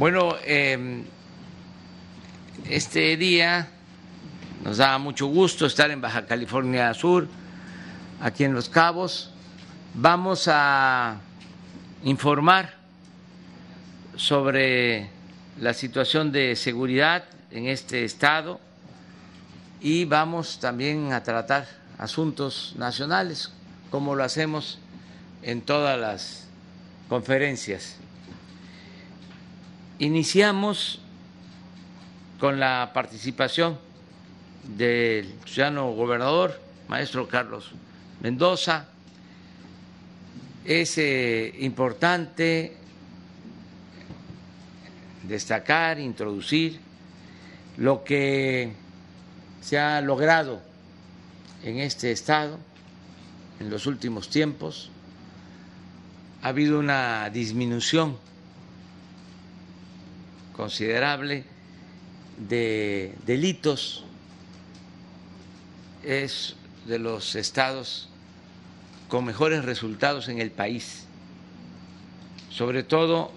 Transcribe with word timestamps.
Bueno, 0.00 0.34
eh, 0.46 1.04
este 2.64 3.18
día 3.18 3.68
nos 4.64 4.78
da 4.78 4.96
mucho 4.96 5.26
gusto 5.26 5.66
estar 5.66 5.90
en 5.90 6.00
Baja 6.00 6.24
California 6.24 6.94
Sur, 6.94 7.28
aquí 8.18 8.44
en 8.44 8.54
Los 8.54 8.70
Cabos. 8.70 9.30
Vamos 9.92 10.48
a 10.50 11.20
informar 12.02 12.76
sobre 14.16 15.10
la 15.60 15.74
situación 15.74 16.32
de 16.32 16.56
seguridad 16.56 17.24
en 17.50 17.66
este 17.66 18.02
estado 18.02 18.58
y 19.82 20.06
vamos 20.06 20.60
también 20.60 21.12
a 21.12 21.22
tratar 21.22 21.68
asuntos 21.98 22.72
nacionales, 22.78 23.52
como 23.90 24.14
lo 24.14 24.24
hacemos 24.24 24.78
en 25.42 25.60
todas 25.60 26.00
las 26.00 26.46
conferencias. 27.10 27.98
Iniciamos 30.00 30.98
con 32.38 32.58
la 32.58 32.90
participación 32.94 33.78
del 34.78 35.30
ciudadano 35.44 35.92
gobernador, 35.92 36.58
maestro 36.88 37.28
Carlos 37.28 37.72
Mendoza. 38.22 38.86
Es 40.64 40.96
eh, 40.96 41.54
importante 41.58 42.78
destacar, 45.24 46.00
introducir 46.00 46.80
lo 47.76 48.02
que 48.02 48.72
se 49.60 49.78
ha 49.78 50.00
logrado 50.00 50.62
en 51.62 51.78
este 51.78 52.10
estado 52.10 52.58
en 53.60 53.68
los 53.68 53.84
últimos 53.84 54.30
tiempos. 54.30 54.88
Ha 56.40 56.48
habido 56.48 56.78
una 56.78 57.28
disminución 57.28 58.29
considerable 60.60 61.44
de 62.36 63.14
delitos. 63.24 64.04
Es 66.04 66.54
de 66.86 66.98
los 66.98 67.34
estados 67.34 68.10
con 69.08 69.24
mejores 69.24 69.64
resultados 69.64 70.28
en 70.28 70.38
el 70.38 70.50
país, 70.50 71.06
sobre 72.50 72.82
todo 72.82 73.32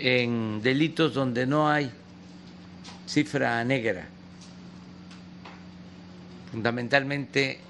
en 0.00 0.60
delitos 0.60 1.14
donde 1.14 1.46
no 1.46 1.68
hay 1.68 1.92
cifra 3.06 3.64
negra, 3.64 4.08
fundamentalmente 6.50 7.60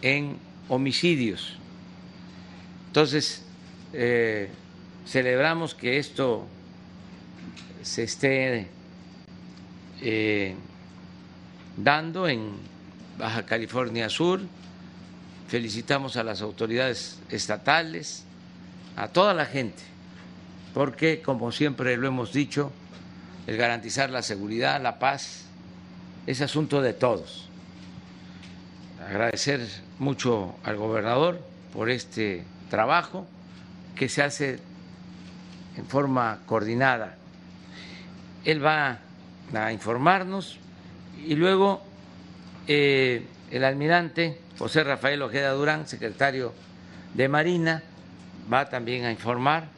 en 0.00 0.38
homicidios. 0.70 1.58
Entonces, 2.86 3.44
eh, 3.92 4.48
celebramos 5.06 5.74
que 5.74 5.98
esto 5.98 6.46
se 7.82 8.04
esté 8.04 8.68
eh, 10.00 10.54
dando 11.76 12.28
en 12.28 12.52
Baja 13.18 13.44
California 13.44 14.08
Sur. 14.08 14.40
Felicitamos 15.48 16.16
a 16.16 16.24
las 16.24 16.40
autoridades 16.40 17.18
estatales, 17.28 18.24
a 18.96 19.08
toda 19.08 19.34
la 19.34 19.44
gente, 19.44 19.82
porque, 20.72 21.20
como 21.20 21.52
siempre 21.52 21.96
lo 21.96 22.06
hemos 22.06 22.32
dicho, 22.32 22.72
el 23.46 23.56
garantizar 23.56 24.08
la 24.08 24.22
seguridad, 24.22 24.80
la 24.80 24.98
paz, 24.98 25.44
es 26.26 26.40
asunto 26.40 26.80
de 26.80 26.94
todos. 26.94 27.48
Agradecer 29.06 29.60
mucho 29.98 30.54
al 30.62 30.76
gobernador 30.76 31.40
por 31.74 31.90
este 31.90 32.44
trabajo 32.70 33.26
que 33.96 34.08
se 34.08 34.22
hace 34.22 34.58
en 35.76 35.86
forma 35.86 36.38
coordinada 36.46 37.16
él 38.44 38.64
va 38.64 38.98
a 39.54 39.72
informarnos 39.72 40.58
y 41.24 41.34
luego 41.34 41.82
eh, 42.66 43.26
el 43.50 43.64
almirante 43.64 44.38
José 44.58 44.84
Rafael 44.84 45.22
Ojeda 45.22 45.50
Durán, 45.52 45.86
secretario 45.86 46.52
de 47.14 47.28
Marina, 47.28 47.82
va 48.52 48.68
también 48.68 49.04
a 49.04 49.10
informar 49.10 49.68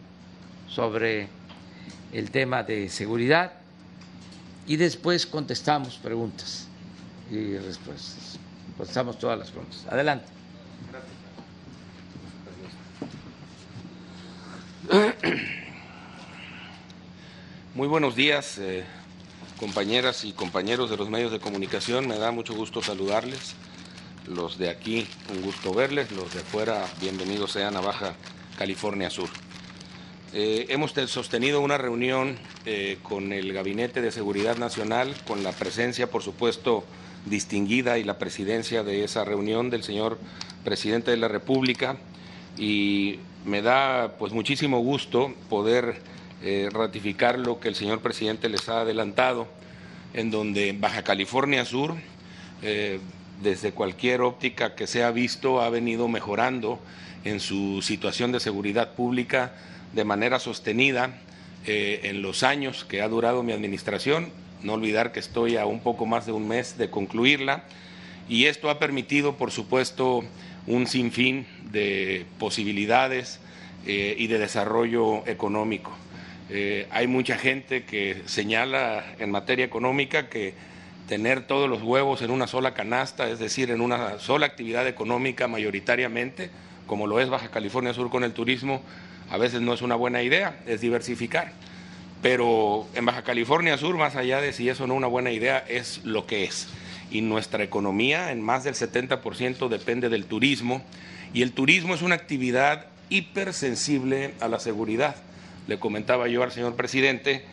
sobre 0.68 1.28
el 2.12 2.30
tema 2.30 2.62
de 2.62 2.88
seguridad 2.88 3.52
y 4.66 4.76
después 4.76 5.26
contestamos 5.26 5.96
preguntas 5.96 6.68
y 7.30 7.56
respuestas. 7.58 8.38
Contestamos 8.76 9.18
todas 9.18 9.38
las 9.38 9.50
preguntas. 9.50 9.86
Adelante. 9.90 10.26
Muy 17.74 17.88
buenos 17.88 18.14
días, 18.14 18.58
eh, 18.58 18.84
compañeras 19.58 20.24
y 20.24 20.32
compañeros 20.32 20.90
de 20.90 20.96
los 20.96 21.10
medios 21.10 21.32
de 21.32 21.40
comunicación. 21.40 22.06
Me 22.06 22.16
da 22.18 22.30
mucho 22.30 22.54
gusto 22.54 22.80
saludarles. 22.80 23.56
Los 24.28 24.58
de 24.58 24.70
aquí, 24.70 25.08
un 25.34 25.42
gusto 25.42 25.74
verles. 25.74 26.12
Los 26.12 26.32
de 26.32 26.42
afuera, 26.42 26.86
bienvenidos 27.00 27.50
sean 27.50 27.76
a 27.76 27.80
Baja 27.80 28.14
California 28.56 29.10
Sur. 29.10 29.28
Eh, 30.32 30.66
hemos 30.68 30.92
sostenido 31.08 31.60
una 31.60 31.76
reunión 31.76 32.38
eh, 32.64 32.98
con 33.02 33.32
el 33.32 33.52
Gabinete 33.52 34.00
de 34.00 34.12
Seguridad 34.12 34.56
Nacional, 34.56 35.12
con 35.26 35.42
la 35.42 35.50
presencia, 35.50 36.08
por 36.08 36.22
supuesto, 36.22 36.84
distinguida 37.26 37.98
y 37.98 38.04
la 38.04 38.18
presidencia 38.18 38.84
de 38.84 39.02
esa 39.02 39.24
reunión 39.24 39.70
del 39.70 39.82
señor 39.82 40.20
presidente 40.62 41.10
de 41.10 41.16
la 41.16 41.26
República. 41.26 41.96
Y 42.56 43.18
me 43.44 43.62
da 43.62 44.14
pues 44.16 44.32
muchísimo 44.32 44.78
gusto 44.78 45.34
poder 45.50 46.13
eh, 46.46 46.68
ratificar 46.70 47.38
lo 47.38 47.58
que 47.58 47.68
el 47.68 47.74
señor 47.74 48.00
presidente 48.02 48.50
les 48.50 48.68
ha 48.68 48.82
adelantado, 48.82 49.48
en 50.12 50.30
donde 50.30 50.76
Baja 50.78 51.02
California 51.02 51.64
Sur, 51.64 51.94
eh, 52.60 53.00
desde 53.40 53.72
cualquier 53.72 54.20
óptica 54.20 54.74
que 54.74 54.86
se 54.86 55.02
ha 55.02 55.10
visto, 55.10 55.62
ha 55.62 55.70
venido 55.70 56.06
mejorando 56.06 56.78
en 57.24 57.40
su 57.40 57.80
situación 57.80 58.30
de 58.30 58.40
seguridad 58.40 58.92
pública 58.92 59.54
de 59.94 60.04
manera 60.04 60.38
sostenida 60.38 61.18
eh, 61.64 62.00
en 62.02 62.20
los 62.20 62.42
años 62.42 62.84
que 62.84 63.00
ha 63.00 63.08
durado 63.08 63.42
mi 63.42 63.54
administración. 63.54 64.28
No 64.62 64.74
olvidar 64.74 65.12
que 65.12 65.20
estoy 65.20 65.56
a 65.56 65.64
un 65.64 65.80
poco 65.80 66.04
más 66.04 66.26
de 66.26 66.32
un 66.32 66.46
mes 66.46 66.76
de 66.76 66.90
concluirla 66.90 67.64
y 68.28 68.44
esto 68.44 68.68
ha 68.68 68.78
permitido, 68.78 69.36
por 69.36 69.50
supuesto, 69.50 70.22
un 70.66 70.86
sinfín 70.88 71.46
de 71.70 72.26
posibilidades 72.38 73.40
y 73.86 74.26
de 74.26 74.38
desarrollo 74.38 75.26
económico. 75.26 76.03
Eh, 76.50 76.86
hay 76.90 77.06
mucha 77.06 77.38
gente 77.38 77.84
que 77.84 78.22
señala 78.26 79.04
en 79.18 79.30
materia 79.30 79.64
económica 79.64 80.28
que 80.28 80.54
tener 81.08 81.46
todos 81.46 81.68
los 81.68 81.82
huevos 81.82 82.22
en 82.22 82.30
una 82.30 82.46
sola 82.46 82.74
canasta, 82.74 83.28
es 83.28 83.38
decir, 83.38 83.70
en 83.70 83.80
una 83.80 84.18
sola 84.18 84.46
actividad 84.46 84.86
económica 84.86 85.48
mayoritariamente, 85.48 86.50
como 86.86 87.06
lo 87.06 87.20
es 87.20 87.30
Baja 87.30 87.48
California 87.48 87.94
Sur 87.94 88.10
con 88.10 88.24
el 88.24 88.32
turismo, 88.32 88.82
a 89.30 89.38
veces 89.38 89.62
no 89.62 89.72
es 89.72 89.80
una 89.80 89.94
buena 89.94 90.22
idea, 90.22 90.60
es 90.66 90.80
diversificar. 90.80 91.52
Pero 92.20 92.86
en 92.94 93.04
Baja 93.04 93.22
California 93.22 93.76
Sur, 93.78 93.96
más 93.96 94.16
allá 94.16 94.40
de 94.40 94.52
si 94.52 94.68
eso 94.68 94.86
no 94.86 94.94
es 94.94 94.98
una 94.98 95.06
buena 95.06 95.30
idea, 95.30 95.64
es 95.68 96.00
lo 96.04 96.26
que 96.26 96.44
es. 96.44 96.68
Y 97.10 97.22
nuestra 97.22 97.62
economía 97.62 98.32
en 98.32 98.42
más 98.42 98.64
del 98.64 98.74
70% 98.74 99.68
depende 99.68 100.08
del 100.08 100.26
turismo, 100.26 100.82
y 101.32 101.42
el 101.42 101.52
turismo 101.52 101.94
es 101.94 102.02
una 102.02 102.14
actividad 102.14 102.86
hipersensible 103.08 104.34
a 104.40 104.48
la 104.48 104.58
seguridad 104.58 105.16
le 105.66 105.78
comentaba 105.78 106.28
yo 106.28 106.42
al 106.42 106.52
señor 106.52 106.74
presidente 106.74 107.44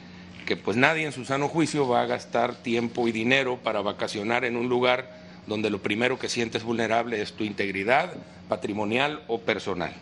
que 0.46 0.58
pues 0.58 0.76
nadie 0.76 1.06
en 1.06 1.12
su 1.12 1.26
sano 1.26 1.48
juicio 1.48 1.88
va 1.88 2.02
a 2.02 2.06
gastar 2.06 2.56
tiempo 2.56 3.08
y 3.08 3.12
dinero 3.12 3.58
para 3.58 3.82
vacacionar 3.82 4.44
en 4.46 4.58
un 4.58 4.70
lugar 4.70 5.22
donde 5.48 5.70
lo 5.70 5.82
primero 5.82 6.20
que 6.20 6.30
sientes 6.30 6.64
vulnerable 6.64 7.22
es 7.22 7.34
tu 7.34 7.44
integridad 7.44 8.14
patrimonial 8.48 9.24
o 9.28 9.40
personal. 9.40 9.94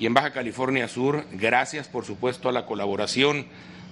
Y 0.00 0.06
en 0.06 0.14
Baja 0.14 0.32
California 0.32 0.88
Sur, 0.88 1.24
gracias 1.32 1.88
por 1.88 2.04
supuesto 2.04 2.48
a 2.48 2.52
la 2.52 2.66
colaboración 2.66 3.46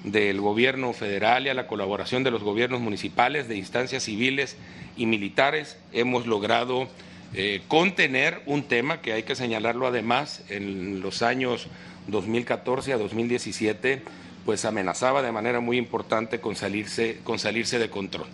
del 0.05 0.41
gobierno 0.41 0.93
federal 0.93 1.47
y 1.47 1.51
a 1.51 1.55
la 1.55 1.67
colaboración 1.67 2.25
de 2.25 2.31
los 2.31 2.43
gobiernos 2.43 2.81
municipales, 2.81 3.49
de 3.49 3.57
instancias 3.57 4.03
civiles 4.03 4.57
y 4.97 5.07
militares, 5.07 5.77
hemos 5.93 6.27
logrado 6.27 6.89
eh, 7.35 7.63
contener 7.69 8.43
un 8.47 8.65
tema 8.65 9.01
que 9.01 9.13
hay 9.13 9.23
que 9.23 9.37
señalarlo 9.37 9.87
además 9.87 10.43
en 10.49 11.01
los 11.01 11.23
años 11.23 11.69
2014 12.09 12.93
a 12.93 12.99
2017, 12.99 14.03
pues 14.45 14.65
amenazaba 14.65 15.23
de 15.23 15.33
manera 15.33 15.61
muy 15.61 15.79
importante 15.79 16.41
con 16.41 16.57
salirse, 16.57 17.21
con 17.25 17.39
salirse 17.39 17.79
de 17.79 17.91
control. 17.91 18.27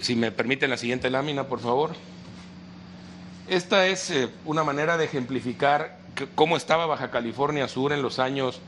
Si 0.00 0.14
me 0.14 0.30
permiten 0.30 0.70
la 0.70 0.76
siguiente 0.76 1.10
lámina, 1.10 1.44
por 1.44 1.60
favor. 1.60 1.90
Esta 3.48 3.86
es 3.86 4.10
eh, 4.10 4.28
una 4.44 4.62
manera 4.62 4.96
de 4.96 5.06
ejemplificar 5.06 5.98
cómo 6.34 6.56
estaba 6.56 6.86
Baja 6.86 7.10
California 7.10 7.68
Sur 7.68 7.92
en 7.92 8.02
los 8.02 8.18
años 8.18 8.60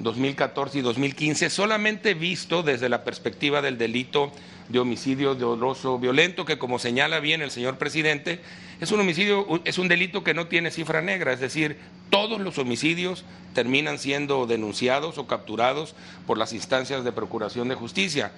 2014 0.00 0.78
y 0.78 0.82
2015, 0.82 1.50
solamente 1.50 2.14
visto 2.14 2.62
desde 2.62 2.88
la 2.88 3.04
perspectiva 3.04 3.62
del 3.62 3.78
delito 3.78 4.32
de 4.68 4.78
homicidio 4.78 5.34
doloso 5.34 5.98
violento, 5.98 6.44
que 6.44 6.58
como 6.58 6.78
señala 6.78 7.20
bien 7.20 7.42
el 7.42 7.50
señor 7.50 7.78
presidente, 7.78 8.40
es 8.80 8.92
un 8.92 9.00
homicidio, 9.00 9.60
es 9.64 9.78
un 9.78 9.88
delito 9.88 10.22
que 10.22 10.34
no 10.34 10.46
tiene 10.46 10.70
cifra 10.70 11.00
negra, 11.00 11.32
es 11.32 11.40
decir, 11.40 11.78
todos 12.10 12.40
los 12.40 12.58
homicidios 12.58 13.24
terminan 13.54 13.98
siendo 13.98 14.46
denunciados 14.46 15.18
o 15.18 15.26
capturados 15.26 15.94
por 16.26 16.38
las 16.38 16.52
instancias 16.52 17.02
de 17.02 17.12
procuración 17.12 17.68
de 17.68 17.74
justicia. 17.74 18.32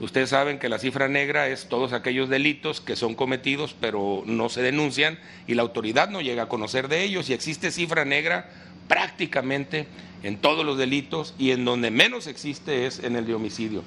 Ustedes 0.00 0.30
saben 0.30 0.58
que 0.58 0.68
la 0.68 0.80
cifra 0.80 1.06
negra 1.06 1.46
es 1.46 1.68
todos 1.68 1.92
aquellos 1.92 2.28
delitos 2.28 2.80
que 2.80 2.96
son 2.96 3.14
cometidos 3.14 3.76
pero 3.80 4.24
no 4.26 4.48
se 4.48 4.60
denuncian 4.60 5.20
y 5.46 5.54
la 5.54 5.62
autoridad 5.62 6.10
no 6.10 6.20
llega 6.20 6.44
a 6.44 6.48
conocer 6.48 6.88
de 6.88 7.04
ellos 7.04 7.30
y 7.30 7.32
existe 7.32 7.70
cifra 7.70 8.04
negra 8.04 8.50
prácticamente 8.88 9.86
en 10.24 10.38
todos 10.38 10.64
los 10.64 10.78
delitos 10.78 11.34
y 11.38 11.52
en 11.52 11.64
donde 11.64 11.90
menos 11.90 12.26
existe 12.26 12.86
es 12.86 12.98
en 12.98 13.14
el 13.14 13.26
de 13.26 13.34
homicidio. 13.34 13.82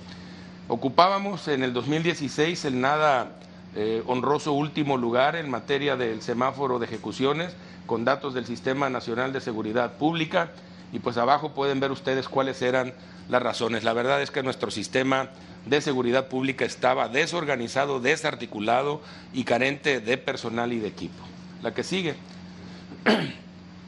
Ocupábamos 0.70 1.48
en 1.48 1.64
el 1.64 1.74
2016 1.74 2.64
el 2.66 2.80
nada 2.80 3.40
eh, 3.76 4.04
honroso 4.06 4.54
último 4.54 4.98
lugar 4.98 5.36
en 5.36 5.50
materia 5.50 5.98
del 5.98 6.22
semáforo 6.22 6.78
de 6.78 6.86
ejecuciones 6.86 7.56
con 7.88 8.06
datos 8.06 8.36
del 8.36 8.46
Sistema 8.46 8.90
Nacional 8.90 9.34
de 9.34 9.42
Seguridad 9.42 9.98
Pública 9.98 10.52
y 10.94 11.00
pues 11.00 11.18
abajo 11.18 11.54
pueden 11.54 11.80
ver 11.80 11.92
ustedes 11.92 12.30
cuáles 12.30 12.62
eran 12.62 12.94
las 13.30 13.42
razones. 13.42 13.84
La 13.84 13.94
verdad 13.94 14.22
es 14.22 14.30
que 14.30 14.44
nuestro 14.44 14.70
sistema 14.70 15.30
de 15.66 15.82
seguridad 15.82 16.28
pública 16.28 16.66
estaba 16.66 17.10
desorganizado, 17.10 18.00
desarticulado 18.00 19.02
y 19.34 19.44
carente 19.44 20.00
de 20.02 20.18
personal 20.18 20.72
y 20.72 20.80
de 20.80 20.88
equipo. 20.88 21.24
La 21.64 21.74
que 21.74 21.84
sigue. 21.84 22.16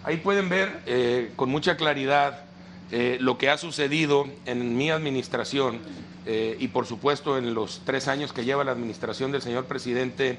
Ahí 0.03 0.17
pueden 0.17 0.47
ver 0.47 0.79
eh, 0.85 1.31
con 1.35 1.49
mucha 1.49 1.75
claridad 1.75 2.43
eh, 2.91 3.17
lo 3.19 3.37
que 3.37 3.49
ha 3.49 3.57
sucedido 3.57 4.27
en 4.45 4.77
mi 4.77 4.89
administración 4.91 5.79
eh, 6.25 6.55
y 6.59 6.69
por 6.69 6.85
supuesto 6.85 7.37
en 7.37 7.53
los 7.53 7.81
tres 7.85 8.07
años 8.07 8.31
que 8.31 8.45
lleva 8.45 8.63
la 8.63 8.71
administración 8.71 9.31
del 9.31 9.41
señor 9.41 9.65
presidente 9.65 10.37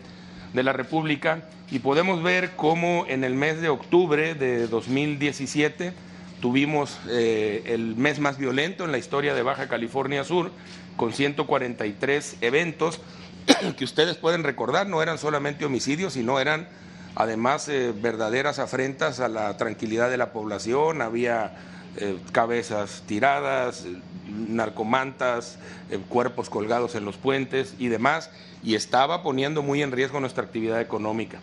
de 0.55 0.63
la 0.63 0.73
República. 0.73 1.45
Y 1.71 1.81
podemos 1.81 2.23
ver 2.23 2.53
cómo 2.57 3.05
en 3.07 3.23
el 3.23 3.35
mes 3.35 3.61
de 3.61 3.69
octubre 3.69 4.35
de 4.35 4.67
2017 4.67 5.93
tuvimos 6.41 6.99
el 7.07 7.97
mes 7.97 8.19
más 8.19 8.39
violento 8.39 8.85
en 8.85 8.93
la 8.93 8.99
historia 8.99 9.35
de 9.35 9.43
Baja 9.43 9.69
California 9.69 10.25
Sur 10.25 10.51
con 10.97 11.13
143 11.13 12.39
eventos 12.41 13.01
que 13.77 13.85
ustedes 13.85 14.17
pueden 14.17 14.43
recordar, 14.43 14.89
no 14.89 15.03
eran 15.03 15.19
solamente 15.19 15.65
homicidios, 15.65 16.15
sino 16.15 16.41
eran 16.41 16.67
además 17.21 17.69
eh, 17.69 17.93
verdaderas 17.95 18.59
afrentas 18.59 19.21
a 19.21 19.29
la 19.29 19.57
tranquilidad 19.59 20.09
de 20.09 20.17
la 20.17 20.33
población, 20.33 21.03
había 21.03 21.53
eh, 21.97 22.19
cabezas 22.33 23.03
tiradas, 23.07 23.85
narcomantas, 24.27 25.59
eh, 25.91 25.99
cuerpos 26.09 26.49
colgados 26.49 26.95
en 26.95 27.05
los 27.05 27.19
puentes 27.19 27.75
y 27.79 27.89
demás, 27.89 28.31
y 28.63 28.75
estaba 28.75 29.23
poniendo 29.23 29.63
muy 29.63 29.83
en 29.83 29.93
riesgo 29.93 30.19
nuestra 30.21 30.45
actividad 30.45 30.81
económica. 30.81 31.41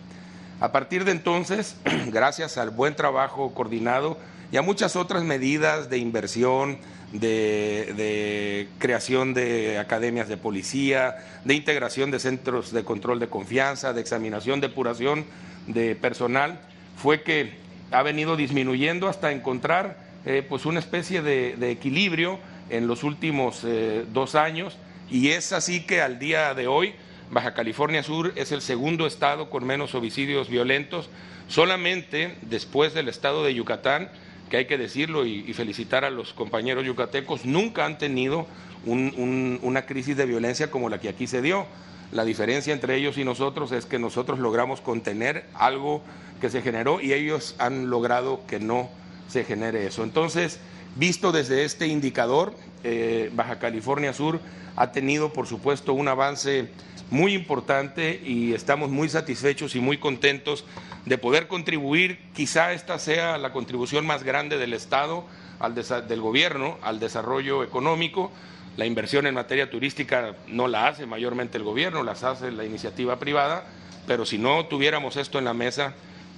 A 0.58 0.72
partir 0.72 1.04
de 1.04 1.12
entonces, 1.12 1.76
gracias 2.08 2.58
al 2.58 2.70
buen 2.70 2.96
trabajo 2.96 3.54
coordinado 3.54 4.18
y 4.50 4.56
a 4.56 4.62
muchas 4.62 4.96
otras 4.96 5.22
medidas 5.22 5.90
de 5.90 5.98
inversión, 5.98 6.78
de, 7.12 8.68
creación 8.78 9.34
de 9.34 9.78
academias 9.78 10.28
de 10.28 10.36
policía, 10.36 11.16
de 11.44 11.54
integración 11.54 12.10
de 12.10 12.18
centros 12.18 12.72
de 12.72 12.84
control 12.84 13.18
de 13.18 13.28
confianza, 13.28 13.92
de 13.92 14.00
examinación, 14.00 14.60
depuración 14.60 15.24
de 15.66 15.94
personal, 15.94 16.60
fue 16.96 17.22
que 17.22 17.52
ha 17.90 18.02
venido 18.02 18.36
disminuyendo 18.36 19.08
hasta 19.08 19.32
encontrar 19.32 19.96
eh, 20.26 20.44
pues 20.46 20.66
una 20.66 20.80
especie 20.80 21.22
de, 21.22 21.70
equilibrio 21.70 22.38
en 22.70 22.86
los 22.86 23.04
últimos 23.04 23.62
eh, 23.64 24.04
dos 24.12 24.34
años. 24.34 24.76
Y 25.10 25.28
es 25.28 25.52
así 25.52 25.80
que 25.80 26.02
al 26.02 26.18
día 26.18 26.52
de 26.54 26.66
hoy 26.66 26.94
Baja 27.30 27.54
California 27.54 28.02
Sur 28.02 28.32
es 28.36 28.52
el 28.52 28.60
segundo 28.60 29.06
estado 29.06 29.50
con 29.50 29.66
menos 29.66 29.94
homicidios 29.94 30.48
violentos, 30.48 31.08
solamente 31.46 32.36
después 32.42 32.94
del 32.94 33.08
estado 33.08 33.44
de 33.44 33.54
Yucatán, 33.54 34.10
que 34.48 34.58
hay 34.58 34.66
que 34.66 34.78
decirlo 34.78 35.26
y, 35.26 35.52
felicitar 35.52 36.04
a 36.04 36.10
los 36.10 36.32
compañeros 36.32 36.84
yucatecos, 36.84 37.44
nunca 37.44 37.84
han 37.84 37.98
tenido 37.98 38.46
una 38.86 39.82
crisis 39.86 40.16
de 40.16 40.26
violencia 40.26 40.70
como 40.70 40.88
la 40.88 40.98
que 40.98 41.08
aquí 41.08 41.26
se 41.26 41.42
dio. 41.42 41.66
La 42.12 42.24
diferencia 42.24 42.72
entre 42.72 42.96
ellos 42.96 43.18
y 43.18 43.24
nosotros 43.24 43.70
es 43.72 43.84
que 43.84 43.98
nosotros 43.98 44.38
logramos 44.38 44.80
contener 44.80 45.44
algo 45.54 46.02
que 46.40 46.48
se 46.48 46.62
generó 46.62 47.00
y 47.00 47.12
ellos 47.12 47.54
han 47.58 47.90
logrado 47.90 48.40
que 48.46 48.58
no 48.60 48.88
se 49.28 49.44
genere 49.44 49.86
eso. 49.86 50.04
Entonces, 50.04 50.58
visto 50.96 51.32
desde 51.32 51.64
este 51.64 51.86
indicador, 51.86 52.54
eh, 52.82 53.30
Baja 53.34 53.58
California 53.58 54.12
Sur 54.12 54.40
ha 54.76 54.92
tenido, 54.92 55.32
por 55.32 55.46
supuesto, 55.46 55.92
un 55.92 56.08
avance 56.08 56.70
muy 57.10 57.34
importante 57.34 58.20
y 58.24 58.52
estamos 58.54 58.90
muy 58.90 59.08
satisfechos 59.08 59.74
y 59.74 59.80
muy 59.80 59.98
contentos 59.98 60.64
de 61.06 61.18
poder 61.18 61.48
contribuir. 61.48 62.18
Quizá 62.34 62.72
esta 62.72 62.98
sea 62.98 63.38
la 63.38 63.52
contribución 63.52 64.06
más 64.06 64.22
grande 64.22 64.58
del 64.58 64.74
Estado, 64.74 65.24
al 65.60 65.74
del 65.74 66.20
gobierno, 66.20 66.78
al 66.82 67.00
desarrollo 67.00 67.64
económico 67.64 68.30
la 68.78 68.86
inversión 68.86 69.26
en 69.26 69.34
materia 69.34 69.68
turística 69.68 70.36
no 70.46 70.68
la 70.68 70.86
hace 70.86 71.04
mayormente 71.04 71.58
el 71.58 71.64
gobierno, 71.64 72.04
las 72.04 72.22
hace 72.22 72.52
la 72.52 72.64
iniciativa 72.64 73.18
privada, 73.18 73.66
pero 74.06 74.24
si 74.24 74.38
no 74.38 74.66
tuviéramos 74.66 75.16
esto 75.16 75.40
en 75.40 75.46
la 75.46 75.52
mesa, 75.52 75.94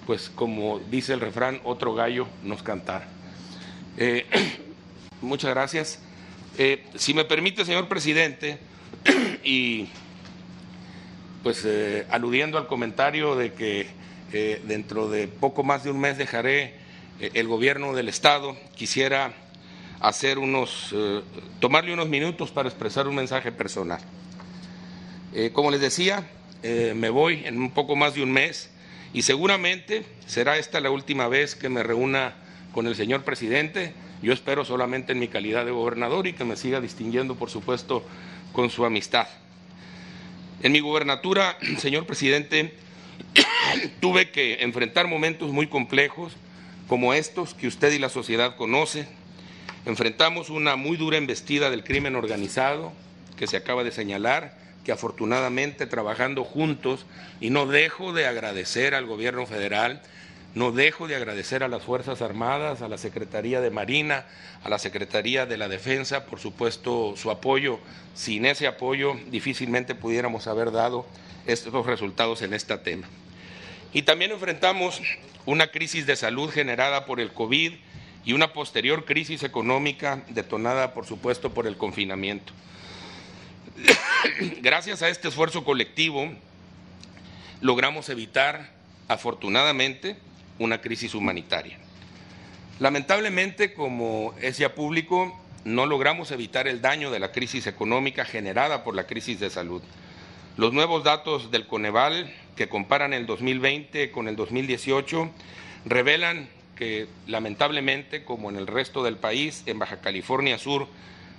pues 0.07 0.31
como 0.35 0.81
dice 0.91 1.13
el 1.13 1.21
refrán, 1.21 1.61
otro 1.65 1.93
gallo 1.95 2.27
nos 2.43 2.63
cantara. 2.63 3.07
Eh, 3.99 4.25
muchas 5.21 5.51
gracias. 5.51 5.99
Eh, 6.57 6.87
si 6.95 7.13
me 7.13 7.27
permite, 7.27 7.67
señor 7.67 7.89
presidente, 7.89 8.59
y 9.45 9.89
pues 11.43 11.65
eh, 11.65 12.07
aludiendo 12.11 12.59
al 12.59 12.67
comentario 12.67 13.37
de 13.37 13.53
que 13.53 13.87
dentro 14.65 15.09
de 15.09 15.27
poco 15.27 15.65
más 15.65 15.83
de 15.83 15.91
un 15.91 15.99
mes 15.99 16.17
dejaré 16.17 16.75
el 17.19 17.49
gobierno 17.49 17.95
del 17.95 18.09
Estado, 18.09 18.57
quisiera 18.77 19.35
hacer 20.01 20.39
unos, 20.39 20.89
eh, 20.93 21.21
tomarle 21.61 21.93
unos 21.93 22.09
minutos 22.09 22.51
para 22.51 22.69
expresar 22.69 23.07
un 23.07 23.15
mensaje 23.15 23.53
personal. 23.53 24.01
Eh, 25.35 25.51
como 25.53 25.71
les 25.71 25.81
decía, 25.81 26.27
eh, 26.63 26.95
me 26.97 27.11
voy 27.11 27.43
en 27.45 27.61
un 27.61 27.71
poco 27.71 27.95
más 27.95 28.15
de 28.15 28.23
un 28.23 28.33
mes 28.33 28.71
y 29.13 29.23
seguramente 29.23 30.05
será 30.27 30.57
esta 30.57 30.81
la 30.81 30.91
última 30.91 31.29
vez 31.29 31.55
que 31.55 31.69
me 31.69 31.83
reúna 31.83 32.35
con 32.73 32.87
el 32.87 32.97
señor 32.97 33.23
presidente. 33.23 33.93
Yo 34.23 34.33
espero 34.33 34.65
solamente 34.65 35.13
en 35.13 35.19
mi 35.19 35.29
calidad 35.29 35.65
de 35.65 35.71
gobernador 35.71 36.27
y 36.27 36.33
que 36.33 36.45
me 36.45 36.57
siga 36.57 36.81
distinguiendo, 36.81 37.37
por 37.37 37.51
supuesto, 37.51 38.03
con 38.53 38.71
su 38.71 38.85
amistad. 38.85 39.29
En 40.63 40.73
mi 40.73 40.81
gubernatura, 40.81 41.57
señor 41.79 42.07
presidente, 42.07 42.75
tuve 44.01 44.31
que 44.31 44.63
enfrentar 44.63 45.07
momentos 45.07 45.53
muy 45.53 45.67
complejos 45.67 46.35
como 46.87 47.15
estos 47.15 47.55
que 47.55 47.67
usted 47.67 47.93
y 47.93 47.99
la 47.99 48.11
sociedad 48.11 48.57
conocen. 48.57 49.09
Enfrentamos 49.87 50.51
una 50.51 50.77
muy 50.77 50.99
dura 50.99 51.17
embestida 51.17 51.71
del 51.71 51.85
crimen 51.85 52.15
organizado 52.15 52.93
que 53.39 53.47
se 53.47 53.57
acaba 53.57 53.85
de 53.85 53.93
señalar, 53.93 54.59
que 54.85 54.93
afortunadamente 54.93 55.87
trabajando 55.87 56.45
juntos, 56.45 57.07
y 57.41 57.49
no 57.49 57.65
dejo 57.65 58.13
de 58.13 58.27
agradecer 58.27 58.95
al 58.95 59.07
gobierno 59.07 59.47
federal, 59.47 60.03
no 60.55 60.73
dejo 60.73 61.07
de 61.07 61.15
agradecer 61.15 61.63
a 61.63 61.69
las 61.69 61.85
Fuerzas 61.85 62.23
Armadas, 62.23 62.83
a 62.83 62.89
la 62.89 62.99
Secretaría 62.99 63.61
de 63.61 63.71
Marina, 63.71 64.27
a 64.65 64.69
la 64.69 64.79
Secretaría 64.79 65.47
de 65.47 65.57
la 65.57 65.69
Defensa, 65.69 66.27
por 66.27 66.41
supuesto, 66.41 67.15
su 67.17 67.31
apoyo. 67.31 67.79
Sin 68.15 68.45
ese 68.45 68.67
apoyo 68.67 69.15
difícilmente 69.29 69.95
pudiéramos 69.95 70.49
haber 70.49 70.73
dado 70.73 71.07
estos 71.47 71.87
resultados 71.87 72.43
en 72.43 72.53
este 72.53 72.77
tema. 72.79 73.07
Y 73.93 74.03
también 74.03 74.33
enfrentamos 74.33 75.01
una 75.47 75.69
crisis 75.69 76.07
de 76.07 76.17
salud 76.17 76.51
generada 76.51 77.07
por 77.07 77.21
el 77.21 77.33
COVID 77.33 77.73
y 78.25 78.33
una 78.33 78.53
posterior 78.53 79.05
crisis 79.05 79.45
económica 79.45 80.23
detonada, 80.29 80.95
por 80.95 81.07
supuesto, 81.07 81.55
por 81.55 81.67
el 81.67 81.77
confinamiento. 81.77 82.53
Gracias 84.61 85.03
a 85.03 85.09
este 85.09 85.29
esfuerzo 85.29 85.65
colectivo, 85.65 86.29
logramos 87.61 88.09
evitar, 88.09 88.71
afortunadamente, 89.09 90.17
una 90.61 90.81
crisis 90.81 91.15
humanitaria. 91.15 91.79
Lamentablemente, 92.79 93.75
como 93.75 94.35
es 94.41 94.59
ya 94.59 94.75
público, 94.75 95.37
no 95.65 95.87
logramos 95.87 96.31
evitar 96.31 96.69
el 96.69 96.81
daño 96.81 97.11
de 97.11 97.19
la 97.19 97.33
crisis 97.33 97.67
económica 97.67 98.25
generada 98.25 98.85
por 98.85 98.95
la 98.95 99.07
crisis 99.07 99.41
de 99.41 99.51
salud. 99.51 99.83
Los 100.57 100.73
nuevos 100.73 101.03
datos 101.03 101.51
del 101.51 101.67
Coneval, 101.67 102.33
que 102.57 102.69
comparan 102.69 103.13
el 103.13 103.27
2020 103.27 104.11
con 104.11 104.29
el 104.29 104.37
2018, 104.37 105.31
revelan 105.87 106.49
que 106.77 107.09
lamentablemente, 107.27 108.25
como 108.25 108.51
en 108.51 108.57
el 108.57 108.67
resto 108.67 109.03
del 109.03 109.17
país, 109.17 109.63
en 109.67 109.79
Baja 109.79 110.01
California 110.01 110.59
Sur, 110.59 110.87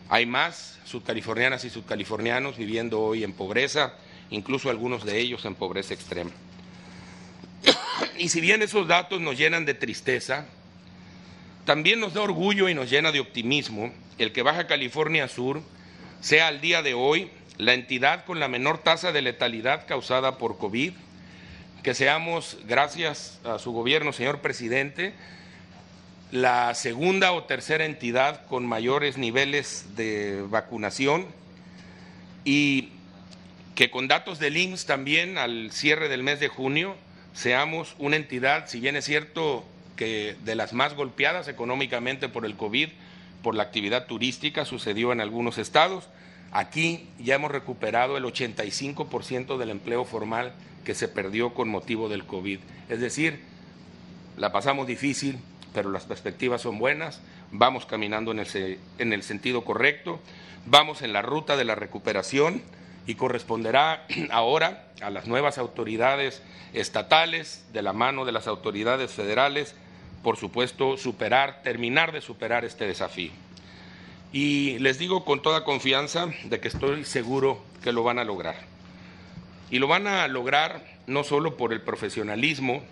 hay 0.10 0.26
más 0.26 0.80
sudcalifornianas 0.86 1.64
y 1.64 1.70
sudcalifornianos 1.70 2.58
viviendo 2.58 3.02
hoy 3.02 3.24
en 3.24 3.34
pobreza, 3.34 3.94
incluso 4.30 4.70
algunos 4.70 5.06
de 5.06 5.20
ellos 5.20 5.46
en 5.46 5.56
pobreza 5.56 5.94
extrema. 5.94 6.32
Y 8.18 8.30
si 8.30 8.42
bien 8.42 8.62
esos 8.62 8.88
datos 8.88 9.22
nos 9.22 9.38
llenan 9.38 9.66
de 9.66 9.74
tristeza, 9.74 10.46
también 11.66 12.00
nos 12.00 12.14
da 12.14 12.22
orgullo 12.22 12.70
y 12.70 12.74
nos 12.74 12.90
llena 12.90 13.12
de 13.12 13.20
optimismo 13.20 13.92
el 14.18 14.32
que 14.32 14.42
Baja 14.42 14.68
California 14.68 15.28
Sur 15.28 15.62
sea 16.20 16.48
al 16.48 16.62
día 16.62 16.82
de 16.82 16.94
hoy 16.94 17.32
la 17.58 17.74
entidad 17.74 18.26
con 18.26 18.40
la 18.40 18.48
menor 18.48 18.80
tasa 18.80 19.12
de 19.12 19.22
letalidad 19.22 19.86
causada 19.88 20.38
por 20.38 20.58
COVID, 20.58 20.94
que 21.84 21.94
seamos, 21.94 22.58
gracias 22.68 23.40
a 23.44 23.60
su 23.60 23.72
gobierno, 23.72 24.14
señor 24.14 24.40
presidente, 24.40 25.14
la 26.32 26.74
segunda 26.76 27.34
o 27.34 27.44
tercera 27.44 27.86
entidad 27.86 28.46
con 28.48 28.66
mayores 28.66 29.18
niveles 29.18 29.96
de 29.96 30.44
vacunación 30.50 31.28
y 32.46 32.90
que 33.76 33.92
con 33.92 34.08
datos 34.08 34.40
del 34.40 34.58
IMSS 34.58 34.86
también 34.86 35.38
al 35.38 35.72
cierre 35.72 36.08
del 36.08 36.24
mes 36.24 36.40
de 36.40 36.48
junio 36.48 36.96
seamos 37.34 37.96
una 38.00 38.16
entidad, 38.16 38.68
si 38.68 38.80
bien 38.80 38.96
es 38.96 39.06
cierto 39.06 39.64
que 39.96 40.36
de 40.44 40.56
las 40.56 40.74
más 40.74 40.96
golpeadas 40.96 41.48
económicamente 41.48 42.30
por 42.30 42.46
el 42.46 42.56
COVID, 42.56 42.90
por 43.44 43.56
la 43.56 43.64
actividad 43.64 44.06
turística, 44.08 44.66
sucedió 44.66 45.12
en 45.12 45.22
algunos 45.22 45.58
estados, 45.58 46.08
aquí 46.52 47.08
ya 47.20 47.36
hemos 47.36 47.52
recuperado 47.52 48.18
el 48.18 48.24
85% 48.24 49.58
del 49.58 49.70
empleo 49.70 50.06
formal 50.06 50.54
que 50.84 50.96
se 50.96 51.08
perdió 51.08 51.54
con 51.54 51.70
motivo 51.70 52.10
del 52.10 52.26
COVID. 52.26 52.60
Es 52.90 53.00
decir, 53.00 53.42
la 54.38 54.52
pasamos 54.52 54.88
difícil, 54.88 55.40
pero 55.74 55.92
las 55.92 56.06
perspectivas 56.06 56.62
son 56.62 56.80
buenas, 56.80 57.22
vamos 57.52 57.86
caminando 57.86 58.32
en 58.32 58.40
el, 58.40 58.80
en 58.98 59.14
el 59.14 59.24
sentido 59.24 59.64
correcto, 59.64 60.20
vamos 60.66 61.02
en 61.02 61.14
la 61.14 61.22
ruta 61.22 61.58
de 61.58 61.66
la 61.66 61.76
recuperación 61.76 62.62
y 63.06 63.16
corresponderá 63.16 64.06
ahora 64.32 64.88
a 65.02 65.10
las 65.10 65.28
nuevas 65.28 65.58
autoridades 65.58 66.42
estatales, 66.74 67.66
de 67.74 67.82
la 67.82 67.94
mano 67.94 68.26
de 68.26 68.32
las 68.32 68.48
autoridades 68.48 69.12
federales, 69.12 69.76
por 70.24 70.38
supuesto, 70.38 70.98
superar, 70.98 71.62
terminar 71.64 72.12
de 72.12 72.22
superar 72.22 72.64
este 72.64 72.86
desafío. 72.86 73.32
Y 74.32 74.80
les 74.80 74.98
digo 74.98 75.26
con 75.26 75.42
toda 75.42 75.66
confianza 75.66 76.28
de 76.46 76.60
que 76.60 76.70
estoy 76.70 77.04
seguro 77.04 77.62
que 77.84 77.92
lo 77.92 78.04
van 78.04 78.20
a 78.20 78.24
lograr. 78.24 78.56
Y 79.70 79.80
lo 79.80 79.88
van 79.88 80.08
a 80.08 80.28
lograr 80.28 80.86
no 81.08 81.24
solo 81.24 81.58
por 81.58 81.74
el 81.74 81.82
profesionalismo, 81.82 82.84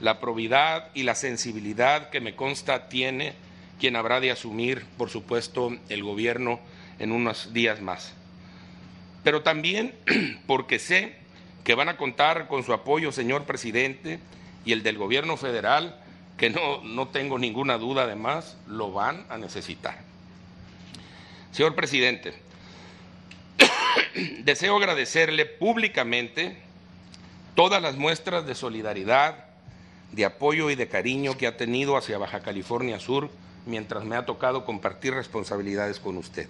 la 0.00 0.20
probidad 0.20 0.90
y 0.94 1.02
la 1.02 1.14
sensibilidad 1.14 2.10
que 2.10 2.20
me 2.20 2.34
consta 2.34 2.88
tiene 2.88 3.34
quien 3.78 3.96
habrá 3.96 4.20
de 4.20 4.30
asumir, 4.30 4.84
por 4.96 5.10
supuesto, 5.10 5.74
el 5.88 6.02
gobierno 6.02 6.60
en 6.98 7.12
unos 7.12 7.52
días 7.52 7.80
más. 7.80 8.14
Pero 9.26 9.42
también 9.42 9.92
porque 10.46 10.78
sé 10.78 11.16
que 11.64 11.74
van 11.74 11.88
a 11.88 11.96
contar 11.96 12.46
con 12.46 12.62
su 12.62 12.72
apoyo, 12.72 13.10
señor 13.10 13.42
presidente, 13.42 14.20
y 14.64 14.70
el 14.70 14.84
del 14.84 14.98
gobierno 14.98 15.36
federal, 15.36 16.00
que 16.36 16.48
no, 16.48 16.80
no 16.84 17.08
tengo 17.08 17.36
ninguna 17.36 17.76
duda 17.76 18.04
además, 18.04 18.56
lo 18.68 18.92
van 18.92 19.26
a 19.28 19.36
necesitar. 19.36 19.98
Señor 21.50 21.74
presidente, 21.74 22.34
deseo 24.44 24.76
agradecerle 24.76 25.44
públicamente 25.44 26.58
todas 27.56 27.82
las 27.82 27.96
muestras 27.96 28.46
de 28.46 28.54
solidaridad, 28.54 29.46
de 30.12 30.24
apoyo 30.24 30.70
y 30.70 30.76
de 30.76 30.86
cariño 30.86 31.36
que 31.36 31.48
ha 31.48 31.56
tenido 31.56 31.96
hacia 31.96 32.16
Baja 32.16 32.42
California 32.42 33.00
Sur 33.00 33.28
mientras 33.66 34.04
me 34.04 34.14
ha 34.14 34.24
tocado 34.24 34.64
compartir 34.64 35.14
responsabilidades 35.14 35.98
con 35.98 36.16
usted. 36.16 36.46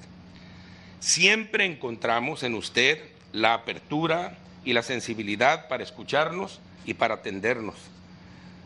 Siempre 1.01 1.65
encontramos 1.65 2.43
en 2.43 2.55
usted 2.55 3.01
la 3.33 3.55
apertura 3.55 4.39
y 4.65 4.73
la 4.73 4.83
sensibilidad 4.83 5.69
para 5.69 5.83
escucharnos 5.83 6.61
y 6.85 6.95
para 6.95 7.15
atendernos. 7.15 7.77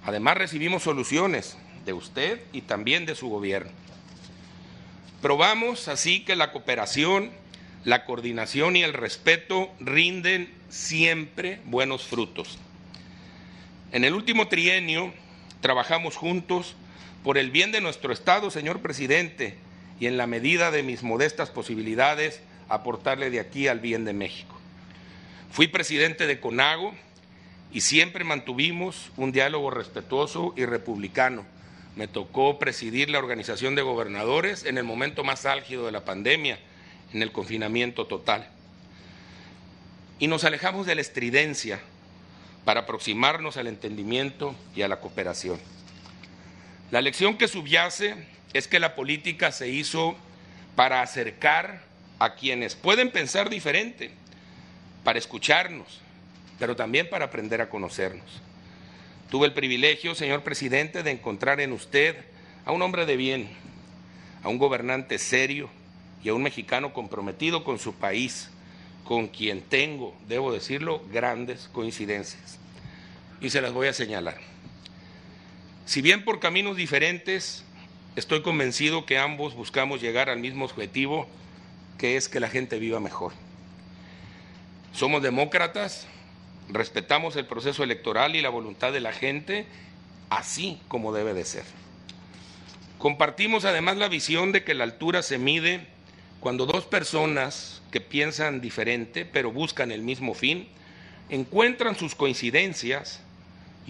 Además 0.04 0.38
recibimos 0.38 0.82
soluciones 0.82 1.56
de 1.84 1.92
usted 1.92 2.40
y 2.52 2.62
también 2.62 3.06
de 3.06 3.14
su 3.14 3.28
gobierno. 3.28 3.70
Probamos 5.20 5.88
así 5.88 6.24
que 6.24 6.36
la 6.36 6.52
cooperación, 6.52 7.30
la 7.84 8.04
coordinación 8.04 8.76
y 8.76 8.82
el 8.82 8.94
respeto 8.94 9.70
rinden 9.80 10.52
siempre 10.70 11.60
buenos 11.64 12.04
frutos. 12.04 12.58
En 13.92 14.04
el 14.04 14.14
último 14.14 14.48
trienio 14.48 15.12
trabajamos 15.60 16.16
juntos 16.16 16.74
por 17.22 17.36
el 17.36 17.50
bien 17.50 17.72
de 17.72 17.80
nuestro 17.80 18.12
Estado, 18.12 18.50
señor 18.50 18.80
presidente, 18.80 19.58
y 20.00 20.06
en 20.06 20.16
la 20.16 20.26
medida 20.26 20.70
de 20.70 20.82
mis 20.82 21.02
modestas 21.02 21.50
posibilidades 21.50 22.40
aportarle 22.68 23.30
de 23.30 23.38
aquí 23.38 23.68
al 23.68 23.80
bien 23.80 24.04
de 24.04 24.14
México. 24.14 24.56
Fui 25.52 25.68
presidente 25.68 26.26
de 26.26 26.40
CONAGO 26.40 26.94
y 27.72 27.82
siempre 27.82 28.24
mantuvimos 28.24 29.10
un 29.16 29.30
diálogo 29.30 29.70
respetuoso 29.70 30.54
y 30.56 30.64
republicano. 30.64 31.44
Me 31.96 32.08
tocó 32.08 32.58
presidir 32.58 33.10
la 33.10 33.18
Organización 33.18 33.74
de 33.74 33.82
Gobernadores 33.82 34.64
en 34.64 34.78
el 34.78 34.84
momento 34.84 35.22
más 35.22 35.44
álgido 35.44 35.84
de 35.84 35.92
la 35.92 36.04
pandemia, 36.04 36.58
en 37.12 37.20
el 37.22 37.30
confinamiento 37.30 38.06
total. 38.06 38.48
Y 40.18 40.28
nos 40.28 40.44
alejamos 40.44 40.86
de 40.86 40.94
la 40.94 41.00
estridencia 41.00 41.80
para 42.64 42.80
aproximarnos 42.80 43.56
al 43.56 43.66
entendimiento 43.66 44.54
y 44.74 44.82
a 44.82 44.88
la 44.88 45.00
cooperación. 45.00 45.60
La 46.90 47.02
lección 47.02 47.36
que 47.36 47.48
subyace 47.48 48.14
es 48.52 48.68
que 48.68 48.80
la 48.80 48.94
política 48.94 49.52
se 49.52 49.68
hizo 49.68 50.16
para 50.76 51.02
acercar 51.02 51.82
a 52.18 52.34
quienes 52.34 52.74
pueden 52.74 53.10
pensar 53.10 53.48
diferente, 53.50 54.10
para 55.04 55.18
escucharnos, 55.18 56.00
pero 56.58 56.76
también 56.76 57.08
para 57.08 57.26
aprender 57.26 57.60
a 57.60 57.68
conocernos. 57.68 58.26
Tuve 59.30 59.46
el 59.46 59.52
privilegio, 59.52 60.14
señor 60.14 60.42
presidente, 60.42 61.02
de 61.02 61.12
encontrar 61.12 61.60
en 61.60 61.72
usted 61.72 62.16
a 62.64 62.72
un 62.72 62.82
hombre 62.82 63.06
de 63.06 63.16
bien, 63.16 63.48
a 64.42 64.48
un 64.48 64.58
gobernante 64.58 65.18
serio 65.18 65.70
y 66.22 66.28
a 66.28 66.34
un 66.34 66.42
mexicano 66.42 66.92
comprometido 66.92 67.64
con 67.64 67.78
su 67.78 67.94
país, 67.94 68.50
con 69.04 69.28
quien 69.28 69.62
tengo, 69.62 70.16
debo 70.28 70.52
decirlo, 70.52 71.02
grandes 71.12 71.68
coincidencias. 71.72 72.58
Y 73.40 73.50
se 73.50 73.60
las 73.60 73.72
voy 73.72 73.88
a 73.88 73.92
señalar. 73.92 74.38
Si 75.86 76.02
bien 76.02 76.24
por 76.24 76.40
caminos 76.40 76.76
diferentes, 76.76 77.64
estoy 78.16 78.42
convencido 78.42 79.06
que 79.06 79.18
ambos 79.18 79.54
buscamos 79.54 80.00
llegar 80.00 80.28
al 80.28 80.38
mismo 80.38 80.64
objetivo, 80.64 81.28
que 81.98 82.16
es 82.16 82.28
que 82.28 82.40
la 82.40 82.48
gente 82.48 82.78
viva 82.78 83.00
mejor. 83.00 83.32
Somos 84.92 85.22
demócratas, 85.22 86.06
respetamos 86.68 87.36
el 87.36 87.46
proceso 87.46 87.82
electoral 87.82 88.34
y 88.36 88.42
la 88.42 88.48
voluntad 88.48 88.92
de 88.92 89.00
la 89.00 89.12
gente, 89.12 89.66
así 90.30 90.80
como 90.88 91.12
debe 91.12 91.34
de 91.34 91.44
ser. 91.44 91.64
Compartimos 92.98 93.64
además 93.64 93.96
la 93.96 94.08
visión 94.08 94.52
de 94.52 94.62
que 94.62 94.74
la 94.74 94.84
altura 94.84 95.22
se 95.22 95.38
mide 95.38 95.86
cuando 96.40 96.66
dos 96.66 96.84
personas 96.84 97.82
que 97.90 98.00
piensan 98.00 98.60
diferente 98.60 99.24
pero 99.24 99.52
buscan 99.52 99.90
el 99.90 100.02
mismo 100.02 100.34
fin, 100.34 100.68
encuentran 101.28 101.96
sus 101.96 102.14
coincidencias 102.14 103.22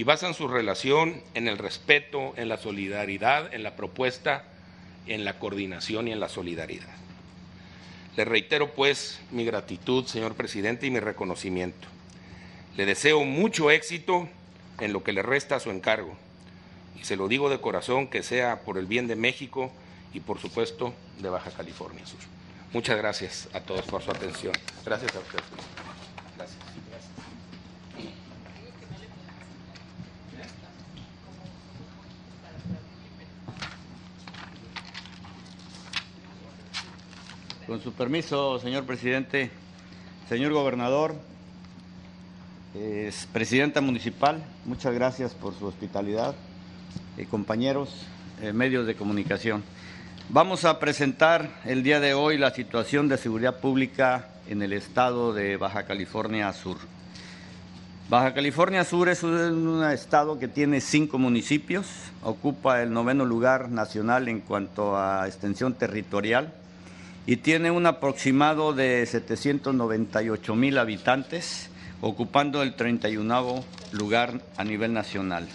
y 0.01 0.03
basan 0.03 0.33
su 0.33 0.49
relación 0.49 1.21
en 1.35 1.47
el 1.47 1.59
respeto, 1.59 2.33
en 2.39 2.49
la 2.49 2.57
solidaridad, 2.57 3.53
en 3.53 3.63
la 3.63 3.77
propuesta, 3.77 4.45
en 5.07 5.27
la 5.27 5.39
coordinación 5.39 6.09
y 6.09 6.13
en 6.13 6.21
la 6.21 6.31
solidaridad. 6.31 6.89
Le 8.17 8.25
reitero 8.25 8.73
pues 8.73 9.21
mi 9.31 9.45
gratitud, 9.45 10.07
señor 10.07 10.37
presidente, 10.37 10.87
y 10.87 10.91
mi 10.91 11.01
reconocimiento. 11.01 11.87
Le 12.79 12.87
deseo 12.87 13.25
mucho 13.25 13.71
éxito 13.71 14.27
en 14.79 14.95
lo 14.95 15.05
que 15.05 15.13
le 15.13 15.21
resta 15.21 15.57
a 15.57 15.61
su 15.61 15.71
encargo. 15.71 16.17
Y 16.99 17.05
se 17.05 17.17
lo 17.17 17.29
digo 17.29 17.51
de 17.51 17.61
corazón 17.61 18.09
que 18.09 18.23
sea 18.23 18.63
por 18.63 18.79
el 18.79 18.87
bien 18.87 19.07
de 19.07 19.17
México 19.17 19.71
y 20.15 20.21
por 20.21 20.39
supuesto 20.39 20.95
de 21.19 21.29
Baja 21.29 21.51
California 21.51 22.07
Sur. 22.07 22.21
Muchas 22.73 22.97
gracias 22.97 23.51
a 23.53 23.61
todos 23.61 23.85
por 23.85 24.01
su 24.01 24.11
atención. 24.11 24.55
Gracias 24.83 25.15
a 25.15 25.19
ustedes. 25.19 25.80
Con 37.71 37.81
su 37.81 37.93
permiso, 37.93 38.59
señor 38.59 38.83
presidente, 38.83 39.49
señor 40.29 40.53
gobernador, 40.53 41.15
es 42.75 43.29
presidenta 43.33 43.81
municipal, 43.81 44.43
muchas 44.65 44.93
gracias 44.93 45.35
por 45.35 45.57
su 45.57 45.67
hospitalidad, 45.67 46.35
eh, 47.17 47.27
compañeros, 47.31 47.95
eh, 48.43 48.53
medios 48.53 48.89
de 48.89 48.97
comunicación. 48.97 49.63
Vamos 50.31 50.65
a 50.65 50.81
presentar 50.81 51.49
el 51.65 51.85
día 51.85 52.01
de 52.01 52.13
hoy 52.13 52.39
la 52.39 52.51
situación 52.51 53.07
de 53.07 53.17
seguridad 53.17 53.61
pública 53.61 54.31
en 54.49 54.63
el 54.63 54.73
estado 54.73 55.33
de 55.33 55.57
Baja 55.57 55.85
California 55.85 56.53
Sur. 56.53 56.79
Baja 58.09 58.35
California 58.35 58.83
Sur 58.83 59.09
es 59.09 59.23
un 59.23 59.85
estado 59.85 60.41
que 60.41 60.49
tiene 60.49 60.81
cinco 60.81 61.19
municipios, 61.19 61.87
ocupa 62.25 62.83
el 62.83 62.93
noveno 62.93 63.25
lugar 63.25 63.71
nacional 63.71 64.27
en 64.27 64.41
cuanto 64.41 64.97
a 64.97 65.29
extensión 65.29 65.75
territorial 65.75 66.53
y 67.27 67.37
tiene 67.37 67.71
un 67.71 67.87
aproximado 67.87 68.73
de 68.73 69.05
798 69.07 70.55
mil 70.55 70.79
habitantes, 70.79 71.71
ocupando 72.01 72.63
el 72.63 72.75
31 72.75 73.65
lugar 73.93 74.41
a 74.57 74.65
nivel 74.65 74.93
nacional. 74.93 75.47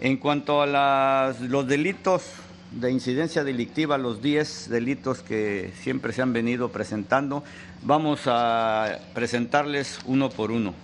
En 0.00 0.18
cuanto 0.18 0.60
a 0.62 1.34
los 1.40 1.66
delitos 1.66 2.22
de 2.70 2.90
incidencia 2.90 3.44
delictiva, 3.44 3.96
los 3.96 4.20
10 4.20 4.68
delitos 4.68 5.22
que 5.22 5.72
siempre 5.80 6.12
se 6.12 6.20
han 6.20 6.32
venido 6.32 6.70
presentando, 6.70 7.42
vamos 7.82 8.22
a 8.26 8.98
presentarles 9.14 9.98
uno 10.04 10.28
por 10.28 10.50
uno. 10.50 10.74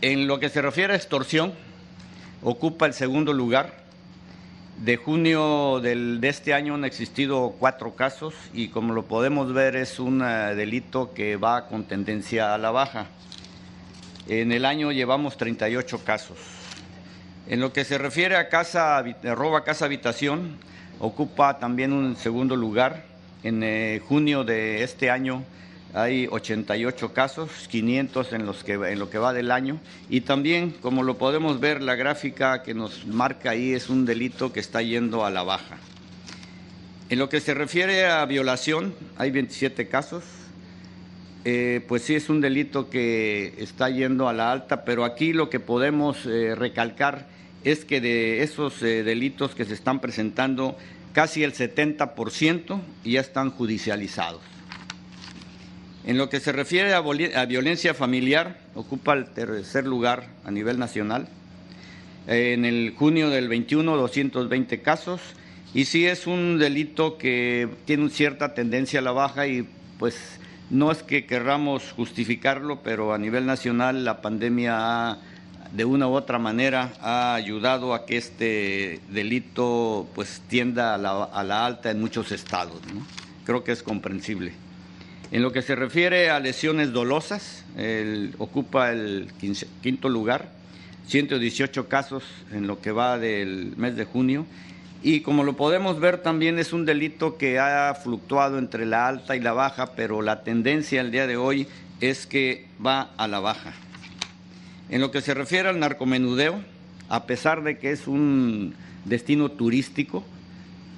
En 0.00 0.26
lo 0.26 0.40
que 0.40 0.48
se 0.48 0.60
refiere 0.60 0.94
a 0.94 0.96
extorsión, 0.96 1.52
ocupa 2.42 2.86
el 2.86 2.94
segundo 2.94 3.32
lugar 3.32 3.85
De 4.78 4.98
junio 4.98 5.80
del, 5.80 6.20
de 6.20 6.28
este 6.28 6.52
año 6.52 6.74
han 6.74 6.84
existido 6.84 7.54
cuatro 7.58 7.96
casos 7.96 8.34
y 8.52 8.68
como 8.68 8.92
lo 8.92 9.04
podemos 9.04 9.54
ver 9.54 9.74
es 9.74 9.98
un 9.98 10.20
eh, 10.22 10.54
delito 10.54 11.14
que 11.14 11.36
va 11.36 11.66
con 11.66 11.84
tendencia 11.84 12.52
a 12.52 12.58
la 12.58 12.70
baja. 12.70 13.06
En 14.28 14.52
el 14.52 14.66
año 14.66 14.92
llevamos 14.92 15.38
38 15.38 16.04
casos. 16.04 16.36
En 17.48 17.60
lo 17.60 17.72
que 17.72 17.84
se 17.84 17.96
refiere 17.96 18.36
a 18.36 18.50
casa, 18.50 19.02
roba 19.22 19.64
casa 19.64 19.86
habitación, 19.86 20.58
ocupa 20.98 21.58
también 21.58 21.94
un 21.94 22.14
segundo 22.16 22.54
lugar. 22.54 23.04
En 23.44 23.62
eh, 23.62 24.02
junio 24.06 24.44
de 24.44 24.82
este 24.82 25.10
año 25.10 25.42
hay 25.94 26.26
88 26.30 27.12
casos, 27.12 27.50
500 27.68 28.32
en, 28.32 28.46
los 28.46 28.64
que, 28.64 28.74
en 28.74 28.98
lo 28.98 29.08
que 29.08 29.18
va 29.18 29.32
del 29.32 29.50
año. 29.50 29.80
Y 30.08 30.22
también, 30.22 30.70
como 30.82 31.02
lo 31.02 31.16
podemos 31.16 31.60
ver, 31.60 31.82
la 31.82 31.94
gráfica 31.94 32.62
que 32.62 32.74
nos 32.74 33.06
marca 33.06 33.50
ahí 33.50 33.72
es 33.72 33.88
un 33.88 34.04
delito 34.04 34.52
que 34.52 34.60
está 34.60 34.82
yendo 34.82 35.24
a 35.24 35.30
la 35.30 35.42
baja. 35.42 35.78
En 37.08 37.18
lo 37.18 37.28
que 37.28 37.40
se 37.40 37.54
refiere 37.54 38.06
a 38.06 38.24
violación, 38.26 38.94
hay 39.16 39.30
27 39.30 39.88
casos. 39.88 40.24
Eh, 41.44 41.84
pues 41.86 42.02
sí 42.02 42.16
es 42.16 42.28
un 42.28 42.40
delito 42.40 42.90
que 42.90 43.54
está 43.58 43.88
yendo 43.88 44.28
a 44.28 44.32
la 44.32 44.50
alta, 44.50 44.84
pero 44.84 45.04
aquí 45.04 45.32
lo 45.32 45.48
que 45.48 45.60
podemos 45.60 46.26
eh, 46.26 46.56
recalcar 46.56 47.28
es 47.62 47.84
que 47.84 48.00
de 48.00 48.42
esos 48.42 48.82
eh, 48.82 49.04
delitos 49.04 49.54
que 49.54 49.64
se 49.64 49.74
están 49.74 50.00
presentando, 50.00 50.76
casi 51.12 51.44
el 51.44 51.52
70% 51.52 52.80
ya 53.04 53.20
están 53.20 53.50
judicializados. 53.50 54.55
En 56.06 56.18
lo 56.18 56.28
que 56.28 56.38
se 56.38 56.52
refiere 56.52 56.94
a, 56.94 57.00
violencia 57.46 57.92
familiar, 57.92 58.60
ocupa 58.76 59.12
el 59.14 59.26
tercer 59.26 59.84
lugar 59.84 60.28
a 60.44 60.52
nivel 60.52 60.78
nacional. 60.78 61.26
En 62.28 62.64
el 62.64 62.94
junio 62.96 63.28
del 63.28 63.48
21, 63.48 63.96
220 63.96 64.82
casos. 64.82 65.20
Y 65.74 65.86
sí 65.86 66.06
es 66.06 66.28
un 66.28 66.58
delito 66.60 67.18
que 67.18 67.68
tiene 67.86 68.08
cierta 68.10 68.54
tendencia 68.54 69.00
a 69.00 69.02
la 69.02 69.10
baja 69.10 69.48
y 69.48 69.68
pues 69.98 70.38
no 70.70 70.92
es 70.92 71.02
que 71.02 71.26
querramos 71.26 71.90
justificarlo, 71.90 72.82
pero 72.84 73.12
a 73.12 73.18
nivel 73.18 73.44
nacional 73.44 74.04
la 74.04 74.22
pandemia 74.22 74.76
ha 74.78 75.18
de 75.72 75.84
una 75.84 76.06
u 76.06 76.12
otra 76.12 76.38
manera 76.38 76.92
ha 77.00 77.34
ayudado 77.34 77.92
a 77.92 78.06
que 78.06 78.16
este 78.16 79.00
delito 79.08 80.08
pues 80.14 80.40
tienda 80.48 80.94
a 80.94 80.98
la, 80.98 81.66
alta 81.66 81.90
en 81.90 82.00
muchos 82.00 82.30
estados. 82.30 82.80
Creo 83.44 83.64
que 83.64 83.72
es 83.72 83.82
comprensible. 83.82 84.65
En 85.32 85.42
lo 85.42 85.52
que 85.52 85.62
se 85.62 85.74
refiere 85.74 86.30
a 86.30 86.38
lesiones 86.38 86.92
dolosas, 86.92 87.64
ocupa 88.38 88.92
el 88.92 89.28
quinto 89.82 90.08
lugar, 90.08 90.50
118 91.08 91.88
casos 91.88 92.24
en 92.52 92.66
lo 92.66 92.80
que 92.80 92.92
va 92.92 93.18
del 93.18 93.74
mes 93.76 93.96
de 93.96 94.04
junio. 94.04 94.46
Y 95.02 95.20
como 95.20 95.44
lo 95.44 95.56
podemos 95.56 96.00
ver 96.00 96.18
también 96.18 96.58
es 96.58 96.72
un 96.72 96.84
delito 96.84 97.36
que 97.36 97.58
ha 97.58 97.94
fluctuado 97.94 98.58
entre 98.58 98.86
la 98.86 99.06
alta 99.06 99.36
y 99.36 99.40
la 99.40 99.52
baja, 99.52 99.94
pero 99.94 100.22
la 100.22 100.42
tendencia 100.42 101.00
el 101.00 101.10
día 101.10 101.26
de 101.26 101.36
hoy 101.36 101.68
es 102.00 102.26
que 102.26 102.66
va 102.84 103.10
a 103.16 103.28
la 103.28 103.40
baja. 103.40 103.72
En 104.88 105.00
lo 105.00 105.10
que 105.10 105.20
se 105.20 105.34
refiere 105.34 105.68
al 105.68 105.80
narcomenudeo, 105.80 106.60
a 107.08 107.26
pesar 107.26 107.62
de 107.62 107.78
que 107.78 107.90
es 107.90 108.06
un 108.06 108.74
destino 109.04 109.50
turístico, 109.50 110.24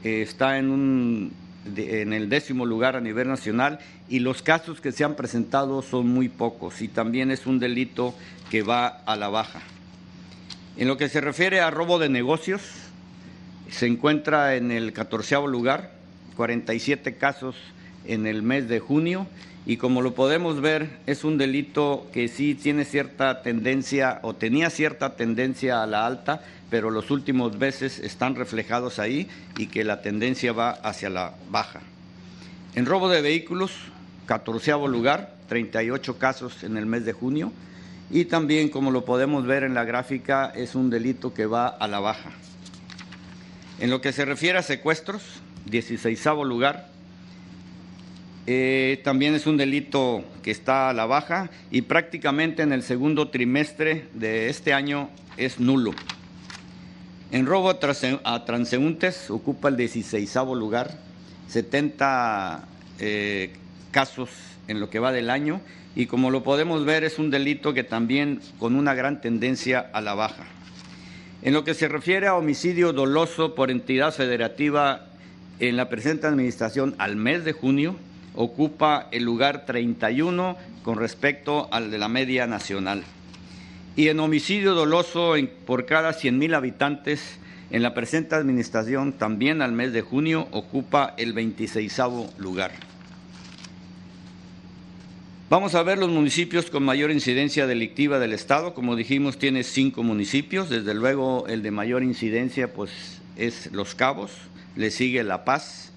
eh, 0.05 0.23
está 0.23 0.59
en, 0.59 1.33
en 1.77 2.13
el 2.13 2.29
décimo 2.29 2.67
lugar 2.67 2.97
a 2.97 3.01
nivel 3.01 3.29
nacional 3.29 3.79
y 4.09 4.21
los 4.21 4.43
casos 4.43 4.81
que 4.81 4.93
se 4.93 5.05
han 5.05 5.15
presentado 5.15 5.83
son 5.83 6.09
muy 6.09 6.29
pocos 6.29 6.81
y 6.83 6.89
también 6.89 7.31
es 7.31 7.47
un 7.47 7.59
delito 7.59 8.15
que 8.51 8.63
va 8.63 8.87
a 8.87 9.17
la 9.17 9.29
baja. 9.29 9.61
En 10.77 10.89
lo 10.89 10.97
que 10.97 11.09
se 11.09 11.21
refiere 11.21 11.61
a 11.61 11.71
robo 11.71 11.99
de 11.99 12.09
negocios, 12.09 12.63
se 13.71 13.87
encuentra 13.87 14.57
en 14.57 14.71
el 14.71 14.93
catorceavo 14.93 15.47
lugar, 15.47 15.93
47 16.37 17.17
casos 17.17 17.57
en 18.07 18.27
el 18.27 18.43
mes 18.43 18.69
de 18.69 18.81
junio 18.81 19.27
y 19.69 19.77
como 19.77 20.01
lo 20.01 20.15
podemos 20.15 20.63
ver 20.63 20.89
es 21.07 21.25
un 21.25 21.37
delito 21.37 22.09
que 22.11 22.29
sí 22.29 22.55
tiene 22.55 22.87
cierta 22.87 23.43
tendencia 23.43 24.19
o 24.23 24.35
tenía 24.35 24.71
cierta 24.71 25.15
tendencia 25.15 25.83
a 25.83 25.87
la 25.87 26.07
alta, 26.07 26.43
pero 26.71 26.89
los 26.91 27.11
últimos 27.11 27.55
meses 27.59 27.99
están 27.99 28.35
reflejados 28.35 28.99
ahí 28.99 29.29
y 29.59 29.67
que 29.67 29.85
la 29.85 30.01
tendencia 30.01 30.55
va 30.55 30.71
hacia 30.71 31.11
la 31.11 31.35
baja. 31.51 31.81
En 32.75 32.87
robo 32.87 33.11
de 33.11 33.21
vehículos, 33.21 33.73
catorceavo 34.25 34.89
lugar, 34.89 35.35
38 35.51 36.17
casos 36.17 36.65
en 36.65 36.79
el 36.79 36.87
mes 36.87 37.05
de 37.05 37.13
junio 37.13 37.53
y 38.11 38.25
también 38.25 38.71
como 38.71 38.91
lo 38.91 39.05
podemos 39.05 39.45
ver 39.45 39.65
en 39.65 39.75
la 39.75 39.85
gráfica 39.85 40.47
es 40.47 40.75
un 40.75 40.89
delito 40.89 41.35
que 41.35 41.45
va 41.45 41.69
a 41.69 41.87
la 41.89 42.01
baja. 42.01 42.31
En 43.81 43.91
lo 43.91 44.01
que 44.01 44.13
se 44.13 44.25
refiere 44.25 44.57
a 44.57 44.63
secuestros, 44.63 45.23
16 45.67 46.25
lugar, 46.47 46.89
eh, 48.51 49.03
también 49.05 49.35
es 49.35 49.47
un 49.47 49.59
delito 49.59 50.25
que 50.43 50.51
está 50.51 50.89
a 50.89 50.95
la 50.95 51.05
baja 51.05 51.51
y 51.71 51.83
prácticamente 51.83 52.63
en 52.63 52.73
el 52.73 52.83
segundo 52.83 53.29
trimestre 53.29 54.07
de 54.15 54.49
este 54.49 54.73
año 54.73 55.11
es 55.37 55.61
nulo. 55.61 55.93
En 57.31 57.45
robo 57.45 57.69
a 57.69 58.45
transeúntes 58.47 59.29
ocupa 59.29 59.69
el 59.69 59.77
16 59.77 60.35
lugar, 60.55 60.99
70 61.49 62.67
eh, 63.01 63.51
casos 63.91 64.31
en 64.67 64.81
lo 64.81 64.89
que 64.89 64.99
va 64.99 65.13
del 65.13 65.29
año 65.29 65.61
y 65.95 66.07
como 66.07 66.31
lo 66.31 66.43
podemos 66.43 66.87
ver 66.87 67.05
es 67.05 67.19
un 67.19 67.31
delito 67.31 67.75
que 67.75 67.85
también 67.85 68.41
con 68.59 68.77
una 68.77 68.95
gran 68.95 69.21
tendencia 69.21 69.91
a 69.93 70.01
la 70.01 70.15
baja. 70.15 70.47
En 71.43 71.53
lo 71.53 71.65
que 71.65 71.75
se 71.75 71.87
refiere 71.87 72.29
a 72.29 72.35
homicidio 72.35 72.95
doloso 72.95 73.55
por 73.55 73.71
entidad 73.71 74.15
federativa 74.15 75.05
en 75.61 75.77
la 75.77 75.91
presente 75.91 76.27
administración 76.27 76.95
al 76.97 77.17
mes 77.17 77.45
de 77.45 77.53
junio, 77.53 77.97
ocupa 78.41 79.09
el 79.11 79.25
lugar 79.25 79.67
31 79.67 80.57
con 80.85 80.97
respecto 80.97 81.69
al 81.73 81.91
de 81.91 81.99
la 81.99 82.07
media 82.07 82.47
nacional. 82.47 83.03
Y 83.97 84.09
en 84.09 84.21
homicidio 84.21 84.75
doloso 84.75 85.35
por 85.67 85.87
cada 85.87 86.13
100.000 86.13 86.55
habitantes, 86.55 87.41
en 87.73 87.83
la 87.83 87.95
presente 87.95 88.37
administración, 88.37 89.13
también 89.13 89.61
al 89.61 89.73
mes 89.73 89.93
de 89.93 90.03
junio, 90.03 90.47
ocupa 90.53 91.15
el 91.19 91.33
26 91.33 91.99
lugar. 92.39 92.71
Vamos 95.51 95.75
a 95.75 95.83
ver 95.83 95.99
los 95.99 96.09
municipios 96.09 96.71
con 96.71 96.85
mayor 96.85 97.11
incidencia 97.11 97.67
delictiva 97.67 98.21
del 98.21 98.33
Estado. 98.33 98.73
Como 98.73 98.95
dijimos, 98.95 99.39
tiene 99.39 99.65
cinco 99.65 100.05
municipios. 100.05 100.71
Desde 100.71 100.95
luego, 100.95 101.49
el 101.49 101.65
de 101.65 101.73
mayor 101.73 102.05
incidencia 102.05 102.73
pues, 102.73 103.21
es 103.37 103.73
Los 103.73 103.97
Cabos, 103.97 104.31
le 104.77 104.93
sigue 104.93 105.25
La 105.25 105.45
Paz, 105.45 105.91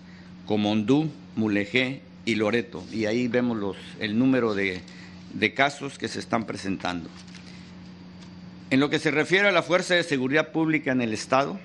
Comondú, 0.47 1.11
Mulegé 1.35 2.01
y 2.25 2.35
Loreto. 2.35 2.83
Y 2.91 3.05
ahí 3.05 3.27
vemos 3.27 3.75
el 3.99 4.17
número 4.17 4.53
de, 4.53 4.81
de 5.33 5.53
casos 5.53 5.97
que 5.97 6.07
se 6.07 6.19
están 6.19 6.45
presentando. 6.45 7.09
En 8.69 8.79
lo 8.79 8.89
que 8.89 8.99
se 8.99 9.11
refiere 9.11 9.47
a 9.47 9.51
la 9.51 9.63
Fuerza 9.63 9.95
de 9.95 10.03
Seguridad 10.03 10.51
Pública 10.51 10.91
en 10.91 11.01
el 11.01 11.13
Estado, 11.13 11.59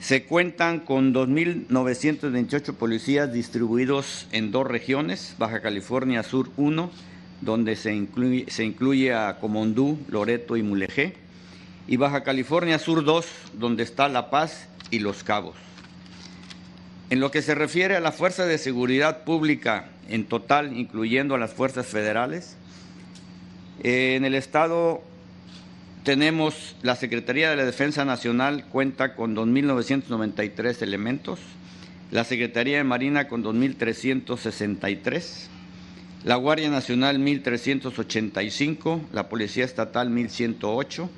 se 0.00 0.24
cuentan 0.24 0.80
con 0.80 1.12
2.928 1.12 2.74
policías 2.74 3.32
distribuidos 3.32 4.26
en 4.32 4.52
dos 4.52 4.66
regiones, 4.66 5.34
Baja 5.38 5.60
California 5.60 6.22
Sur 6.22 6.50
1, 6.56 6.90
donde 7.40 7.76
se 7.76 7.94
incluye, 7.94 8.46
se 8.48 8.64
incluye 8.64 9.12
a 9.12 9.38
Comondú, 9.38 9.98
Loreto 10.08 10.56
y 10.56 10.62
Mulegé, 10.62 11.14
y 11.88 11.96
Baja 11.96 12.22
California 12.22 12.78
Sur 12.78 13.04
2, 13.04 13.26
donde 13.54 13.82
está 13.82 14.08
La 14.08 14.30
Paz 14.30 14.68
y 14.90 15.00
Los 15.00 15.24
Cabos. 15.24 15.65
En 17.08 17.20
lo 17.20 17.30
que 17.30 17.42
se 17.42 17.54
refiere 17.54 17.94
a 17.94 18.00
la 18.00 18.10
Fuerza 18.10 18.46
de 18.46 18.58
Seguridad 18.58 19.22
Pública 19.22 19.90
en 20.08 20.24
total, 20.24 20.76
incluyendo 20.76 21.36
a 21.36 21.38
las 21.38 21.52
fuerzas 21.52 21.86
federales, 21.86 22.56
en 23.82 24.24
el 24.24 24.34
Estado 24.34 25.02
tenemos 26.02 26.74
la 26.82 26.96
Secretaría 26.96 27.50
de 27.50 27.56
la 27.56 27.64
Defensa 27.64 28.04
Nacional 28.04 28.64
cuenta 28.66 29.14
con 29.14 29.36
2.993 29.36 30.82
elementos, 30.82 31.38
la 32.10 32.24
Secretaría 32.24 32.78
de 32.78 32.84
Marina 32.84 33.28
con 33.28 33.44
2.363, 33.44 35.46
la 36.24 36.36
Guardia 36.36 36.70
Nacional 36.70 37.18
1.385, 37.18 39.00
la 39.12 39.28
Policía 39.28 39.64
Estatal 39.64 40.10
1.108, 40.10 41.08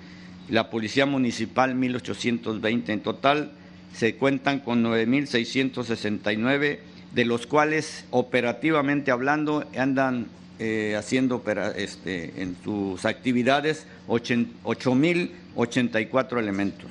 la 0.51 0.68
Policía 0.68 1.07
Municipal 1.07 1.74
1.820. 1.74 2.90
En 2.90 3.01
total, 3.01 3.53
se 3.94 4.16
cuentan 4.16 4.61
con 4.61 4.85
9.669, 4.85 6.79
de 7.12 7.24
los 7.24 7.46
cuales 7.46 8.05
operativamente 8.11 9.11
hablando 9.11 9.66
andan 9.77 10.27
eh, 10.59 10.94
haciendo 10.96 11.42
este, 11.77 12.42
en 12.42 12.57
sus 12.62 13.05
actividades 13.05 13.87
8.084 14.09 16.38
elementos. 16.38 16.90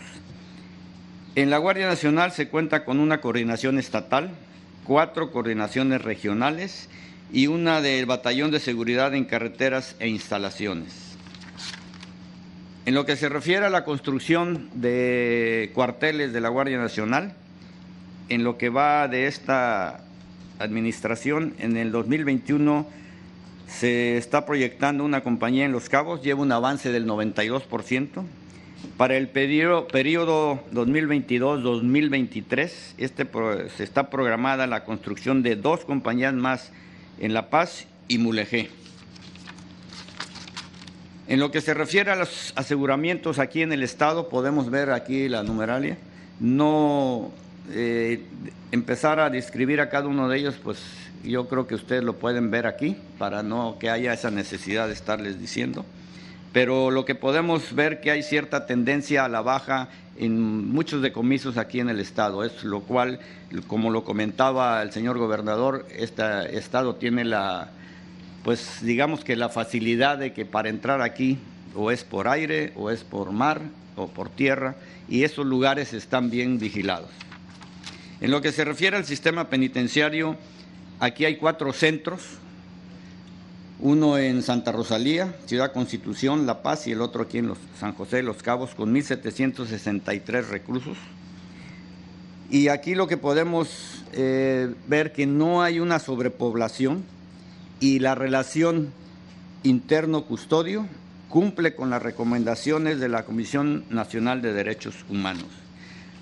En 1.36 1.50
la 1.50 1.58
Guardia 1.58 1.88
Nacional 1.88 2.32
se 2.32 2.48
cuenta 2.48 2.86
con 2.86 3.00
una 3.00 3.22
coordinación 3.22 3.78
estatal, 3.78 4.32
cuatro 4.86 5.32
coordinaciones 5.32 6.02
regionales 6.02 6.90
y 7.32 7.48
una 7.48 7.82
del 7.82 8.06
Batallón 8.06 8.52
de 8.52 8.60
Seguridad 8.60 9.14
en 9.14 9.26
Carreteras 9.26 9.96
e 10.00 10.08
Instalaciones. 10.08 11.07
En 12.88 12.96
lo 12.96 13.06
que 13.06 13.18
se 13.18 13.28
refiere 13.28 13.66
a 13.66 13.70
la 13.70 13.84
construcción 13.84 14.70
de 14.74 15.72
cuarteles 15.74 16.32
de 16.32 16.40
la 16.40 16.48
Guardia 16.48 16.78
Nacional, 16.78 17.34
en 18.30 18.46
lo 18.46 18.58
que 18.58 18.70
va 18.70 19.10
de 19.10 19.28
esta 19.28 20.06
administración, 20.58 21.54
en 21.60 21.76
el 21.76 21.92
2021 21.92 22.88
se 23.68 24.16
está 24.16 24.46
proyectando 24.46 25.04
una 25.04 25.20
compañía 25.20 25.66
en 25.66 25.74
Los 25.74 25.90
Cabos, 25.90 26.22
lleva 26.22 26.42
un 26.42 26.54
avance 26.54 26.94
del 26.94 27.06
92%. 27.06 28.24
Para 28.96 29.18
el 29.18 29.28
periodo, 29.28 29.90
periodo 29.90 30.64
2022-2023, 30.72 32.72
este, 32.98 33.28
se 33.76 33.84
está 33.84 34.10
programada 34.10 34.66
la 34.66 34.86
construcción 34.86 35.44
de 35.44 35.58
dos 35.58 35.84
compañías 35.84 36.34
más 36.34 36.72
en 37.20 37.34
La 37.34 37.50
Paz 37.50 37.86
y 38.08 38.18
Mulegé. 38.18 38.70
En 41.28 41.42
lo 41.42 41.52
que 41.52 41.60
se 41.60 41.74
refiere 41.74 42.10
a 42.12 42.16
los 42.16 42.54
aseguramientos 42.56 43.38
aquí 43.38 43.62
en 43.62 43.74
el 43.74 43.84
Estado, 43.84 44.30
podemos 44.30 44.70
ver 44.70 44.92
aquí 44.92 45.28
la 45.28 45.44
numeralia. 45.44 45.98
No 46.40 47.32
eh, 47.74 48.24
empezar 48.72 49.20
a 49.20 49.30
describir 49.30 49.82
a 49.82 49.90
cada 49.90 50.08
uno 50.08 50.30
de 50.30 50.38
ellos, 50.38 50.56
pues 50.64 50.80
yo 51.26 51.50
creo 51.50 51.68
que 51.68 51.76
ustedes 51.76 52.02
lo 52.02 52.14
pueden 52.14 52.50
ver 52.50 52.66
aquí, 52.66 52.96
para 53.18 53.44
no 53.44 53.78
que 53.78 53.90
haya 53.90 54.14
esa 54.14 54.32
necesidad 54.32 54.88
de 54.88 54.94
estarles 54.94 55.38
diciendo. 55.38 55.86
Pero 56.54 56.92
lo 56.92 57.04
que 57.04 57.14
podemos 57.14 57.76
ver 57.76 58.00
que 58.00 58.12
hay 58.12 58.24
cierta 58.24 58.66
tendencia 58.66 59.26
a 59.26 59.30
la 59.30 59.42
baja 59.42 59.90
en 60.18 60.70
muchos 60.70 61.02
decomisos 61.02 61.58
aquí 61.58 61.82
en 61.82 61.90
el 61.90 62.00
Estado, 62.00 62.46
es 62.46 62.64
lo 62.64 62.84
cual, 62.84 63.20
como 63.68 63.92
lo 63.92 64.06
comentaba 64.06 64.82
el 64.82 64.94
señor 64.94 65.18
gobernador, 65.18 65.86
este 65.94 66.58
Estado 66.58 66.96
tiene 66.96 67.26
la 67.26 67.72
pues 68.48 68.80
digamos 68.82 69.26
que 69.26 69.36
la 69.36 69.50
facilidad 69.50 70.18
de 70.18 70.32
que 70.32 70.46
para 70.46 70.70
entrar 70.70 71.02
aquí 71.02 71.38
o 71.76 71.92
es 71.92 72.06
por 72.06 72.30
aire 72.30 72.72
o 72.78 72.90
es 72.90 73.04
por 73.04 73.34
mar 73.34 73.60
o 73.98 74.08
por 74.08 74.30
tierra 74.30 74.78
y 75.10 75.26
esos 75.26 75.46
lugares 75.46 75.92
están 75.92 76.30
bien 76.30 76.58
vigilados. 76.58 77.10
En 78.22 78.32
lo 78.32 78.42
que 78.42 78.54
se 78.54 78.64
refiere 78.64 78.96
al 78.96 79.04
sistema 79.04 79.50
penitenciario, 79.50 80.38
aquí 81.02 81.26
hay 81.26 81.36
cuatro 81.36 81.74
centros, 81.74 82.22
uno 83.82 84.18
en 84.18 84.42
Santa 84.42 84.72
Rosalía, 84.72 85.36
Ciudad 85.46 85.74
Constitución, 85.74 86.46
La 86.46 86.64
Paz 86.64 86.88
y 86.88 86.94
el 86.94 87.02
otro 87.02 87.24
aquí 87.24 87.40
en 87.40 87.48
los 87.48 87.58
San 87.78 87.96
José 87.96 88.16
de 88.16 88.24
los 88.24 88.42
Cabos 88.44 88.76
con 88.76 88.96
1.763 88.96 90.48
reclusos. 90.48 90.98
Y 92.50 92.70
aquí 92.70 92.96
lo 92.96 93.08
que 93.08 93.18
podemos 93.18 94.06
eh, 94.14 94.74
ver 94.88 95.12
que 95.12 95.28
no 95.28 95.62
hay 95.62 95.82
una 95.82 96.00
sobrepoblación, 96.00 97.04
y 97.80 98.00
la 98.00 98.16
relación 98.16 98.92
interno-custodio 99.64 100.86
cumple 101.30 101.76
con 101.76 101.90
las 101.90 102.02
recomendaciones 102.02 103.00
de 103.00 103.10
la 103.10 103.26
Comisión 103.26 103.84
Nacional 103.90 104.42
de 104.42 104.54
Derechos 104.54 104.96
Humanos. 105.10 105.48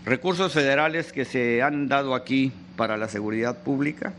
Recursos 0.05 0.53
federales 0.53 1.11
que 1.11 1.25
se 1.25 1.61
han 1.61 1.87
dado 1.87 2.15
aquí 2.15 2.51
para 2.75 2.97
la 2.97 3.07
seguridad 3.07 3.59
pública. 3.59 4.13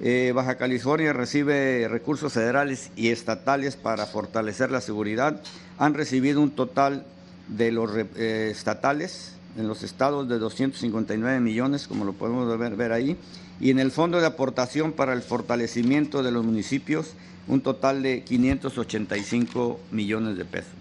Eh, 0.00 0.32
Baja 0.34 0.56
California 0.56 1.12
recibe 1.12 1.86
recursos 1.88 2.32
federales 2.32 2.90
y 2.96 3.08
estatales 3.08 3.76
para 3.76 4.06
fortalecer 4.06 4.70
la 4.70 4.80
seguridad. 4.80 5.42
Han 5.78 5.94
recibido 5.94 6.40
un 6.40 6.50
total 6.50 7.04
de 7.48 7.72
los 7.72 7.90
eh, 7.96 8.48
estatales 8.50 9.36
en 9.56 9.66
los 9.68 9.82
estados 9.82 10.28
de 10.28 10.38
259 10.38 11.40
millones, 11.40 11.86
como 11.86 12.04
lo 12.04 12.12
podemos 12.12 12.56
ver, 12.58 12.76
ver 12.76 12.92
ahí, 12.92 13.16
y 13.60 13.70
en 13.70 13.78
el 13.78 13.90
Fondo 13.90 14.20
de 14.20 14.26
Aportación 14.26 14.92
para 14.92 15.12
el 15.12 15.22
Fortalecimiento 15.22 16.22
de 16.22 16.32
los 16.32 16.44
Municipios 16.44 17.14
un 17.46 17.60
total 17.60 18.02
de 18.02 18.22
585 18.22 19.80
millones 19.90 20.36
de 20.36 20.44
pesos. 20.44 20.72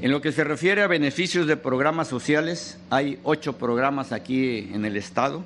En 0.00 0.10
lo 0.12 0.22
que 0.22 0.32
se 0.32 0.44
refiere 0.44 0.82
a 0.82 0.86
beneficios 0.86 1.46
de 1.46 1.56
programas 1.56 2.08
sociales, 2.08 2.78
hay 2.88 3.18
ocho 3.22 3.58
programas 3.58 4.12
aquí 4.12 4.70
en 4.72 4.84
el 4.84 4.96
Estado. 4.96 5.44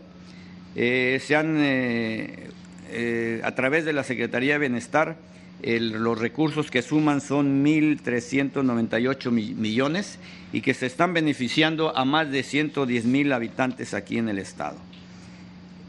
Eh, 0.76 1.20
se 1.24 1.34
han, 1.34 1.56
eh, 1.58 2.50
eh, 2.90 3.40
a 3.42 3.54
través 3.54 3.84
de 3.84 3.92
la 3.92 4.04
Secretaría 4.04 4.54
de 4.54 4.58
Bienestar, 4.60 5.16
los 5.62 6.18
recursos 6.18 6.70
que 6.70 6.82
suman 6.82 7.22
son 7.22 7.64
1.398 7.64 9.30
millones 9.30 10.18
y 10.52 10.60
que 10.60 10.74
se 10.74 10.84
están 10.84 11.14
beneficiando 11.14 11.96
a 11.96 12.04
más 12.04 12.30
de 12.30 12.42
110 12.42 13.06
mil 13.06 13.32
habitantes 13.32 13.94
aquí 13.94 14.18
en 14.18 14.28
el 14.28 14.38
Estado. 14.38 14.76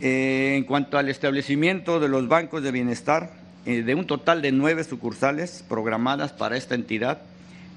Eh, 0.02 0.56
en 0.58 0.64
cuanto 0.66 0.98
al 0.98 1.08
establecimiento 1.08 2.00
de 2.00 2.10
los 2.10 2.28
bancos 2.28 2.62
de 2.64 2.72
bienestar, 2.72 3.32
eh, 3.66 3.82
de 3.82 3.96
un 3.96 4.06
total 4.06 4.42
de 4.42 4.52
nueve 4.52 4.84
sucursales 4.84 5.64
programadas 5.68 6.34
para 6.34 6.58
esta 6.58 6.76
entidad, 6.76 7.22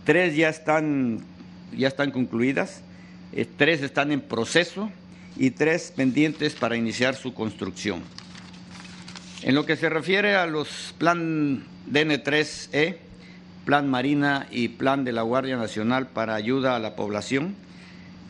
tres 0.04 0.36
ya 0.36 0.48
están, 0.48 1.20
ya 1.76 1.86
están 1.86 2.10
concluidas, 2.10 2.82
eh, 3.32 3.46
tres 3.56 3.82
están 3.82 4.10
en 4.10 4.20
proceso 4.20 4.90
y 5.36 5.50
tres 5.50 5.92
pendientes 5.94 6.54
para 6.54 6.76
iniciar 6.76 7.14
su 7.14 7.34
construcción. 7.34 8.02
En 9.42 9.54
lo 9.54 9.64
que 9.64 9.76
se 9.76 9.88
refiere 9.88 10.34
a 10.34 10.46
los 10.46 10.94
plan 10.98 11.62
DN3E, 11.88 12.96
Plan 13.64 13.88
Marina 13.88 14.48
y 14.50 14.68
Plan 14.68 15.04
de 15.04 15.12
la 15.12 15.22
Guardia 15.22 15.56
Nacional 15.56 16.08
para 16.08 16.34
ayuda 16.34 16.74
a 16.74 16.80
la 16.80 16.96
población, 16.96 17.54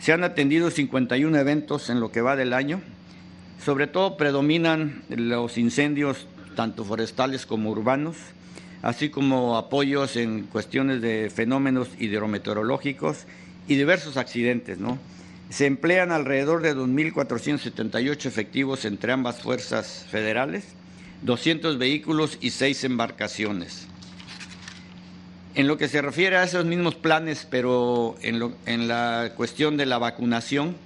se 0.01 0.13
han 0.13 0.25
atendido 0.25 0.71
51 0.71 1.39
eventos 1.39 1.89
en 1.89 2.01
lo 2.01 2.13
que 2.13 2.21
va 2.21 2.37
del 2.37 2.53
año, 2.53 2.83
sobre 3.65 3.87
todo 3.87 4.17
predominan 4.17 5.03
los 5.09 5.59
incendios 5.59 6.27
tanto 6.55 6.85
forestales 6.85 7.47
como 7.47 7.71
urbanos, 7.71 8.17
así 8.83 9.11
como 9.11 9.57
apoyos 9.57 10.17
en 10.17 10.45
cuestiones 10.45 11.01
de 11.01 11.31
fenómenos 11.35 11.89
hidrometeorológicos 11.99 13.27
y 13.67 13.77
diversos 13.77 14.17
accidentes. 14.17 14.79
¿no? 14.79 14.99
Se 15.51 15.67
emplean 15.67 16.13
alrededor 16.13 16.63
de 16.63 16.75
2.478 16.75 18.27
efectivos 18.27 18.85
entre 18.85 19.13
ambas 19.13 19.41
fuerzas 19.41 20.07
federales, 20.11 20.65
200 21.23 21.79
vehículos 21.79 22.39
y 22.41 22.51
6 22.51 22.85
embarcaciones. 22.85 23.87
En 25.55 25.67
lo 25.67 25.77
que 25.77 25.89
se 25.89 26.03
refiere 26.03 26.37
a 26.37 26.45
esos 26.45 26.65
mismos 26.65 26.95
planes, 26.95 27.47
pero 27.51 28.17
en, 28.23 28.55
en 28.67 28.87
la 28.87 29.33
cuestión 29.37 29.77
de 29.77 29.87
la 29.87 29.99
vacunación, 29.99 30.77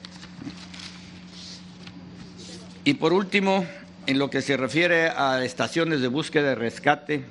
Y 2.88 2.94
por 2.94 3.14
último, 3.14 3.66
en 4.06 4.20
lo 4.20 4.30
que 4.30 4.44
se 4.44 4.58
refiere 4.58 5.10
a 5.10 5.44
estaciones 5.44 6.02
de 6.02 6.08
búsqueda 6.08 6.52
y 6.52 6.54
rescate 6.56 7.24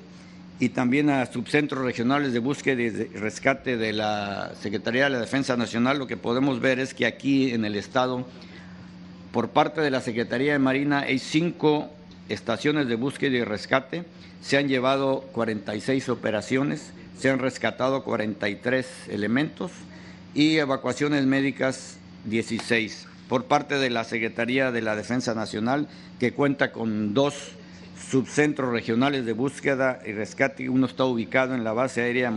y 0.59 0.67
también 0.67 1.09
a 1.09 1.25
subcentros 1.27 1.81
regionales 1.81 2.33
de 2.33 2.39
búsqueda 2.39 2.81
y 2.81 2.89
rescate 2.89 3.77
de 3.77 3.93
la 3.93 4.51
Secretaría 4.61 5.05
de 5.05 5.11
la 5.11 5.21
Defensa 5.21 5.55
Nacional, 5.55 5.97
lo 5.97 6.07
que 6.07 6.17
podemos 6.17 6.59
ver 6.59 6.79
es 6.79 6.93
que 6.93 7.05
aquí 7.05 7.51
en 7.51 7.63
el 7.63 7.77
Estado, 7.77 8.27
por 9.31 9.47
parte 9.47 9.79
de 9.79 9.91
la 9.91 10.01
Secretaría 10.01 10.51
de 10.51 10.59
Marina, 10.59 10.99
hay 11.07 11.19
cinco 11.19 11.89
estaciones 12.27 12.89
de 12.89 12.95
búsqueda 12.95 13.37
y 13.37 13.43
rescate, 13.45 14.03
se 14.41 14.57
han 14.57 14.67
llevado 14.67 15.21
46 15.31 16.09
operaciones, 16.09 16.91
se 17.17 17.29
han 17.29 17.39
rescatado 17.39 18.03
43 18.03 18.85
elementos 19.07 19.71
y 20.33 20.57
evacuaciones 20.57 21.25
médicas 21.25 21.95
16 22.25 23.07
por 23.29 23.45
parte 23.45 23.75
de 23.75 23.89
la 23.89 24.03
Secretaría 24.03 24.71
de 24.71 24.81
la 24.81 24.95
Defensa 24.95 25.33
Nacional, 25.33 25.87
que 26.19 26.33
cuenta 26.33 26.71
con 26.71 27.13
dos 27.13 27.33
subcentros 28.09 28.71
regionales 28.71 29.25
de 29.25 29.33
búsqueda 29.33 29.99
y 30.05 30.11
rescate. 30.11 30.69
Uno 30.69 30.85
está 30.85 31.05
ubicado 31.05 31.55
en 31.55 31.63
la 31.63 31.73
base 31.73 32.01
aérea 32.01 32.31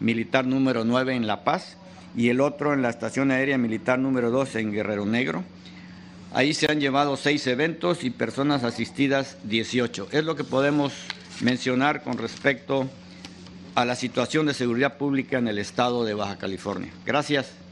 militar 0.00 0.46
número 0.46 0.84
9 0.84 1.14
en 1.14 1.26
La 1.26 1.44
Paz 1.44 1.76
y 2.16 2.28
el 2.28 2.40
otro 2.40 2.72
en 2.72 2.82
la 2.82 2.90
estación 2.90 3.30
aérea 3.30 3.58
militar 3.58 3.98
número 3.98 4.30
2 4.30 4.56
en 4.56 4.72
Guerrero 4.72 5.06
Negro. 5.06 5.44
Ahí 6.32 6.52
se 6.52 6.70
han 6.70 6.80
llevado 6.80 7.16
seis 7.16 7.46
eventos 7.46 8.02
y 8.02 8.10
personas 8.10 8.64
asistidas 8.64 9.36
18. 9.44 10.08
Es 10.10 10.24
lo 10.24 10.34
que 10.34 10.42
podemos 10.42 10.92
mencionar 11.42 12.02
con 12.02 12.18
respecto 12.18 12.88
a 13.76 13.84
la 13.84 13.94
situación 13.94 14.46
de 14.46 14.54
seguridad 14.54 14.98
pública 14.98 15.38
en 15.38 15.46
el 15.46 15.58
estado 15.58 16.04
de 16.04 16.14
Baja 16.14 16.36
California. 16.36 16.90
Gracias. 17.06 17.63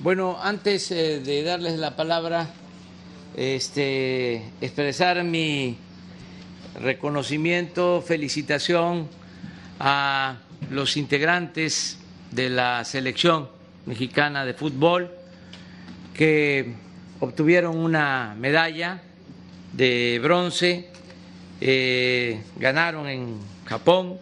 Bueno, 0.00 0.38
antes 0.40 0.92
eh, 0.92 1.18
de 1.18 1.42
darles 1.42 1.76
la 1.76 1.96
palabra, 1.96 2.48
este, 3.36 4.44
expresar 4.60 5.24
mi 5.24 5.76
reconocimiento, 6.80 8.00
felicitación 8.06 9.08
a 9.80 10.38
los 10.70 10.96
integrantes 10.96 11.98
de 12.30 12.48
la 12.48 12.84
selección 12.84 13.48
mexicana 13.86 14.44
de 14.44 14.54
fútbol 14.54 15.10
que 16.14 16.74
obtuvieron 17.18 17.76
una 17.76 18.36
medalla 18.38 19.02
de 19.72 20.20
bronce, 20.22 20.90
eh, 21.60 22.40
ganaron 22.54 23.08
en 23.08 23.36
Japón 23.64 24.16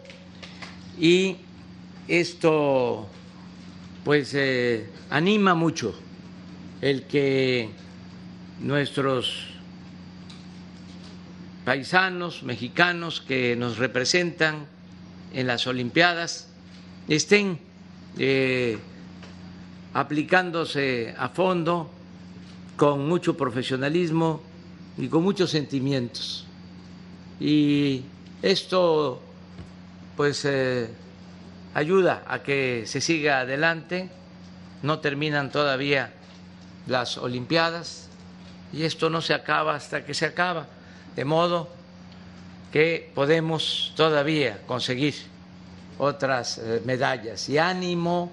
y 0.99 1.35
esto 2.07 3.07
pues 4.03 4.33
eh, 4.33 4.96
anima 5.09 5.55
mucho 5.55 5.93
el 6.81 7.03
que 7.03 7.69
nuestros 8.59 9.47
paisanos 11.65 12.43
mexicanos 12.43 13.21
que 13.21 13.55
nos 13.55 13.77
representan 13.77 14.67
en 15.33 15.47
las 15.47 15.67
Olimpiadas 15.67 16.47
estén 17.07 17.59
eh, 18.17 18.77
aplicándose 19.93 21.13
a 21.17 21.29
fondo 21.29 21.89
con 22.75 23.07
mucho 23.07 23.35
profesionalismo 23.35 24.41
y 24.97 25.07
con 25.07 25.23
muchos 25.23 25.49
sentimientos. 25.49 26.45
Y 27.39 28.03
esto 28.41 29.21
pues 30.15 30.45
eh, 30.45 30.89
ayuda 31.73 32.23
a 32.27 32.41
que 32.41 32.83
se 32.85 33.01
siga 33.01 33.41
adelante, 33.41 34.09
no 34.81 34.99
terminan 34.99 35.51
todavía 35.51 36.13
las 36.87 37.17
Olimpiadas 37.17 38.07
y 38.73 38.83
esto 38.83 39.09
no 39.09 39.21
se 39.21 39.33
acaba 39.33 39.75
hasta 39.75 40.05
que 40.05 40.13
se 40.13 40.25
acaba, 40.25 40.67
de 41.15 41.25
modo 41.25 41.69
que 42.71 43.11
podemos 43.15 43.93
todavía 43.95 44.61
conseguir 44.67 45.15
otras 45.97 46.57
eh, 46.57 46.81
medallas 46.85 47.49
y 47.49 47.57
ánimo 47.57 48.31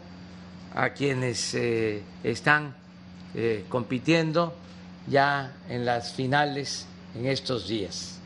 a 0.74 0.90
quienes 0.90 1.54
eh, 1.54 2.02
están 2.22 2.74
eh, 3.34 3.64
compitiendo 3.68 4.54
ya 5.06 5.52
en 5.68 5.84
las 5.84 6.12
finales 6.12 6.86
en 7.14 7.26
estos 7.26 7.68
días. 7.68 8.18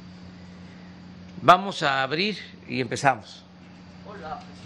Vamos 1.43 1.83
a 1.83 2.03
abrir 2.03 2.39
y 2.67 2.81
empezamos. 2.81 3.43
Hola, 4.07 4.41
días. 4.41 4.58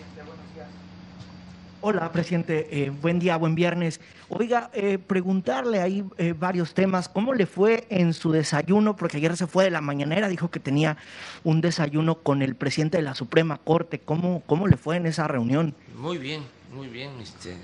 Hola, 1.84 2.12
presidente, 2.12 2.92
buen 3.02 3.18
día, 3.18 3.36
buen 3.36 3.56
viernes. 3.56 4.00
Oiga, 4.28 4.70
preguntarle 5.08 5.80
ahí 5.80 6.04
varios 6.38 6.74
temas. 6.74 7.08
¿Cómo 7.08 7.34
le 7.34 7.44
fue 7.44 7.88
en 7.90 8.14
su 8.14 8.30
desayuno? 8.30 8.94
Porque 8.94 9.16
ayer 9.16 9.36
se 9.36 9.48
fue 9.48 9.64
de 9.64 9.72
la 9.72 9.80
mañanera, 9.80 10.28
dijo 10.28 10.48
que 10.48 10.60
tenía 10.60 10.96
un 11.42 11.60
desayuno 11.60 12.14
con 12.22 12.40
el 12.40 12.54
presidente 12.54 12.98
de 12.98 13.02
la 13.02 13.16
Suprema 13.16 13.58
Corte. 13.58 13.98
¿Cómo, 13.98 14.44
cómo 14.46 14.68
le 14.68 14.76
fue 14.76 14.96
en 14.96 15.06
esa 15.06 15.26
reunión? 15.26 15.74
Muy 15.96 16.18
bien, 16.18 16.44
muy 16.72 16.86
bien. 16.86 17.20
Este, 17.20 17.56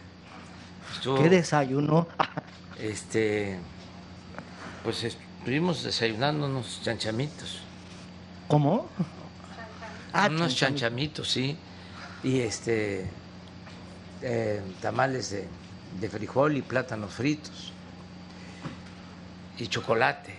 ¿Qué 1.16 1.28
desayuno? 1.28 2.08
este, 2.80 3.60
pues 4.82 5.04
estuvimos 5.04 5.84
desayunando 5.84 6.46
unos 6.46 6.80
chanchamitos. 6.82 7.60
¿Cómo? 8.48 8.88
Ah, 10.12 10.26
unos 10.28 10.56
chanchamitos, 10.56 11.30
sí. 11.30 11.56
Y 12.24 12.40
este, 12.40 13.06
eh, 14.22 14.62
tamales 14.80 15.30
de, 15.30 15.46
de 16.00 16.08
frijol 16.08 16.56
y 16.56 16.62
plátanos 16.62 17.12
fritos. 17.12 17.72
Y 19.58 19.66
chocolate. 19.66 20.34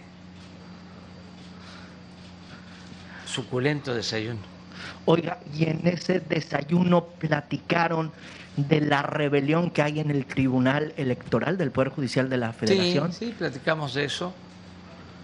Suculento 3.25 3.93
desayuno. 3.93 4.39
Oiga, 5.05 5.39
y 5.53 5.65
en 5.65 5.87
ese 5.87 6.19
desayuno 6.19 7.05
platicaron 7.05 8.11
de 8.55 8.81
la 8.81 9.01
rebelión 9.01 9.71
que 9.71 9.81
hay 9.81 9.99
en 9.99 10.11
el 10.11 10.25
Tribunal 10.25 10.93
Electoral 10.97 11.57
del 11.57 11.71
Poder 11.71 11.89
Judicial 11.89 12.29
de 12.29 12.37
la 12.37 12.53
Federación. 12.53 13.13
Sí, 13.13 13.27
sí, 13.27 13.35
platicamos 13.37 13.93
de 13.93 14.05
eso 14.05 14.33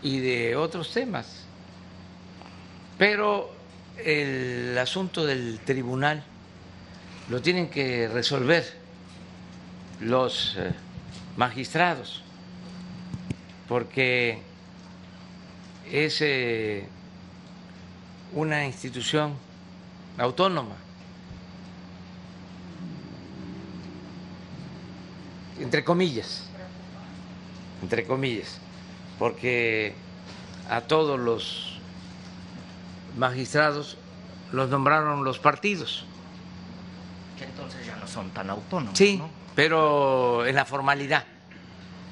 y 0.01 0.19
de 0.19 0.55
otros 0.55 0.91
temas. 0.91 1.45
Pero 2.97 3.51
el 4.03 4.77
asunto 4.77 5.25
del 5.25 5.59
tribunal 5.59 6.23
lo 7.29 7.41
tienen 7.41 7.69
que 7.69 8.07
resolver 8.07 8.65
los 9.99 10.55
eh, 10.57 10.73
magistrados, 11.38 12.21
porque 13.67 14.39
es 15.91 16.21
eh, 16.21 16.88
una 18.33 18.65
institución 18.65 19.33
autónoma. 20.17 20.75
Entre 25.59 25.83
comillas, 25.83 26.43
entre 27.81 28.05
comillas, 28.05 28.59
porque 29.17 29.95
a 30.69 30.81
todos 30.81 31.19
los 31.19 31.79
magistrados 33.17 33.97
los 34.51 34.69
nombraron 34.69 35.23
los 35.23 35.39
partidos. 35.39 36.05
Que 37.37 37.45
entonces 37.45 37.85
ya 37.85 37.95
no 37.97 38.07
son 38.07 38.29
tan 38.31 38.49
autónomos. 38.49 38.97
Sí, 38.97 39.21
pero 39.55 40.45
en 40.45 40.55
la 40.55 40.65
formalidad. 40.65 41.23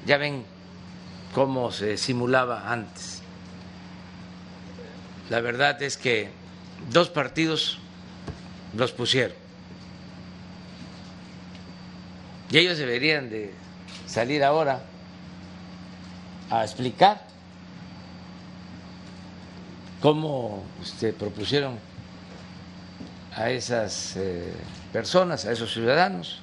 Ya 0.06 0.18
ven 0.18 0.44
cómo 1.34 1.72
se 1.72 1.96
simulaba 1.96 2.70
antes. 2.70 3.22
La 5.30 5.40
verdad 5.40 5.82
es 5.82 5.96
que 5.96 6.30
dos 6.90 7.08
partidos 7.08 7.78
los 8.74 8.92
pusieron 8.92 9.44
Y 12.54 12.58
ellos 12.58 12.78
deberían 12.78 13.30
de 13.30 13.52
salir 14.06 14.44
ahora 14.44 14.80
a 16.50 16.62
explicar 16.62 17.20
cómo 20.00 20.62
este, 20.80 21.12
propusieron 21.12 21.80
a 23.34 23.50
esas 23.50 24.14
eh, 24.16 24.52
personas, 24.94 25.44
a 25.44 25.50
esos 25.50 25.72
ciudadanos, 25.72 26.38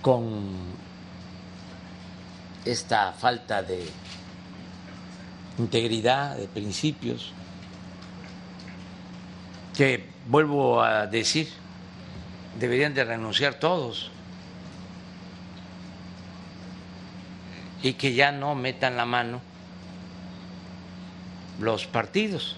con 0.00 0.48
esta 2.64 3.12
falta 3.12 3.62
de 3.62 3.86
integridad, 5.58 6.38
de 6.38 6.48
principios, 6.48 7.34
que 9.76 10.08
vuelvo 10.28 10.82
a 10.82 11.06
decir, 11.06 11.50
deberían 12.58 12.94
de 12.94 13.04
renunciar 13.04 13.56
todos 13.56 14.10
y 17.82 17.92
que 17.92 18.14
ya 18.14 18.32
no 18.32 18.54
metan 18.54 18.96
la 18.96 19.04
mano 19.04 19.42
los 21.58 21.86
partidos. 21.86 22.56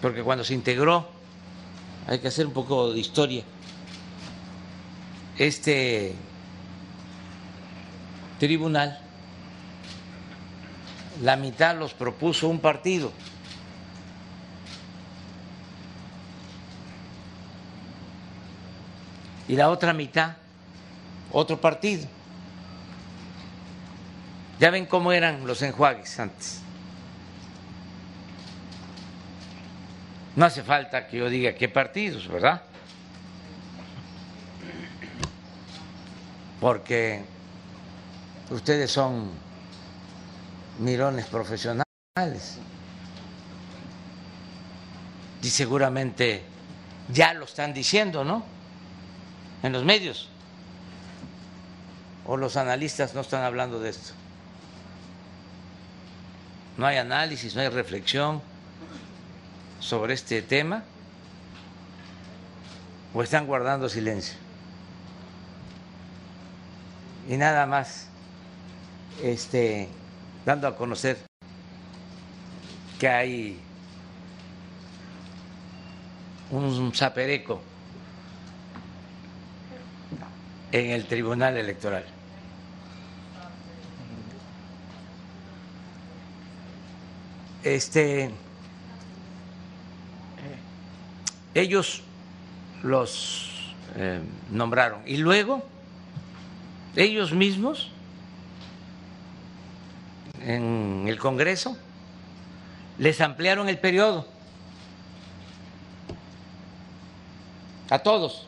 Porque 0.00 0.22
cuando 0.22 0.44
se 0.44 0.54
integró, 0.54 1.08
hay 2.06 2.20
que 2.20 2.28
hacer 2.28 2.46
un 2.46 2.52
poco 2.52 2.92
de 2.92 3.00
historia, 3.00 3.42
este 5.36 6.14
tribunal, 8.38 8.98
la 11.22 11.36
mitad 11.36 11.76
los 11.76 11.94
propuso 11.94 12.48
un 12.48 12.60
partido 12.60 13.12
y 19.48 19.56
la 19.56 19.70
otra 19.70 19.92
mitad 19.92 20.36
otro 21.32 21.60
partido. 21.60 22.06
Ya 24.60 24.70
ven 24.70 24.86
cómo 24.86 25.12
eran 25.12 25.46
los 25.46 25.62
enjuagues 25.62 26.18
antes. 26.18 26.62
No 30.38 30.46
hace 30.46 30.62
falta 30.62 31.08
que 31.08 31.16
yo 31.16 31.28
diga 31.28 31.52
qué 31.56 31.68
partidos, 31.68 32.28
¿verdad? 32.28 32.62
Porque 36.60 37.24
ustedes 38.48 38.88
son 38.88 39.32
mirones 40.78 41.26
profesionales 41.26 41.84
y 45.42 45.48
seguramente 45.48 46.44
ya 47.12 47.34
lo 47.34 47.44
están 47.44 47.74
diciendo, 47.74 48.22
¿no? 48.22 48.44
en 49.64 49.72
los 49.72 49.84
medios 49.84 50.28
o 52.24 52.36
los 52.36 52.56
analistas 52.56 53.12
no 53.12 53.22
están 53.22 53.42
hablando 53.42 53.80
de 53.80 53.90
esto. 53.90 54.12
No 56.76 56.86
hay 56.86 56.98
análisis, 56.98 57.56
no 57.56 57.60
hay 57.60 57.70
reflexión 57.70 58.40
sobre 59.80 60.14
este 60.14 60.42
tema 60.42 60.82
o 63.14 63.22
están 63.22 63.46
guardando 63.46 63.88
silencio. 63.88 64.38
Y 67.28 67.36
nada 67.36 67.66
más 67.66 68.08
este 69.22 69.88
dando 70.44 70.68
a 70.68 70.76
conocer 70.76 71.18
que 72.98 73.08
hay 73.08 73.60
un 76.50 76.92
zapereco 76.94 77.60
en 80.72 80.90
el 80.90 81.06
Tribunal 81.06 81.56
Electoral. 81.56 82.04
Este, 87.62 88.30
ellos 91.60 92.02
los 92.82 93.74
eh, 93.96 94.20
nombraron. 94.50 95.00
Y 95.06 95.16
luego 95.16 95.62
ellos 96.96 97.32
mismos 97.32 97.90
en 100.40 101.04
el 101.06 101.18
Congreso 101.18 101.76
les 102.98 103.20
ampliaron 103.20 103.68
el 103.68 103.78
periodo. 103.78 104.26
A 107.90 107.98
todos. 108.00 108.46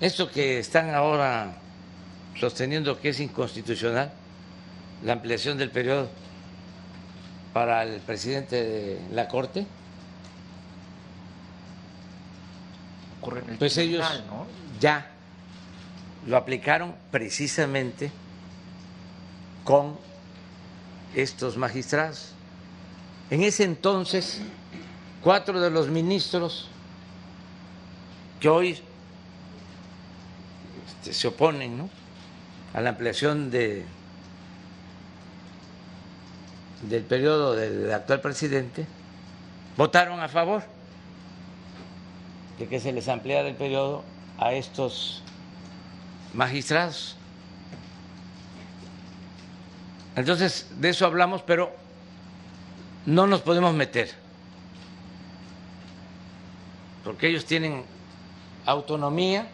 Esto 0.00 0.30
que 0.30 0.60
están 0.60 0.94
ahora 0.94 1.56
sosteniendo 2.38 3.00
que 3.00 3.08
es 3.08 3.18
inconstitucional, 3.18 4.12
la 5.02 5.14
ampliación 5.14 5.58
del 5.58 5.70
periodo 5.70 6.08
para 7.52 7.82
el 7.82 8.00
presidente 8.00 8.62
de 8.62 9.00
la 9.10 9.26
Corte, 9.26 9.66
pues 13.58 13.76
ellos 13.78 14.04
ya 14.80 15.10
lo 16.26 16.36
aplicaron 16.36 16.94
precisamente 17.10 18.10
con 19.64 19.96
estos 21.14 21.56
magistrados. 21.56 22.32
En 23.30 23.42
ese 23.42 23.64
entonces, 23.64 24.40
cuatro 25.22 25.60
de 25.60 25.70
los 25.70 25.88
ministros 25.88 26.68
que 28.40 28.48
hoy 28.48 28.78
este, 30.86 31.12
se 31.12 31.28
oponen 31.28 31.90
a 32.72 32.80
la 32.80 32.90
ampliación 32.90 33.50
de, 33.50 33.84
del 36.82 37.02
periodo 37.04 37.54
del 37.54 37.92
actual 37.92 38.20
presidente, 38.20 38.86
votaron 39.76 40.20
a 40.20 40.28
favor 40.28 40.77
de 42.58 42.66
que 42.66 42.80
se 42.80 42.92
les 42.92 43.08
ampliara 43.08 43.48
el 43.48 43.54
periodo 43.54 44.02
a 44.38 44.52
estos 44.52 45.22
magistrados. 46.34 47.16
Entonces, 50.16 50.66
de 50.78 50.88
eso 50.88 51.06
hablamos, 51.06 51.42
pero 51.42 51.72
no 53.06 53.26
nos 53.26 53.40
podemos 53.42 53.72
meter, 53.74 54.10
porque 57.04 57.28
ellos 57.28 57.44
tienen 57.44 57.84
autonomía 58.66 59.46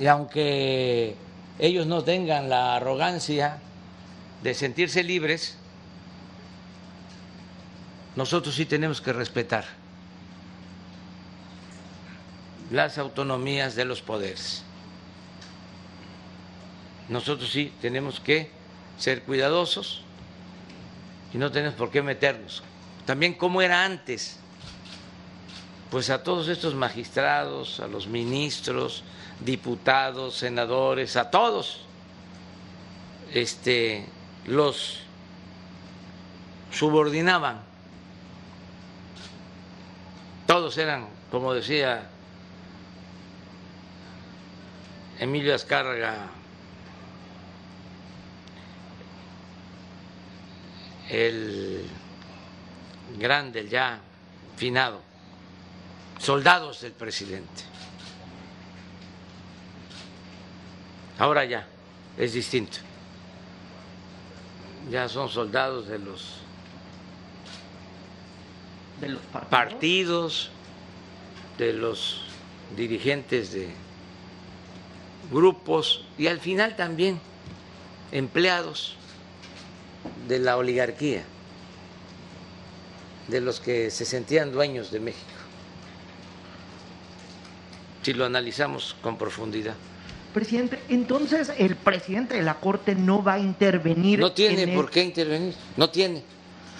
y 0.00 0.06
aunque 0.06 1.16
ellos 1.58 1.86
no 1.86 2.04
tengan 2.04 2.48
la 2.48 2.76
arrogancia 2.76 3.58
de 4.42 4.54
sentirse 4.54 5.02
libres, 5.02 5.58
nosotros 8.14 8.54
sí 8.54 8.64
tenemos 8.64 9.00
que 9.00 9.12
respetar 9.12 9.77
las 12.70 12.98
autonomías 12.98 13.74
de 13.74 13.84
los 13.84 14.02
poderes. 14.02 14.62
Nosotros 17.08 17.50
sí 17.50 17.72
tenemos 17.80 18.20
que 18.20 18.50
ser 18.98 19.22
cuidadosos 19.22 20.02
y 21.32 21.38
no 21.38 21.50
tenemos 21.50 21.74
por 21.74 21.90
qué 21.90 22.02
meternos. 22.02 22.62
También 23.06 23.34
como 23.34 23.62
era 23.62 23.84
antes 23.84 24.38
pues 25.90 26.10
a 26.10 26.22
todos 26.22 26.48
estos 26.48 26.74
magistrados, 26.74 27.80
a 27.80 27.86
los 27.86 28.06
ministros, 28.08 29.04
diputados, 29.40 30.34
senadores, 30.36 31.16
a 31.16 31.30
todos, 31.30 31.80
este, 33.32 34.04
los 34.46 35.00
subordinaban. 36.70 37.60
Todos 40.46 40.76
eran, 40.76 41.08
como 41.30 41.54
decía 41.54 42.10
Emilio 45.18 45.54
Azcárraga, 45.54 46.28
el 51.10 51.84
grande, 53.18 53.60
el 53.60 53.68
ya 53.68 54.00
finado, 54.56 55.00
soldados 56.20 56.82
del 56.82 56.92
presidente. 56.92 57.64
Ahora 61.18 61.44
ya 61.44 61.66
es 62.16 62.32
distinto. 62.32 62.78
Ya 64.88 65.08
son 65.08 65.28
soldados 65.28 65.88
de 65.88 65.98
los, 65.98 66.36
de 69.00 69.08
los 69.08 69.22
partidos? 69.22 69.50
partidos, 69.50 70.50
de 71.58 71.72
los 71.72 72.22
dirigentes 72.76 73.52
de 73.52 73.87
grupos 75.30 76.04
y 76.16 76.26
al 76.26 76.40
final 76.40 76.76
también 76.76 77.20
empleados 78.12 78.96
de 80.26 80.38
la 80.38 80.56
oligarquía, 80.56 81.24
de 83.28 83.40
los 83.40 83.60
que 83.60 83.90
se 83.90 84.04
sentían 84.04 84.52
dueños 84.52 84.90
de 84.90 85.00
México 85.00 85.38
si 88.08 88.14
lo 88.14 88.24
analizamos 88.24 88.96
con 89.02 89.18
profundidad. 89.18 89.74
Presidente, 90.32 90.78
entonces 90.88 91.52
el 91.58 91.76
presidente 91.76 92.36
de 92.36 92.42
la 92.42 92.54
Corte 92.54 92.94
no 92.94 93.22
va 93.22 93.34
a 93.34 93.38
intervenir. 93.38 94.18
No 94.18 94.32
tiene 94.32 94.68
por 94.68 94.90
qué 94.90 95.02
intervenir, 95.02 95.54
no 95.76 95.90
tiene 95.90 96.22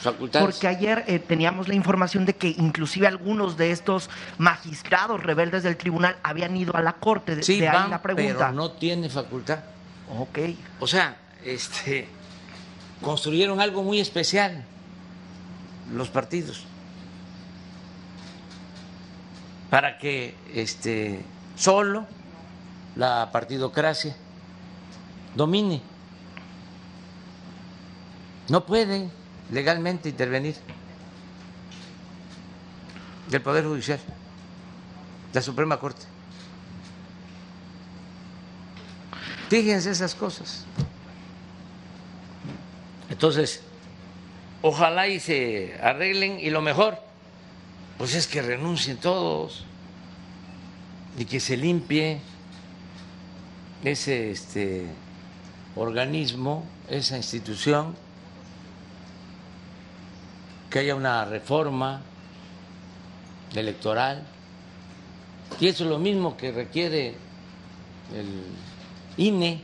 facultades. 0.01 0.47
Porque 0.47 0.69
ayer 0.69 1.05
eh, 1.07 1.19
teníamos 1.19 1.69
la 1.69 1.75
información 1.75 2.25
de 2.25 2.35
que 2.35 2.55
inclusive 2.59 3.07
algunos 3.07 3.57
de 3.57 3.71
estos 3.71 4.11
magistrados 4.39 5.23
rebeldes 5.23 5.63
del 5.63 5.77
tribunal 5.77 6.17
habían 6.23 6.57
ido 6.57 6.77
a 6.77 6.83
la 6.83 6.95
Corte. 6.95 7.43
Sí, 7.43 7.61
de 7.61 7.69
ahí 7.69 7.91
la 7.91 8.03
pregunta. 8.03 8.39
pero 8.39 8.53
no 8.53 8.73
tiene 8.73 9.09
facultad. 9.09 9.61
Ok. 10.19 10.39
O 10.81 10.87
sea, 10.87 11.17
este, 11.45 12.09
construyeron 13.03 13.61
algo 13.61 13.83
muy 13.83 14.01
especial 14.01 14.65
los 15.93 16.09
partidos 16.09 16.65
para 19.71 19.99
que 19.99 20.35
este, 20.55 21.23
solo 21.57 22.07
la 22.97 23.31
partidocracia 23.33 24.17
domine. 25.35 25.83
No 28.49 28.65
puede 28.65 29.11
legalmente 29.51 30.09
intervenir 30.09 30.57
del 33.29 33.43
Poder 33.43 33.65
Judicial, 33.65 34.01
la 35.33 35.43
Suprema 35.43 35.79
Corte. 35.79 36.05
Fíjense 39.49 39.91
esas 39.91 40.15
cosas. 40.15 40.65
Entonces, 43.09 43.63
ojalá 44.63 45.09
y 45.09 45.21
se 45.21 45.79
arreglen 45.83 46.39
y 46.41 46.51
lo 46.51 46.61
mejor 46.61 46.99
pues 47.97 48.15
es 48.15 48.27
que 48.27 48.43
renuncien 48.43 48.97
todos 48.97 49.65
y 51.19 51.25
que 51.25 51.41
se 51.41 51.57
limpie 51.57 52.21
ese 53.83 54.31
este, 54.31 54.87
organismo, 55.75 56.65
esa 56.89 57.17
institución, 57.17 57.97
que 60.71 60.81
haya 60.81 60.95
una 60.95 61.25
reforma 61.25 62.01
electoral. 63.55 64.23
Y 65.61 65.69
eso 65.69 65.85
es 65.85 65.91
lo 65.91 65.99
mismo 65.99 66.37
que 66.37 66.53
requiere 66.53 67.15
el 68.15 68.45
INE, 69.17 69.61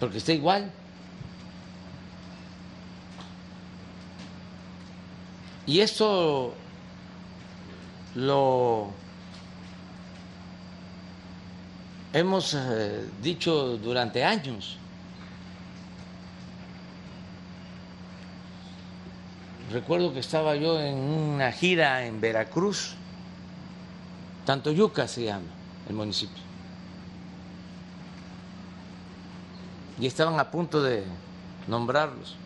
porque 0.00 0.18
está 0.18 0.32
igual. 0.32 0.70
Y 5.66 5.80
esto 5.80 6.54
lo 8.14 8.92
hemos 12.12 12.54
eh, 12.54 13.08
dicho 13.20 13.76
durante 13.76 14.24
años. 14.24 14.78
Recuerdo 19.72 20.12
que 20.12 20.20
estaba 20.20 20.54
yo 20.56 20.80
en 20.80 20.96
una 20.96 21.50
gira 21.52 22.06
en 22.06 22.20
Veracruz, 22.20 22.94
tanto 24.44 24.70
Yuca 24.70 25.08
se 25.08 25.24
llama 25.24 25.46
el 25.88 25.94
municipio, 25.94 26.42
y 29.98 30.06
estaban 30.06 30.38
a 30.38 30.50
punto 30.50 30.82
de 30.82 31.04
nombrarlos, 31.66 32.36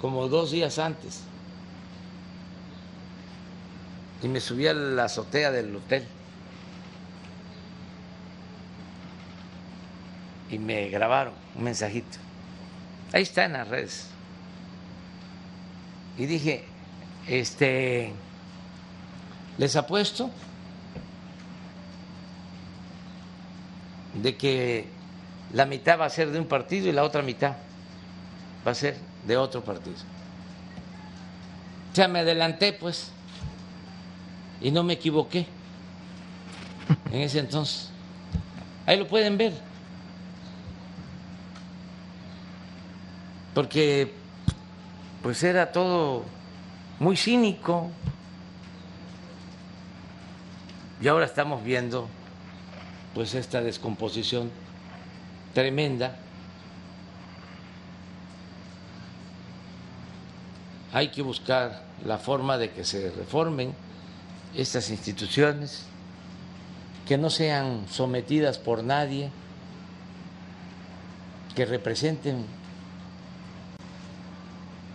como 0.00 0.28
dos 0.28 0.50
días 0.50 0.78
antes 0.78 1.22
y 4.22 4.28
me 4.28 4.40
subí 4.40 4.66
a 4.66 4.74
la 4.74 5.04
azotea 5.04 5.50
del 5.50 5.74
hotel 5.76 6.04
y 10.50 10.58
me 10.58 10.88
grabaron 10.88 11.34
un 11.54 11.64
mensajito. 11.64 12.18
Ahí 13.12 13.22
está 13.22 13.44
en 13.44 13.52
las 13.54 13.68
redes. 13.68 14.15
Y 16.18 16.26
dije, 16.26 16.64
este, 17.26 18.12
les 19.58 19.76
apuesto 19.76 20.30
de 24.14 24.36
que 24.36 24.88
la 25.52 25.66
mitad 25.66 26.00
va 26.00 26.06
a 26.06 26.10
ser 26.10 26.30
de 26.30 26.38
un 26.38 26.46
partido 26.46 26.88
y 26.88 26.92
la 26.92 27.04
otra 27.04 27.22
mitad 27.22 27.56
va 28.66 28.70
a 28.72 28.74
ser 28.74 28.96
de 29.26 29.36
otro 29.36 29.62
partido. 29.62 29.96
O 31.92 31.94
sea, 31.96 32.08
me 32.08 32.20
adelanté 32.20 32.72
pues 32.72 33.10
y 34.60 34.70
no 34.70 34.82
me 34.82 34.94
equivoqué 34.94 35.46
en 37.12 37.20
ese 37.20 37.38
entonces. 37.38 37.90
Ahí 38.86 38.98
lo 38.98 39.06
pueden 39.06 39.36
ver. 39.36 39.52
Porque 43.54 44.12
pues 45.26 45.42
era 45.42 45.72
todo 45.72 46.22
muy 47.00 47.16
cínico. 47.16 47.90
Y 51.00 51.08
ahora 51.08 51.24
estamos 51.26 51.64
viendo 51.64 52.06
pues 53.12 53.34
esta 53.34 53.60
descomposición 53.60 54.52
tremenda. 55.52 56.14
Hay 60.92 61.08
que 61.08 61.22
buscar 61.22 61.82
la 62.04 62.18
forma 62.18 62.56
de 62.56 62.70
que 62.70 62.84
se 62.84 63.10
reformen 63.10 63.74
estas 64.54 64.90
instituciones, 64.90 65.86
que 67.04 67.18
no 67.18 67.30
sean 67.30 67.86
sometidas 67.90 68.58
por 68.58 68.84
nadie, 68.84 69.32
que 71.56 71.66
representen 71.66 72.46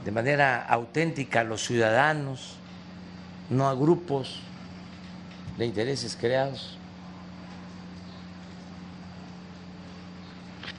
de 0.03 0.11
manera 0.11 0.65
auténtica 0.65 1.41
a 1.41 1.43
los 1.43 1.63
ciudadanos, 1.63 2.55
no 3.49 3.67
a 3.67 3.75
grupos 3.75 4.39
de 5.57 5.65
intereses 5.65 6.17
creados. 6.19 6.77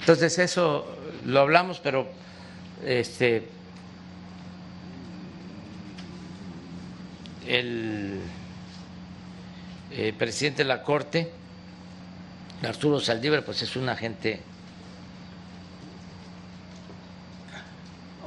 Entonces 0.01 0.39
eso 0.39 0.87
lo 1.25 1.41
hablamos, 1.41 1.79
pero 1.79 2.09
este 2.85 3.49
el 7.47 8.21
eh, 9.93 10.13
presidente 10.19 10.63
de 10.63 10.69
la 10.69 10.83
Corte, 10.83 11.31
Arturo 12.63 12.99
Saldívar, 12.99 13.45
pues 13.45 13.63
es 13.63 13.77
una 13.77 13.95
gente 13.95 14.41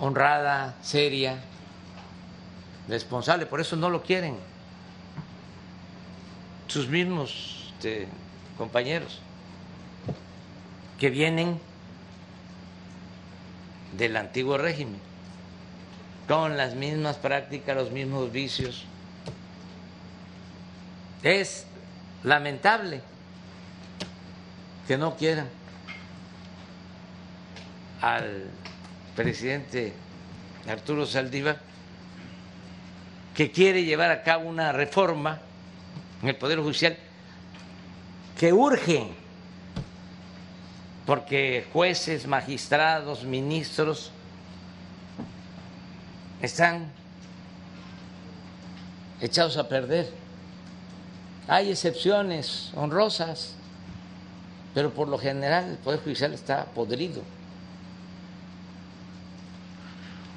honrada, 0.05 0.75
seria, 0.81 1.39
responsable, 2.87 3.45
por 3.45 3.59
eso 3.59 3.75
no 3.75 3.89
lo 3.89 4.03
quieren 4.03 4.37
sus 6.67 6.87
mismos 6.87 7.71
este, 7.75 8.07
compañeros 8.57 9.19
que 10.99 11.09
vienen 11.09 11.59
del 13.97 14.15
antiguo 14.17 14.57
régimen, 14.57 14.99
con 16.27 16.57
las 16.57 16.75
mismas 16.75 17.17
prácticas, 17.17 17.75
los 17.75 17.91
mismos 17.91 18.31
vicios. 18.31 18.85
Es 21.23 21.65
lamentable 22.23 23.01
que 24.87 24.97
no 24.97 25.15
quieran 25.15 25.47
al 28.01 28.49
presidente 29.15 29.93
Arturo 30.67 31.05
Saldívar, 31.05 31.59
que 33.33 33.51
quiere 33.51 33.83
llevar 33.83 34.11
a 34.11 34.23
cabo 34.23 34.49
una 34.49 34.71
reforma 34.71 35.39
en 36.21 36.29
el 36.29 36.35
Poder 36.35 36.59
Judicial 36.59 36.97
que 38.37 38.51
urge, 38.51 39.07
porque 41.05 41.65
jueces, 41.71 42.27
magistrados, 42.27 43.23
ministros 43.23 44.11
están 46.41 46.91
echados 49.21 49.57
a 49.57 49.69
perder. 49.69 50.11
Hay 51.47 51.69
excepciones 51.69 52.71
honrosas, 52.75 53.53
pero 54.73 54.91
por 54.91 55.07
lo 55.07 55.17
general 55.17 55.69
el 55.69 55.77
Poder 55.77 56.01
Judicial 56.01 56.33
está 56.33 56.65
podrido. 56.65 57.21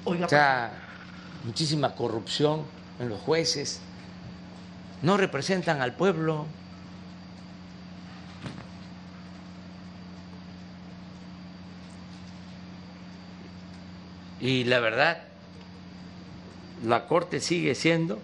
O 0.09 0.28
sea, 0.28 0.72
muchísima 1.44 1.94
corrupción 1.94 2.62
en 2.98 3.09
los 3.09 3.20
jueces, 3.20 3.80
no 5.02 5.16
representan 5.16 5.80
al 5.80 5.94
pueblo. 5.94 6.46
Y 14.40 14.64
la 14.64 14.80
verdad, 14.80 15.18
la 16.84 17.06
Corte 17.06 17.40
sigue 17.40 17.74
siendo 17.74 18.20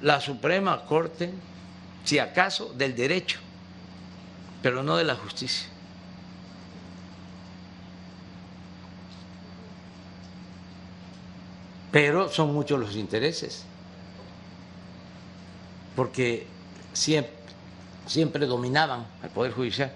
la 0.00 0.20
Suprema 0.20 0.84
Corte, 0.84 1.32
si 2.04 2.18
acaso, 2.18 2.72
del 2.74 2.94
derecho, 2.94 3.40
pero 4.62 4.82
no 4.82 4.96
de 4.96 5.04
la 5.04 5.16
justicia. 5.16 5.73
Pero 11.94 12.28
son 12.28 12.52
muchos 12.52 12.80
los 12.80 12.96
intereses, 12.96 13.62
porque 15.94 16.44
siempre, 16.92 18.46
dominaban 18.46 19.06
al 19.22 19.30
Poder 19.30 19.52
Judicial. 19.52 19.92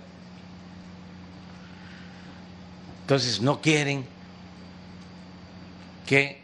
Entonces 3.01 3.40
no 3.40 3.61
quieren 3.61 4.07
que 6.07 6.40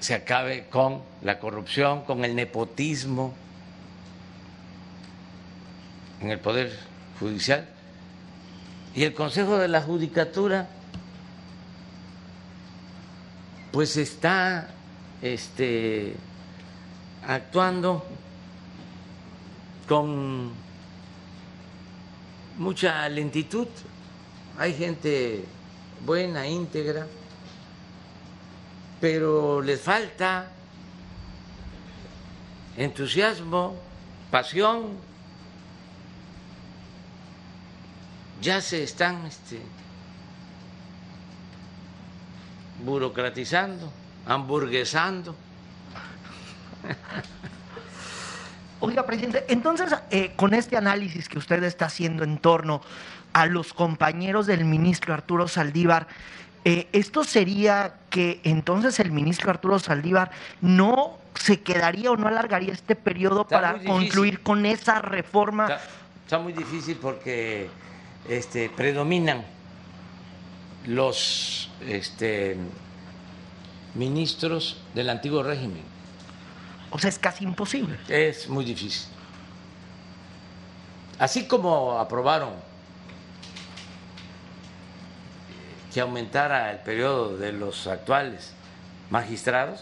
se 0.00 0.14
acabe 0.14 0.66
con 0.70 1.02
la 1.20 1.40
corrupción, 1.40 2.00
con 2.04 2.24
el 2.24 2.34
nepotismo 2.34 3.34
en 6.22 6.30
el 6.30 6.40
Poder 6.40 6.74
Judicial. 7.20 7.68
Y 8.94 9.04
el 9.04 9.12
Consejo 9.12 9.58
de 9.58 9.68
la 9.68 9.82
Judicatura, 9.82 10.70
pues 13.72 13.98
está 13.98 14.70
este, 15.22 16.14
actuando 17.26 18.04
con 19.88 20.52
mucha 22.58 23.08
lentitud. 23.08 23.68
Hay 24.58 24.74
gente 24.74 25.44
buena, 26.04 26.46
íntegra, 26.46 27.06
pero 29.00 29.60
les 29.62 29.80
falta 29.80 30.50
entusiasmo, 32.76 33.76
pasión. 34.30 35.04
Ya 38.40 38.60
se 38.60 38.82
están 38.82 39.24
este, 39.26 39.60
burocratizando 42.84 43.90
hamburguesando. 44.26 45.34
Oiga, 48.80 49.06
presidente, 49.06 49.44
entonces, 49.48 49.94
eh, 50.10 50.32
con 50.36 50.52
este 50.52 50.76
análisis 50.76 51.28
que 51.28 51.38
usted 51.38 51.62
está 51.64 51.86
haciendo 51.86 52.24
en 52.24 52.36
torno 52.38 52.82
a 53.32 53.46
los 53.46 53.72
compañeros 53.72 54.46
del 54.46 54.64
ministro 54.64 55.14
Arturo 55.14 55.48
Saldívar, 55.48 56.06
eh, 56.64 56.88
¿esto 56.92 57.24
sería 57.24 57.94
que 58.10 58.40
entonces 58.44 59.00
el 59.00 59.12
ministro 59.12 59.50
Arturo 59.50 59.78
Saldívar 59.78 60.30
no 60.60 61.16
se 61.34 61.60
quedaría 61.60 62.10
o 62.10 62.16
no 62.16 62.28
alargaría 62.28 62.72
este 62.72 62.96
periodo 62.96 63.46
para 63.46 63.82
concluir 63.82 64.40
con 64.40 64.66
esa 64.66 65.00
reforma? 65.00 65.68
Está, 66.24 66.38
muy 66.38 66.52
difícil 66.52 66.98
porque 67.00 67.68
este, 68.28 68.68
predominan 68.68 69.44
los 70.86 71.70
este, 71.86 72.56
ministros 73.96 74.76
del 74.94 75.10
antiguo 75.10 75.42
régimen. 75.42 75.82
O 76.90 76.98
sea, 76.98 77.10
es 77.10 77.18
casi 77.18 77.44
imposible. 77.44 77.98
Es 78.08 78.48
muy 78.48 78.64
difícil. 78.64 79.08
Así 81.18 81.46
como 81.46 81.98
aprobaron 81.98 82.50
que 85.92 86.00
aumentara 86.00 86.70
el 86.72 86.78
periodo 86.80 87.38
de 87.38 87.52
los 87.52 87.86
actuales 87.86 88.52
magistrados, 89.08 89.80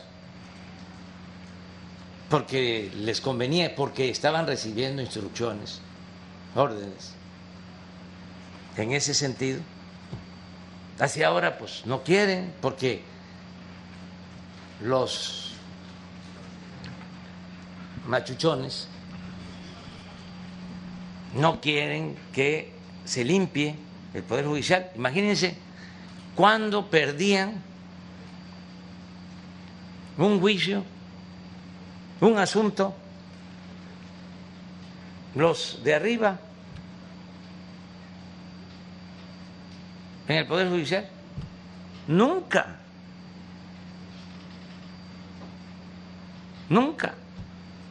porque 2.30 2.90
les 2.96 3.20
convenía, 3.20 3.74
porque 3.74 4.10
estaban 4.10 4.46
recibiendo 4.46 5.02
instrucciones, 5.02 5.80
órdenes. 6.54 7.14
En 8.76 8.92
ese 8.92 9.12
sentido, 9.14 9.60
así 11.00 11.22
ahora 11.22 11.58
pues 11.58 11.82
no 11.84 12.02
quieren, 12.02 12.52
porque 12.60 13.02
los 14.84 15.52
machuchones 18.06 18.86
no 21.34 21.60
quieren 21.60 22.16
que 22.32 22.72
se 23.04 23.24
limpie 23.24 23.74
el 24.12 24.22
Poder 24.22 24.44
Judicial. 24.44 24.90
Imagínense 24.94 25.56
cuando 26.36 26.90
perdían 26.90 27.62
un 30.18 30.38
juicio, 30.38 30.84
un 32.20 32.38
asunto, 32.38 32.94
los 35.34 35.80
de 35.82 35.94
arriba 35.94 36.38
en 40.28 40.36
el 40.36 40.46
Poder 40.46 40.68
Judicial. 40.68 41.08
Nunca. 42.06 42.83
Nunca. 46.74 47.14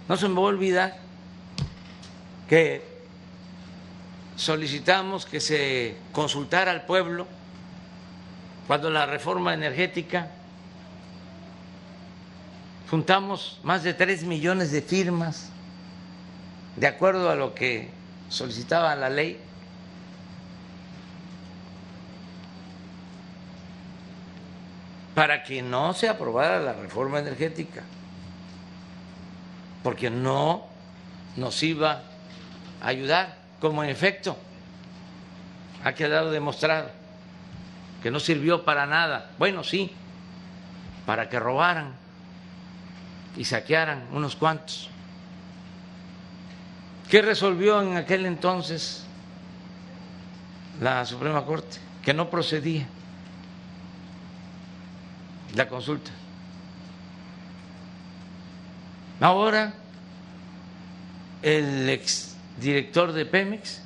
No 0.09 0.17
se 0.17 0.27
me 0.27 0.36
va 0.36 0.41
a 0.41 0.43
olvidar 0.43 0.97
que 2.49 2.84
solicitamos 4.36 5.25
que 5.25 5.39
se 5.39 5.95
consultara 6.11 6.71
al 6.71 6.86
pueblo 6.86 7.25
cuando 8.67 8.89
la 8.89 9.05
reforma 9.05 9.53
energética 9.53 10.31
juntamos 12.89 13.61
más 13.63 13.84
de 13.84 13.93
tres 13.93 14.25
millones 14.25 14.71
de 14.71 14.81
firmas 14.81 15.47
de 16.75 16.88
acuerdo 16.88 17.29
a 17.29 17.36
lo 17.36 17.55
que 17.55 17.89
solicitaba 18.27 18.93
la 18.97 19.09
ley. 19.09 19.39
para 25.15 25.43
que 25.43 25.61
no 25.61 25.93
se 25.93 26.09
aprobara 26.09 26.59
la 26.59 26.73
reforma 26.73 27.19
energética, 27.19 27.84
porque 29.84 30.09
no 30.09 30.65
nos 31.36 31.61
iba 31.61 32.01
a 32.81 32.88
ayudar 32.88 33.38
como 33.59 33.84
en 33.84 33.89
efecto 33.89 34.38
ha 35.84 35.93
quedado 35.93 36.31
demostrado 36.31 36.89
que 38.01 38.11
no 38.11 38.19
sirvió 38.19 38.65
para 38.65 38.86
nada. 38.86 39.31
Bueno, 39.38 39.63
sí, 39.63 39.91
para 41.05 41.29
que 41.29 41.39
robaran 41.39 41.93
y 43.38 43.45
saquearan 43.45 44.07
unos 44.11 44.36
cuantos. 44.36 44.89
¿Qué 47.09 47.21
resolvió 47.21 47.81
en 47.81 47.95
aquel 47.95 48.25
entonces 48.25 49.05
la 50.81 51.05
Suprema 51.05 51.45
Corte? 51.45 51.77
Que 52.03 52.13
no 52.13 52.29
procedía 52.29 52.88
la 55.55 55.67
consulta. 55.67 56.11
Ahora 59.20 59.74
el 61.41 61.89
ex 61.89 62.36
director 62.57 63.11
de 63.11 63.26
Pemex, 63.26 63.82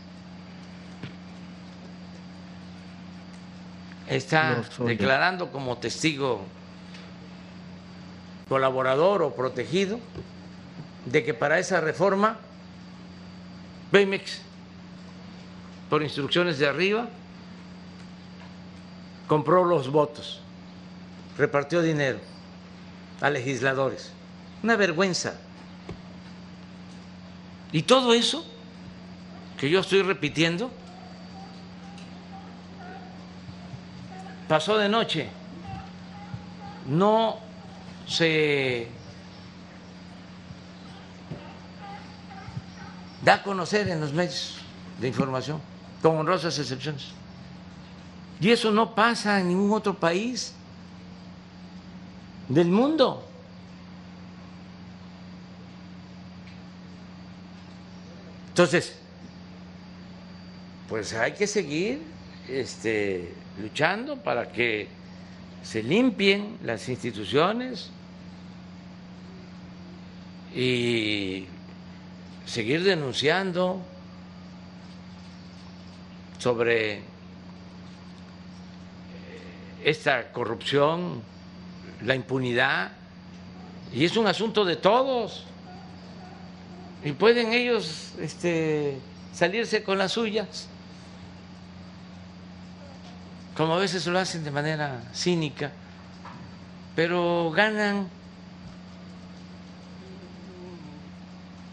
está 4.08 4.64
declarando 4.80 5.52
como 5.52 5.78
testigo 5.78 6.46
colaborador 8.48 9.22
o 9.24 9.36
protegido 9.36 10.00
de 11.06 11.24
que 11.24 11.34
para 11.34 11.60
esa 11.60 11.82
reforma 11.82 12.38
Pemex, 13.92 14.42
por 15.90 16.04
instrucciones 16.04 16.60
de 16.60 16.68
arriba, 16.68 17.08
compró 19.28 19.64
los 19.64 19.90
votos, 19.90 20.42
repartió 21.38 21.82
dinero 21.82 22.20
a 23.22 23.30
legisladores. 23.30 24.12
Una 24.64 24.76
vergüenza. 24.76 25.36
Y 27.72 27.84
todo 27.84 28.14
eso 28.14 28.46
que 29.58 29.70
yo 29.70 29.80
estoy 29.80 30.02
repitiendo 30.02 30.72
pasó 34.48 34.78
de 34.78 34.88
noche, 34.88 35.30
no 36.88 37.38
se 38.08 38.88
da 43.24 43.36
a 43.36 43.44
conocer 43.44 43.90
en 43.90 44.00
los 44.00 44.14
medios 44.14 44.60
de 45.02 45.10
información, 45.10 45.60
con 46.02 46.18
honrosas 46.18 46.58
excepciones. 46.58 47.10
Y 48.40 48.52
eso 48.52 48.72
no 48.72 48.96
pasa 48.96 49.42
en 49.42 49.50
ningún 49.50 49.74
otro 49.74 49.96
país 49.96 50.54
del 52.48 52.70
mundo. 52.70 53.27
Entonces, 58.58 58.92
pues 60.90 61.14
hay 61.14 61.34
que 61.34 61.46
seguir 61.46 62.02
este, 62.50 63.32
luchando 63.62 64.18
para 64.18 64.52
que 64.52 64.88
se 65.62 65.84
limpien 65.84 66.58
las 66.64 66.90
instituciones 66.90 67.92
y 70.56 71.46
seguir 72.48 72.84
denunciando 72.84 73.80
sobre 76.40 77.02
esta 79.84 80.32
corrupción, 80.32 81.22
la 82.04 82.16
impunidad, 82.16 82.90
y 83.94 84.04
es 84.04 84.18
un 84.18 84.26
asunto 84.26 84.66
de 84.66 84.78
todos. 84.78 85.46
Y 87.08 87.14
pueden 87.14 87.54
ellos 87.54 88.16
este, 88.20 89.00
salirse 89.32 89.82
con 89.82 89.98
las 89.98 90.12
suyas 90.12 90.68
como 93.56 93.76
a 93.76 93.78
veces 93.78 94.06
lo 94.08 94.20
hacen 94.20 94.44
de 94.44 94.52
manera 94.52 95.02
cínica, 95.14 95.72
pero 96.98 97.50
ganan 97.52 98.10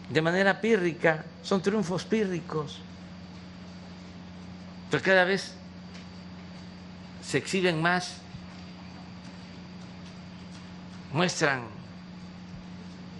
de 0.09 0.21
manera 0.21 0.61
pírrica, 0.61 1.25
son 1.43 1.61
triunfos 1.61 2.05
pírricos. 2.05 2.79
Pero 4.89 5.03
cada 5.03 5.25
vez 5.25 5.53
se 7.21 7.39
exhiben 7.39 7.81
más, 7.81 8.19
muestran 11.11 11.63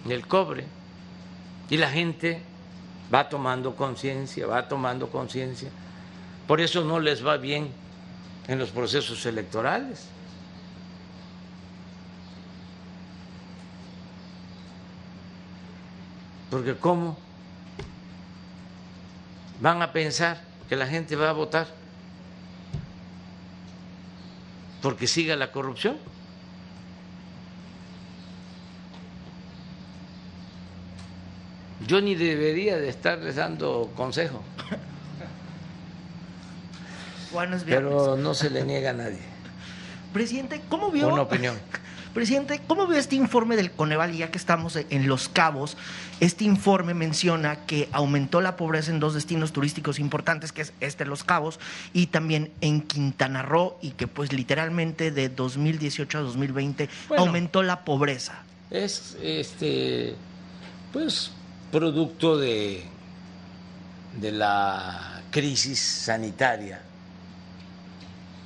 el 0.08 0.26
cobre 0.26 0.75
y 1.68 1.76
la 1.76 1.90
gente 1.90 2.42
va 3.12 3.28
tomando 3.28 3.74
conciencia, 3.74 4.46
va 4.46 4.68
tomando 4.68 5.08
conciencia. 5.08 5.70
Por 6.46 6.60
eso 6.60 6.84
no 6.84 7.00
les 7.00 7.26
va 7.26 7.36
bien 7.36 7.70
en 8.46 8.58
los 8.58 8.70
procesos 8.70 9.26
electorales. 9.26 10.06
Porque 16.50 16.76
¿cómo 16.76 17.18
van 19.60 19.82
a 19.82 19.92
pensar 19.92 20.40
que 20.68 20.76
la 20.76 20.86
gente 20.86 21.16
va 21.16 21.30
a 21.30 21.32
votar? 21.32 21.66
Porque 24.80 25.08
siga 25.08 25.34
la 25.34 25.50
corrupción. 25.50 25.98
Yo 31.86 32.00
ni 32.00 32.14
debería 32.14 32.76
de 32.78 32.88
estarles 32.88 33.36
dando 33.36 33.92
consejo. 33.94 34.42
Pero 37.66 38.16
no 38.16 38.34
se 38.34 38.50
le 38.50 38.64
niega 38.64 38.90
a 38.90 38.94
nadie. 38.94 39.18
Presidente, 40.12 40.62
¿cómo 40.68 40.90
vio? 40.90 41.08
Una 41.08 41.22
opinión. 41.22 41.56
Presidente, 42.14 42.62
¿cómo 42.66 42.86
vio 42.86 42.96
este 42.96 43.14
informe 43.14 43.56
del 43.56 43.70
Coneval? 43.70 44.14
Ya 44.14 44.30
que 44.30 44.38
estamos 44.38 44.74
en 44.74 45.06
Los 45.06 45.28
Cabos, 45.28 45.76
este 46.18 46.44
informe 46.44 46.94
menciona 46.94 47.66
que 47.66 47.90
aumentó 47.92 48.40
la 48.40 48.56
pobreza 48.56 48.90
en 48.90 49.00
dos 49.00 49.12
destinos 49.12 49.52
turísticos 49.52 49.98
importantes, 49.98 50.50
que 50.50 50.62
es 50.62 50.72
este 50.80 51.04
Los 51.04 51.24
Cabos 51.24 51.60
y 51.92 52.06
también 52.06 52.50
en 52.62 52.80
Quintana 52.80 53.42
Roo, 53.42 53.76
y 53.82 53.90
que 53.90 54.06
pues 54.06 54.32
literalmente 54.32 55.10
de 55.10 55.28
2018 55.28 56.16
a 56.16 56.20
2020 56.22 56.88
aumentó 57.18 57.62
la 57.62 57.84
pobreza. 57.84 58.42
Es 58.70 59.18
este 59.20 60.14
pues 60.94 61.32
producto 61.76 62.38
de, 62.38 62.82
de 64.18 64.32
la 64.32 65.20
crisis 65.30 65.78
sanitaria 65.78 66.80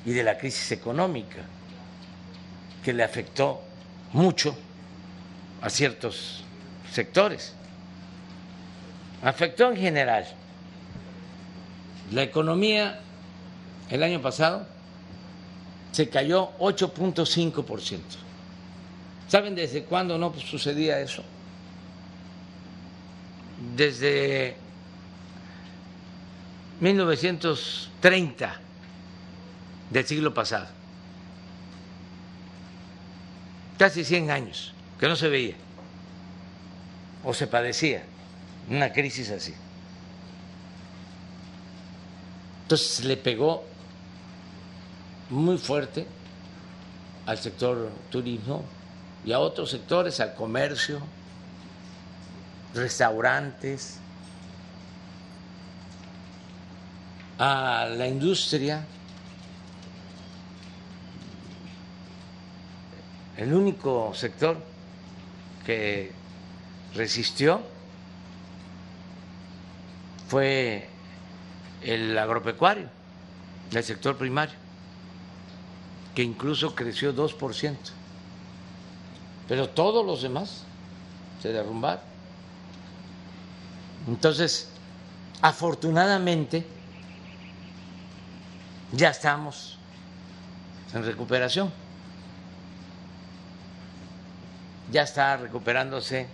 y 0.04 0.10
de 0.10 0.24
la 0.24 0.36
crisis 0.36 0.72
económica 0.72 1.38
que 2.82 2.92
le 2.92 3.04
afectó 3.04 3.62
mucho 4.14 4.58
a 5.62 5.70
ciertos 5.70 6.42
sectores. 6.92 7.54
Afectó 9.22 9.70
en 9.70 9.76
general. 9.76 10.26
La 12.10 12.24
economía 12.24 12.98
el 13.90 14.02
año 14.02 14.20
pasado 14.20 14.66
se 15.92 16.08
cayó 16.08 16.50
8.5%. 16.58 18.00
¿Saben 19.28 19.54
desde 19.54 19.84
cuándo 19.84 20.18
no 20.18 20.34
sucedía 20.34 20.98
eso? 20.98 21.22
Desde 23.76 24.56
1930 26.80 28.56
del 29.90 30.06
siglo 30.06 30.32
pasado. 30.32 30.66
Casi 33.78 34.04
100 34.04 34.30
años 34.30 34.72
que 34.98 35.08
no 35.08 35.16
se 35.16 35.28
veía 35.28 35.56
o 37.24 37.34
se 37.34 37.46
padecía 37.46 38.02
una 38.68 38.92
crisis 38.92 39.30
así. 39.30 39.54
Entonces 42.62 43.04
le 43.04 43.16
pegó 43.16 43.64
muy 45.28 45.58
fuerte 45.58 46.06
al 47.26 47.38
sector 47.38 47.90
turismo 48.10 48.64
y 49.24 49.32
a 49.32 49.38
otros 49.38 49.70
sectores, 49.70 50.20
al 50.20 50.34
comercio, 50.34 51.00
restaurantes, 52.74 53.98
a 57.38 57.86
la 57.96 58.06
industria. 58.06 58.84
El 63.36 63.54
único 63.54 64.12
sector 64.14 64.62
que 65.64 66.12
resistió 66.94 67.62
fue 70.28 70.86
el 71.82 72.16
agropecuario, 72.18 72.88
el 73.72 73.84
sector 73.84 74.16
primario 74.16 74.60
que 76.14 76.22
incluso 76.22 76.74
creció 76.74 77.14
2%. 77.14 77.76
Pero 79.48 79.68
todos 79.68 80.04
los 80.04 80.22
demás 80.22 80.64
se 81.40 81.52
derrumbaron. 81.52 82.09
Entonces, 84.06 84.68
afortunadamente, 85.42 86.64
ya 88.92 89.10
estamos 89.10 89.78
en 90.92 91.04
recuperación. 91.04 91.70
Ya 94.90 95.02
está 95.02 95.36
recuperándose 95.36 96.26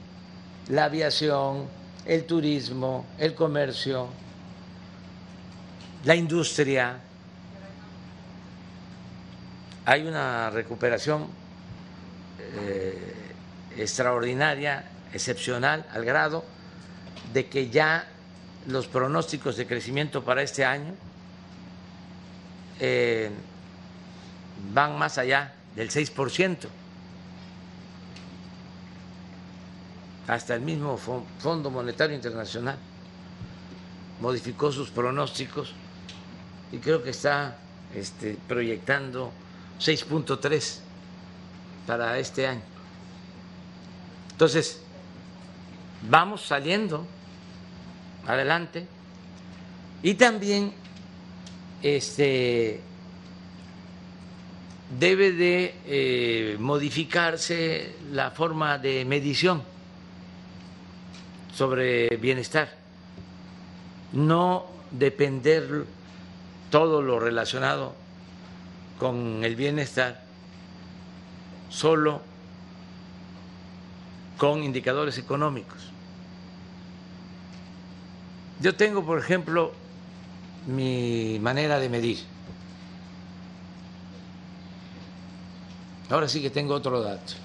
la 0.69 0.85
aviación, 0.85 1.67
el 2.07 2.25
turismo, 2.25 3.05
el 3.19 3.35
comercio, 3.35 4.09
la 6.05 6.15
industria, 6.15 7.01
hay 9.85 10.03
una 10.07 10.51
recuperación 10.51 11.29
eh, 12.41 13.33
extraordinaria, 13.77 14.85
excepcional, 15.13 15.87
al 15.93 16.05
grado 16.05 16.45
de 17.33 17.47
que 17.47 17.71
ya 17.71 18.07
los 18.67 18.87
pronósticos 18.87 19.57
de 19.57 19.67
crecimiento 19.67 20.25
para 20.25 20.43
este 20.43 20.65
año 20.65 20.95
eh, 22.81 23.31
van 24.73 24.99
más 24.99 25.19
allá 25.19 25.55
del 25.75 25.91
6%. 25.91 26.69
Hasta 30.27 30.55
el 30.55 30.61
mismo 30.61 30.97
Fondo 30.97 31.71
Monetario 31.71 32.17
Internacional 32.17 32.77
modificó 34.21 34.73
sus 34.73 34.91
pronósticos 34.91 35.73
y 36.73 36.79
creo 36.79 37.03
que 37.03 37.11
está 37.11 37.59
este, 37.95 38.37
proyectando 38.49 39.33
6.3 39.81 40.79
para 41.87 42.19
este 42.19 42.47
año. 42.49 42.63
Entonces, 44.33 44.81
vamos 46.03 46.43
saliendo 46.43 47.07
adelante. 48.27 48.87
Y 50.03 50.15
también 50.15 50.73
este 51.83 52.81
debe 54.99 55.33
de 55.33 55.75
eh, 55.87 56.57
modificarse 56.61 57.97
la 58.13 58.31
forma 58.31 58.79
de 58.79 59.05
medición 59.05 59.63
sobre 61.53 62.09
bienestar, 62.19 62.73
no 64.13 64.67
depender 64.91 65.85
todo 66.71 67.03
lo 67.03 67.19
relacionado 67.19 67.95
con 68.99 69.43
el 69.45 69.57
bienestar 69.57 70.23
solo 71.69 72.23
con 74.39 74.63
indicadores 74.63 75.19
económicos. 75.19 75.91
Yo 78.61 78.75
tengo, 78.75 79.05
por 79.05 79.19
ejemplo, 79.19 79.73
mi 80.67 81.39
manera 81.41 81.79
de 81.79 81.89
medir. 81.89 82.19
Ahora 86.09 86.29
sí 86.29 86.41
que 86.41 86.51
tengo 86.51 86.75
otro 86.75 87.03
dato. 87.03 87.33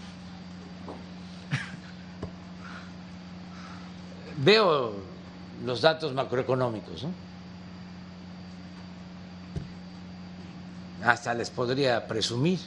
Veo 4.37 4.93
los 5.65 5.81
datos 5.81 6.13
macroeconómicos, 6.13 7.03
¿no? 7.03 7.31
hasta 11.03 11.33
les 11.33 11.49
podría 11.49 12.07
presumir 12.07 12.59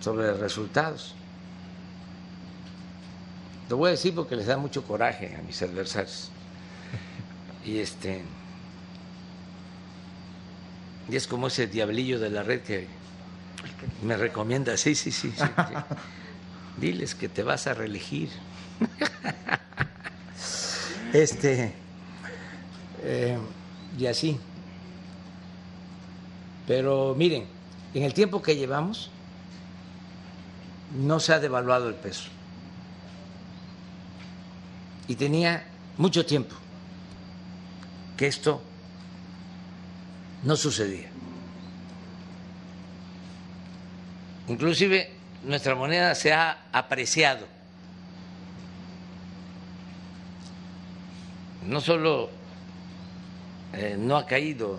sobre 0.00 0.34
resultados. 0.34 1.14
Lo 3.68 3.76
voy 3.76 3.88
a 3.88 3.90
decir 3.92 4.14
porque 4.14 4.36
les 4.36 4.46
da 4.46 4.56
mucho 4.56 4.84
coraje 4.84 5.34
a 5.36 5.42
mis 5.42 5.60
adversarios. 5.62 6.30
Y 7.64 7.78
este 7.78 8.22
y 11.08 11.16
es 11.16 11.26
como 11.26 11.48
ese 11.48 11.66
diablillo 11.66 12.18
de 12.18 12.30
la 12.30 12.42
red 12.42 12.62
que 12.62 12.86
me 14.02 14.16
recomienda, 14.16 14.76
sí, 14.76 14.94
sí, 14.94 15.12
sí, 15.12 15.32
diles 16.78 17.14
que 17.14 17.28
te 17.28 17.42
vas 17.42 17.66
a 17.66 17.74
reelegir. 17.74 18.30
Este 21.12 21.72
eh, 23.04 23.38
y 23.96 24.06
así. 24.06 24.40
Pero 26.66 27.14
miren, 27.16 27.46
en 27.94 28.02
el 28.02 28.12
tiempo 28.12 28.42
que 28.42 28.56
llevamos 28.56 29.10
no 30.98 31.20
se 31.20 31.32
ha 31.32 31.38
devaluado 31.38 31.88
el 31.88 31.94
peso. 31.94 32.33
Y 35.08 35.16
tenía 35.16 35.64
mucho 35.98 36.24
tiempo 36.24 36.54
que 38.16 38.26
esto 38.26 38.62
no 40.42 40.56
sucedía. 40.56 41.08
Inclusive 44.48 45.10
nuestra 45.44 45.74
moneda 45.74 46.14
se 46.14 46.32
ha 46.32 46.66
apreciado. 46.72 47.46
No 51.66 51.80
solo 51.80 52.30
eh, 53.72 53.96
no 53.98 54.16
ha 54.16 54.26
caído 54.26 54.78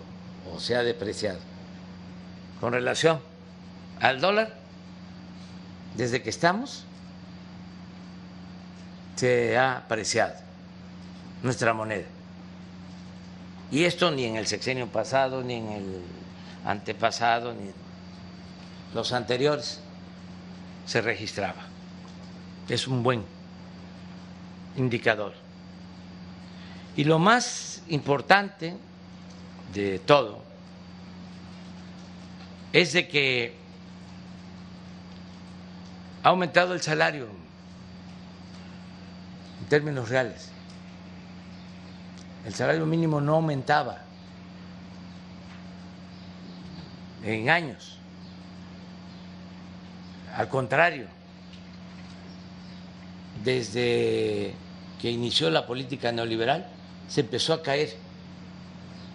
o 0.52 0.60
se 0.60 0.76
ha 0.76 0.84
depreciado, 0.84 1.40
con 2.62 2.72
relación 2.72 3.20
al 4.00 4.22
dólar, 4.22 4.54
desde 5.96 6.22
que 6.22 6.30
estamos, 6.30 6.86
se 9.16 9.58
ha 9.58 9.78
apreciado 9.78 10.36
nuestra 11.44 11.74
moneda. 11.74 12.06
Y 13.72 13.84
esto 13.84 14.12
ni 14.12 14.26
en 14.26 14.36
el 14.36 14.48
sexenio 14.48 14.88
pasado, 14.88 15.42
ni 15.42 15.56
en 15.56 15.72
el 15.72 16.02
antepasado, 16.66 17.54
ni 17.54 17.68
en 17.68 17.74
los 18.94 19.12
anteriores 19.12 19.80
se 20.86 21.02
registraba. 21.02 21.64
Es 22.70 22.88
un 22.88 23.04
buen 23.04 23.24
indicador. 24.78 25.34
Y 26.96 27.04
lo 27.04 27.20
más 27.20 27.82
importante 27.90 28.76
de 29.74 30.00
todo 30.00 30.42
es 32.72 32.94
de 32.94 33.08
que 33.08 33.56
ha 36.24 36.30
aumentado 36.30 36.74
el 36.74 36.82
salario 36.82 37.28
en 39.66 39.70
términos 39.70 40.10
reales. 40.10 40.50
El 42.46 42.54
salario 42.54 42.86
mínimo 42.86 43.20
no 43.20 43.34
aumentaba 43.34 43.98
en 47.24 47.50
años. 47.50 47.98
Al 50.38 50.50
contrario, 50.50 51.08
desde 53.44 54.54
que 55.02 55.10
inició 55.10 55.50
la 55.50 55.66
política 55.66 56.12
neoliberal, 56.12 56.68
se 57.08 57.22
empezó 57.22 57.54
a 57.54 57.64
caer 57.64 57.96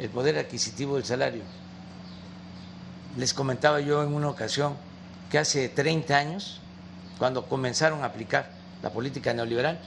el 0.01 0.11
poder 0.11 0.37
adquisitivo 0.37 0.97
del 0.97 1.05
salario. 1.05 1.43
Les 3.17 3.33
comentaba 3.33 3.81
yo 3.81 4.03
en 4.03 4.13
una 4.13 4.29
ocasión 4.29 4.75
que 5.31 5.39
hace 5.39 5.69
30 5.69 6.17
años, 6.17 6.61
cuando 7.19 7.47
comenzaron 7.47 8.03
a 8.03 8.07
aplicar 8.07 8.51
la 8.83 8.91
política 8.91 9.33
neoliberal, 9.33 9.79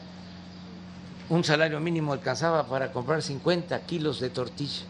un 1.30 1.44
salario 1.44 1.80
mínimo 1.80 2.14
alcanzaba 2.14 2.68
para 2.68 2.92
comprar 2.92 3.22
50 3.22 3.80
kilos 3.82 4.20
de 4.20 4.30
tortilla. 4.30 4.86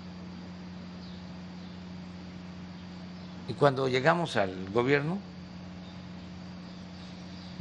Y 3.47 3.53
cuando 3.53 3.88
llegamos 3.88 4.36
al 4.36 4.69
gobierno, 4.71 5.19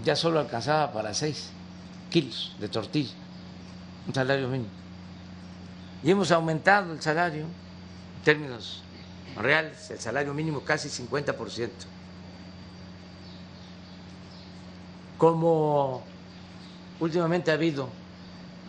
ya 0.05 0.17
solo 0.17 0.41
alcanzaba 0.41 0.93
para 0.93 1.13
6 1.13 1.51
kilos 2.11 2.55
de 2.59 2.69
tortilla, 2.69 3.15
un 4.07 4.15
salario 4.15 4.49
mínimo. 4.49 4.71
Y 6.03 6.11
hemos 6.11 6.31
aumentado 6.31 6.93
el 6.93 7.01
salario 7.01 7.43
en 7.43 8.25
términos 8.25 8.83
reales, 9.37 9.91
el 9.91 9.99
salario 9.99 10.35
mínimo 10.35 10.61
casi 10.61 10.89
50%. 10.89 11.69
Como 15.19 16.03
últimamente 16.99 17.51
ha 17.51 17.55
habido 17.55 17.89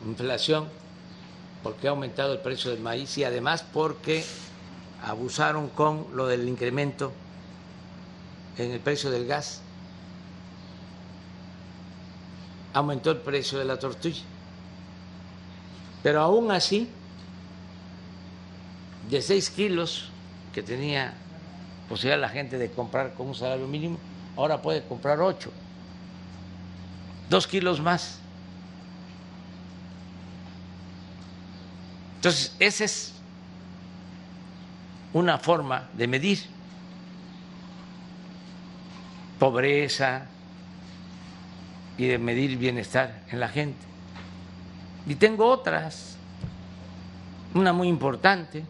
inflación, 0.06 0.68
porque 1.62 1.88
ha 1.88 1.92
aumentado 1.92 2.34
el 2.34 2.40
precio 2.40 2.72
del 2.72 2.80
maíz 2.82 3.18
y 3.18 3.24
además 3.24 3.64
porque 3.64 4.24
abusaron 5.04 5.70
con 5.70 6.08
lo 6.14 6.28
del 6.28 6.48
incremento 6.48 7.12
en 8.58 8.72
el 8.72 8.80
precio 8.80 9.10
del 9.12 9.26
gas, 9.26 9.62
aumentó 12.74 13.12
el 13.12 13.18
precio 13.18 13.60
de 13.60 13.66
la 13.66 13.78
tortilla. 13.80 14.24
Pero 16.02 16.22
aún 16.22 16.52
así, 16.52 16.90
de 19.10 19.22
6 19.22 19.50
kilos 19.52 20.10
que 20.54 20.62
tenía 20.62 21.14
posibilidad 21.88 22.20
la 22.20 22.30
gente 22.30 22.58
de 22.58 22.72
comprar 22.72 23.14
con 23.14 23.28
un 23.28 23.36
salario 23.36 23.68
mínimo, 23.68 23.98
ahora 24.36 24.62
puede 24.62 24.84
comprar 24.84 25.22
8, 25.22 25.52
dos 27.30 27.48
kilos 27.48 27.82
más. 27.82 28.23
Entonces, 32.24 32.56
esa 32.58 32.86
es 32.86 33.12
una 35.12 35.38
forma 35.38 35.90
de 35.92 36.08
medir 36.08 36.40
pobreza 39.38 40.26
y 41.98 42.08
de 42.08 42.18
medir 42.18 42.58
bienestar 42.58 43.24
en 43.30 43.42
la 43.42 43.50
gente. 43.50 43.86
Y 45.06 45.16
tengo 45.16 45.48
otras, 45.48 46.16
una 47.56 47.74
muy 47.74 47.90
importante, 47.90 48.64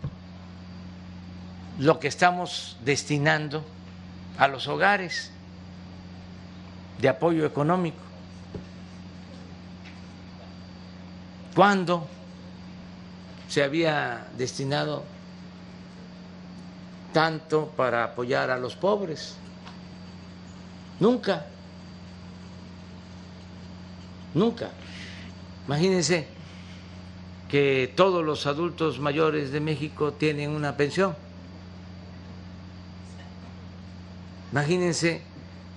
lo 1.77 1.99
que 1.99 2.07
estamos 2.07 2.75
destinando 2.83 3.63
a 4.39 4.47
los 4.47 4.67
hogares 4.67 5.29
de 6.97 7.07
apoyo 7.07 7.45
económico. 7.45 8.01
¿Cuándo 11.53 12.07
se 13.53 13.63
había 13.63 14.25
destinado 14.35 15.03
tanto 17.13 17.71
para 17.77 18.03
apoyar 18.03 18.49
a 18.49 18.57
los 18.57 18.75
pobres? 18.75 19.35
Nunca. 20.99 21.45
Nunca. 24.33 24.71
Imagínense 25.67 26.25
que 27.47 27.93
todos 27.95 28.25
los 28.25 28.47
adultos 28.47 28.99
mayores 28.99 29.51
de 29.51 29.59
México 29.59 30.13
tienen 30.13 30.49
una 30.49 30.75
pensión. 30.75 31.15
Imagínense 34.51 35.21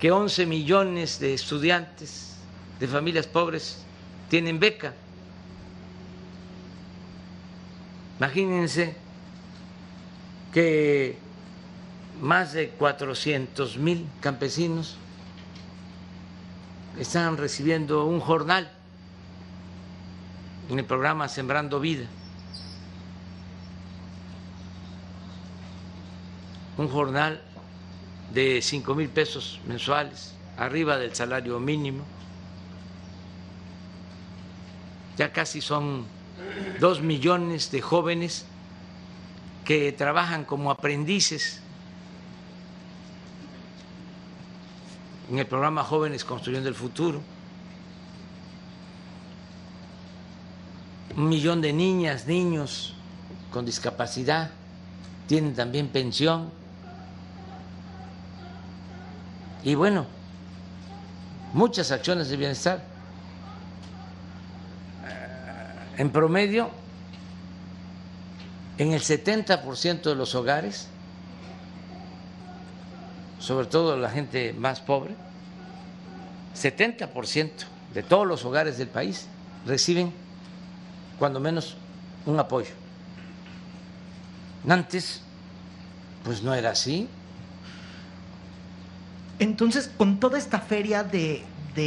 que 0.00 0.10
11 0.10 0.46
millones 0.46 1.20
de 1.20 1.34
estudiantes 1.34 2.38
de 2.80 2.88
familias 2.88 3.26
pobres 3.26 3.84
tienen 4.30 4.58
beca. 4.58 4.94
Imagínense 8.18 8.96
que 10.52 11.18
más 12.20 12.54
de 12.54 12.70
400 12.70 13.76
mil 13.76 14.08
campesinos 14.20 14.96
están 16.98 17.36
recibiendo 17.36 18.06
un 18.06 18.20
jornal 18.20 18.70
en 20.70 20.78
el 20.78 20.84
programa 20.86 21.28
Sembrando 21.28 21.78
Vida. 21.78 22.06
Un 26.78 26.88
jornal 26.88 27.42
de 28.32 28.60
cinco 28.62 28.94
mil 28.94 29.08
pesos 29.08 29.60
mensuales, 29.66 30.34
arriba 30.56 30.96
del 30.96 31.14
salario 31.14 31.60
mínimo. 31.60 32.04
Ya 35.16 35.32
casi 35.32 35.60
son 35.60 36.06
dos 36.80 37.00
millones 37.00 37.70
de 37.70 37.80
jóvenes 37.80 38.44
que 39.64 39.92
trabajan 39.92 40.44
como 40.44 40.70
aprendices 40.70 41.60
en 45.30 45.38
el 45.38 45.46
programa 45.46 45.82
Jóvenes 45.82 46.24
Construyendo 46.24 46.68
el 46.68 46.74
Futuro. 46.74 47.20
Un 51.16 51.28
millón 51.28 51.60
de 51.60 51.72
niñas, 51.72 52.26
niños 52.26 52.94
con 53.50 53.64
discapacidad 53.64 54.50
tienen 55.26 55.54
también 55.54 55.88
pensión. 55.88 56.50
Y 59.64 59.74
bueno, 59.74 60.06
muchas 61.52 61.90
acciones 61.90 62.28
de 62.28 62.36
bienestar. 62.36 62.95
En 65.96 66.10
promedio, 66.10 66.70
en 68.78 68.92
el 68.92 69.00
70% 69.00 70.02
de 70.02 70.14
los 70.14 70.34
hogares, 70.34 70.88
sobre 73.38 73.66
todo 73.66 73.96
la 73.96 74.10
gente 74.10 74.52
más 74.52 74.80
pobre, 74.80 75.14
70% 76.54 77.50
de 77.94 78.02
todos 78.02 78.26
los 78.26 78.44
hogares 78.44 78.78
del 78.78 78.88
país 78.88 79.26
reciben 79.66 80.12
cuando 81.18 81.40
menos 81.40 81.76
un 82.26 82.38
apoyo. 82.38 82.72
Antes, 84.68 85.20
pues 86.24 86.42
no 86.42 86.54
era 86.54 86.70
así. 86.70 87.08
Entonces, 89.38 89.90
con 89.96 90.18
toda 90.18 90.38
esta 90.38 90.60
feria 90.60 91.04
de, 91.04 91.44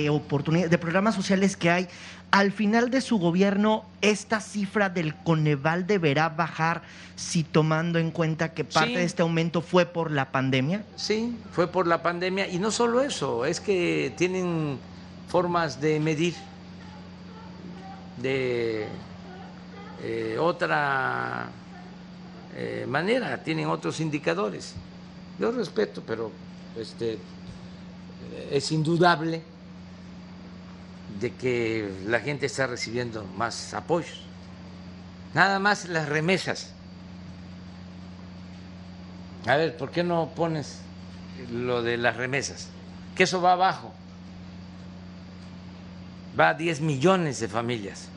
oportunidades, 0.09 0.71
de 0.71 0.77
programas 0.77 1.15
sociales 1.15 1.57
que 1.57 1.69
hay, 1.69 1.87
al 2.31 2.51
final 2.51 2.91
de 2.91 3.01
su 3.01 3.17
gobierno, 3.17 3.85
esta 4.01 4.39
cifra 4.39 4.89
del 4.89 5.15
Coneval 5.15 5.87
deberá 5.87 6.29
bajar 6.29 6.83
si 7.15 7.43
tomando 7.43 7.99
en 7.99 8.11
cuenta 8.11 8.53
que 8.53 8.63
parte 8.63 8.97
de 8.97 9.03
este 9.03 9.21
aumento 9.21 9.61
fue 9.61 9.85
por 9.85 10.11
la 10.11 10.31
pandemia. 10.31 10.83
Sí, 10.95 11.35
fue 11.51 11.67
por 11.67 11.87
la 11.87 12.03
pandemia 12.03 12.47
y 12.47 12.59
no 12.59 12.71
solo 12.71 13.01
eso, 13.01 13.45
es 13.45 13.59
que 13.59 14.13
tienen 14.15 14.77
formas 15.27 15.81
de 15.81 15.99
medir 15.99 16.35
de 18.17 18.87
eh, 20.03 20.37
otra 20.39 21.49
eh, 22.55 22.85
manera, 22.87 23.43
tienen 23.43 23.67
otros 23.67 23.99
indicadores. 23.99 24.75
Yo 25.39 25.51
respeto, 25.51 26.03
pero 26.05 26.31
este 26.77 27.17
es 28.51 28.71
indudable 28.71 29.41
de 31.19 31.33
que 31.33 31.91
la 32.05 32.19
gente 32.19 32.45
está 32.45 32.67
recibiendo 32.67 33.23
más 33.35 33.73
apoyos. 33.73 34.21
Nada 35.33 35.59
más 35.59 35.87
las 35.89 36.07
remesas. 36.07 36.71
A 39.45 39.55
ver, 39.55 39.77
¿por 39.77 39.91
qué 39.91 40.03
no 40.03 40.31
pones 40.35 40.79
lo 41.51 41.81
de 41.81 41.97
las 41.97 42.15
remesas? 42.15 42.69
Que 43.15 43.23
eso 43.23 43.41
va 43.41 43.53
abajo. 43.53 43.93
Va 46.39 46.49
a 46.49 46.53
10 46.53 46.81
millones 46.81 47.39
de 47.39 47.47
familias 47.47 48.09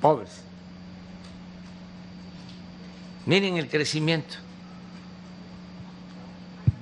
pobres. 0.00 0.42
Miren 3.26 3.56
el 3.56 3.68
crecimiento 3.70 4.36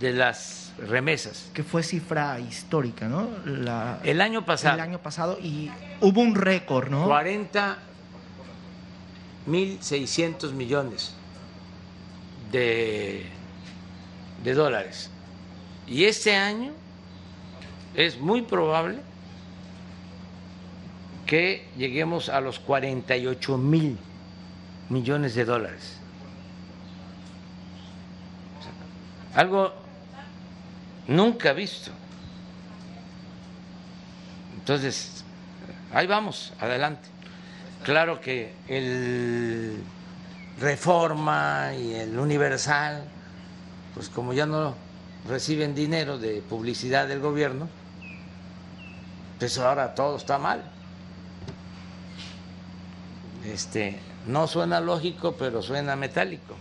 de 0.00 0.12
las 0.12 0.61
remesas. 0.88 1.50
Que 1.54 1.62
fue 1.62 1.82
cifra 1.82 2.38
histórica, 2.40 3.08
¿no? 3.08 3.28
el 4.04 4.20
año 4.20 4.44
pasado. 4.44 4.74
El 4.74 4.80
año 4.80 4.98
pasado 4.98 5.38
y 5.40 5.70
hubo 6.00 6.20
un 6.20 6.34
récord, 6.34 6.88
¿no? 6.88 7.06
40 7.06 7.78
mil 9.46 9.78
600 9.80 10.52
millones 10.52 11.14
de, 12.50 13.26
de 14.42 14.54
dólares. 14.54 15.10
Y 15.86 16.04
este 16.04 16.36
año 16.36 16.72
es 17.94 18.18
muy 18.20 18.42
probable 18.42 19.00
que 21.26 21.66
lleguemos 21.76 22.28
a 22.28 22.40
los 22.40 22.58
48 22.58 23.58
mil 23.58 23.98
millones 24.88 25.34
de 25.34 25.44
dólares. 25.44 25.98
Algo 29.34 29.81
nunca 31.06 31.52
visto. 31.52 31.90
Entonces, 34.54 35.24
ahí 35.92 36.06
vamos, 36.06 36.52
adelante. 36.60 37.08
Claro 37.82 38.20
que 38.20 38.54
el 38.68 39.82
Reforma 40.60 41.72
y 41.74 41.94
el 41.94 42.18
Universal, 42.18 43.04
pues 43.94 44.08
como 44.08 44.32
ya 44.32 44.46
no 44.46 44.74
reciben 45.28 45.74
dinero 45.74 46.18
de 46.18 46.42
publicidad 46.42 47.08
del 47.08 47.20
gobierno, 47.20 47.68
pues 49.38 49.58
ahora 49.58 49.94
todo 49.94 50.16
está 50.16 50.38
mal. 50.38 50.62
Este, 53.44 53.98
no 54.26 54.46
suena 54.46 54.80
lógico, 54.80 55.34
pero 55.36 55.62
suena 55.62 55.96
metálico. 55.96 56.54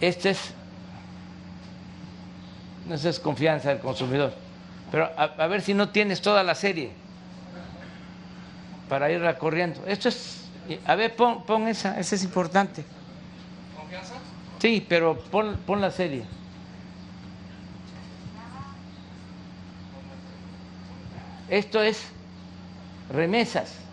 Este 0.00 0.30
es, 0.30 0.38
esa 2.90 3.08
es 3.08 3.20
confianza 3.20 3.70
del 3.70 3.78
consumidor. 3.78 4.32
Pero 4.90 5.10
a, 5.16 5.46
ver 5.46 5.62
si 5.62 5.74
no 5.74 5.88
tienes 5.88 6.20
toda 6.20 6.42
la 6.42 6.54
serie 6.54 6.90
para 8.88 9.10
ir 9.10 9.20
recorriendo. 9.20 9.84
Esto 9.86 10.08
es, 10.08 10.44
a 10.84 10.94
ver, 10.94 11.16
pon, 11.16 11.44
pon 11.44 11.66
esa, 11.66 11.98
esa 11.98 12.14
es 12.14 12.22
importante. 12.22 12.84
¿Confianza? 13.76 14.14
Sí, 14.60 14.84
pero 14.86 15.18
pon, 15.18 15.58
pon 15.66 15.80
la 15.80 15.90
serie. 15.90 16.24
Esto 21.48 21.82
es 21.82 22.02
remesas. 23.10 23.85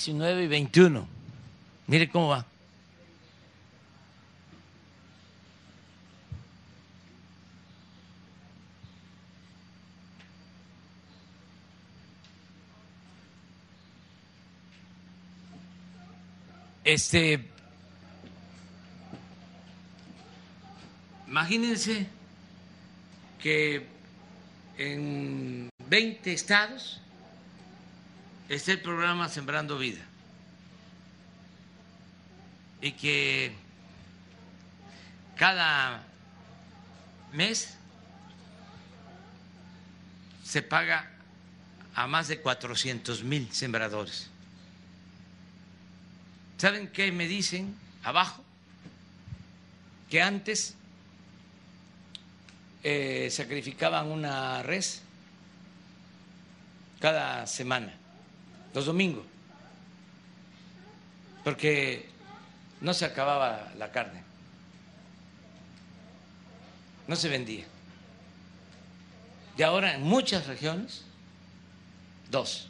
Diecinueve 0.00 0.44
y 0.44 0.46
veintiuno. 0.46 1.06
Mire 1.86 2.08
cómo 2.08 2.28
va. 2.28 2.46
Este, 16.82 17.44
imagínense 21.28 22.06
que 23.38 23.86
en 24.78 25.68
20 25.90 26.32
estados 26.32 27.02
está 28.50 28.72
el 28.72 28.80
programa 28.80 29.28
Sembrando 29.28 29.78
Vida 29.78 30.00
y 32.82 32.92
que 32.92 33.52
cada 35.36 36.02
mes 37.32 37.76
se 40.42 40.62
paga 40.62 41.08
a 41.94 42.08
más 42.08 42.26
de 42.26 42.40
400 42.40 43.22
mil 43.22 43.52
sembradores. 43.52 44.28
¿Saben 46.58 46.88
qué 46.88 47.12
me 47.12 47.28
dicen 47.28 47.76
abajo? 48.02 48.44
Que 50.10 50.22
antes 50.22 50.74
eh, 52.82 53.28
sacrificaban 53.30 54.08
una 54.08 54.64
res 54.64 55.02
cada 56.98 57.46
semana, 57.46 57.94
los 58.74 58.86
domingos, 58.86 59.24
porque 61.44 62.08
no 62.80 62.94
se 62.94 63.04
acababa 63.04 63.72
la 63.76 63.90
carne, 63.90 64.22
no 67.08 67.16
se 67.16 67.28
vendía. 67.28 67.66
Y 69.56 69.62
ahora 69.62 69.94
en 69.94 70.02
muchas 70.02 70.46
regiones, 70.46 71.02
dos, 72.30 72.68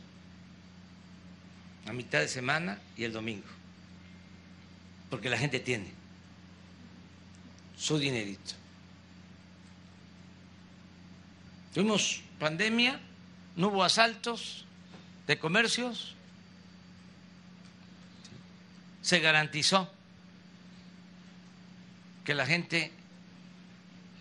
a 1.87 1.93
mitad 1.93 2.21
de 2.21 2.29
semana 2.29 2.79
y 2.97 3.05
el 3.05 3.13
domingo. 3.13 3.47
Porque 5.09 5.29
la 5.29 5.39
gente 5.39 5.61
tiene 5.61 5.93
su 7.77 7.99
dinerito. 7.99 8.55
Tuvimos 11.75 12.23
pandemia, 12.39 13.01
no 13.57 13.69
hubo 13.69 13.85
asaltos 13.85 14.65
de 15.31 15.39
comercios, 15.39 16.17
se 19.01 19.21
garantizó 19.21 19.89
que 22.25 22.35
la 22.35 22.47
gente 22.47 22.91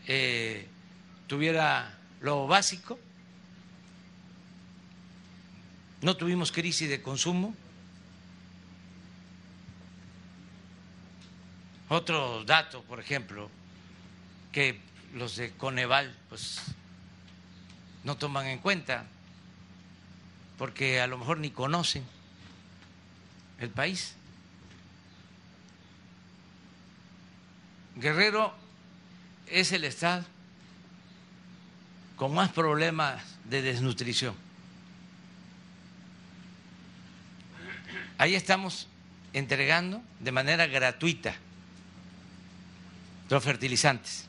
eh, 0.06 0.68
tuviera 1.26 1.98
lo 2.22 2.46
básico, 2.46 3.00
no 6.04 6.16
tuvimos 6.16 6.52
crisis 6.52 6.88
de 6.88 7.02
consumo. 7.02 7.56
Otro 11.88 12.44
dato, 12.46 12.84
por 12.84 13.00
ejemplo, 13.00 13.50
que 14.52 14.80
los 15.16 15.38
de 15.38 15.54
Coneval 15.54 16.16
pues 16.30 16.62
no 18.04 18.16
toman 18.16 18.46
en 18.46 18.60
cuenta 18.60 19.08
porque 20.60 21.00
a 21.00 21.08
lo 21.08 21.18
mejor 21.18 21.40
ni 21.40 21.52
conocen 21.52 22.04
el 23.60 23.70
país. 23.70 24.14
Guerrero 27.96 28.54
es 29.48 29.72
el 29.72 29.86
estado 29.86 30.26
con 32.18 32.34
más 32.34 32.50
problemas 32.50 33.24
de 33.46 33.62
desnutrición. 33.62 34.36
Ahí 38.18 38.36
estamos 38.36 38.88
entregando 39.32 40.04
de 40.20 40.34
manera 40.34 40.68
gratuita 40.68 41.36
los 43.30 43.42
fertilizantes 43.42 44.26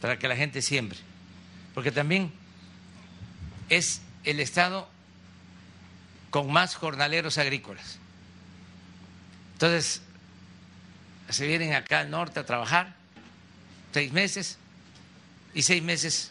para 0.00 0.20
que 0.20 0.28
la 0.28 0.36
gente 0.36 0.62
siembre, 0.62 1.00
porque 1.74 1.90
también 1.90 2.32
es 3.68 4.02
el 4.22 4.38
estado 4.38 4.88
con 6.32 6.50
más 6.50 6.74
jornaleros 6.74 7.36
agrícolas. 7.36 7.98
Entonces, 9.52 10.00
se 11.28 11.46
vienen 11.46 11.74
acá 11.74 12.00
al 12.00 12.10
norte 12.10 12.40
a 12.40 12.46
trabajar 12.46 12.94
seis 13.92 14.10
meses 14.12 14.56
y 15.52 15.60
seis 15.60 15.82
meses 15.82 16.30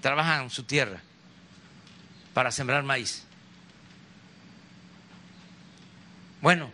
trabajan 0.00 0.50
su 0.50 0.64
tierra 0.64 1.00
para 2.34 2.50
sembrar 2.50 2.82
maíz. 2.82 3.22
Bueno, 6.40 6.72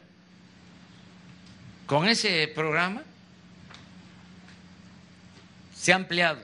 con 1.85 2.09
ese 2.09 2.49
programa 2.55 3.03
se 5.77 5.93
ha 5.93 5.97
ampliado. 5.97 6.41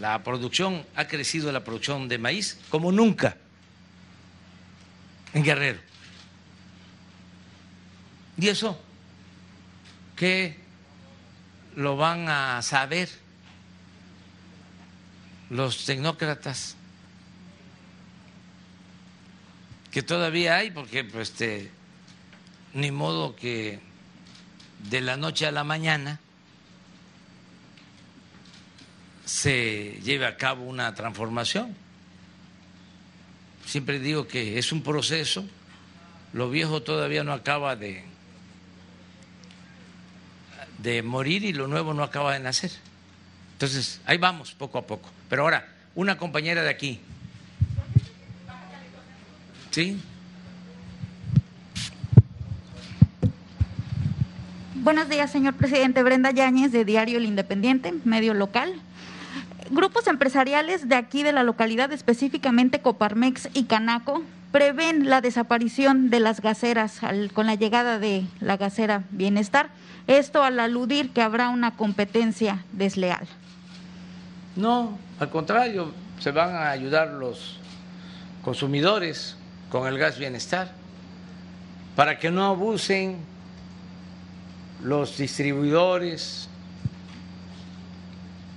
La 0.00 0.24
producción, 0.24 0.84
ha 0.96 1.06
crecido 1.06 1.52
la 1.52 1.62
producción 1.62 2.08
de 2.08 2.18
maíz 2.18 2.58
como 2.70 2.90
nunca 2.90 3.36
en 5.34 5.42
Guerrero. 5.42 5.80
Y 8.38 8.48
eso, 8.48 8.80
que 10.16 10.56
lo 11.76 11.96
van 11.96 12.28
a 12.28 12.62
saber 12.62 13.08
los 15.50 15.84
tecnócratas 15.84 16.76
que 19.90 20.02
todavía 20.02 20.56
hay, 20.56 20.70
porque 20.70 21.04
pues, 21.04 21.30
este, 21.30 21.70
ni 22.72 22.90
modo 22.90 23.36
que 23.36 23.78
de 24.90 25.00
la 25.00 25.16
noche 25.16 25.46
a 25.46 25.52
la 25.52 25.62
mañana 25.62 26.18
se 29.24 30.00
lleve 30.02 30.26
a 30.26 30.36
cabo 30.36 30.64
una 30.64 30.94
transformación. 30.94 31.83
Siempre 33.66 33.98
digo 33.98 34.26
que 34.28 34.58
es 34.58 34.72
un 34.72 34.82
proceso, 34.82 35.44
lo 36.32 36.50
viejo 36.50 36.82
todavía 36.82 37.24
no 37.24 37.32
acaba 37.32 37.76
de, 37.76 38.04
de 40.78 41.02
morir 41.02 41.44
y 41.44 41.52
lo 41.52 41.66
nuevo 41.66 41.94
no 41.94 42.02
acaba 42.02 42.34
de 42.34 42.40
nacer. 42.40 42.70
Entonces, 43.52 44.00
ahí 44.04 44.18
vamos, 44.18 44.52
poco 44.52 44.78
a 44.78 44.86
poco. 44.86 45.10
Pero 45.28 45.42
ahora, 45.42 45.68
una 45.94 46.18
compañera 46.18 46.62
de 46.62 46.70
aquí. 46.70 47.00
¿Sí? 49.70 50.00
Buenos 54.74 55.08
días, 55.08 55.32
señor 55.32 55.54
presidente. 55.54 56.02
Brenda 56.02 56.30
Yáñez, 56.30 56.70
de 56.70 56.84
Diario 56.84 57.18
El 57.18 57.24
Independiente, 57.24 57.94
medio 58.04 58.34
local. 58.34 58.74
Grupos 59.74 60.06
empresariales 60.06 60.88
de 60.88 60.94
aquí 60.94 61.24
de 61.24 61.32
la 61.32 61.42
localidad, 61.42 61.90
específicamente 61.90 62.80
Coparmex 62.80 63.48
y 63.54 63.64
Canaco, 63.64 64.22
prevén 64.52 65.10
la 65.10 65.20
desaparición 65.20 66.10
de 66.10 66.20
las 66.20 66.40
gaseras 66.40 67.00
con 67.32 67.46
la 67.46 67.56
llegada 67.56 67.98
de 67.98 68.24
la 68.38 68.56
gasera 68.56 69.02
Bienestar. 69.10 69.70
Esto 70.06 70.44
al 70.44 70.60
aludir 70.60 71.10
que 71.10 71.22
habrá 71.22 71.48
una 71.48 71.72
competencia 71.72 72.64
desleal. 72.70 73.26
No, 74.54 74.96
al 75.18 75.30
contrario, 75.30 75.90
se 76.20 76.30
van 76.30 76.54
a 76.54 76.70
ayudar 76.70 77.08
los 77.08 77.58
consumidores 78.44 79.36
con 79.70 79.88
el 79.88 79.98
gas 79.98 80.20
Bienestar 80.20 80.70
para 81.96 82.20
que 82.20 82.30
no 82.30 82.44
abusen 82.44 83.16
los 84.84 85.16
distribuidores, 85.16 86.48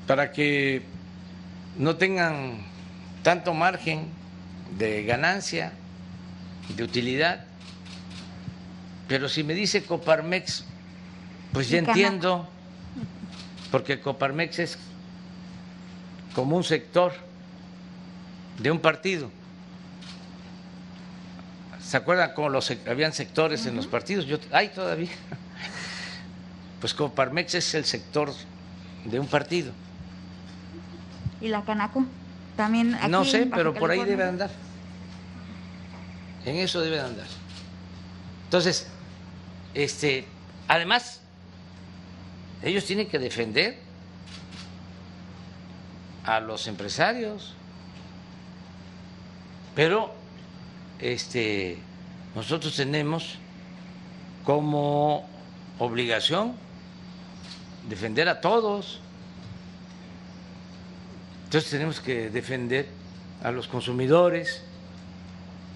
para 0.05 0.31
que 0.31 0.83
no 1.77 1.95
tengan 1.95 2.59
tanto 3.23 3.53
margen 3.53 4.07
de 4.77 5.03
ganancia, 5.03 5.73
de 6.75 6.83
utilidad. 6.83 7.45
Pero 9.07 9.29
si 9.29 9.43
me 9.43 9.53
dice 9.53 9.83
Coparmex, 9.83 10.65
pues 11.53 11.69
ya 11.69 11.79
entiendo, 11.79 12.47
porque 13.71 13.99
Coparmex 14.01 14.59
es 14.59 14.77
como 16.33 16.57
un 16.57 16.63
sector 16.63 17.13
de 18.59 18.71
un 18.71 18.79
partido. 18.79 19.31
¿Se 21.81 21.95
acuerdan 21.95 22.33
cómo 22.33 22.49
los, 22.49 22.69
habían 22.85 23.13
sectores 23.13 23.65
en 23.65 23.75
los 23.77 23.87
partidos? 23.87 24.25
Yo, 24.25 24.39
hay 24.51 24.69
todavía. 24.69 25.09
Pues 26.79 26.93
Coparmex 26.93 27.55
es 27.55 27.73
el 27.73 27.85
sector 27.85 28.31
de 29.03 29.19
un 29.19 29.25
partido. 29.25 29.71
¿Y 31.41 31.49
la 31.49 31.63
Canaco? 31.63 32.05
También 32.55 32.95
aquí 32.95 33.09
No 33.09 33.23
sé, 33.23 33.45
pero 33.45 33.73
por 33.73 33.91
ahí 33.91 34.03
debe 34.03 34.23
andar. 34.23 34.49
En 36.45 36.55
eso 36.55 36.81
debe 36.81 36.99
andar. 36.99 37.27
Entonces, 38.45 38.87
este, 39.73 40.25
además, 40.67 41.21
ellos 42.63 42.85
tienen 42.85 43.07
que 43.07 43.19
defender 43.19 43.77
a 46.23 46.39
los 46.39 46.67
empresarios, 46.67 47.53
pero 49.75 50.13
este, 50.99 51.77
nosotros 52.35 52.75
tenemos 52.75 53.37
como 54.43 55.27
obligación 55.79 56.55
defender 57.87 58.29
a 58.29 58.41
todos. 58.41 58.99
Entonces 61.47 61.71
tenemos 61.71 62.01
que 62.01 62.29
defender 62.29 62.89
a 63.41 63.51
los 63.51 63.69
consumidores. 63.69 64.63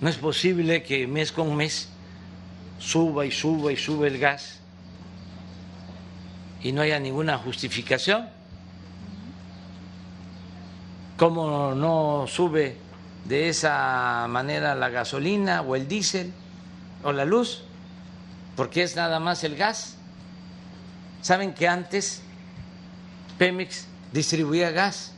No 0.01 0.09
es 0.09 0.17
posible 0.17 0.84
que 0.84 1.07
mes 1.07 1.32
con 1.32 1.55
mes 1.55 1.88
suba 2.78 3.26
y 3.26 3.32
suba 3.32 3.72
y 3.72 3.78
sube 3.78 4.09
el 4.09 4.17
gas 4.17 4.59
y 6.61 6.74
no 6.74 6.82
haya 6.82 6.99
ninguna 6.99 7.38
justificación. 7.38 8.28
¿Cómo 11.15 11.74
no 11.74 12.26
sube 12.28 12.76
de 13.24 13.47
esa 13.47 14.26
manera 14.28 14.76
la 14.76 14.89
gasolina 14.89 15.61
o 15.61 15.78
el 15.78 15.88
diésel 15.88 16.34
o 17.01 17.13
la 17.13 17.24
luz? 17.24 17.63
Porque 18.57 18.84
es 18.84 18.97
nada 18.97 19.22
más 19.22 19.45
el 19.45 19.55
gas. 19.55 19.95
¿Saben 21.22 21.53
que 21.53 21.69
antes 21.69 22.24
Pemex 23.38 23.88
distribuía 24.11 24.72
gas? 24.72 25.13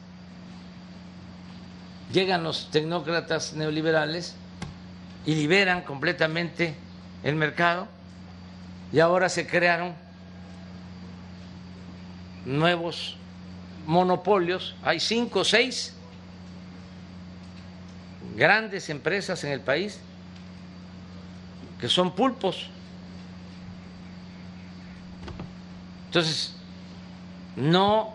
Llegan 2.14 2.44
los 2.44 2.70
tecnócratas 2.70 3.54
neoliberales 3.54 4.36
y 5.26 5.34
liberan 5.34 5.82
completamente 5.82 6.76
el 7.24 7.36
mercado 7.36 7.88
y 8.92 9.00
ahora 9.00 9.30
se 9.30 9.48
crearon 9.48 9.96
nuevos 12.46 13.18
monopolios, 13.88 14.76
hay 14.84 15.00
cinco 15.00 15.40
o 15.40 15.44
seis 15.44 15.96
grandes 18.36 18.90
empresas 18.90 19.44
en 19.44 19.52
el 19.52 19.62
país 19.62 20.00
que 21.80 21.90
son 21.90 22.14
pulpos. 22.14 22.70
Entonces, 26.06 26.56
no 27.56 28.14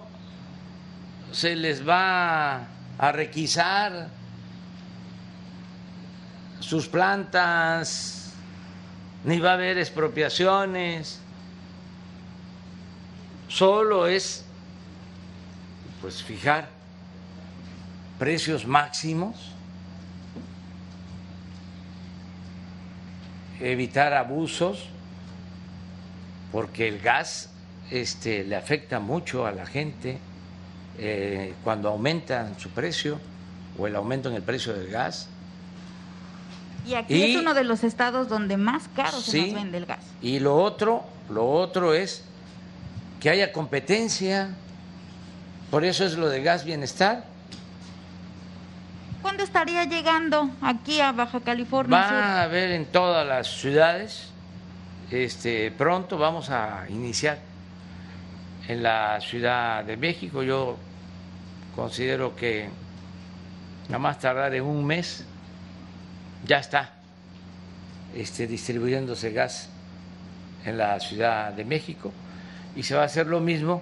se 1.33 1.57
les 1.57 1.87
va 1.87 2.69
a 2.99 3.13
requisar 3.13 4.09
sus 6.61 6.89
plantas, 6.89 8.33
ni 9.25 9.39
va 9.39 9.53
a 9.53 9.55
haber 9.55 9.79
expropiaciones, 9.79 11.21
solo 13.49 14.07
es 14.07 14.45
pues 16.01 16.23
fijar 16.23 16.69
precios 18.19 18.67
máximos, 18.67 19.53
evitar 23.61 24.13
abusos, 24.13 24.89
porque 26.53 26.89
el 26.89 26.99
gas 26.99 27.51
este, 27.91 28.45
le 28.45 28.57
afecta 28.57 29.01
mucho 29.01 29.47
a 29.47 29.53
la 29.53 29.67
gente 29.67 30.19
eh, 30.99 31.55
cuando 31.63 31.89
aumenta 31.89 32.49
su 32.59 32.71
precio 32.71 33.21
o 33.79 33.87
el 33.87 33.95
aumento 33.95 34.29
en 34.29 34.35
el 34.35 34.43
precio 34.43 34.73
del 34.73 34.89
gas. 34.89 35.29
Y 36.87 36.95
aquí 36.95 37.23
es 37.23 37.37
uno 37.37 37.55
de 37.55 37.65
los 37.65 37.85
estados 37.85 38.29
donde 38.29 38.57
más 38.57 38.89
caro 38.97 39.21
se 39.21 39.43
nos 39.43 39.55
vende 39.55 39.79
el 39.79 39.87
gas. 39.87 40.01
Y 40.23 40.41
lo 40.41 40.57
otro, 40.57 41.05
lo 41.29 41.49
otro 41.49 41.95
es 41.95 42.25
que 43.21 43.31
haya 43.31 43.53
competencia. 43.53 44.51
Por 45.71 45.85
eso 45.85 46.05
es 46.05 46.15
lo 46.17 46.29
de 46.29 46.43
gas 46.43 46.65
bienestar. 46.65 47.25
¿Cuándo 49.23 49.43
estaría 49.43 49.85
llegando 49.85 50.51
aquí 50.63 51.01
a 51.01 51.13
Baja 51.13 51.41
California? 51.41 51.99
Va 51.99 52.09
a 52.09 52.43
haber 52.45 52.71
en 52.71 52.87
todas 52.87 53.27
las 53.27 53.49
ciudades. 53.49 54.31
Este, 55.11 55.71
pronto 55.71 56.19
vamos 56.19 56.51
a 56.51 56.87
iniciar 56.89 57.39
en 58.67 58.83
la 58.83 59.21
Ciudad 59.21 59.85
de 59.85 59.97
México. 59.97 60.43
Yo 60.43 60.77
considero 61.79 62.35
que 62.35 62.69
a 63.89 63.99
más 63.99 64.19
tardar 64.19 64.53
en 64.53 64.65
un 64.65 64.85
mes 64.85 65.25
ya 66.45 66.59
está 66.59 66.91
este, 68.17 68.49
distribuyéndose 68.49 69.31
gas 69.31 69.69
en 70.65 70.77
la 70.77 70.99
Ciudad 70.99 71.53
de 71.53 71.65
México 71.65 72.13
y 72.75 72.83
se 72.83 72.97
va 72.97 73.03
a 73.03 73.05
hacer 73.05 73.29
lo 73.29 73.39
mismo 73.39 73.81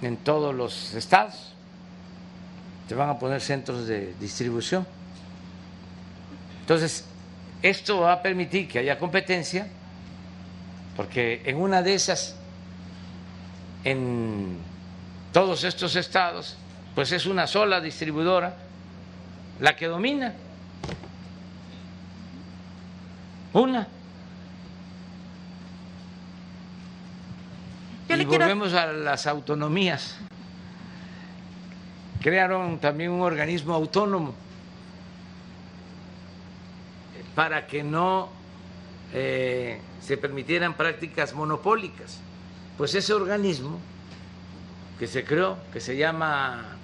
en 0.00 0.16
todos 0.16 0.54
los 0.54 0.94
estados. 0.94 1.52
Se 2.88 2.94
van 2.94 3.10
a 3.10 3.18
poner 3.18 3.42
centros 3.42 3.86
de 3.86 4.14
distribución. 4.18 4.86
Entonces, 6.62 7.04
esto 7.60 8.00
va 8.00 8.14
a 8.14 8.22
permitir 8.22 8.66
que 8.66 8.78
haya 8.78 8.98
competencia, 8.98 9.68
porque 10.96 11.42
en 11.44 11.58
una 11.58 11.82
de 11.82 11.92
esas, 11.92 12.34
en 13.84 14.56
todos 15.34 15.64
estos 15.64 15.94
estados, 15.94 16.56
pues 16.98 17.12
es 17.12 17.26
una 17.26 17.46
sola 17.46 17.80
distribuidora 17.80 18.56
la 19.60 19.76
que 19.76 19.86
domina. 19.86 20.34
Una. 23.52 23.86
y 28.08 28.24
volvemos 28.24 28.74
a 28.74 28.86
las 28.86 29.28
autonomías. 29.28 30.16
Crearon 32.20 32.80
también 32.80 33.12
un 33.12 33.20
organismo 33.20 33.74
autónomo 33.74 34.34
para 37.36 37.68
que 37.68 37.84
no 37.84 38.28
eh, 39.14 39.80
se 40.00 40.16
permitieran 40.16 40.74
prácticas 40.74 41.32
monopólicas. 41.32 42.18
Pues 42.76 42.92
ese 42.96 43.14
organismo 43.14 43.78
que 44.98 45.06
se 45.06 45.22
creó, 45.22 45.58
que 45.72 45.78
se 45.78 45.96
llama... 45.96 46.74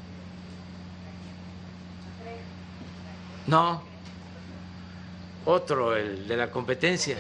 No, 3.47 3.83
otro, 5.45 5.95
el 5.97 6.27
de 6.27 6.37
la 6.37 6.51
competencia, 6.51 7.17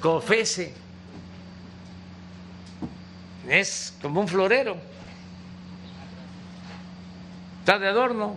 COFESE. 0.00 0.72
Es 3.48 3.94
como 4.02 4.20
un 4.20 4.28
florero, 4.28 4.76
está 7.60 7.78
de 7.78 7.86
adorno, 7.86 8.36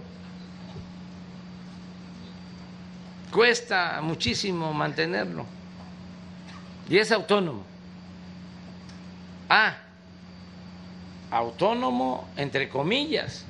cuesta 3.32 4.02
muchísimo 4.02 4.72
mantenerlo. 4.74 5.46
Y 6.90 6.98
es 6.98 7.12
autónomo. 7.12 7.64
Ah, 9.48 9.78
autónomo 11.32 12.30
entre 12.36 12.70
comillas, 12.70 13.46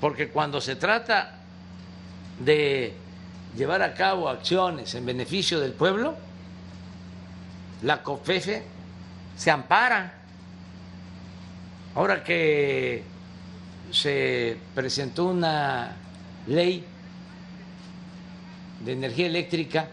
porque 0.00 0.28
cuando 0.28 0.60
se 0.60 0.74
trata 0.74 1.43
de 2.38 2.94
llevar 3.56 3.82
a 3.82 3.94
cabo 3.94 4.28
acciones 4.28 4.94
en 4.94 5.06
beneficio 5.06 5.60
del 5.60 5.72
pueblo, 5.72 6.16
la 7.82 8.02
COFEFE 8.02 8.62
se 9.36 9.50
ampara. 9.50 10.14
Ahora 11.94 12.24
que 12.24 13.04
se 13.92 14.56
presentó 14.74 15.26
una 15.26 15.92
ley 16.46 16.84
de 18.84 18.92
energía 18.92 19.26
eléctrica 19.26 19.88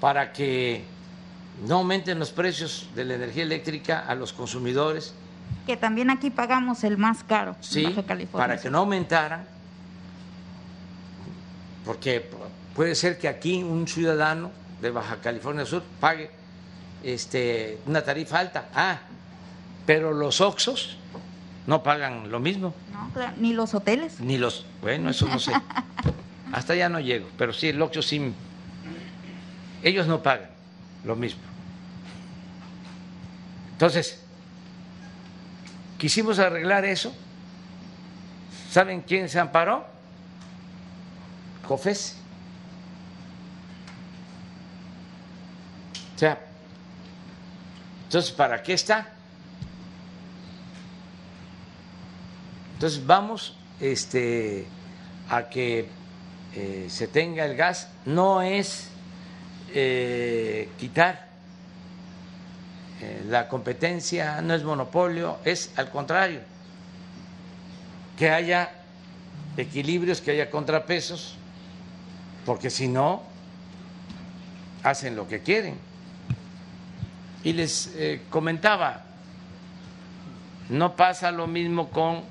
para 0.00 0.32
que 0.32 0.84
no 1.66 1.76
aumenten 1.76 2.18
los 2.18 2.30
precios 2.30 2.88
de 2.94 3.04
la 3.04 3.14
energía 3.14 3.42
eléctrica 3.42 4.04
a 4.06 4.14
los 4.14 4.32
consumidores. 4.32 5.14
Que 5.66 5.76
también 5.76 6.10
aquí 6.10 6.30
pagamos 6.30 6.84
el 6.84 6.96
más 6.98 7.24
caro. 7.24 7.56
Sí, 7.60 7.86
para 8.30 8.60
que 8.60 8.70
no 8.70 8.78
aumentaran, 8.78 9.44
porque 11.88 12.22
puede 12.74 12.94
ser 12.94 13.16
que 13.16 13.28
aquí 13.28 13.62
un 13.62 13.88
ciudadano 13.88 14.50
de 14.82 14.90
Baja 14.90 15.22
California 15.22 15.64
Sur 15.64 15.82
pague 15.98 16.28
este, 17.02 17.78
una 17.86 18.04
tarifa 18.04 18.40
alta. 18.40 18.68
Ah, 18.74 18.98
pero 19.86 20.12
los 20.12 20.42
Oxos 20.42 20.98
no 21.66 21.82
pagan 21.82 22.30
lo 22.30 22.40
mismo. 22.40 22.74
No, 22.92 23.10
ni 23.38 23.54
los 23.54 23.72
hoteles. 23.72 24.20
Ni 24.20 24.36
los, 24.36 24.66
bueno, 24.82 25.08
eso 25.08 25.26
no 25.28 25.38
sé. 25.38 25.50
Hasta 26.52 26.74
ya 26.74 26.90
no 26.90 27.00
llego, 27.00 27.26
pero 27.38 27.54
sí, 27.54 27.70
el 27.70 27.80
Oxxo 27.80 28.02
sí. 28.02 28.34
Ellos 29.82 30.06
no 30.06 30.22
pagan 30.22 30.50
lo 31.06 31.16
mismo. 31.16 31.40
Entonces, 33.72 34.22
quisimos 35.96 36.38
arreglar 36.38 36.84
eso. 36.84 37.14
¿Saben 38.70 39.00
quién 39.00 39.30
se 39.30 39.40
amparó? 39.40 39.96
COFES. 41.68 42.16
O 46.16 46.18
sea, 46.18 46.40
entonces, 48.04 48.32
¿para 48.32 48.62
qué 48.62 48.72
está? 48.72 49.06
Entonces, 52.72 53.06
vamos 53.06 53.54
este, 53.80 54.66
a 55.28 55.48
que 55.48 55.88
eh, 56.54 56.86
se 56.88 57.06
tenga 57.06 57.44
el 57.44 57.54
gas. 57.54 57.88
No 58.06 58.42
es 58.42 58.88
eh, 59.74 60.70
quitar 60.78 61.28
eh, 63.00 63.22
la 63.28 63.46
competencia, 63.46 64.40
no 64.40 64.54
es 64.54 64.64
monopolio, 64.64 65.38
es 65.44 65.70
al 65.76 65.90
contrario, 65.90 66.40
que 68.16 68.30
haya 68.30 68.70
equilibrios, 69.56 70.20
que 70.20 70.32
haya 70.32 70.50
contrapesos, 70.50 71.37
porque 72.48 72.70
si 72.70 72.88
no, 72.88 73.22
hacen 74.82 75.14
lo 75.14 75.28
que 75.28 75.40
quieren. 75.40 75.76
Y 77.44 77.52
les 77.52 77.92
eh, 77.94 78.22
comentaba, 78.30 79.04
no 80.70 80.96
pasa 80.96 81.30
lo 81.30 81.46
mismo 81.46 81.90
con 81.90 82.22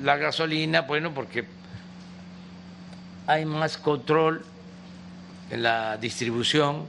la 0.00 0.16
gasolina, 0.16 0.82
bueno, 0.82 1.12
porque 1.12 1.44
hay 3.26 3.44
más 3.44 3.78
control 3.78 4.44
en 5.50 5.64
la 5.64 5.96
distribución, 5.96 6.86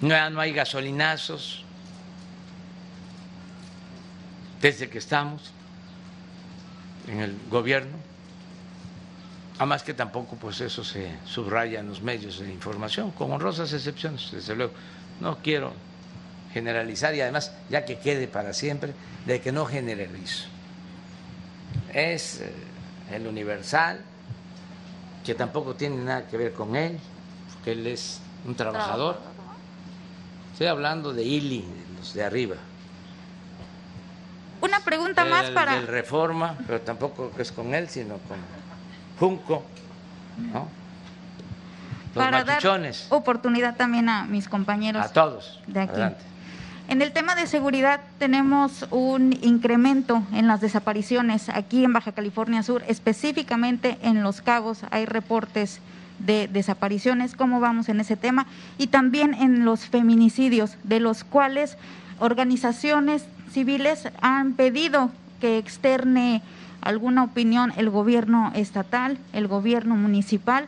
no, 0.00 0.30
no 0.30 0.40
hay 0.40 0.52
gasolinazos 0.52 1.64
desde 4.62 4.88
que 4.88 4.98
estamos 4.98 5.52
en 7.08 7.18
el 7.18 7.36
gobierno, 7.50 7.97
además 9.58 9.82
que 9.82 9.92
tampoco 9.92 10.36
pues 10.36 10.60
eso 10.60 10.84
se 10.84 11.10
subraya 11.24 11.80
en 11.80 11.88
los 11.88 12.00
medios 12.00 12.38
de 12.38 12.50
información, 12.50 13.10
con 13.10 13.32
honrosas 13.32 13.72
excepciones, 13.72 14.30
desde 14.30 14.54
luego. 14.54 14.72
No 15.20 15.38
quiero 15.38 15.72
generalizar 16.52 17.14
y 17.14 17.20
además 17.20 17.52
ya 17.68 17.84
que 17.84 17.98
quede 17.98 18.28
para 18.28 18.52
siempre 18.52 18.94
de 19.26 19.40
que 19.40 19.50
no 19.50 19.66
generalizo. 19.66 20.46
Es 21.92 22.40
eh, 22.40 22.52
el 23.12 23.26
universal, 23.26 24.00
que 25.24 25.34
tampoco 25.34 25.74
tiene 25.74 25.96
nada 25.96 26.26
que 26.26 26.36
ver 26.36 26.52
con 26.52 26.76
él, 26.76 26.98
porque 27.54 27.72
él 27.72 27.86
es 27.88 28.20
un 28.46 28.54
trabajador. 28.54 29.20
Estoy 30.52 30.68
hablando 30.68 31.12
de 31.12 31.24
ILI, 31.24 31.62
de 31.62 31.98
los 31.98 32.14
de 32.14 32.24
arriba. 32.24 32.56
Una 34.60 34.80
pregunta 34.80 35.24
más 35.24 35.50
para... 35.50 35.76
El 35.76 35.86
Reforma, 35.86 36.56
pero 36.66 36.80
tampoco 36.80 37.30
es 37.38 37.52
con 37.52 37.74
él, 37.74 37.88
sino 37.88 38.18
con 38.18 38.57
Junco, 39.18 39.64
¿no? 40.52 40.68
Los 42.14 42.24
para 42.24 42.44
dar 42.44 42.62
oportunidad 43.10 43.76
también 43.76 44.08
a 44.08 44.24
mis 44.24 44.48
compañeros. 44.48 45.04
A 45.04 45.12
todos. 45.12 45.60
De 45.66 45.80
aquí. 45.80 46.00
En 46.88 47.02
el 47.02 47.12
tema 47.12 47.34
de 47.34 47.46
seguridad 47.46 48.00
tenemos 48.18 48.86
un 48.90 49.34
incremento 49.42 50.22
en 50.32 50.46
las 50.46 50.62
desapariciones 50.62 51.50
aquí 51.50 51.84
en 51.84 51.92
Baja 51.92 52.12
California 52.12 52.62
Sur, 52.62 52.82
específicamente 52.88 53.98
en 54.00 54.22
Los 54.22 54.40
Cabos 54.40 54.80
hay 54.90 55.04
reportes 55.04 55.80
de 56.18 56.48
desapariciones, 56.48 57.36
cómo 57.36 57.60
vamos 57.60 57.90
en 57.90 58.00
ese 58.00 58.16
tema, 58.16 58.46
y 58.78 58.86
también 58.86 59.34
en 59.34 59.66
los 59.66 59.86
feminicidios, 59.86 60.76
de 60.82 60.98
los 60.98 61.24
cuales 61.24 61.76
organizaciones 62.20 63.26
civiles 63.52 64.08
han 64.22 64.54
pedido 64.54 65.10
que 65.42 65.58
externe 65.58 66.42
alguna 66.80 67.24
opinión 67.24 67.72
el 67.76 67.90
gobierno 67.90 68.52
estatal, 68.54 69.18
el 69.32 69.48
gobierno 69.48 69.96
municipal, 69.96 70.66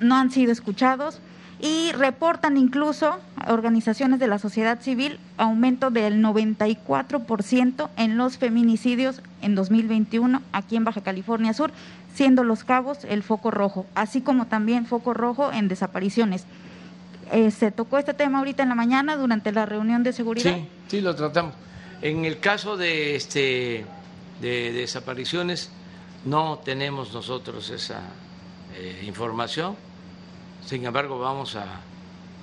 no 0.00 0.16
han 0.16 0.30
sido 0.30 0.52
escuchados 0.52 1.20
y 1.60 1.92
reportan 1.92 2.56
incluso 2.56 3.18
organizaciones 3.46 4.18
de 4.18 4.26
la 4.26 4.38
sociedad 4.38 4.80
civil 4.80 5.18
aumento 5.36 5.90
del 5.90 6.22
94% 6.22 7.90
en 7.96 8.16
los 8.16 8.38
feminicidios 8.38 9.20
en 9.42 9.54
2021 9.54 10.40
aquí 10.52 10.76
en 10.76 10.84
Baja 10.84 11.02
California 11.02 11.52
Sur, 11.52 11.70
siendo 12.14 12.44
Los 12.44 12.64
Cabos 12.64 13.04
el 13.04 13.22
foco 13.22 13.50
rojo, 13.50 13.86
así 13.94 14.22
como 14.22 14.46
también 14.46 14.86
foco 14.86 15.12
rojo 15.12 15.52
en 15.52 15.68
desapariciones. 15.68 16.44
Eh, 17.32 17.50
se 17.50 17.70
tocó 17.70 17.98
este 17.98 18.14
tema 18.14 18.38
ahorita 18.38 18.62
en 18.62 18.70
la 18.70 18.74
mañana 18.74 19.16
durante 19.16 19.52
la 19.52 19.66
reunión 19.66 20.02
de 20.02 20.12
seguridad. 20.12 20.54
Sí, 20.56 20.68
sí 20.88 21.00
lo 21.00 21.14
tratamos. 21.14 21.54
En 22.02 22.24
el 22.24 22.40
caso 22.40 22.76
de 22.76 23.14
este 23.14 23.84
de 24.40 24.72
desapariciones 24.72 25.70
no 26.24 26.58
tenemos 26.64 27.12
nosotros 27.12 27.70
esa 27.70 28.00
eh, 28.76 29.02
información 29.06 29.76
sin 30.66 30.84
embargo, 30.84 31.18
vamos 31.18 31.56
a 31.56 31.80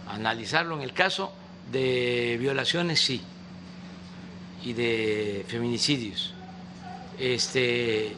analizarlo. 0.09 0.75
En 0.75 0.81
el 0.81 0.93
caso 0.93 1.31
de 1.71 2.37
violaciones, 2.39 2.99
sí, 2.99 3.21
y 4.63 4.73
de 4.73 5.45
feminicidios. 5.47 6.33
Este, 7.19 8.15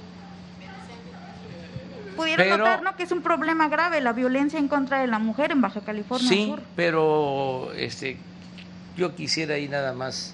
Pudieron 2.15 2.59
notar 2.59 2.95
que 2.97 3.03
es 3.03 3.11
un 3.11 3.21
problema 3.21 3.69
grave 3.69 4.01
la 4.01 4.11
violencia 4.11 4.59
en 4.59 4.67
contra 4.67 4.99
de 4.99 5.07
la 5.07 5.19
mujer 5.19 5.51
en 5.51 5.61
Baja 5.61 5.79
California 5.79 6.27
sí, 6.27 6.53
pero 6.75 7.71
este, 7.77 8.17
yo 8.97 9.15
quisiera 9.15 9.55
ahí 9.55 9.69
nada 9.69 9.93
más 9.93 10.33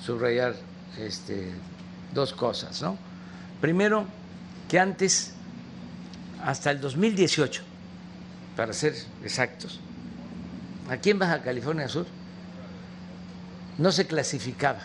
subrayar 0.00 0.54
este, 0.96 1.50
dos 2.14 2.32
cosas. 2.32 2.80
¿no? 2.80 2.96
Primero, 3.60 4.06
que 4.68 4.78
antes, 4.78 5.32
hasta 6.42 6.70
el 6.70 6.80
2018, 6.80 7.62
para 8.56 8.72
ser 8.72 8.94
exactos, 9.22 9.80
aquí 10.88 11.10
en 11.10 11.18
Baja 11.18 11.42
California 11.42 11.88
Sur 11.88 12.06
no 13.78 13.90
se 13.90 14.06
clasificaba 14.06 14.80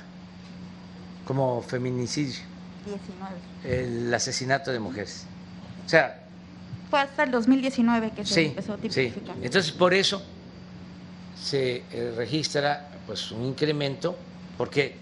como 1.26 1.62
feminicidio 1.62 2.40
19. 2.86 3.80
el 3.82 4.14
asesinato 4.14 4.72
de 4.72 4.80
mujeres. 4.80 5.26
O 5.86 5.90
sea, 5.90 6.24
fue 6.90 7.02
hasta 7.02 7.24
el 7.24 7.32
2019 7.32 8.12
que 8.12 8.26
se 8.26 8.48
empezó 8.48 8.74
a 8.74 8.78
tipificar. 8.78 9.36
Sí. 9.36 9.42
Entonces, 9.44 9.72
por 9.72 9.94
eso 9.94 10.24
se 11.40 11.84
eh, 11.92 12.14
registra 12.18 12.90
pues 13.06 13.32
un 13.32 13.46
incremento 13.46 14.18
porque 14.58 14.96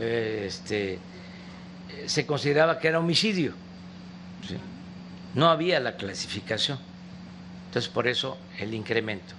este, 0.00 0.98
se 2.06 2.26
consideraba 2.26 2.78
que 2.78 2.88
era 2.88 2.98
homicidio. 2.98 3.52
No 5.34 5.48
había 5.48 5.80
la 5.80 5.96
clasificación. 5.96 6.78
Entonces, 7.66 7.90
por 7.90 8.06
eso 8.08 8.38
el 8.58 8.72
incremento. 8.74 9.34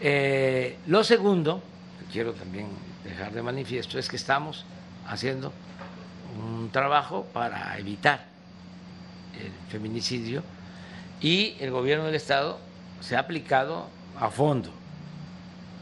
Eh, 0.00 0.78
lo 0.86 1.04
segundo, 1.04 1.62
quiero 2.10 2.32
también 2.32 2.68
dejar 3.04 3.32
de 3.32 3.42
manifiesto 3.42 3.98
es 3.98 4.08
que 4.08 4.16
estamos 4.16 4.64
haciendo 5.06 5.52
un 6.38 6.70
trabajo 6.70 7.26
para 7.32 7.78
evitar 7.78 8.24
el 9.40 9.52
feminicidio 9.70 10.42
y 11.20 11.56
el 11.60 11.70
gobierno 11.70 12.06
del 12.06 12.14
estado 12.14 12.58
se 13.00 13.16
ha 13.16 13.20
aplicado 13.20 13.88
a 14.18 14.30
fondo. 14.30 14.70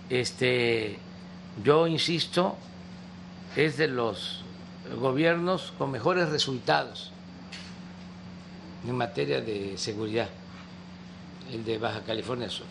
Este, 0.08 0.98
yo 1.64 1.86
insisto, 1.86 2.56
es 3.56 3.76
de 3.76 3.88
los 3.88 4.44
gobiernos 5.00 5.72
con 5.78 5.90
mejores 5.90 6.28
resultados 6.28 7.12
en 8.86 8.96
materia 8.96 9.40
de 9.40 9.76
seguridad, 9.76 10.28
el 11.52 11.64
de 11.64 11.78
Baja 11.78 12.02
California 12.02 12.48
Sur. 12.48 12.66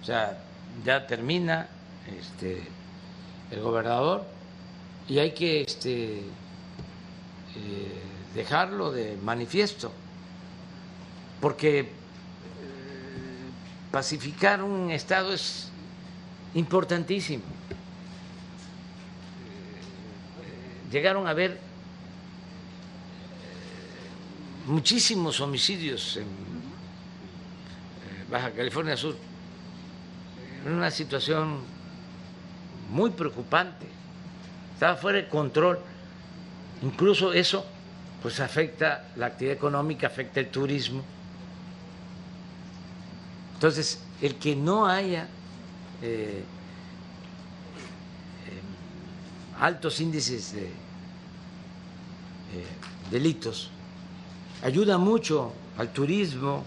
O 0.00 0.04
sea, 0.04 0.38
ya 0.84 1.06
termina 1.06 1.68
este, 2.18 2.66
el 3.50 3.60
gobernador 3.60 4.24
y 5.08 5.18
hay 5.18 5.32
que 5.32 5.62
este, 5.62 6.18
eh, 6.18 8.02
dejarlo 8.34 8.92
de 8.92 9.16
manifiesto, 9.22 9.90
porque 11.40 11.80
eh, 11.80 11.86
pacificar 13.90 14.62
un 14.62 14.90
Estado 14.90 15.32
es 15.32 15.68
importantísimo. 16.54 17.42
Eh, 20.42 20.79
llegaron 20.90 21.26
a 21.26 21.30
haber 21.30 21.58
muchísimos 24.66 25.40
homicidios 25.40 26.16
en 26.16 26.26
Baja 28.30 28.50
California 28.52 28.96
Sur, 28.96 29.16
en 30.64 30.72
una 30.72 30.90
situación 30.90 31.58
muy 32.90 33.10
preocupante, 33.10 33.86
estaba 34.74 34.96
fuera 34.96 35.18
de 35.18 35.28
control. 35.28 35.78
Incluso 36.82 37.32
eso 37.32 37.66
pues 38.22 38.40
afecta 38.40 39.08
la 39.16 39.26
actividad 39.26 39.56
económica, 39.56 40.06
afecta 40.06 40.40
el 40.40 40.48
turismo. 40.48 41.02
Entonces, 43.54 44.00
el 44.22 44.36
que 44.36 44.54
no 44.56 44.86
haya 44.86 45.26
eh, 46.02 46.42
eh, 48.46 49.49
altos 49.60 50.00
índices 50.00 50.54
de 50.54 50.66
eh, 50.66 50.72
delitos 53.10 53.70
ayuda 54.62 54.98
mucho 54.98 55.52
al 55.78 55.92
turismo 55.92 56.64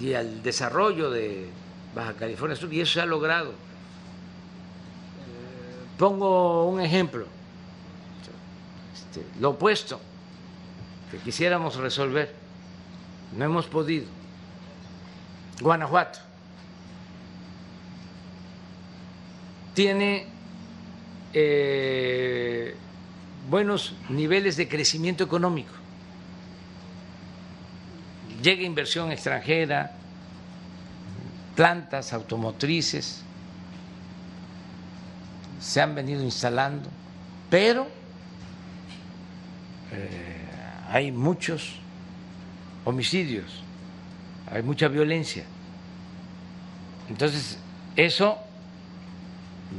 y 0.00 0.14
al 0.14 0.42
desarrollo 0.42 1.10
de 1.10 1.48
Baja 1.94 2.14
California 2.14 2.56
Sur 2.56 2.72
y 2.72 2.80
eso 2.80 2.94
se 2.94 3.00
ha 3.00 3.06
logrado. 3.06 3.52
Pongo 5.98 6.68
un 6.68 6.80
ejemplo, 6.80 7.26
este, 8.94 9.24
lo 9.38 9.50
opuesto, 9.50 10.00
que 11.10 11.18
quisiéramos 11.18 11.76
resolver, 11.76 12.34
no 13.36 13.44
hemos 13.44 13.66
podido. 13.66 14.06
Guanajuato 15.60 16.18
tiene 19.74 20.26
eh, 21.32 22.74
buenos 23.48 23.94
niveles 24.08 24.56
de 24.56 24.68
crecimiento 24.68 25.24
económico, 25.24 25.72
llega 28.42 28.62
inversión 28.62 29.12
extranjera, 29.12 29.92
plantas 31.54 32.12
automotrices, 32.12 33.22
se 35.60 35.80
han 35.80 35.94
venido 35.94 36.22
instalando, 36.22 36.88
pero 37.48 37.86
eh, 39.92 40.36
hay 40.88 41.12
muchos 41.12 41.74
homicidios, 42.84 43.62
hay 44.50 44.62
mucha 44.62 44.88
violencia. 44.88 45.44
Entonces, 47.08 47.58
eso 47.96 48.38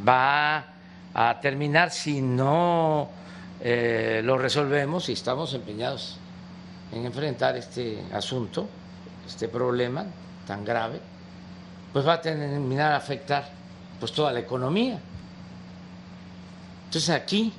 va 0.07 0.72
a 1.14 1.40
terminar 1.40 1.91
si 1.91 2.22
no 2.22 3.10
eh, 3.61 4.22
lo 4.23 4.38
resolvemos 4.38 5.10
y 5.10 5.14
estamos 5.14 5.53
empeñados 5.53 6.18
en 6.91 7.06
enfrentar 7.06 7.56
este 7.57 8.03
asunto, 8.14 8.68
este 9.26 9.48
problema 9.48 10.06
tan 10.45 10.65
grave, 10.65 10.99
pues 11.91 12.06
va 12.06 12.14
a 12.14 12.22
terminar 12.22 12.94
a 12.94 12.98
afectar 12.98 13.48
pues 13.99 14.11
toda 14.11 14.31
la 14.31 14.40
economía. 14.40 14.99
Entonces 16.85 17.10
aquí, 17.10 17.53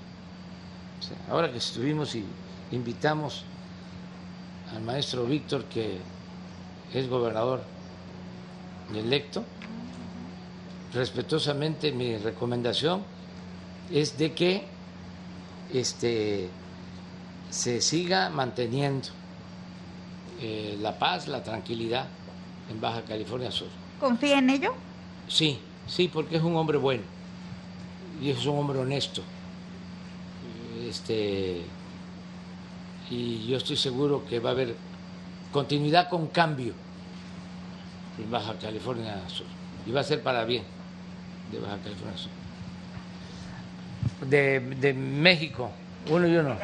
ahora 1.31 1.51
que 1.51 1.59
estuvimos 1.59 2.15
y 2.15 2.25
invitamos 2.73 3.45
al 4.75 4.83
maestro 4.83 5.25
Víctor, 5.25 5.65
que 5.65 5.99
es 6.93 7.09
gobernador 7.09 7.63
electo, 8.95 9.45
respetuosamente 10.93 11.91
mi 11.93 12.17
recomendación 12.17 13.14
es 13.91 14.17
de 14.19 14.33
que 14.33 14.65
este, 15.73 16.49
se 17.51 17.81
siga 17.81 18.31
manteniendo 18.31 19.09
eh, 20.41 20.77
la 20.81 20.99
paz, 20.99 21.29
la 21.29 21.43
tranquilidad 21.43 22.07
en 22.71 22.81
Baja 22.81 23.03
California 23.03 23.51
Sur. 23.51 23.69
¿Confía 24.01 24.39
en 24.39 24.51
ello? 24.51 24.75
Sí, 25.29 25.59
sí, 25.87 26.09
porque 26.09 26.37
es 26.37 26.43
un 26.43 26.57
hombre 26.57 26.79
bueno 26.79 27.03
y 28.21 28.31
es 28.31 28.45
un 28.47 28.59
hombre 28.59 28.79
honesto. 28.79 29.23
Este, 30.87 31.63
y 33.11 33.47
yo 33.47 33.57
estoy 33.57 33.77
seguro 33.77 34.25
que 34.27 34.41
va 34.41 34.51
a 34.51 34.53
haber 34.53 34.77
continuidad 35.53 36.09
con 36.09 36.27
cambio 36.29 36.73
en 38.19 38.31
Baja 38.31 38.55
California 38.61 39.23
Sur. 39.29 39.47
Y 39.87 39.91
va 39.91 40.01
a 40.01 40.05
ser 40.05 40.23
para 40.23 40.45
bien 40.45 40.65
de 41.53 41.59
Baja 41.59 41.79
California 41.79 42.17
Sur. 42.17 42.44
De, 44.29 44.61
de 44.61 44.95
México, 44.95 45.71
uno 46.09 46.27
y 46.27 46.37
uno. 46.37 46.57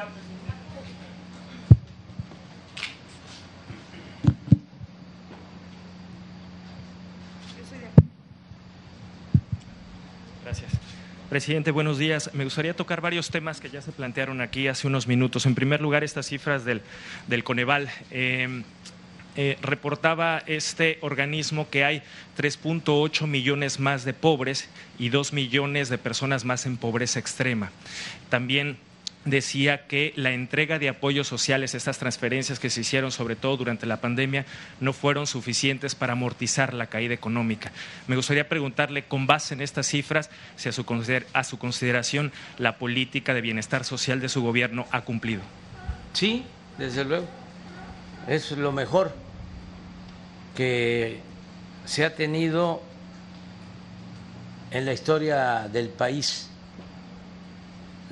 Presidente, 11.30 11.70
buenos 11.70 11.96
días. 11.96 12.30
Me 12.34 12.42
gustaría 12.42 12.74
tocar 12.74 13.00
varios 13.00 13.30
temas 13.30 13.60
que 13.60 13.70
ya 13.70 13.80
se 13.80 13.92
plantearon 13.92 14.40
aquí 14.40 14.66
hace 14.66 14.88
unos 14.88 15.06
minutos. 15.06 15.46
En 15.46 15.54
primer 15.54 15.80
lugar, 15.80 16.02
estas 16.02 16.26
cifras 16.26 16.64
del, 16.64 16.82
del 17.28 17.44
Coneval. 17.44 17.88
Eh, 18.10 18.64
eh, 19.42 19.56
reportaba 19.62 20.42
este 20.46 20.98
organismo 21.00 21.70
que 21.70 21.82
hay 21.82 22.02
3.8 22.36 23.26
millones 23.26 23.80
más 23.80 24.04
de 24.04 24.12
pobres 24.12 24.68
y 24.98 25.08
2 25.08 25.32
millones 25.32 25.88
de 25.88 25.96
personas 25.96 26.44
más 26.44 26.66
en 26.66 26.76
pobreza 26.76 27.20
extrema. 27.20 27.70
También 28.28 28.76
decía 29.24 29.86
que 29.86 30.12
la 30.14 30.32
entrega 30.32 30.78
de 30.78 30.90
apoyos 30.90 31.26
sociales, 31.26 31.74
estas 31.74 31.96
transferencias 31.96 32.58
que 32.58 32.68
se 32.68 32.82
hicieron 32.82 33.12
sobre 33.12 33.34
todo 33.34 33.56
durante 33.56 33.86
la 33.86 34.02
pandemia, 34.02 34.44
no 34.78 34.92
fueron 34.92 35.26
suficientes 35.26 35.94
para 35.94 36.12
amortizar 36.12 36.74
la 36.74 36.88
caída 36.88 37.14
económica. 37.14 37.72
Me 38.08 38.16
gustaría 38.16 38.46
preguntarle, 38.46 39.04
con 39.04 39.26
base 39.26 39.54
en 39.54 39.62
estas 39.62 39.86
cifras, 39.86 40.28
si 40.56 40.68
a 40.68 40.72
su, 40.72 40.84
a 41.32 41.44
su 41.44 41.58
consideración 41.58 42.30
la 42.58 42.76
política 42.76 43.32
de 43.32 43.40
bienestar 43.40 43.84
social 43.84 44.20
de 44.20 44.28
su 44.28 44.42
gobierno 44.42 44.86
ha 44.90 45.00
cumplido. 45.00 45.40
Sí, 46.12 46.44
desde 46.76 47.06
luego. 47.06 47.26
Es 48.28 48.50
lo 48.50 48.70
mejor 48.70 49.29
que 50.54 51.20
se 51.84 52.04
ha 52.04 52.14
tenido 52.14 52.82
en 54.70 54.84
la 54.84 54.92
historia 54.92 55.68
del 55.68 55.88
país 55.88 56.48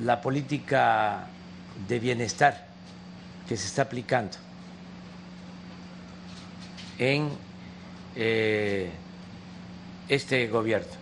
la 0.05 0.20
política 0.20 1.27
de 1.86 1.98
bienestar 1.98 2.66
que 3.48 3.56
se 3.56 3.66
está 3.66 3.82
aplicando 3.82 4.36
en 6.98 7.31
eh, 8.16 8.90
este 10.09 10.47
gobierno. 10.48 10.93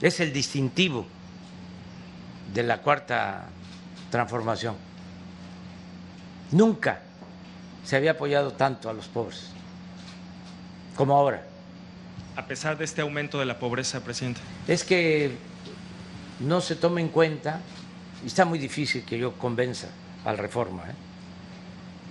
Es 0.00 0.20
el 0.20 0.32
distintivo 0.32 1.06
de 2.52 2.62
la 2.62 2.78
cuarta 2.78 3.46
transformación. 4.10 4.76
Nunca 6.52 7.02
se 7.84 7.96
había 7.96 8.12
apoyado 8.12 8.52
tanto 8.52 8.88
a 8.88 8.92
los 8.92 9.06
pobres 9.06 9.50
como 10.98 11.16
ahora. 11.16 11.44
A 12.34 12.46
pesar 12.46 12.76
de 12.76 12.84
este 12.84 13.02
aumento 13.02 13.38
de 13.38 13.46
la 13.46 13.60
pobreza, 13.60 14.00
presidente. 14.00 14.40
Es 14.66 14.82
que 14.82 15.30
no 16.40 16.60
se 16.60 16.74
toma 16.74 17.00
en 17.00 17.08
cuenta 17.08 17.60
y 18.24 18.26
está 18.26 18.44
muy 18.44 18.58
difícil 18.58 19.04
que 19.04 19.16
yo 19.16 19.32
convenza 19.34 19.86
al 20.24 20.36
reforma, 20.36 20.82
¿eh? 20.90 20.94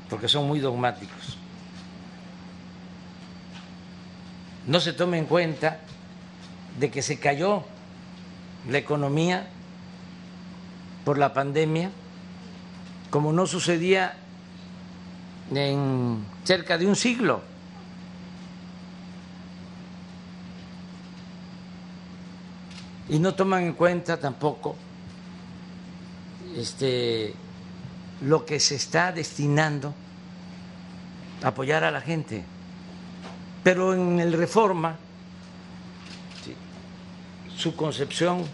porque 0.09 0.29
son 0.29 0.47
muy 0.47 0.61
dogmáticos. 0.61 1.37
No 4.65 4.79
se 4.79 4.93
toma 4.93 5.17
en 5.17 5.25
cuenta 5.25 5.81
de 6.79 6.89
que 6.89 7.01
se 7.01 7.19
cayó 7.19 7.63
la 8.69 8.77
economía 8.77 9.47
por 11.03 11.17
la 11.17 11.33
pandemia, 11.33 11.91
como 13.09 13.33
no 13.33 13.47
sucedía 13.47 14.13
en 15.53 16.25
cerca 16.45 16.77
de 16.77 16.87
un 16.87 16.95
siglo. 16.95 17.56
Y 23.09 23.19
no 23.19 23.33
toman 23.33 23.63
en 23.63 23.73
cuenta 23.73 24.17
tampoco 24.19 24.75
este, 26.57 27.33
lo 28.21 28.45
que 28.45 28.59
se 28.59 28.75
está 28.75 29.11
destinando 29.11 29.93
a 31.43 31.49
apoyar 31.49 31.83
a 31.83 31.91
la 31.91 32.01
gente. 32.01 32.43
Pero 33.63 33.93
en 33.93 34.19
el 34.19 34.33
reforma, 34.33 34.97
su 37.55 37.75
concepción 37.75 38.45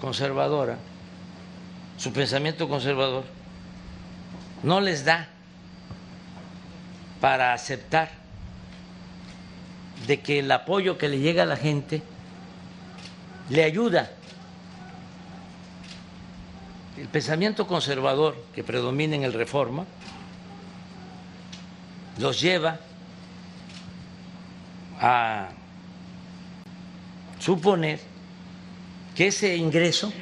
conservadora, 0.00 0.78
su 1.96 2.12
pensamiento 2.12 2.68
conservador, 2.68 3.24
no 4.62 4.80
les 4.80 5.04
da 5.04 5.28
para 7.20 7.52
aceptar 7.52 8.10
de 10.06 10.20
que 10.20 10.40
el 10.40 10.50
apoyo 10.50 10.98
que 10.98 11.08
le 11.08 11.18
llega 11.18 11.44
a 11.44 11.46
la 11.46 11.56
gente 11.56 12.02
le 13.50 13.64
ayuda. 13.64 14.10
El 16.96 17.08
pensamiento 17.08 17.66
conservador 17.66 18.36
que 18.54 18.62
predomina 18.62 19.16
en 19.16 19.24
el 19.24 19.32
reforma 19.32 19.84
los 22.18 22.40
lleva 22.40 22.78
a 25.00 25.48
suponer 27.40 28.00
que 29.14 29.26
ese 29.26 29.56
ingreso 29.56 30.12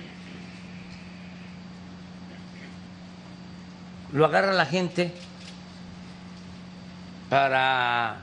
lo 4.13 4.25
agarra 4.25 4.53
la 4.53 4.67
gente 4.67 5.13
para 7.29 8.17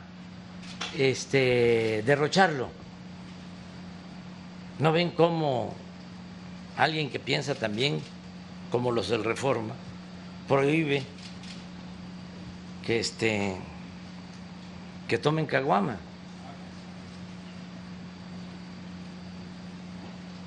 este, 0.98 2.04
derrocharlo. 2.06 2.79
¿No 4.80 4.94
ven 4.94 5.12
cómo 5.12 5.76
alguien 6.78 7.10
que 7.10 7.20
piensa 7.20 7.54
también 7.54 8.02
como 8.72 8.92
los 8.92 9.10
del 9.10 9.24
Reforma 9.24 9.74
prohíbe 10.48 11.04
que 12.86 13.00
este 13.00 13.58
que 15.08 15.18
tomen 15.18 15.46
caguama? 15.46 15.98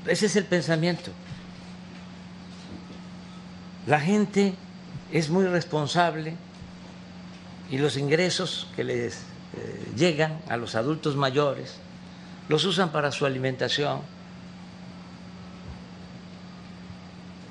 Ese 0.06 0.26
es 0.26 0.36
el 0.36 0.44
pensamiento. 0.46 1.12
La 3.86 4.00
gente 4.00 4.54
es 5.12 5.28
muy 5.28 5.46
responsable 5.46 6.36
y 7.70 7.78
los 7.78 7.96
ingresos 7.96 8.68
que 8.74 8.84
les 8.84 9.14
eh, 9.56 9.92
llegan 9.96 10.40
a 10.48 10.56
los 10.56 10.74
adultos 10.74 11.16
mayores 11.16 11.76
los 12.48 12.64
usan 12.64 12.90
para 12.90 13.12
su 13.12 13.26
alimentación. 13.26 14.00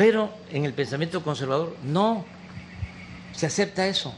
Pero 0.01 0.31
en 0.49 0.65
el 0.65 0.73
pensamiento 0.73 1.21
conservador 1.21 1.77
no 1.83 2.25
se 3.33 3.45
acepta 3.45 3.85
eso. 3.85 4.11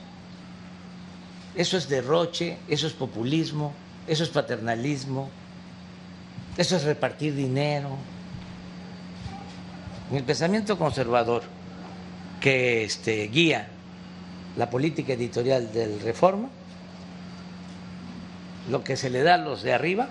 Eso 1.56 1.76
es 1.76 1.90
derroche, 1.90 2.58
eso 2.70 2.88
es 2.88 2.94
populismo, 2.94 3.74
eso 4.08 4.24
es 4.24 4.30
paternalismo, 4.30 5.30
eso 6.56 6.78
es 6.78 6.84
repartir 6.86 7.36
dinero. 7.36 7.90
En 10.10 10.16
el 10.16 10.24
pensamiento 10.24 10.78
conservador 10.78 11.44
que 12.40 12.86
este, 12.86 13.28
guía 13.28 13.68
la 14.56 14.70
política 14.70 15.12
editorial 15.12 15.74
del 15.74 16.00
Reforma, 16.00 16.48
lo 18.70 18.86
que 18.86 18.96
se 18.96 19.10
le 19.10 19.22
da 19.22 19.34
a 19.34 19.38
los 19.38 19.64
de 19.64 19.74
arriba 19.74 20.08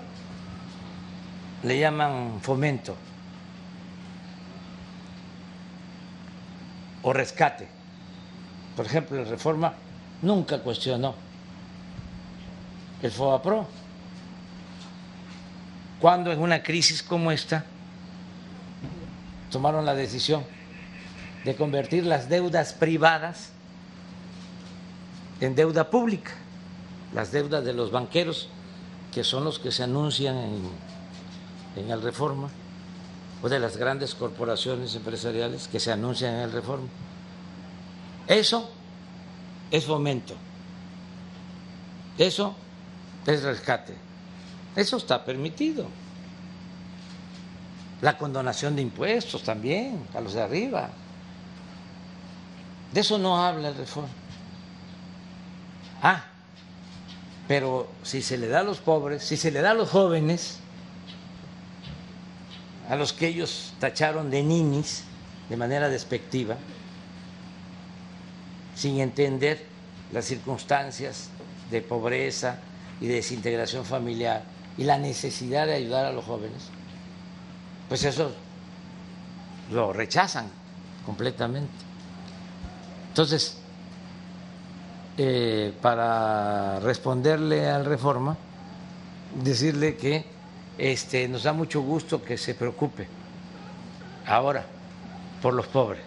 le 1.63 1.79
llaman 1.79 2.41
fomento 2.43 2.95
o 7.03 7.13
rescate. 7.13 7.67
Por 8.75 8.85
ejemplo, 8.85 9.19
el 9.19 9.27
Reforma 9.27 9.73
nunca 10.21 10.59
cuestionó 10.59 11.13
el 13.01 13.11
FOBAPRO. 13.11 13.67
Cuando 15.99 16.31
en 16.31 16.39
una 16.39 16.63
crisis 16.63 17.03
como 17.03 17.31
esta 17.31 17.65
tomaron 19.51 19.85
la 19.85 19.93
decisión 19.93 20.43
de 21.45 21.55
convertir 21.55 22.05
las 22.05 22.27
deudas 22.29 22.73
privadas 22.73 23.51
en 25.39 25.55
deuda 25.55 25.89
pública, 25.89 26.31
las 27.13 27.31
deudas 27.31 27.63
de 27.63 27.73
los 27.73 27.91
banqueros, 27.91 28.49
que 29.13 29.23
son 29.23 29.43
los 29.43 29.59
que 29.59 29.71
se 29.71 29.83
anuncian 29.83 30.37
en, 30.37 30.61
en 31.75 31.91
el 31.91 32.01
Reforma, 32.01 32.49
o 33.43 33.49
de 33.49 33.59
las 33.59 33.77
grandes 33.77 34.15
corporaciones 34.15 34.95
empresariales 34.95 35.67
que 35.67 35.79
se 35.79 35.91
anuncian 35.91 36.35
en 36.35 36.39
el 36.39 36.51
Reforma. 36.51 36.87
Eso 38.25 38.71
es 39.69 39.85
fomento, 39.85 40.33
eso 42.17 42.55
es 43.27 43.43
rescate, 43.43 43.93
eso 44.75 44.97
está 44.97 45.23
permitido. 45.25 45.87
La 48.01 48.17
condonación 48.17 48.75
de 48.75 48.81
impuestos 48.81 49.43
también 49.43 50.07
a 50.13 50.21
los 50.21 50.33
de 50.33 50.41
arriba. 50.41 50.89
De 52.91 52.99
eso 52.99 53.17
no 53.17 53.41
habla 53.41 53.69
el 53.69 53.75
reforma. 53.75 54.09
Ah, 56.01 56.25
pero 57.47 57.89
si 58.03 58.21
se 58.21 58.37
le 58.37 58.47
da 58.47 58.59
a 58.59 58.63
los 58.63 58.79
pobres, 58.79 59.23
si 59.23 59.37
se 59.37 59.51
le 59.51 59.61
da 59.61 59.71
a 59.71 59.73
los 59.73 59.89
jóvenes, 59.89 60.59
a 62.89 62.95
los 62.95 63.13
que 63.13 63.27
ellos 63.27 63.73
tacharon 63.79 64.29
de 64.29 64.43
ninis 64.43 65.03
de 65.49 65.57
manera 65.57 65.89
despectiva, 65.89 66.57
sin 68.75 68.99
entender 68.99 69.65
las 70.11 70.25
circunstancias 70.25 71.29
de 71.69 71.81
pobreza 71.81 72.59
y 72.99 73.07
de 73.07 73.15
desintegración 73.15 73.85
familiar 73.85 74.43
y 74.77 74.83
la 74.83 74.97
necesidad 74.97 75.67
de 75.67 75.75
ayudar 75.75 76.05
a 76.05 76.11
los 76.11 76.25
jóvenes, 76.25 76.69
pues 77.87 78.03
eso 78.03 78.31
lo 79.71 79.93
rechazan 79.93 80.49
completamente. 81.05 81.71
Entonces, 83.09 83.57
eh, 85.17 85.73
para 85.81 86.79
responderle 86.79 87.69
al 87.69 87.85
reforma, 87.85 88.35
decirle 89.43 89.95
que 89.95 90.32
este, 90.77 91.27
nos 91.27 91.43
da 91.43 91.53
mucho 91.53 91.81
gusto 91.81 92.23
que 92.23 92.37
se 92.37 92.55
preocupe 92.55 93.07
ahora 94.25 94.65
por 95.41 95.53
los 95.53 95.67
pobres. 95.67 96.01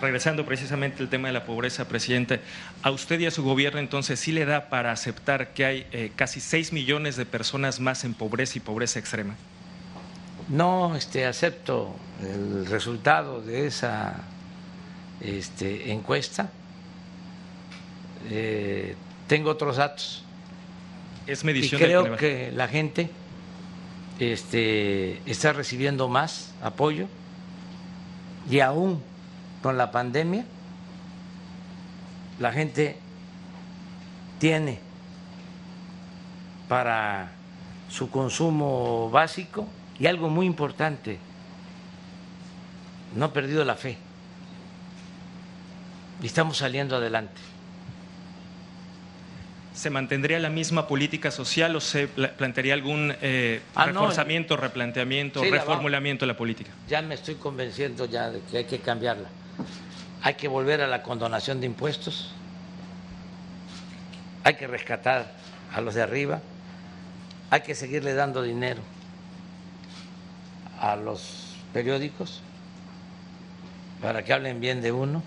Regresando 0.00 0.44
precisamente 0.44 1.02
al 1.02 1.08
tema 1.08 1.28
de 1.28 1.32
la 1.32 1.46
pobreza, 1.46 1.88
presidente, 1.88 2.40
¿a 2.82 2.90
usted 2.90 3.18
y 3.18 3.26
a 3.26 3.30
su 3.30 3.42
gobierno 3.42 3.80
entonces 3.80 4.20
sí 4.20 4.30
le 4.30 4.44
da 4.44 4.68
para 4.68 4.92
aceptar 4.92 5.54
que 5.54 5.64
hay 5.64 5.86
eh, 5.90 6.12
casi 6.14 6.40
6 6.40 6.72
millones 6.74 7.16
de 7.16 7.24
personas 7.24 7.80
más 7.80 8.04
en 8.04 8.12
pobreza 8.12 8.58
y 8.58 8.60
pobreza 8.60 8.98
extrema? 8.98 9.36
No 10.48 10.94
este, 10.96 11.24
acepto 11.24 11.96
el 12.20 12.66
resultado 12.66 13.40
de 13.40 13.66
esa 13.66 14.16
este, 15.20 15.90
encuesta. 15.90 16.50
Eh, 18.30 18.96
tengo 19.26 19.50
otros 19.50 19.78
datos. 19.78 20.24
Es 21.26 21.42
medición 21.42 21.80
y 21.80 21.84
creo 21.84 22.16
que 22.16 22.52
la 22.52 22.68
gente 22.68 23.10
este, 24.18 25.20
está 25.30 25.52
recibiendo 25.52 26.08
más 26.08 26.52
apoyo 26.62 27.06
y 28.48 28.60
aún 28.60 29.02
con 29.62 29.76
la 29.76 29.90
pandemia 29.90 30.44
la 32.38 32.52
gente 32.52 32.98
tiene 34.38 34.80
para 36.68 37.30
su 37.88 38.10
consumo 38.10 39.10
básico 39.10 39.66
y 39.98 40.06
algo 40.06 40.28
muy 40.28 40.46
importante, 40.46 41.18
no 43.14 43.26
ha 43.26 43.32
perdido 43.32 43.64
la 43.64 43.76
fe 43.76 43.96
y 46.20 46.26
estamos 46.26 46.58
saliendo 46.58 46.96
adelante. 46.96 47.55
¿Se 49.76 49.90
mantendría 49.90 50.38
la 50.38 50.48
misma 50.48 50.88
política 50.88 51.30
social 51.30 51.76
o 51.76 51.82
se 51.82 52.08
plantearía 52.08 52.72
algún 52.72 53.14
eh, 53.20 53.60
ah, 53.74 53.84
reforzamiento, 53.84 54.56
replanteamiento, 54.56 55.42
reformulamiento 55.44 56.24
de 56.24 56.32
la 56.32 56.36
política? 56.38 56.70
Ya 56.88 57.02
me 57.02 57.14
estoy 57.14 57.34
convenciendo 57.34 58.06
ya 58.06 58.30
de 58.30 58.40
que 58.40 58.56
hay 58.56 58.64
que 58.64 58.78
cambiarla. 58.78 59.28
Hay 60.22 60.32
que 60.32 60.48
volver 60.48 60.80
a 60.80 60.86
la 60.86 61.02
condonación 61.02 61.60
de 61.60 61.66
impuestos, 61.66 62.32
hay 64.44 64.54
que 64.54 64.66
rescatar 64.66 65.30
a 65.74 65.82
los 65.82 65.94
de 65.94 66.02
arriba, 66.02 66.40
hay 67.50 67.60
que 67.60 67.74
seguirle 67.74 68.14
dando 68.14 68.40
dinero 68.42 68.80
a 70.80 70.96
los 70.96 71.54
periódicos 71.74 72.40
para 74.00 74.24
que 74.24 74.32
hablen 74.32 74.58
bien 74.58 74.80
de 74.80 74.90
uno. 74.90 75.22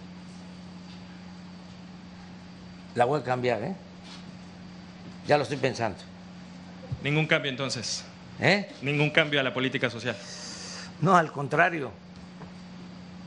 La 2.96 3.06
voy 3.06 3.20
a 3.20 3.24
cambiar, 3.24 3.62
¿eh? 3.62 3.76
Ya 5.30 5.38
lo 5.38 5.44
estoy 5.44 5.60
pensando. 5.60 6.00
Ningún 7.04 7.28
cambio 7.28 7.52
entonces. 7.52 8.04
¿Eh? 8.40 8.68
Ningún 8.82 9.12
cambio 9.12 9.40
a 9.40 9.44
la 9.44 9.54
política 9.54 9.88
social. 9.88 10.18
No, 11.02 11.16
al 11.16 11.32
contrario. 11.32 11.92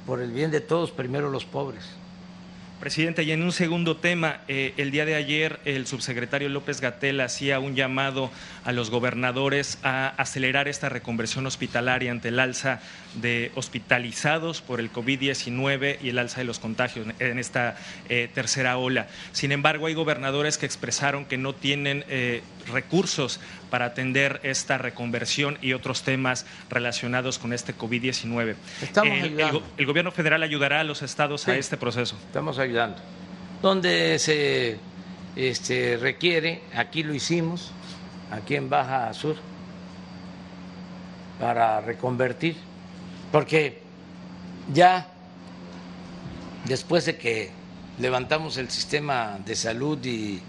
Por 0.05 0.21
el 0.21 0.33
bien 0.33 0.51
de 0.51 0.61
todos, 0.61 0.91
primero 0.91 1.31
los 1.31 1.45
pobres. 1.45 1.85
Presidente, 2.81 3.23
y 3.23 3.31
en 3.31 3.45
un 3.45 3.53
segundo 3.53 3.99
tema, 3.99 4.41
eh, 4.49 4.75
el 4.79 4.91
día 4.91 5.05
de 5.05 5.15
ayer 5.15 5.61
el 5.65 5.87
subsecretario 5.87 6.49
López 6.49 6.81
Gatel 6.81 7.21
hacía 7.21 7.61
un 7.61 7.77
llamado 7.77 8.33
a 8.65 8.73
los 8.73 8.91
gobernadores 8.91 9.79
a 9.85 10.09
acelerar 10.09 10.67
esta 10.67 10.89
reconversión 10.89 11.47
hospitalaria 11.47 12.11
ante 12.11 12.31
el 12.31 12.41
alza 12.41 12.81
de 13.15 13.53
hospitalizados 13.55 14.61
por 14.63 14.81
el 14.81 14.93
COVID-19 14.93 15.99
y 16.03 16.09
el 16.11 16.19
alza 16.19 16.39
de 16.39 16.45
los 16.45 16.59
contagios 16.59 17.07
en 17.19 17.39
esta 17.39 17.77
eh, 18.09 18.29
tercera 18.35 18.79
ola. 18.79 19.09
Sin 19.33 19.53
embargo, 19.53 19.87
hay 19.87 19.95
gobernadores 19.95 20.59
que 20.59 20.67
expresaron 20.67 21.25
que 21.25 21.37
no 21.37 21.55
tienen 21.55 22.05
eh, 22.09 22.43
recursos 22.73 23.41
para 23.71 23.87
atender 23.87 24.41
esta 24.43 24.79
reconversión 24.79 25.59
y 25.63 25.73
otros 25.73 26.03
temas 26.03 26.47
relacionados 26.71 27.39
con 27.39 27.53
este 27.53 27.75
COVID-19. 27.75 28.55
El, 29.05 29.41
el, 29.77 29.87
gobierno 29.87 30.13
federal 30.13 30.43
ayudará 30.43 30.81
a 30.81 30.85
los 30.85 31.03
estados 31.03 31.49
a 31.49 31.57
este 31.57 31.77
proceso. 31.77 32.17
Estamos 32.27 32.59
ayudando. 32.59 32.99
Donde 33.63 34.19
se 34.19 34.79
este, 35.37 35.97
requiere, 35.97 36.63
aquí 36.75 37.03
lo 37.03 37.15
hicimos, 37.15 37.73
aquí 38.31 38.57
en 38.57 38.69
Baja 38.69 39.13
Sur, 39.15 39.37
para 41.41 41.81
reconvertir, 41.81 42.57
porque 43.33 43.81
ya 44.73 45.09
después 46.67 47.07
de 47.07 47.17
que 47.17 47.51
levantamos 47.99 48.59
el 48.59 48.71
sistema 48.71 49.39
de 49.45 49.57
salud 49.57 49.99
y 50.05 50.41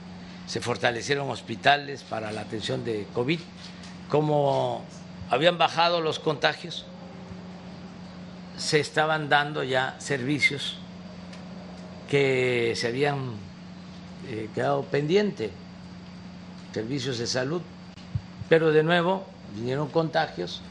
se 0.46 0.60
fortalecieron 0.60 1.30
hospitales 1.30 2.04
para 2.04 2.32
la 2.32 2.42
atención 2.42 2.84
de 2.84 3.08
COVID, 3.14 3.40
como 4.10 4.84
habían 5.30 5.58
bajado 5.58 6.02
los 6.02 6.20
contagios, 6.20 6.86
se 8.58 8.80
estaban 8.80 9.30
dando 9.30 9.64
ya 9.64 9.96
servicios 10.00 10.78
que 12.10 12.74
se 12.76 12.88
habían 12.88 13.32
eh, 14.28 14.50
quedado 14.54 14.84
pendientes, 14.84 15.52
servicios 16.74 17.18
de 17.18 17.28
salud, 17.28 17.62
pero 18.50 18.72
de 18.72 18.84
nuevo 18.84 19.26
vinieron 19.56 19.88
contagios 19.88 20.62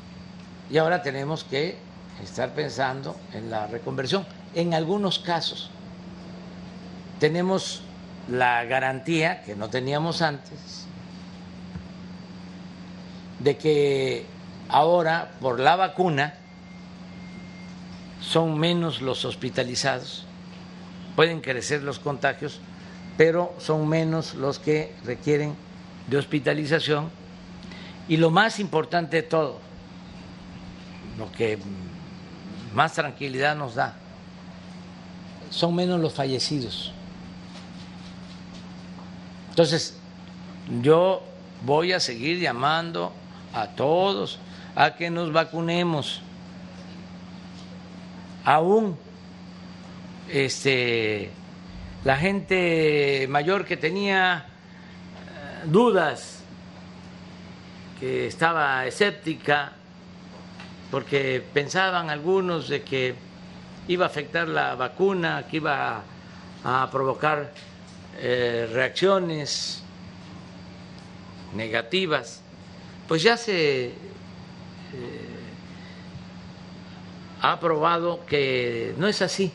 y 0.71 0.79
ahora 0.79 1.03
tenemos 1.03 1.43
que 1.43 1.77
estar 2.23 2.55
pensando 2.55 3.17
en 3.33 3.51
la 3.51 3.67
reconversión. 3.67 4.27
En 4.55 4.75
algunos 4.75 5.19
casos 5.19 5.71
tenemos 7.19 7.83
la 8.29 8.65
garantía 8.65 9.43
que 9.43 9.57
no 9.57 9.69
teníamos 9.69 10.23
antes 10.23 10.87
de 13.39 13.57
que 13.57 14.27
ahora 14.69 15.33
por 15.41 15.59
la 15.59 15.77
vacuna 15.77 16.35
son 18.21 18.59
menos 18.59 19.03
los 19.03 19.25
hospitalizados, 19.25 20.25
pueden 21.17 21.41
crecer 21.41 21.83
los 21.83 21.99
contagios, 21.99 22.61
pero 23.17 23.55
son 23.59 23.89
menos 23.89 24.35
los 24.35 24.59
que 24.59 24.95
requieren 25.05 25.55
de 26.07 26.17
hospitalización. 26.17 27.11
Y 28.09 28.17
lo 28.17 28.31
más 28.31 28.59
importante 28.59 29.17
de 29.17 29.23
todo, 29.23 29.59
lo 31.19 31.31
que 31.33 31.59
más 32.75 32.93
tranquilidad 32.95 33.57
nos 33.57 33.75
da, 33.75 33.95
son 35.51 35.75
menos 35.75 36.01
los 36.01 36.15
fallecidos. 36.15 36.93
Entonces, 39.51 39.99
yo 40.81 41.23
voy 41.65 41.93
a 41.93 42.01
seguir 42.01 42.41
llamando 42.41 43.13
a 43.53 43.69
todos 43.69 44.39
a 44.75 44.95
que 44.95 45.11
nos 45.11 45.33
vacunemos. 45.33 46.23
Aún 48.45 48.97
este, 50.29 51.31
la 52.05 52.17
gente 52.17 53.27
mayor 53.29 53.65
que 53.65 53.77
tenía 53.77 54.47
eh, 54.47 55.67
dudas, 55.67 56.43
que 58.01 58.27
estaba 58.27 58.87
escéptica, 58.87 59.73
porque 60.93 61.43
pensaban 61.55 62.11
algunos 62.11 62.69
de 62.69 62.83
que 62.83 63.15
iba 63.89 64.05
a 64.05 64.09
afectar 64.09 64.47
la 64.47 64.75
vacuna, 64.75 65.47
que 65.51 65.57
iba 65.57 66.03
a 66.63 66.91
provocar 66.93 67.51
eh, 68.19 68.69
reacciones 68.71 69.83
negativas, 71.55 72.43
pues 73.09 73.23
ya 73.23 73.39
se 73.39 73.87
eh, 73.87 73.93
ha 77.41 77.59
probado 77.59 78.27
que 78.27 78.95
no 78.99 79.09
es 79.09 79.23
así. 79.23 79.51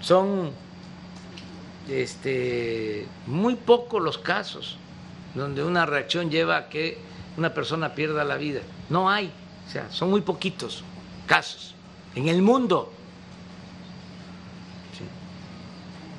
Son 0.00 0.50
este, 1.90 3.06
muy 3.26 3.54
pocos 3.54 4.02
los 4.02 4.16
casos 4.16 4.78
donde 5.34 5.64
una 5.64 5.86
reacción 5.86 6.30
lleva 6.30 6.56
a 6.56 6.68
que 6.68 6.98
una 7.36 7.54
persona 7.54 7.94
pierda 7.94 8.24
la 8.24 8.36
vida. 8.36 8.60
No 8.90 9.10
hay, 9.10 9.32
o 9.66 9.70
sea, 9.70 9.90
son 9.90 10.10
muy 10.10 10.20
poquitos 10.20 10.84
casos 11.26 11.74
en 12.14 12.28
el 12.28 12.42
mundo. 12.42 12.92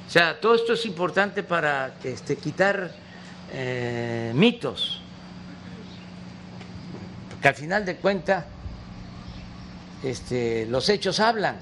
O 0.07 0.09
sea, 0.13 0.39
todo 0.39 0.53
esto 0.55 0.73
es 0.73 0.85
importante 0.85 1.41
para 1.41 1.95
este, 2.03 2.35
quitar 2.35 2.91
eh, 3.51 4.31
mitos, 4.35 5.01
porque 7.29 7.47
al 7.47 7.55
final 7.55 7.83
de 7.85 7.95
cuentas 7.95 8.45
este, 10.03 10.67
los 10.67 10.87
hechos 10.89 11.19
hablan. 11.19 11.57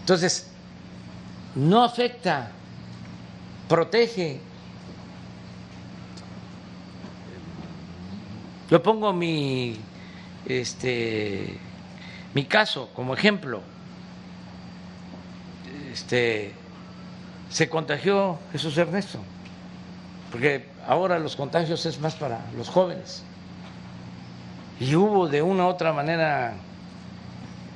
Entonces, 0.00 0.51
no 1.54 1.84
afecta, 1.84 2.50
protege. 3.68 4.40
Yo 8.70 8.82
pongo 8.82 9.12
mi 9.12 9.76
este 10.46 11.58
mi 12.34 12.44
caso 12.44 12.90
como 12.94 13.14
ejemplo. 13.14 13.60
Este 15.92 16.52
se 17.50 17.68
contagió 17.68 18.38
Jesús 18.52 18.78
Ernesto, 18.78 19.18
porque 20.30 20.66
ahora 20.86 21.18
los 21.18 21.36
contagios 21.36 21.84
es 21.84 22.00
más 22.00 22.14
para 22.14 22.40
los 22.56 22.70
jóvenes. 22.70 23.22
Y 24.80 24.94
hubo 24.96 25.28
de 25.28 25.42
una 25.42 25.66
u 25.66 25.68
otra 25.68 25.92
manera 25.92 26.54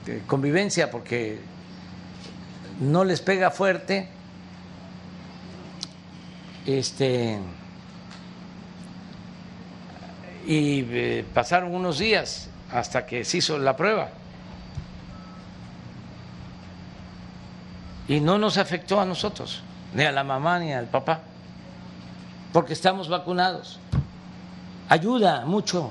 eh, 0.07 0.23
convivencia 0.27 0.90
porque 0.90 1.39
no 2.81 3.05
les 3.05 3.20
pega 3.20 3.51
fuerte. 3.51 4.09
Este 6.66 7.39
y 10.47 10.86
eh, 10.89 11.24
pasaron 11.35 11.74
unos 11.74 11.98
días 11.98 12.48
hasta 12.73 13.05
que 13.05 13.24
se 13.24 13.39
hizo 13.39 13.59
la 13.59 13.77
prueba. 13.77 14.11
Y 18.09 18.20
no 18.20 18.39
nos 18.39 18.57
afectó 18.57 19.01
a 19.01 19.05
nosotros, 19.05 19.62
ni 19.93 20.05
a 20.05 20.12
la 20.12 20.23
mamá 20.23 20.61
ni 20.61 20.73
al 20.73 20.86
papá, 20.86 21.20
porque 22.53 22.73
estamos 22.73 23.09
vacunados. 23.09 23.81
Ayuda 24.89 25.44
mucho 25.44 25.90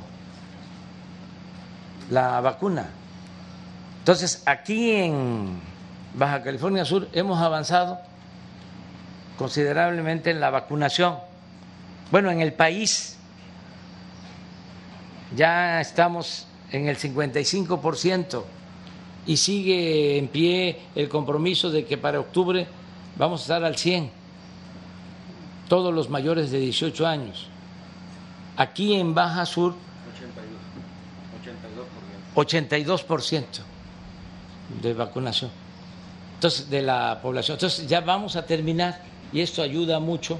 la 2.10 2.40
vacuna. 2.40 2.86
Entonces, 4.00 4.44
aquí 4.46 4.92
en 4.92 5.60
Baja 6.18 6.42
California 6.44 6.86
Sur 6.86 7.10
hemos 7.12 7.40
avanzado 7.42 8.00
considerablemente 9.38 10.32
en 10.32 10.40
la 10.40 10.50
vacunación. 10.50 11.18
Bueno, 12.10 12.32
en 12.32 12.40
el 12.40 12.54
país 12.54 13.18
ya 15.36 15.82
estamos 15.82 16.48
en 16.72 16.88
el 16.88 16.98
55% 16.98 18.44
y 19.28 19.36
sigue 19.36 20.18
en 20.18 20.30
pie 20.30 20.80
el 20.96 21.10
compromiso 21.10 21.70
de 21.70 21.84
que 21.84 21.98
para 21.98 22.22
octubre 22.22 22.66
vamos 23.18 23.42
a 23.42 23.44
estar 23.44 23.64
al 23.66 23.76
100, 23.76 24.10
todos 25.68 25.94
los 25.94 26.10
mayores 26.10 26.50
de 26.50 26.60
18 26.60 27.06
años. 27.06 27.48
Aquí 28.56 28.96
en 28.96 29.14
Baja 29.14 29.46
Sur, 29.46 29.76
82%, 32.36 32.36
82% 32.36 33.44
de 34.82 34.94
vacunación. 34.94 35.65
Entonces, 36.46 36.70
de 36.70 36.84
la 36.84 37.18
población. 37.24 37.56
Entonces, 37.56 37.88
ya 37.88 38.02
vamos 38.02 38.36
a 38.36 38.46
terminar 38.46 39.00
y 39.34 39.42
esto 39.42 39.64
ayuda 39.64 40.00
mucho 40.00 40.40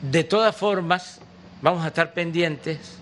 De 0.00 0.24
todas 0.24 0.56
formas, 0.56 1.20
vamos 1.60 1.84
a 1.84 1.88
estar 1.88 2.14
pendientes 2.14 2.96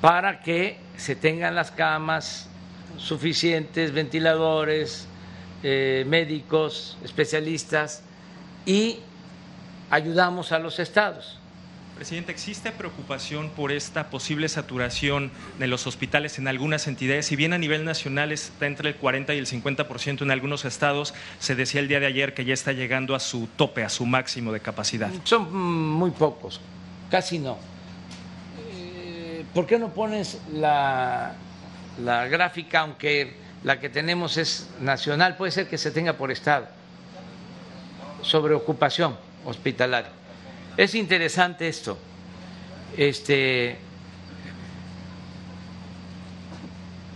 para 0.00 0.40
que 0.40 0.78
se 0.96 1.16
tengan 1.16 1.54
las 1.54 1.70
camas 1.70 2.48
suficientes, 2.96 3.92
ventiladores, 3.92 5.06
eh, 5.62 6.06
médicos, 6.08 6.96
especialistas 7.04 8.02
y 8.64 9.00
ayudamos 9.90 10.50
a 10.50 10.58
los 10.58 10.78
estados. 10.78 11.38
Presidente, 11.96 12.30
¿existe 12.30 12.72
preocupación 12.72 13.48
por 13.48 13.72
esta 13.72 14.10
posible 14.10 14.50
saturación 14.50 15.30
de 15.58 15.66
los 15.66 15.86
hospitales 15.86 16.38
en 16.38 16.46
algunas 16.46 16.88
entidades? 16.88 17.24
Si 17.24 17.36
bien 17.36 17.54
a 17.54 17.58
nivel 17.58 17.86
nacional 17.86 18.32
está 18.32 18.66
entre 18.66 18.90
el 18.90 18.96
40 18.96 19.32
y 19.32 19.38
el 19.38 19.46
50% 19.46 20.20
en 20.20 20.30
algunos 20.30 20.66
estados, 20.66 21.14
se 21.38 21.54
decía 21.54 21.80
el 21.80 21.88
día 21.88 21.98
de 21.98 22.04
ayer 22.04 22.34
que 22.34 22.44
ya 22.44 22.52
está 22.52 22.72
llegando 22.72 23.14
a 23.14 23.18
su 23.18 23.48
tope, 23.56 23.82
a 23.82 23.88
su 23.88 24.04
máximo 24.04 24.52
de 24.52 24.60
capacidad. 24.60 25.10
Son 25.24 25.50
muy 25.56 26.10
pocos, 26.10 26.60
casi 27.10 27.38
no. 27.38 27.56
Eh, 28.74 29.46
¿Por 29.54 29.66
qué 29.66 29.78
no 29.78 29.88
pones 29.88 30.38
la, 30.52 31.34
la 32.04 32.26
gráfica, 32.26 32.80
aunque 32.80 33.38
la 33.64 33.80
que 33.80 33.88
tenemos 33.88 34.36
es 34.36 34.68
nacional, 34.82 35.38
puede 35.38 35.50
ser 35.50 35.66
que 35.66 35.78
se 35.78 35.90
tenga 35.90 36.12
por 36.12 36.30
estado, 36.30 36.68
sobre 38.20 38.52
ocupación 38.52 39.16
hospitalaria? 39.46 40.25
Es 40.76 40.94
interesante 40.94 41.68
esto. 41.68 41.98
Este, 42.98 43.78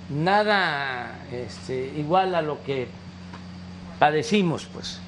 nada 0.09 1.27
este, 1.31 1.93
igual 1.97 2.35
a 2.35 2.41
lo 2.41 2.63
que 2.65 2.89
padecimos, 3.99 4.65
pues. 4.65 4.99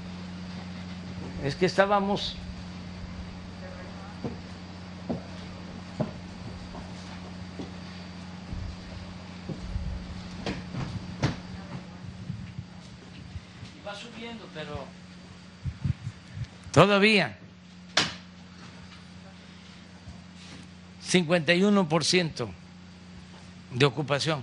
Es 1.43 1.55
que 1.57 1.67
estábamos 1.67 2.37
va 13.85 13.95
subiendo, 13.95 14.47
pero 14.55 14.85
todavía 16.71 17.39
51% 21.13 22.49
de 23.73 23.85
ocupación 23.85 24.43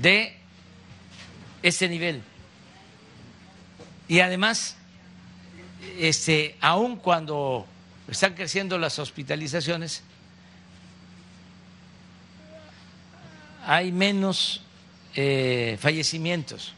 de 0.00 0.36
este 1.62 1.88
nivel. 1.88 2.22
Y 4.08 4.20
además, 4.20 4.76
este, 5.98 6.56
aun 6.60 6.96
cuando 6.96 7.66
están 8.08 8.34
creciendo 8.34 8.78
las 8.78 8.98
hospitalizaciones, 8.98 10.02
hay 13.66 13.92
menos 13.92 14.62
eh, 15.14 15.76
fallecimientos. 15.80 16.72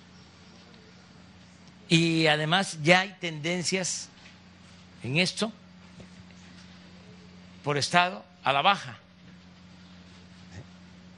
Y 1.88 2.26
además 2.26 2.78
ya 2.82 3.00
hay 3.00 3.14
tendencias 3.20 4.08
en 5.02 5.16
esto 5.18 5.52
por 7.64 7.76
estado 7.76 8.24
a 8.42 8.52
la 8.52 8.62
baja. 8.62 8.96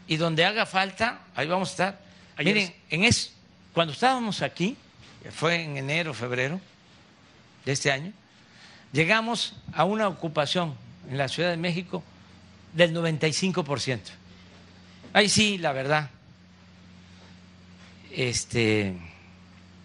Y 0.07 0.17
donde 0.17 0.45
haga 0.45 0.67
falta, 0.67 1.21
ahí 1.35 1.47
vamos 1.47 1.71
a 1.71 1.73
estar. 1.73 2.01
Miren, 2.39 2.75
en 2.91 3.05
es, 3.05 3.33
cuando 3.73 3.93
estábamos 3.93 4.43
aquí, 4.43 4.77
fue 5.31 5.63
en 5.63 5.77
enero, 5.77 6.13
febrero 6.13 6.61
de 7.65 7.73
este 7.73 7.93
año, 7.93 8.13
llegamos 8.93 9.55
a 9.73 9.85
una 9.85 10.09
ocupación 10.09 10.75
en 11.09 11.19
la 11.19 11.29
Ciudad 11.29 11.51
de 11.51 11.57
México 11.57 12.03
del 12.73 12.95
95%. 12.95 14.01
Ahí 15.13 15.29
sí, 15.29 15.59
la 15.59 15.73
verdad, 15.73 16.11
este, 18.11 18.97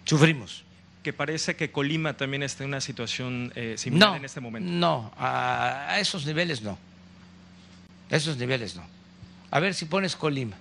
sufrimos 0.04 0.64
que 1.02 1.12
parece 1.12 1.56
que 1.56 1.70
Colima 1.70 2.16
también 2.16 2.42
está 2.42 2.64
en 2.64 2.70
una 2.70 2.80
situación 2.80 3.52
eh, 3.54 3.74
similar 3.78 4.16
en 4.16 4.24
este 4.24 4.40
momento. 4.40 4.70
No, 4.70 5.12
a, 5.16 5.96
esos 6.00 6.26
niveles 6.26 6.62
no. 6.62 6.78
A 8.10 8.16
esos 8.16 8.36
niveles 8.36 8.74
no. 8.76 8.82
A 9.50 9.60
ver 9.60 9.74
si 9.74 9.84
pones 9.84 10.16
Colima. 10.16 10.56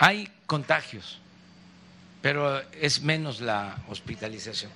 Hay 0.00 0.30
contagios, 0.46 1.18
pero 2.22 2.62
es 2.72 3.02
menos 3.02 3.40
la 3.40 3.78
hospitalización. 3.88 4.70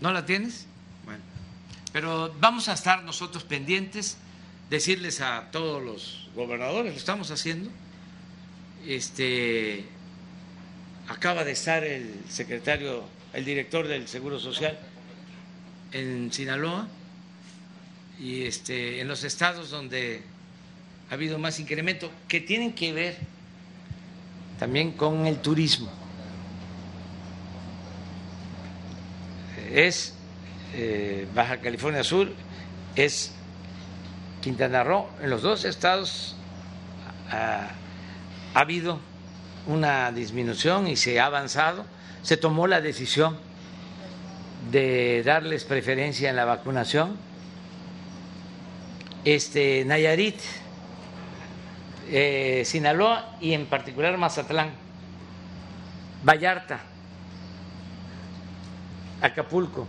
¿No 0.00 0.10
la 0.10 0.24
tienes? 0.24 0.66
Pero 1.92 2.34
vamos 2.40 2.68
a 2.68 2.72
estar 2.72 3.02
nosotros 3.04 3.44
pendientes, 3.44 4.16
decirles 4.70 5.20
a 5.20 5.50
todos 5.50 5.82
los 5.82 6.28
gobernadores, 6.34 6.92
lo 6.92 6.98
estamos 6.98 7.30
haciendo. 7.30 7.70
Este 8.86 9.84
acaba 11.08 11.44
de 11.44 11.52
estar 11.52 11.84
el 11.84 12.14
secretario, 12.28 13.04
el 13.34 13.44
director 13.44 13.86
del 13.86 14.08
Seguro 14.08 14.40
Social 14.40 14.78
en 15.92 16.32
Sinaloa 16.32 16.88
y 18.18 18.44
este 18.44 19.00
en 19.00 19.08
los 19.08 19.24
estados 19.24 19.70
donde 19.70 20.22
ha 21.10 21.14
habido 21.14 21.38
más 21.38 21.60
incremento 21.60 22.10
que 22.26 22.40
tienen 22.40 22.72
que 22.72 22.92
ver 22.92 23.18
también 24.58 24.92
con 24.92 25.26
el 25.26 25.38
turismo. 25.42 25.92
Es 29.70 30.14
eh, 30.74 31.26
Baja 31.34 31.58
California 31.58 32.04
Sur, 32.04 32.28
es 32.96 33.32
Quintana 34.40 34.84
Roo. 34.84 35.08
En 35.22 35.30
los 35.30 35.42
dos 35.42 35.64
estados 35.64 36.36
ha, 37.30 37.68
ha 38.54 38.60
habido 38.60 39.00
una 39.66 40.10
disminución 40.12 40.88
y 40.88 40.96
se 40.96 41.20
ha 41.20 41.26
avanzado. 41.26 41.84
Se 42.22 42.36
tomó 42.36 42.66
la 42.66 42.80
decisión 42.80 43.38
de 44.70 45.22
darles 45.24 45.64
preferencia 45.64 46.30
en 46.30 46.36
la 46.36 46.44
vacunación. 46.44 47.16
Este, 49.24 49.84
Nayarit, 49.84 50.40
eh, 52.10 52.62
Sinaloa 52.64 53.36
y 53.40 53.52
en 53.52 53.66
particular 53.66 54.16
Mazatlán, 54.18 54.70
Vallarta, 56.24 56.80
Acapulco 59.20 59.86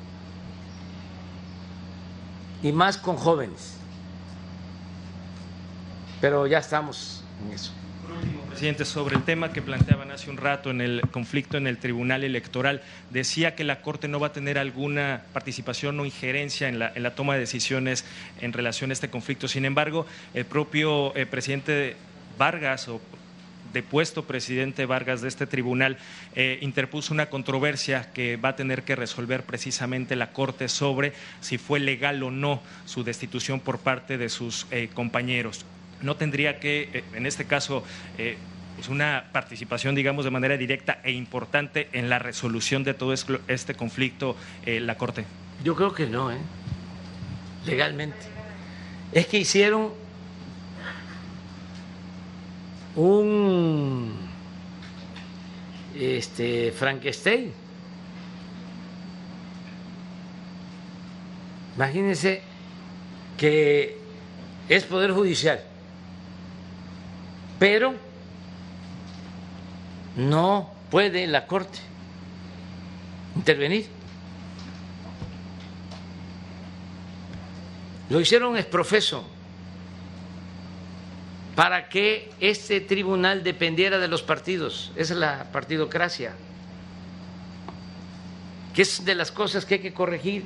y 2.63 2.71
más 2.71 2.97
con 2.97 3.17
jóvenes. 3.17 3.75
Pero 6.21 6.47
ya 6.47 6.59
estamos 6.59 7.23
en 7.45 7.53
eso. 7.53 7.73
Por 8.01 8.11
último, 8.13 8.41
presidente, 8.43 8.85
sobre 8.85 9.15
el 9.17 9.23
tema 9.23 9.51
que 9.51 9.61
planteaban 9.61 10.11
hace 10.11 10.29
un 10.29 10.37
rato 10.37 10.71
en 10.71 10.79
el 10.79 11.01
conflicto 11.11 11.57
en 11.57 11.67
el 11.67 11.77
Tribunal 11.77 12.23
Electoral, 12.23 12.81
decía 13.09 13.55
que 13.55 13.65
la 13.65 13.81
Corte 13.81 14.07
no 14.07 14.19
va 14.19 14.27
a 14.27 14.33
tener 14.33 14.57
alguna 14.57 15.23
participación 15.33 15.99
o 15.99 16.05
injerencia 16.05 16.69
en 16.69 16.79
la, 16.79 16.91
en 16.95 17.03
la 17.03 17.15
toma 17.15 17.33
de 17.33 17.41
decisiones 17.41 18.05
en 18.39 18.53
relación 18.53 18.89
a 18.89 18.93
este 18.93 19.09
conflicto. 19.09 19.49
Sin 19.49 19.65
embargo, 19.65 20.05
el 20.33 20.45
propio 20.45 21.15
eh, 21.15 21.25
presidente 21.25 21.97
Vargas 22.37 22.87
o 22.87 23.01
depuesto 23.73 24.23
presidente 24.23 24.85
Vargas 24.85 25.21
de 25.21 25.27
este 25.27 25.47
tribunal 25.47 25.97
eh, 26.35 26.59
interpuso 26.61 27.13
una 27.13 27.25
controversia 27.25 28.11
que 28.13 28.37
va 28.37 28.49
a 28.49 28.55
tener 28.55 28.83
que 28.83 28.95
resolver 28.95 29.43
precisamente 29.43 30.15
la 30.15 30.31
Corte 30.31 30.69
sobre 30.69 31.13
si 31.41 31.57
fue 31.57 31.79
legal 31.79 32.23
o 32.23 32.31
no 32.31 32.61
su 32.85 33.03
destitución 33.03 33.59
por 33.59 33.79
parte 33.79 34.17
de 34.17 34.29
sus 34.29 34.67
eh, 34.71 34.89
compañeros. 34.93 35.65
No 36.01 36.15
tendría 36.15 36.59
que, 36.59 36.89
eh, 36.93 37.03
en 37.13 37.25
este 37.25 37.45
caso, 37.45 37.83
pues 38.75 38.89
una 38.89 39.25
participación, 39.31 39.95
digamos, 39.95 40.25
de 40.25 40.31
manera 40.31 40.57
directa 40.57 40.99
e 41.03 41.11
importante 41.11 41.89
en 41.93 42.09
la 42.09 42.19
resolución 42.19 42.83
de 42.83 42.93
todo 42.93 43.13
este 43.13 43.73
conflicto 43.75 44.35
la 44.65 44.95
Corte. 44.97 45.25
Yo 45.63 45.75
creo 45.75 45.93
que 45.93 46.07
no, 46.07 46.31
¿eh? 46.31 46.37
legalmente. 47.65 48.17
Es 49.11 49.27
que 49.27 49.37
hicieron 49.37 49.93
un 52.95 54.13
este, 55.95 56.71
Frankenstein. 56.71 57.53
Imagínense 61.75 62.41
que 63.37 63.97
es 64.69 64.83
poder 64.83 65.11
judicial, 65.11 65.59
pero 67.57 67.95
no 70.15 70.69
puede 70.91 71.25
la 71.25 71.47
Corte 71.47 71.79
intervenir. 73.35 73.87
Lo 78.09 78.19
hicieron 78.19 78.55
es 78.55 78.65
profeso 78.65 79.32
para 81.55 81.87
que 81.87 82.31
este 82.39 82.81
tribunal 82.81 83.43
dependiera 83.43 83.99
de 83.99 84.07
los 84.07 84.23
partidos. 84.23 84.91
Esa 84.95 85.13
es 85.13 85.19
la 85.19 85.51
partidocracia, 85.51 86.33
que 88.73 88.81
es 88.81 89.05
de 89.05 89.15
las 89.15 89.31
cosas 89.31 89.65
que 89.65 89.75
hay 89.75 89.79
que 89.79 89.93
corregir. 89.93 90.45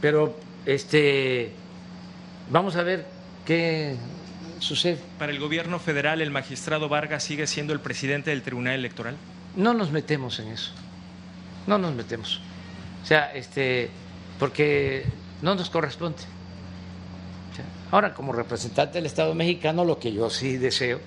Pero 0.00 0.38
este 0.64 1.52
vamos 2.50 2.76
a 2.76 2.82
ver 2.82 3.06
qué 3.44 3.96
sucede. 4.60 4.98
Para 5.18 5.32
el 5.32 5.38
gobierno 5.38 5.78
federal, 5.78 6.20
¿el 6.20 6.30
magistrado 6.30 6.88
Vargas 6.88 7.24
sigue 7.24 7.46
siendo 7.46 7.72
el 7.72 7.80
presidente 7.80 8.30
del 8.30 8.42
Tribunal 8.42 8.74
Electoral? 8.74 9.16
No 9.56 9.74
nos 9.74 9.90
metemos 9.90 10.38
en 10.38 10.48
eso. 10.48 10.72
No 11.66 11.78
nos 11.78 11.94
metemos. 11.94 12.40
O 13.02 13.06
sea, 13.06 13.32
este, 13.34 13.90
porque 14.38 15.04
no 15.42 15.54
nos 15.54 15.68
corresponde. 15.68 16.22
Ahora, 17.90 18.14
como 18.14 18.32
representante 18.32 18.94
del 18.94 19.06
Estado 19.06 19.34
mexicano, 19.34 19.84
lo 19.84 19.98
que 19.98 20.12
yo 20.12 20.30
sí 20.30 20.56
deseo 20.56 21.00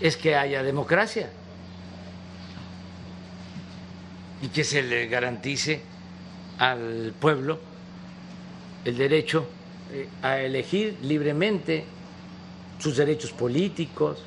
es 0.00 0.16
que 0.16 0.36
haya 0.36 0.62
democracia 0.62 1.30
y 4.42 4.48
que 4.48 4.64
se 4.64 4.82
le 4.82 5.06
garantice 5.06 5.82
al 6.58 7.14
pueblo 7.18 7.58
el 8.84 8.96
derecho 8.96 9.46
eh, 9.92 10.08
a 10.22 10.38
elegir 10.38 10.98
libremente 11.02 11.84
sus 12.78 12.96
derechos 12.96 13.32
políticos 13.32 14.22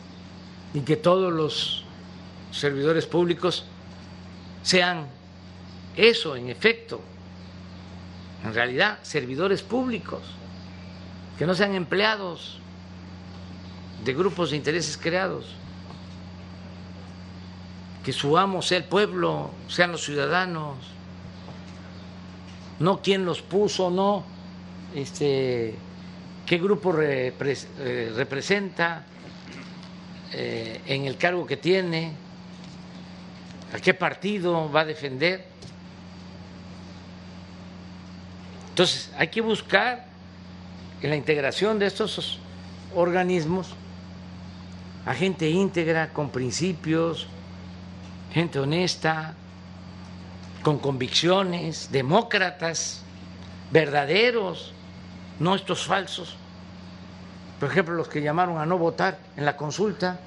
y 0.74 0.82
que 0.82 0.98
todos 0.98 1.34
los 1.34 1.86
servidores 2.52 3.06
públicos 3.06 3.66
sean 4.62 5.08
eso, 5.96 6.36
en 6.36 6.50
efecto, 6.50 7.02
en 8.44 8.54
realidad, 8.54 9.00
servidores 9.04 9.62
públicos, 9.62 10.22
que 11.44 11.48
no 11.48 11.56
sean 11.56 11.76
empleados 11.76 12.58
de 14.06 14.14
grupos 14.14 14.52
de 14.52 14.56
intereses 14.56 14.96
creados, 14.96 15.44
que 18.02 18.14
su 18.14 18.38
amo 18.38 18.62
sea 18.62 18.78
el 18.78 18.86
pueblo, 18.86 19.52
sean 19.68 19.92
los 19.92 20.06
ciudadanos, 20.06 20.78
no 22.80 23.02
quien 23.02 23.26
los 23.26 23.42
puso, 23.42 23.92
no 23.92 24.24
este, 24.96 25.76
qué 26.46 26.58
grupo 26.60 26.98
eh, 27.02 27.34
representa 28.16 29.06
eh, 30.32 30.80
en 30.86 31.08
el 31.08 31.18
cargo 31.18 31.46
que 31.46 31.58
tiene, 31.58 32.14
a 33.74 33.80
qué 33.80 33.94
partido 33.94 34.72
va 34.72 34.80
a 34.80 34.86
defender. 34.86 35.46
Entonces, 38.70 39.12
hay 39.18 39.28
que 39.28 39.42
buscar 39.42 40.13
en 41.04 41.10
la 41.10 41.18
integración 41.18 41.80
de 41.80 41.86
estos 41.86 42.40
organismos 42.96 43.76
a 45.06 45.14
gente 45.14 45.50
íntegra, 45.50 46.14
con 46.14 46.30
principios, 46.30 47.28
gente 48.32 48.58
honesta, 48.58 49.34
con 50.64 50.80
convicciones, 50.80 51.90
demócratas, 51.92 53.04
verdaderos, 53.70 54.72
no 55.40 55.56
estos 55.56 55.86
falsos. 55.86 56.38
Por 57.60 57.70
ejemplo, 57.70 57.96
los 57.96 58.08
que 58.08 58.22
llamaron 58.22 58.58
a 58.58 58.66
no 58.66 58.78
votar 58.78 59.20
en 59.36 59.44
la 59.44 59.58
consulta, 59.58 60.22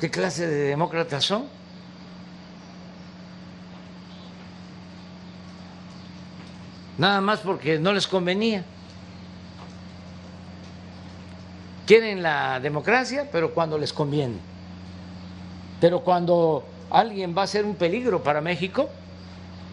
¿qué 0.00 0.10
clase 0.10 0.48
de 0.48 0.64
demócratas 0.64 1.24
son? 1.24 1.46
Nada 6.98 7.20
más 7.20 7.38
porque 7.40 7.78
no 7.78 7.92
les 7.92 8.08
convenía. 8.08 8.64
Quieren 11.90 12.22
la 12.22 12.60
democracia, 12.60 13.26
pero 13.32 13.52
cuando 13.52 13.76
les 13.76 13.92
conviene. 13.92 14.36
Pero 15.80 16.02
cuando 16.02 16.64
alguien 16.88 17.34
va 17.36 17.42
a 17.42 17.46
ser 17.48 17.64
un 17.64 17.74
peligro 17.74 18.22
para 18.22 18.40
México, 18.40 18.88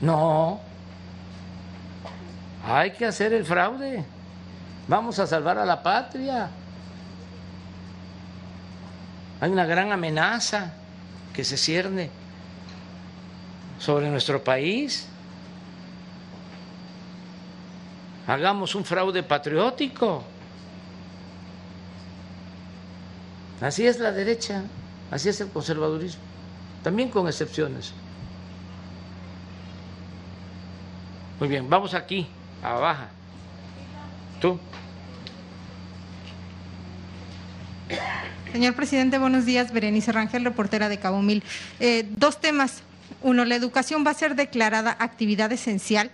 no, 0.02 0.60
hay 2.65 2.89
que 2.89 3.06
hacer 3.06 3.34
el 3.34 3.45
fraude. 3.45 4.03
Vamos 4.88 5.19
a 5.19 5.27
salvar 5.27 5.60
a 5.60 5.65
la 5.65 5.84
patria. 5.84 6.49
Hay 9.39 9.52
una 9.52 9.68
gran 9.68 9.91
amenaza 9.91 10.73
que 11.35 11.44
se 11.44 11.56
cierne 11.56 12.10
sobre 13.77 14.10
nuestro 14.10 14.44
país. 14.44 15.07
Hagamos 18.26 18.73
un 18.73 18.84
fraude 18.84 19.22
patriótico. 19.22 20.23
Así 23.61 23.88
es 23.88 23.99
la 23.99 24.11
derecha, 24.11 24.63
así 25.11 25.29
es 25.29 25.41
el 25.41 25.49
conservadurismo, 25.49 26.21
también 26.84 27.09
con 27.09 27.27
excepciones. 27.27 27.93
Muy 31.39 31.49
bien, 31.49 31.69
vamos 31.69 31.93
aquí 31.93 32.27
baja. 32.75 33.09
¿Tú? 34.41 34.59
Señor 38.51 38.75
presidente, 38.75 39.17
buenos 39.17 39.45
días. 39.45 39.71
Berenice 39.71 40.11
Rangel, 40.11 40.43
reportera 40.43 40.89
de 40.89 40.99
Cabo 40.99 41.21
Mil. 41.21 41.43
Eh, 41.79 42.07
dos 42.15 42.39
temas. 42.39 42.81
Uno, 43.21 43.45
la 43.45 43.55
educación 43.55 44.03
va 44.05 44.11
a 44.11 44.13
ser 44.13 44.35
declarada 44.35 44.95
actividad 44.99 45.51
esencial 45.51 46.11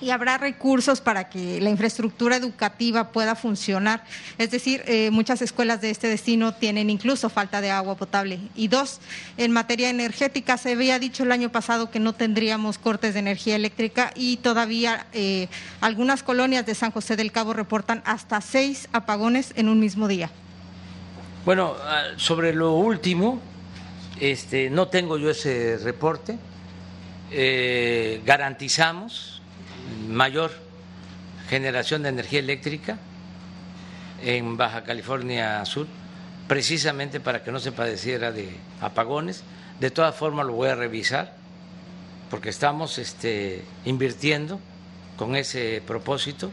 y 0.00 0.10
habrá 0.10 0.38
recursos 0.38 1.00
para 1.00 1.28
que 1.28 1.60
la 1.60 1.70
infraestructura 1.70 2.36
educativa 2.36 3.12
pueda 3.12 3.34
funcionar. 3.34 4.04
Es 4.38 4.50
decir, 4.50 4.82
eh, 4.86 5.10
muchas 5.10 5.42
escuelas 5.42 5.80
de 5.80 5.90
este 5.90 6.08
destino 6.08 6.54
tienen 6.54 6.90
incluso 6.90 7.28
falta 7.28 7.60
de 7.60 7.70
agua 7.70 7.96
potable. 7.96 8.38
Y 8.54 8.68
dos, 8.68 9.00
en 9.36 9.52
materia 9.52 9.90
energética, 9.90 10.56
se 10.56 10.72
había 10.72 10.98
dicho 10.98 11.22
el 11.22 11.32
año 11.32 11.50
pasado 11.50 11.90
que 11.90 12.00
no 12.00 12.12
tendríamos 12.12 12.78
cortes 12.78 13.14
de 13.14 13.20
energía 13.20 13.56
eléctrica 13.56 14.12
y 14.14 14.38
todavía 14.38 15.06
eh, 15.12 15.48
algunas 15.80 16.22
colonias 16.22 16.66
de 16.66 16.74
San 16.74 16.90
José 16.90 17.16
del 17.16 17.32
Cabo 17.32 17.52
reportan 17.52 18.02
hasta 18.04 18.40
seis 18.40 18.88
apagones 18.92 19.52
en 19.56 19.68
un 19.68 19.80
mismo 19.80 20.08
día. 20.08 20.30
Bueno, 21.44 21.74
ah, 21.82 22.02
sobre 22.16 22.52
lo 22.52 22.74
último, 22.74 23.40
este, 24.20 24.70
no 24.70 24.88
tengo 24.88 25.18
yo 25.18 25.30
ese 25.30 25.78
reporte. 25.78 26.38
Eh, 27.30 28.22
garantizamos 28.24 29.37
mayor 30.08 30.50
generación 31.48 32.02
de 32.02 32.10
energía 32.10 32.40
eléctrica 32.40 32.98
en 34.22 34.56
Baja 34.56 34.84
California 34.84 35.64
Sur, 35.64 35.86
precisamente 36.46 37.20
para 37.20 37.42
que 37.42 37.52
no 37.52 37.60
se 37.60 37.72
padeciera 37.72 38.32
de 38.32 38.56
apagones. 38.80 39.42
De 39.80 39.90
todas 39.90 40.14
formas 40.14 40.46
lo 40.46 40.54
voy 40.54 40.68
a 40.68 40.74
revisar 40.74 41.34
porque 42.30 42.50
estamos 42.50 42.98
este, 42.98 43.64
invirtiendo 43.84 44.60
con 45.16 45.36
ese 45.36 45.82
propósito 45.86 46.50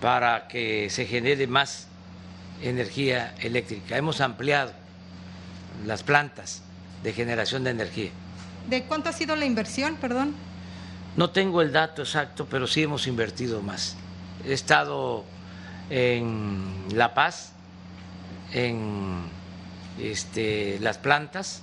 para 0.00 0.48
que 0.48 0.88
se 0.90 1.06
genere 1.06 1.46
más 1.46 1.88
energía 2.62 3.34
eléctrica. 3.40 3.96
Hemos 3.96 4.20
ampliado 4.20 4.72
las 5.86 6.02
plantas 6.02 6.62
de 7.02 7.12
generación 7.12 7.64
de 7.64 7.70
energía. 7.70 8.10
¿De 8.68 8.84
cuánto 8.84 9.08
ha 9.08 9.12
sido 9.12 9.36
la 9.36 9.46
inversión, 9.46 9.96
perdón? 9.96 10.34
No 11.20 11.28
tengo 11.28 11.60
el 11.60 11.70
dato 11.70 12.00
exacto, 12.00 12.46
pero 12.46 12.66
sí 12.66 12.82
hemos 12.82 13.06
invertido 13.06 13.60
más. 13.60 13.94
He 14.42 14.54
estado 14.54 15.26
en 15.90 16.86
La 16.94 17.12
Paz, 17.12 17.52
en 18.54 19.24
este, 19.98 20.78
las 20.80 20.96
plantas, 20.96 21.60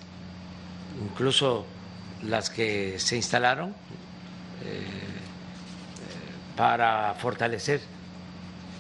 incluso 1.02 1.66
las 2.22 2.52
que 2.52 3.00
se 3.00 3.16
instalaron 3.16 3.70
eh, 4.64 4.84
para 6.56 7.16
fortalecer 7.16 7.82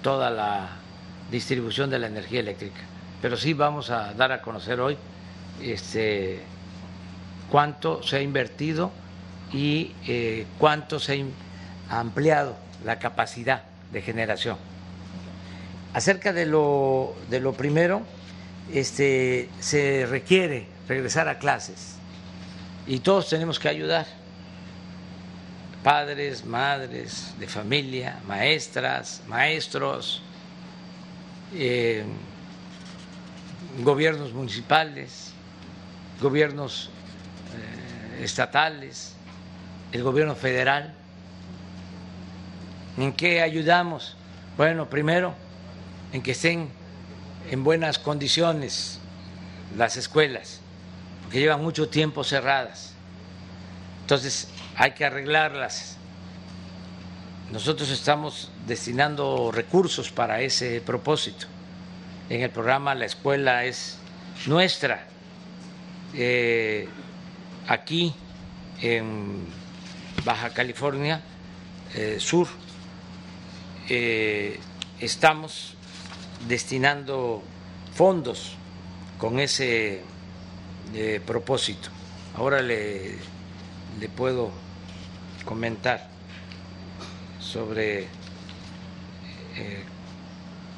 toda 0.03 0.29
la 0.29 0.69
distribución 1.31 1.89
de 1.89 1.97
la 1.97 2.05
energía 2.05 2.41
eléctrica. 2.41 2.81
Pero 3.19 3.35
sí 3.35 3.53
vamos 3.53 3.89
a 3.89 4.13
dar 4.13 4.31
a 4.31 4.43
conocer 4.43 4.79
hoy 4.79 4.95
este, 5.59 6.43
cuánto 7.49 8.03
se 8.03 8.17
ha 8.17 8.21
invertido 8.21 8.91
y 9.51 9.93
eh, 10.07 10.45
cuánto 10.57 10.99
se 10.99 11.25
ha 11.89 11.99
ampliado 11.99 12.57
la 12.83 12.99
capacidad 12.99 13.63
de 13.91 14.01
generación. 14.01 14.57
Acerca 15.93 16.33
de 16.33 16.45
lo, 16.45 17.15
de 17.29 17.39
lo 17.39 17.53
primero, 17.53 18.01
este, 18.73 19.49
se 19.59 20.05
requiere 20.05 20.67
regresar 20.87 21.27
a 21.27 21.39
clases 21.39 21.95
y 22.85 22.99
todos 22.99 23.29
tenemos 23.29 23.59
que 23.59 23.69
ayudar, 23.69 24.05
padres, 25.83 26.45
madres 26.45 27.33
de 27.39 27.47
familia, 27.47 28.19
maestras, 28.27 29.21
maestros, 29.27 30.21
eh, 31.53 32.03
gobiernos 33.83 34.33
municipales, 34.33 35.31
gobiernos 36.21 36.89
eh, 38.19 38.23
estatales, 38.23 39.16
el 39.91 40.03
gobierno 40.03 40.35
federal, 40.35 40.93
en 42.97 43.13
qué 43.13 43.41
ayudamos 43.41 44.15
Bueno, 44.57 44.89
primero, 44.89 45.35
en 46.11 46.23
que 46.23 46.31
estén 46.31 46.69
en 47.51 47.63
buenas 47.63 47.99
condiciones 47.99 48.99
las 49.77 49.97
escuelas, 49.97 50.61
porque 51.21 51.39
llevan 51.39 51.61
mucho 51.61 51.89
tiempo 51.89 52.23
cerradas. 52.23 52.93
Entonces, 54.01 54.47
hay 54.75 54.91
que 54.91 55.05
arreglarlas. 55.05 55.97
Nosotros 57.51 57.89
estamos 57.91 58.49
destinando 58.65 59.51
recursos 59.51 60.09
para 60.11 60.41
ese 60.41 60.81
propósito. 60.81 61.45
En 62.29 62.41
el 62.41 62.49
programa 62.49 62.95
La 62.95 63.05
Escuela 63.05 63.63
es 63.63 63.97
nuestra. 64.47 65.05
Eh, 66.15 66.89
aquí 67.67 68.13
en 68.81 69.45
Baja 70.23 70.49
California 70.53 71.21
eh, 71.95 72.17
Sur 72.19 72.47
eh, 73.89 74.59
estamos 74.99 75.75
destinando 76.47 77.41
fondos 77.93 78.53
con 79.17 79.39
ese 79.39 80.01
eh, 80.93 81.21
propósito. 81.25 81.89
Ahora 82.35 82.61
le, 82.61 83.15
le, 83.99 84.09
puedo 84.09 84.51
comentar 85.45 86.09
sobre 87.39 88.07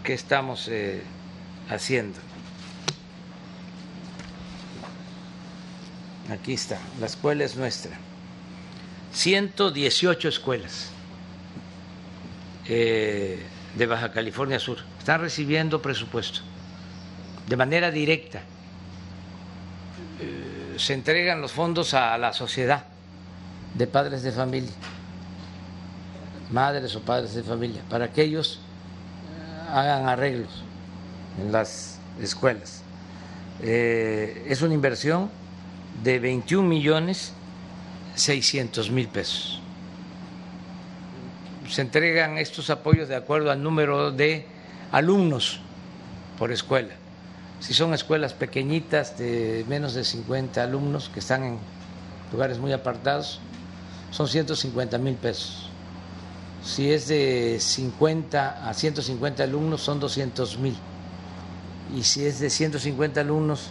qué 0.03 0.13
estamos 0.13 0.69
haciendo. 1.69 2.19
Aquí 6.29 6.53
está, 6.53 6.79
la 6.99 7.07
escuela 7.07 7.43
es 7.43 7.57
nuestra. 7.57 7.97
118 9.11 10.27
escuelas 10.27 10.89
eh, 12.67 13.43
de 13.75 13.85
Baja 13.85 14.11
California 14.11 14.59
Sur 14.59 14.77
están 14.99 15.21
recibiendo 15.21 15.81
presupuesto 15.81 16.41
de 17.47 17.57
manera 17.57 17.89
directa. 17.89 18.41
Eh, 20.19 20.75
se 20.77 20.93
entregan 20.93 21.41
los 21.41 21.51
fondos 21.51 21.93
a 21.93 22.17
la 22.17 22.31
sociedad 22.33 22.85
de 23.73 23.87
padres 23.87 24.21
de 24.21 24.31
familia, 24.31 24.71
madres 26.51 26.95
o 26.95 27.01
padres 27.01 27.33
de 27.33 27.43
familia, 27.43 27.81
para 27.89 28.11
que 28.11 28.21
ellos 28.21 28.59
eh, 28.59 29.69
hagan 29.71 30.07
arreglos 30.07 30.63
en 31.41 31.51
las 31.51 31.97
escuelas. 32.21 32.83
es 33.61 34.61
una 34.61 34.73
inversión 34.73 35.29
de 36.03 36.19
21 36.19 36.67
millones 36.67 37.33
600 38.19 38.91
mil 38.91 39.07
pesos. 39.07 39.59
Se 41.69 41.81
entregan 41.81 42.37
estos 42.37 42.69
apoyos 42.69 43.07
de 43.07 43.15
acuerdo 43.15 43.51
al 43.51 43.61
número 43.61 44.11
de 44.11 44.45
alumnos 44.91 45.59
por 46.37 46.51
escuela. 46.51 46.93
Si 47.59 47.73
son 47.73 47.93
escuelas 47.93 48.33
pequeñitas 48.33 49.17
de 49.17 49.65
menos 49.67 49.93
de 49.93 50.03
50 50.03 50.63
alumnos 50.63 51.09
que 51.09 51.19
están 51.19 51.43
en 51.43 51.57
lugares 52.31 52.57
muy 52.57 52.71
apartados, 52.71 53.39
son 54.11 54.27
150 54.27 54.97
mil 54.97 55.15
pesos. 55.15 55.69
Si 56.63 56.91
es 56.91 57.07
de 57.07 57.57
50 57.59 58.67
a 58.67 58.73
150 58.73 59.43
alumnos, 59.43 59.81
son 59.81 59.99
200 59.99 60.57
mil. 60.57 60.75
Y 61.95 62.03
si 62.03 62.25
es 62.25 62.39
de 62.39 62.49
150 62.49 63.21
alumnos 63.21 63.69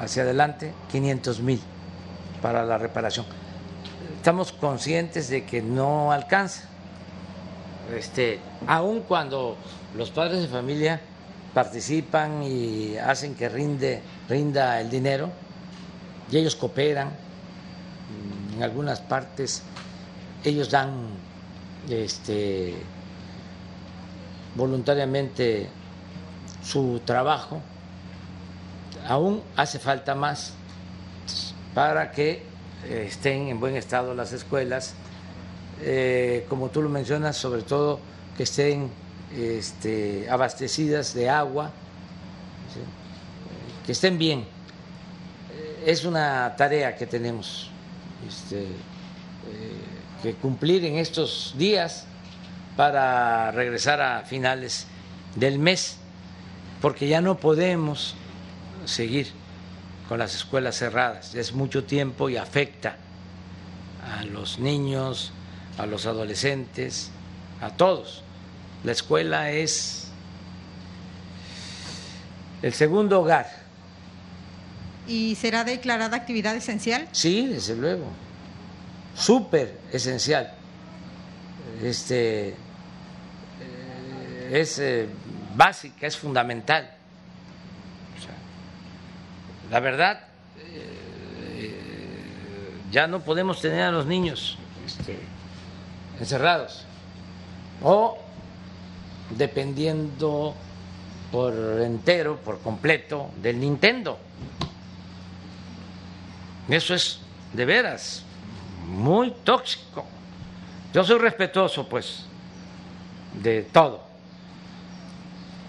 hacia 0.00 0.22
adelante, 0.22 0.72
500 0.90 1.40
mil 1.40 1.60
para 2.40 2.64
la 2.64 2.78
reparación 2.78 3.24
estamos 4.22 4.52
conscientes 4.52 5.28
de 5.30 5.44
que 5.44 5.60
no 5.60 6.12
alcanza. 6.12 6.62
Este, 7.92 8.38
aun 8.68 9.00
cuando 9.00 9.56
los 9.96 10.12
padres 10.12 10.42
de 10.42 10.46
familia 10.46 11.00
participan 11.52 12.44
y 12.44 12.96
hacen 12.98 13.34
que 13.34 13.48
rinde, 13.48 14.00
rinda 14.28 14.80
el 14.80 14.90
dinero, 14.90 15.28
y 16.30 16.36
ellos 16.36 16.54
cooperan, 16.54 17.10
en 18.54 18.62
algunas 18.62 19.00
partes 19.00 19.64
ellos 20.44 20.70
dan 20.70 20.92
este, 21.90 22.76
voluntariamente 24.54 25.68
su 26.62 27.00
trabajo, 27.04 27.60
aún 29.08 29.42
hace 29.56 29.80
falta 29.80 30.14
más 30.14 30.52
para 31.74 32.12
que 32.12 32.51
estén 32.88 33.48
en 33.48 33.60
buen 33.60 33.76
estado 33.76 34.14
las 34.14 34.32
escuelas, 34.32 34.94
eh, 35.82 36.46
como 36.48 36.70
tú 36.70 36.82
lo 36.82 36.88
mencionas, 36.88 37.36
sobre 37.36 37.62
todo 37.62 38.00
que 38.36 38.44
estén 38.44 38.90
este, 39.36 40.28
abastecidas 40.30 41.14
de 41.14 41.28
agua, 41.28 41.70
que 43.86 43.92
estén 43.92 44.18
bien. 44.18 44.40
Eh, 44.40 45.84
es 45.86 46.04
una 46.04 46.54
tarea 46.56 46.96
que 46.96 47.06
tenemos 47.06 47.70
este, 48.26 48.66
que 50.22 50.34
cumplir 50.34 50.84
en 50.84 50.98
estos 50.98 51.54
días 51.58 52.06
para 52.76 53.50
regresar 53.50 54.00
a 54.00 54.22
finales 54.22 54.86
del 55.34 55.58
mes, 55.58 55.98
porque 56.80 57.08
ya 57.08 57.20
no 57.20 57.36
podemos 57.36 58.14
seguir 58.84 59.41
con 60.08 60.18
las 60.18 60.34
escuelas 60.34 60.76
cerradas. 60.76 61.34
Es 61.34 61.52
mucho 61.52 61.84
tiempo 61.84 62.28
y 62.28 62.36
afecta 62.36 62.96
a 64.04 64.24
los 64.24 64.58
niños, 64.58 65.32
a 65.78 65.86
los 65.86 66.06
adolescentes, 66.06 67.10
a 67.60 67.70
todos. 67.70 68.22
La 68.84 68.92
escuela 68.92 69.50
es 69.50 70.08
el 72.62 72.72
segundo 72.72 73.20
hogar. 73.20 73.50
¿Y 75.06 75.34
será 75.34 75.64
declarada 75.64 76.16
actividad 76.16 76.54
esencial? 76.54 77.08
Sí, 77.12 77.46
desde 77.46 77.76
luego. 77.76 78.06
Súper 79.16 79.78
esencial. 79.92 80.52
Este 81.82 82.50
eh, 82.50 82.54
es 84.52 84.78
eh, 84.78 85.08
básica, 85.56 86.06
es 86.06 86.16
fundamental 86.16 87.01
la 89.72 89.80
verdad, 89.80 90.20
eh, 90.58 91.74
ya 92.90 93.06
no 93.06 93.20
podemos 93.20 93.58
tener 93.62 93.84
a 93.84 93.90
los 93.90 94.04
niños 94.04 94.58
este, 94.84 95.18
encerrados 96.20 96.84
o 97.82 98.18
dependiendo 99.30 100.54
por 101.30 101.54
entero, 101.80 102.36
por 102.36 102.60
completo, 102.60 103.30
del 103.40 103.60
Nintendo. 103.60 104.18
Eso 106.68 106.94
es 106.94 107.20
de 107.54 107.64
veras 107.64 108.24
muy 108.86 109.30
tóxico. 109.42 110.04
Yo 110.92 111.02
soy 111.02 111.18
respetuoso, 111.18 111.88
pues, 111.88 112.26
de 113.42 113.62
todo, 113.62 114.02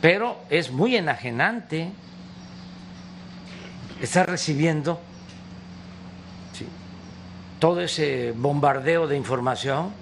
pero 0.02 0.40
es 0.50 0.70
muy 0.70 0.98
enajenante 0.98 1.94
está 4.04 4.26
recibiendo 4.26 5.00
todo 7.60 7.80
ese 7.80 8.34
bombardeo 8.34 9.08
de 9.08 9.16
información, 9.16 9.94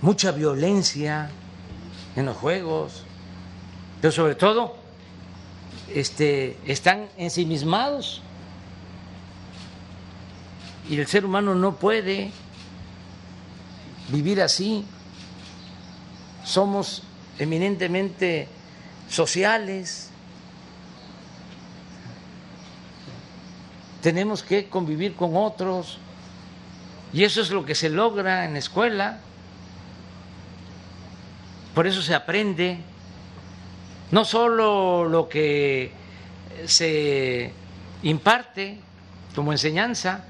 mucha 0.00 0.32
violencia 0.32 1.28
en 2.16 2.24
los 2.24 2.34
juegos, 2.38 3.04
pero 4.00 4.10
sobre 4.10 4.34
todo 4.36 4.74
este, 5.94 6.56
están 6.64 7.10
ensimismados 7.18 8.22
y 10.88 10.98
el 10.98 11.06
ser 11.06 11.26
humano 11.26 11.54
no 11.54 11.76
puede 11.76 12.30
vivir 14.08 14.40
así. 14.40 14.86
Somos 16.42 17.02
eminentemente 17.38 18.48
sociales 19.10 20.09
tenemos 24.02 24.42
que 24.42 24.68
convivir 24.68 25.14
con 25.14 25.36
otros 25.36 25.98
y 27.12 27.24
eso 27.24 27.40
es 27.40 27.50
lo 27.50 27.64
que 27.64 27.74
se 27.74 27.88
logra 27.88 28.44
en 28.44 28.52
la 28.52 28.58
escuela. 28.58 29.18
Por 31.74 31.86
eso 31.86 32.02
se 32.02 32.14
aprende 32.14 32.78
no 34.10 34.24
solo 34.24 35.04
lo 35.04 35.28
que 35.28 35.92
se 36.66 37.52
imparte 38.02 38.78
como 39.34 39.52
enseñanza, 39.52 40.24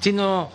sino 0.00 0.50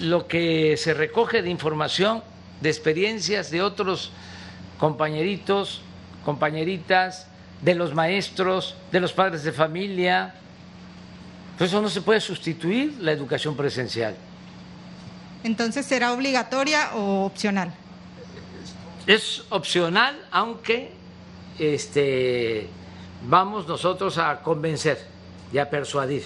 lo 0.00 0.26
que 0.26 0.76
se 0.76 0.94
recoge 0.94 1.42
de 1.42 1.50
información, 1.50 2.22
de 2.60 2.68
experiencias 2.68 3.50
de 3.50 3.62
otros 3.62 4.12
compañeritos, 4.78 5.82
compañeritas, 6.24 7.26
de 7.62 7.74
los 7.74 7.94
maestros, 7.94 8.74
de 8.92 9.00
los 9.00 9.12
padres 9.12 9.44
de 9.44 9.52
familia, 9.52 10.34
eso 11.64 11.82
no 11.82 11.90
se 11.90 12.00
puede 12.00 12.20
sustituir 12.20 12.96
la 13.00 13.12
educación 13.12 13.54
presencial. 13.54 14.14
Entonces, 15.44 15.86
¿será 15.86 16.12
obligatoria 16.12 16.94
o 16.94 17.24
opcional? 17.24 17.72
Es 19.06 19.44
opcional, 19.50 20.18
aunque 20.30 20.92
este, 21.58 22.68
vamos 23.28 23.66
nosotros 23.66 24.16
a 24.18 24.40
convencer 24.40 25.06
y 25.52 25.58
a 25.58 25.68
persuadir 25.68 26.24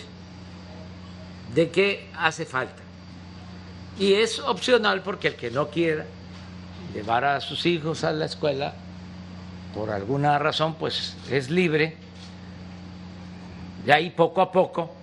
de 1.55 1.70
que 1.70 2.09
hace 2.16 2.44
falta. 2.44 2.82
Y 3.98 4.15
es 4.15 4.40
opcional 4.40 5.02
porque 5.02 5.28
el 5.28 5.36
que 5.36 5.51
no 5.51 5.69
quiera 5.69 6.05
llevar 6.93 7.24
a 7.24 7.40
sus 7.40 7.65
hijos 7.66 8.05
a 8.05 8.12
la 8.12 8.27
escuela, 8.27 8.74
por 9.74 9.90
alguna 9.90 10.39
razón, 10.39 10.74
pues 10.74 11.16
es 11.31 11.51
libre. 11.51 11.97
Y 13.86 13.90
ahí 13.90 14.11
poco 14.11 14.40
a 14.40 14.51
poco 14.51 14.94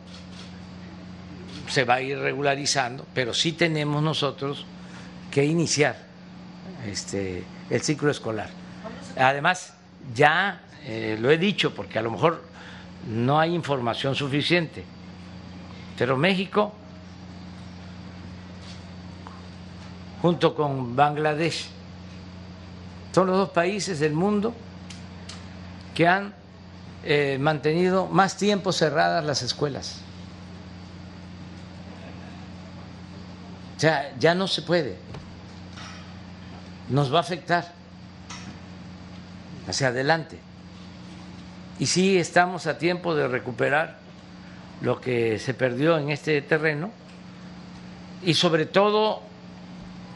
se 1.71 1.85
va 1.85 1.95
a 1.95 2.01
ir 2.01 2.19
regularizando, 2.19 3.05
pero 3.13 3.33
sí 3.33 3.53
tenemos 3.53 4.03
nosotros 4.03 4.65
que 5.31 5.45
iniciar 5.45 5.95
este, 6.85 7.45
el 7.69 7.81
ciclo 7.81 8.11
escolar. 8.11 8.49
Además, 9.17 9.73
ya 10.13 10.59
eh, 10.83 11.17
lo 11.17 11.31
he 11.31 11.37
dicho, 11.37 11.73
porque 11.73 11.97
a 11.97 12.01
lo 12.01 12.11
mejor 12.11 12.43
no 13.07 13.39
hay 13.39 13.55
información 13.55 14.15
suficiente, 14.15 14.83
pero 15.97 16.17
México, 16.17 16.73
junto 20.21 20.53
con 20.53 20.93
Bangladesh, 20.93 21.67
son 23.13 23.27
los 23.27 23.37
dos 23.37 23.49
países 23.49 24.01
del 24.01 24.11
mundo 24.11 24.53
que 25.95 26.05
han 26.05 26.33
eh, 27.05 27.37
mantenido 27.39 28.07
más 28.07 28.35
tiempo 28.35 28.73
cerradas 28.73 29.23
las 29.23 29.41
escuelas. 29.41 30.01
O 33.81 33.83
sea, 33.83 34.13
ya 34.19 34.35
no 34.35 34.47
se 34.47 34.61
puede. 34.61 34.95
Nos 36.89 37.11
va 37.11 37.17
a 37.17 37.21
afectar 37.21 37.65
hacia 39.67 39.87
adelante. 39.87 40.37
Y 41.79 41.87
sí 41.87 42.15
estamos 42.19 42.67
a 42.67 42.77
tiempo 42.77 43.15
de 43.15 43.27
recuperar 43.27 43.97
lo 44.81 45.01
que 45.01 45.39
se 45.39 45.55
perdió 45.55 45.97
en 45.97 46.11
este 46.11 46.43
terreno 46.43 46.91
y 48.21 48.35
sobre 48.35 48.67
todo 48.67 49.23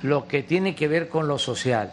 lo 0.03 0.27
que 0.27 0.43
tiene 0.43 0.75
que 0.75 0.87
ver 0.87 1.09
con 1.09 1.27
lo 1.27 1.39
social, 1.39 1.91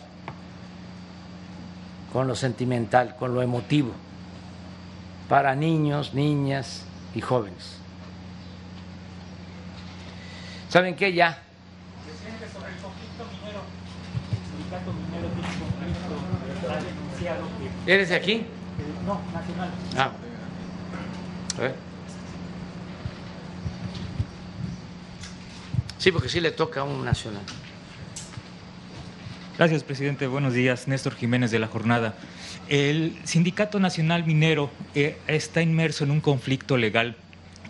con 2.12 2.28
lo 2.28 2.36
sentimental, 2.36 3.16
con 3.16 3.34
lo 3.34 3.40
emotivo, 3.40 3.92
para 5.26 5.54
niños, 5.54 6.12
niñas 6.12 6.84
y 7.14 7.22
jóvenes. 7.22 7.78
¿Saben 10.68 10.96
qué? 10.96 11.14
Ya 11.14 11.44
¿Eres 17.86 18.10
de 18.10 18.14
aquí? 18.14 18.42
No, 19.04 19.20
nacional. 19.32 19.70
Ah. 19.96 20.12
A 21.58 21.60
ver. 21.60 21.74
Sí, 25.98 26.12
porque 26.12 26.28
sí 26.28 26.40
le 26.40 26.52
toca 26.52 26.80
a 26.80 26.84
un 26.84 27.04
nacional. 27.04 27.42
Gracias, 29.58 29.82
presidente. 29.82 30.26
Buenos 30.26 30.54
días. 30.54 30.86
Néstor 30.86 31.14
Jiménez 31.14 31.50
de 31.50 31.58
la 31.58 31.66
Jornada. 31.66 32.14
El 32.68 33.18
Sindicato 33.24 33.80
Nacional 33.80 34.24
Minero 34.24 34.70
eh, 34.94 35.18
está 35.26 35.60
inmerso 35.60 36.04
en 36.04 36.12
un 36.12 36.20
conflicto 36.20 36.76
legal 36.76 37.16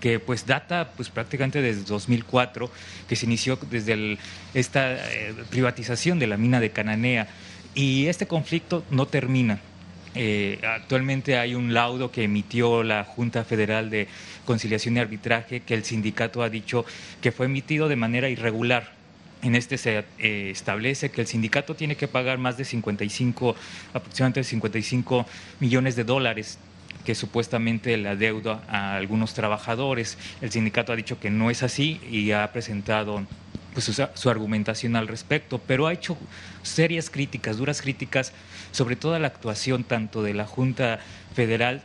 que 0.00 0.18
pues 0.18 0.46
data 0.46 0.92
pues 0.96 1.08
prácticamente 1.10 1.62
desde 1.62 1.84
2004, 1.84 2.70
que 3.08 3.16
se 3.16 3.24
inició 3.24 3.58
desde 3.70 4.18
esta 4.52 4.94
eh, 4.94 5.34
privatización 5.48 6.18
de 6.18 6.26
la 6.26 6.36
mina 6.36 6.60
de 6.60 6.70
Cananea 6.70 7.28
y 7.74 8.08
este 8.08 8.26
conflicto 8.26 8.84
no 8.90 9.06
termina. 9.06 9.60
Eh, 10.14 10.60
actualmente 10.62 11.38
hay 11.38 11.54
un 11.54 11.72
laudo 11.72 12.10
que 12.10 12.24
emitió 12.24 12.82
la 12.82 13.04
Junta 13.04 13.44
Federal 13.44 13.88
de 13.90 14.08
Conciliación 14.44 14.96
y 14.96 15.00
Arbitraje 15.00 15.60
que 15.60 15.74
el 15.74 15.84
sindicato 15.84 16.42
ha 16.42 16.50
dicho 16.50 16.84
que 17.20 17.32
fue 17.32 17.46
emitido 17.46 17.88
de 17.88 17.96
manera 17.96 18.28
irregular. 18.28 18.92
En 19.42 19.56
este 19.56 19.78
se 19.78 20.04
eh, 20.18 20.50
establece 20.50 21.10
que 21.10 21.22
el 21.22 21.26
sindicato 21.26 21.74
tiene 21.74 21.96
que 21.96 22.08
pagar 22.08 22.38
más 22.38 22.56
de 22.56 22.64
55, 22.64 23.56
aproximadamente 23.92 24.44
55 24.44 25.26
millones 25.60 25.96
de 25.96 26.04
dólares 26.04 26.58
que 27.04 27.14
supuestamente 27.14 27.96
la 27.96 28.14
deuda 28.14 28.62
a 28.68 28.94
algunos 28.94 29.34
trabajadores. 29.34 30.18
El 30.40 30.52
sindicato 30.52 30.92
ha 30.92 30.96
dicho 30.96 31.18
que 31.18 31.30
no 31.30 31.50
es 31.50 31.62
así 31.62 32.00
y 32.10 32.30
ha 32.30 32.52
presentado 32.52 33.26
pues, 33.74 33.90
su, 34.14 34.30
argumentación 34.30 34.96
al 34.96 35.08
respecto, 35.08 35.58
pero 35.58 35.86
ha 35.86 35.92
hecho 35.92 36.16
serias 36.62 37.10
críticas, 37.10 37.56
duras 37.56 37.80
críticas, 37.80 38.32
sobre 38.72 38.96
toda 38.96 39.18
la 39.18 39.28
actuación 39.28 39.84
tanto 39.84 40.22
de 40.22 40.34
la 40.34 40.46
Junta 40.46 40.98
Federal 41.34 41.82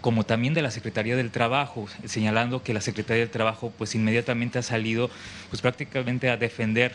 como 0.00 0.24
también 0.24 0.54
de 0.54 0.62
la 0.62 0.70
Secretaría 0.70 1.16
del 1.16 1.30
Trabajo, 1.30 1.88
señalando 2.04 2.62
que 2.62 2.72
la 2.72 2.80
Secretaría 2.80 3.22
del 3.22 3.30
Trabajo 3.30 3.72
pues 3.76 3.94
inmediatamente 3.94 4.58
ha 4.58 4.62
salido 4.62 5.10
pues 5.50 5.62
prácticamente 5.62 6.30
a 6.30 6.36
defender 6.36 6.94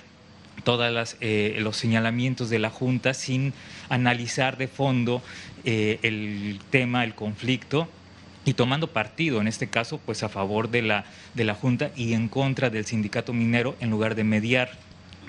todos 0.64 1.18
eh, 1.20 1.58
los 1.60 1.76
señalamientos 1.76 2.50
de 2.50 2.60
la 2.60 2.70
Junta 2.70 3.14
sin 3.14 3.54
analizar 3.90 4.58
de 4.58 4.68
fondo 4.68 5.22
eh, 5.64 6.00
el 6.04 6.60
tema, 6.70 7.04
el 7.04 7.16
conflicto 7.16 7.90
y 8.46 8.54
tomando 8.54 8.88
partido, 8.88 9.40
en 9.40 9.48
este 9.48 9.68
caso, 9.68 10.00
pues 10.04 10.24
a 10.24 10.30
favor 10.30 10.70
de 10.70 10.82
la, 10.82 11.06
de 11.34 11.44
la 11.44 11.54
Junta 11.54 11.92
y 11.96 12.14
en 12.14 12.28
contra 12.28 12.70
del 12.70 12.86
sindicato 12.86 13.34
minero 13.34 13.76
en 13.80 13.90
lugar 13.90 14.16
de 14.16 14.24
mediar. 14.24 14.72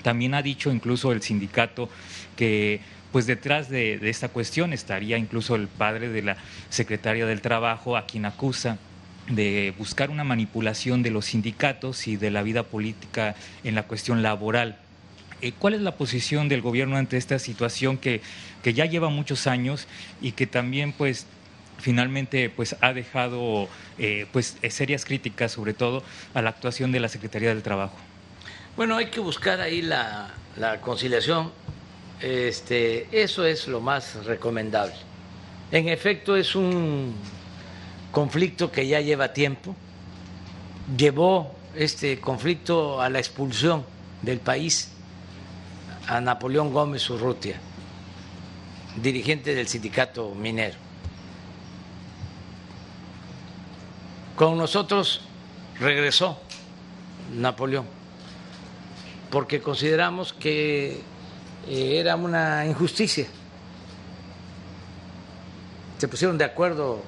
También 0.01 0.33
ha 0.33 0.41
dicho 0.41 0.71
incluso 0.71 1.11
el 1.11 1.21
sindicato 1.21 1.89
que 2.35 2.81
pues 3.13 3.25
detrás 3.25 3.69
de, 3.69 3.97
esta 4.09 4.27
cuestión 4.27 4.73
estaría 4.73 5.17
incluso 5.17 5.55
el 5.55 5.69
padre 5.69 6.09
de 6.09 6.21
la 6.21 6.35
secretaria 6.69 7.25
del 7.25 7.39
Trabajo, 7.39 7.95
a 7.95 8.05
quien 8.05 8.25
acusa 8.25 8.77
de 9.29 9.73
buscar 9.77 10.09
una 10.09 10.25
manipulación 10.25 11.01
de 11.01 11.11
los 11.11 11.25
sindicatos 11.27 12.09
y 12.09 12.17
de 12.17 12.29
la 12.29 12.43
vida 12.43 12.63
política 12.63 13.35
en 13.63 13.75
la 13.75 13.83
cuestión 13.83 14.21
laboral. 14.21 14.77
Eh, 15.41 15.53
¿Cuál 15.57 15.75
es 15.75 15.81
la 15.81 15.95
posición 15.95 16.49
del 16.49 16.61
gobierno 16.61 16.97
ante 16.97 17.15
esta 17.15 17.39
situación 17.39 17.97
que, 17.97 18.19
que 18.61 18.73
ya 18.73 18.85
lleva 18.85 19.07
muchos 19.07 19.47
años 19.47 19.87
y 20.21 20.33
que 20.33 20.45
también 20.47 20.91
pues 20.91 21.25
finalmente 21.79 22.49
pues 22.49 22.75
ha 22.81 22.93
dejado 22.93 23.67
eh, 23.97 24.25
pues 24.31 24.57
serias 24.69 25.05
críticas 25.05 25.51
sobre 25.51 25.73
todo 25.73 26.03
a 26.33 26.41
la 26.41 26.49
actuación 26.49 26.91
de 26.91 26.99
la 26.99 27.09
Secretaría 27.09 27.49
del 27.49 27.61
Trabajo. 27.61 27.97
Bueno, 28.75 28.97
hay 28.97 29.07
que 29.07 29.19
buscar 29.19 29.61
ahí 29.61 29.83
la, 29.83 30.31
conciliación. 30.81 31.51
Este, 32.21 33.07
eso 33.11 33.45
es 33.45 33.67
lo 33.67 33.81
más 33.81 34.25
recomendable. 34.25 34.93
En 35.71 35.89
efecto, 35.89 36.35
es 36.35 36.55
un 36.55 37.15
conflicto 38.11 38.71
que 38.71 38.87
ya 38.87 39.01
lleva 39.01 39.33
tiempo. 39.33 39.75
Llevó 40.95 41.55
este 41.75 42.19
conflicto 42.19 43.01
a 43.01 43.09
la 43.09 43.19
expulsión 43.19 43.83
del 44.21 44.39
país 44.39 44.91
a 46.07 46.21
Napoleón 46.21 46.71
Gómez 46.71 47.09
Urrutia, 47.09 47.59
dirigente 49.01 49.55
del 49.55 49.67
sindicato 49.67 50.33
minero. 50.35 50.75
Con 54.35 54.57
nosotros 54.57 55.21
regresó 55.79 56.39
Napoleón, 57.33 57.85
porque 59.29 59.61
consideramos 59.61 60.33
que 60.33 61.01
eh, 61.67 61.99
era 61.99 62.15
una 62.15 62.65
injusticia. 62.65 63.25
Se 65.97 66.07
pusieron 66.07 66.37
de 66.37 66.45
acuerdo 66.45 67.01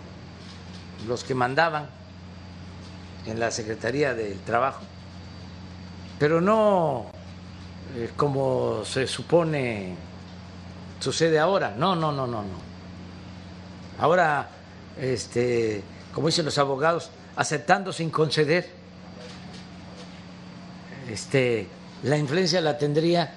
los 1.07 1.23
que 1.23 1.33
mandaban 1.35 1.89
en 3.25 3.39
la 3.39 3.51
Secretaría 3.51 4.13
del 4.13 4.39
Trabajo, 4.39 4.81
pero 6.17 6.39
no 6.39 7.07
eh, 7.95 8.11
como 8.15 8.83
se 8.85 9.07
supone 9.07 9.95
sucede 10.99 11.39
ahora. 11.39 11.73
No, 11.77 11.95
no, 11.95 12.11
no, 12.11 12.25
no, 12.25 12.41
no. 12.41 12.75
Ahora, 13.99 14.49
este 14.99 15.83
como 16.15 16.27
dicen 16.27 16.45
los 16.45 16.57
abogados, 16.57 17.11
aceptando 17.35 17.91
sin 17.91 18.09
conceder. 18.09 18.69
Este, 21.09 21.67
la 22.03 22.17
influencia 22.17 22.61
la 22.61 22.77
tendría 22.77 23.33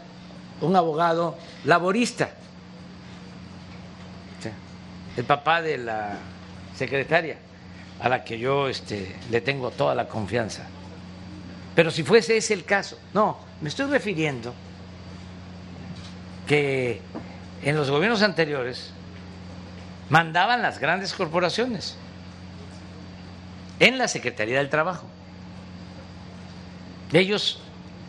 un 0.60 0.76
abogado 0.76 1.36
laborista, 1.64 2.30
el 5.16 5.24
papá 5.24 5.62
de 5.62 5.78
la 5.78 6.16
secretaria, 6.76 7.36
a 8.00 8.08
la 8.08 8.22
que 8.22 8.38
yo 8.38 8.68
este, 8.68 9.16
le 9.30 9.40
tengo 9.40 9.70
toda 9.70 9.94
la 9.94 10.06
confianza. 10.06 10.64
Pero 11.74 11.90
si 11.90 12.02
fuese 12.02 12.36
ese 12.36 12.54
el 12.54 12.64
caso, 12.64 12.98
no, 13.12 13.38
me 13.60 13.68
estoy 13.68 13.86
refiriendo 13.86 14.54
que 16.46 17.00
en 17.62 17.76
los 17.76 17.90
gobiernos 17.90 18.22
anteriores 18.22 18.90
mandaban 20.08 20.62
las 20.62 20.78
grandes 20.78 21.12
corporaciones 21.12 21.96
en 23.80 23.98
la 23.98 24.08
Secretaría 24.08 24.58
del 24.58 24.70
Trabajo. 24.70 25.06
Ellos 27.12 27.60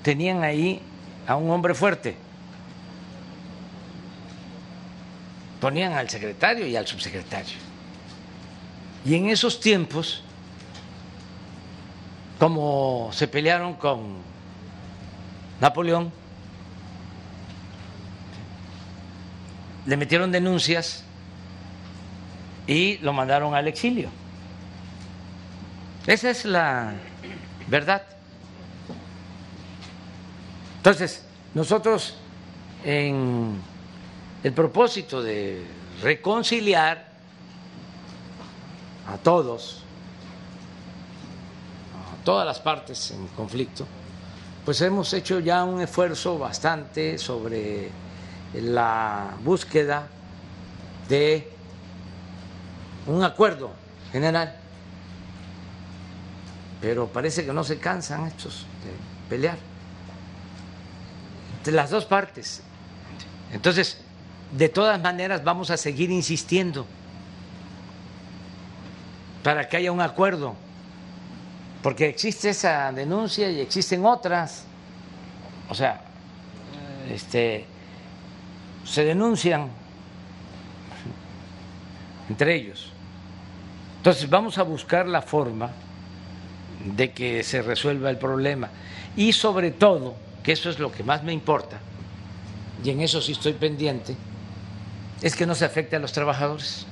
tenían 0.04 0.44
ahí 0.44 0.82
a 1.28 1.36
un 1.36 1.50
hombre 1.52 1.74
fuerte, 1.74 2.16
ponían 5.60 5.94
al 5.94 6.10
secretario 6.10 6.66
y 6.66 6.76
al 6.76 6.88
subsecretario. 6.88 7.58
Y 9.06 9.16
en 9.16 9.30
esos 9.30 9.60
tiempos, 9.60 10.24
como 12.38 13.10
se 13.14 13.28
pelearon 13.28 13.74
con 13.76 14.18
Napoleón, 15.60 16.12
le 19.86 19.98
metieron 19.98 20.32
denuncias 20.32 21.04
y 22.68 22.98
lo 23.00 23.14
mandaron 23.14 23.56
al 23.56 23.68
exilio. 23.68 24.10
Esa 26.06 26.30
es 26.30 26.46
la 26.46 26.94
verdad. 27.68 28.04
Entonces, 30.78 31.26
nosotros 31.54 32.16
en 32.86 33.60
el 34.44 34.54
propósito 34.54 35.22
de 35.22 35.66
reconciliar 36.02 37.10
a 39.08 39.18
todos, 39.18 39.84
a 41.94 42.24
todas 42.24 42.46
las 42.46 42.60
partes 42.60 43.12
en 43.12 43.28
conflicto, 43.30 43.86
pues 44.64 44.82
hemos 44.82 45.12
hecho 45.14 45.40
ya 45.40 45.64
un 45.64 45.82
esfuerzo 45.82 46.38
bastante 46.38 47.18
sobre 47.18 47.90
la 48.54 49.36
búsqueda 49.44 50.08
de 51.08 51.52
un 53.08 53.24
acuerdo 53.24 53.72
general, 54.12 54.56
pero 56.80 57.08
parece 57.08 57.46
que 57.46 57.52
no 57.52 57.64
se 57.64 57.78
cansan 57.80 58.28
estos 58.28 58.66
de 58.84 59.36
pelear, 59.36 59.58
de 61.66 61.72
las 61.72 61.90
dos 61.90 62.06
partes. 62.06 62.62
Entonces, 63.52 63.98
de 64.52 64.70
todas 64.70 65.00
maneras 65.02 65.44
vamos 65.44 65.70
a 65.70 65.78
seguir 65.78 66.10
insistiendo 66.10 66.86
para 69.44 69.68
que 69.68 69.78
haya 69.78 69.92
un 69.92 70.02
acuerdo, 70.02 70.56
porque 71.82 72.10
existe 72.10 72.50
esa 72.50 72.92
denuncia 72.92 73.50
y 73.50 73.62
existen 73.62 74.06
otras, 74.06 74.66
o 75.70 75.76
sea, 75.76 76.02
este, 77.10 77.66
se 78.86 79.04
denuncian 79.06 79.70
entre 82.28 82.56
ellos. 82.56 82.92
Entonces 83.98 84.30
vamos 84.30 84.58
a 84.58 84.64
buscar 84.64 85.08
la 85.08 85.22
forma 85.22 85.72
de 86.96 87.12
que 87.12 87.44
se 87.44 87.62
resuelva 87.62 88.10
el 88.10 88.18
problema 88.18 88.70
y 89.16 89.34
sobre 89.34 89.72
todo, 89.72 90.16
que 90.44 90.54
eso 90.54 90.70
es 90.70 90.80
lo 90.80 90.92
que 90.92 91.04
más 91.04 91.24
me 91.24 91.34
importa, 91.34 91.80
y 92.84 92.90
en 92.90 93.02
eso 93.02 93.22
sí 93.22 93.34
estoy 93.34 93.54
pendiente, 93.54 94.16
es 95.22 95.36
que 95.36 95.46
no 95.46 95.56
se 95.56 95.66
afecte 95.66 95.96
a 95.96 96.00
los 96.00 96.12
trabajadores. 96.12 96.86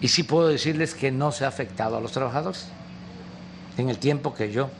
Y 0.00 0.08
sí 0.08 0.22
puedo 0.22 0.48
decirles 0.48 0.94
que 0.94 1.10
no 1.10 1.32
se 1.32 1.44
ha 1.44 1.48
afectado 1.48 1.96
a 1.96 2.00
los 2.00 2.12
trabajadores 2.12 2.68
en 3.76 3.88
el 3.88 3.98
tiempo 3.98 4.34
que 4.34 4.52
yo 4.52 4.70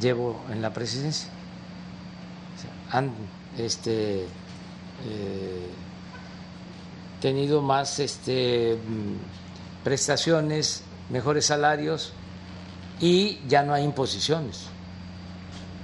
llevo 0.00 0.40
en 0.50 0.60
la 0.62 0.72
presidencia. 0.72 1.30
Han 2.90 3.12
este, 3.58 4.26
eh, 5.06 5.68
tenido 7.20 7.62
más 7.62 7.98
este, 7.98 8.78
prestaciones, 9.82 10.84
mejores 11.10 11.46
salarios 11.46 12.12
y 13.00 13.40
ya 13.48 13.62
no 13.62 13.74
hay 13.74 13.84
imposiciones 13.84 14.66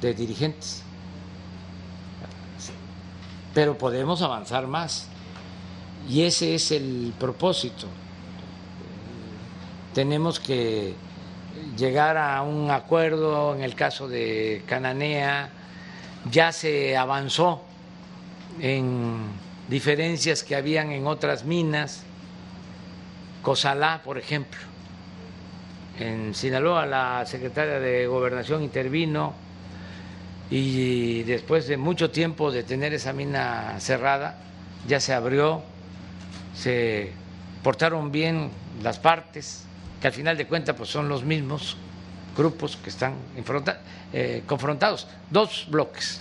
de 0.00 0.14
dirigentes 0.14 0.84
pero 3.54 3.76
podemos 3.76 4.22
avanzar 4.22 4.66
más. 4.66 5.08
Y 6.08 6.22
ese 6.22 6.54
es 6.54 6.70
el 6.70 7.12
propósito. 7.18 7.86
Tenemos 9.94 10.40
que 10.40 10.94
llegar 11.76 12.16
a 12.16 12.42
un 12.42 12.70
acuerdo 12.70 13.54
en 13.54 13.62
el 13.62 13.74
caso 13.74 14.08
de 14.08 14.62
Cananea, 14.66 15.50
ya 16.30 16.52
se 16.52 16.96
avanzó 16.96 17.62
en 18.60 19.18
diferencias 19.68 20.44
que 20.44 20.56
habían 20.56 20.92
en 20.92 21.06
otras 21.06 21.44
minas, 21.44 22.04
Cosalá, 23.42 24.02
por 24.04 24.18
ejemplo. 24.18 24.60
En 25.98 26.34
Sinaloa 26.34 26.86
la 26.86 27.24
secretaria 27.26 27.78
de 27.78 28.06
Gobernación 28.06 28.62
intervino 28.62 29.34
y 30.50 31.22
después 31.22 31.68
de 31.68 31.76
mucho 31.76 32.10
tiempo 32.10 32.50
de 32.50 32.64
tener 32.64 32.92
esa 32.92 33.12
mina 33.12 33.78
cerrada, 33.78 34.38
ya 34.88 34.98
se 34.98 35.12
abrió, 35.12 35.62
se 36.54 37.12
portaron 37.62 38.10
bien 38.10 38.50
las 38.82 38.98
partes, 38.98 39.64
que 40.00 40.08
al 40.08 40.12
final 40.12 40.36
de 40.36 40.46
cuentas 40.46 40.74
pues 40.76 40.90
son 40.90 41.08
los 41.08 41.24
mismos 41.24 41.76
grupos 42.36 42.76
que 42.76 42.90
están 42.90 43.14
eh, 44.12 44.42
confrontados, 44.46 45.06
dos 45.30 45.66
bloques. 45.70 46.20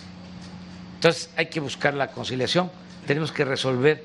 Entonces 0.95 1.31
hay 1.35 1.47
que 1.47 1.59
buscar 1.59 1.93
la 1.93 2.09
conciliación, 2.09 2.69
tenemos 3.07 3.31
que 3.31 3.45
resolver 3.45 4.03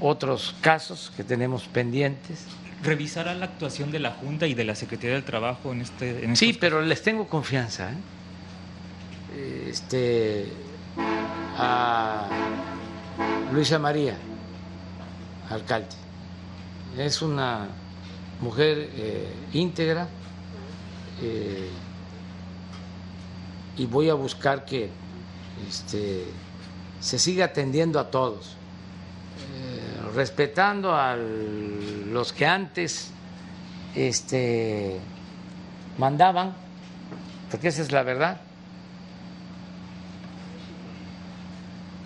otros 0.00 0.56
casos 0.60 1.12
que 1.16 1.22
tenemos 1.22 1.64
pendientes. 1.64 2.46
¿Revisará 2.82 3.34
la 3.34 3.44
actuación 3.44 3.92
de 3.92 4.00
la 4.00 4.10
Junta 4.10 4.48
y 4.48 4.54
de 4.54 4.64
la 4.64 4.74
Secretaría 4.74 5.14
del 5.14 5.22
Trabajo 5.22 5.72
en 5.72 5.82
este? 5.82 6.24
En 6.24 6.36
sí, 6.36 6.52
pero 6.58 6.82
les 6.82 7.02
tengo 7.02 7.28
confianza. 7.28 7.92
¿eh? 7.92 7.96
Este, 9.36 10.46
a 11.56 12.28
Luisa 13.52 13.78
María, 13.78 14.16
alcalde. 15.50 15.88
Es 16.96 17.22
una 17.22 17.68
mujer 18.40 18.90
eh, 18.94 19.34
íntegra 19.52 20.08
eh, 21.22 21.70
y 23.76 23.86
voy 23.86 24.10
a 24.10 24.14
buscar 24.14 24.64
que 24.64 24.90
este, 25.68 26.24
se 27.00 27.18
siga 27.18 27.46
atendiendo 27.46 27.98
a 27.98 28.10
todos, 28.10 28.56
eh, 29.54 30.10
respetando 30.14 30.94
a 30.94 31.16
los 31.16 32.32
que 32.32 32.46
antes 32.46 33.10
este, 33.94 34.98
mandaban, 35.98 36.54
porque 37.50 37.68
esa 37.68 37.82
es 37.82 37.92
la 37.92 38.02
verdad 38.02 38.40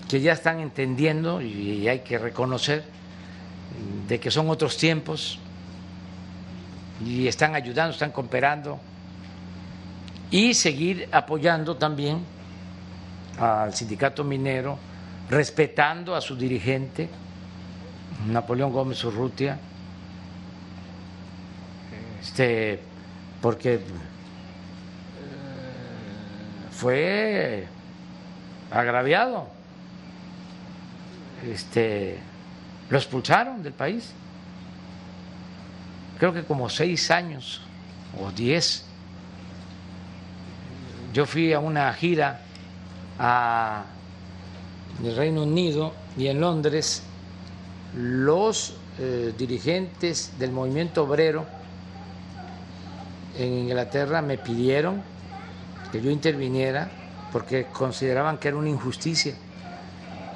que 0.09 0.21
ya 0.21 0.33
están 0.33 0.61
entendiendo 0.61 1.41
y 1.41 1.89
hay 1.89 2.01
que 2.01 2.19
reconocer 2.19 2.85
de 4.09 4.21
que 4.21 4.31
son 4.31 4.49
otros 4.51 4.77
tiempos 4.77 5.39
y 7.05 7.27
están 7.27 7.55
ayudando, 7.55 7.93
están 7.93 8.13
cooperando 8.13 8.79
y 10.31 10.55
seguir 10.55 11.09
apoyando 11.13 11.77
también 11.77 12.25
al 13.39 13.75
sindicato 13.75 14.25
minero, 14.25 14.79
respetando 15.29 16.15
a 16.15 16.21
su 16.21 16.37
dirigente, 16.37 17.09
Napoleón 18.29 18.73
Gómez 18.73 19.05
Urrutia, 19.05 19.59
este, 22.23 22.81
porque 23.43 23.81
fue 26.71 27.67
agraviado 28.71 29.56
este, 31.45 32.19
lo 32.89 32.99
expulsaron 32.99 33.63
del 33.63 33.73
país. 33.73 34.13
Creo 36.19 36.33
que 36.33 36.45
como 36.45 36.69
seis 36.69 37.11
años 37.11 37.61
o 38.21 38.31
diez. 38.31 38.85
Yo 41.13 41.27
fui 41.27 41.53
a 41.53 41.61
una 41.61 41.93
gira 41.95 42.41
a 43.19 43.85
el 45.03 45.17
Reino 45.17 45.43
Unido 45.43 45.93
y 46.17 46.29
en 46.29 46.41
Londres 46.41 47.03
los 47.95 48.75
eh, 48.99 49.35
dirigentes 49.37 50.39
del 50.39 50.53
movimiento 50.53 51.05
obrero 51.05 51.47
en 53.39 53.53
Inglaterra 53.53 54.23
me 54.23 54.39
pidieron 54.39 55.03
que 55.93 56.01
yo 56.01 56.11
interviniera 56.11 56.89
porque 57.33 57.67
consideraban 57.67 58.39
que 58.39 58.49
era 58.49 58.57
una 58.57 58.71
injusticia. 58.71 59.35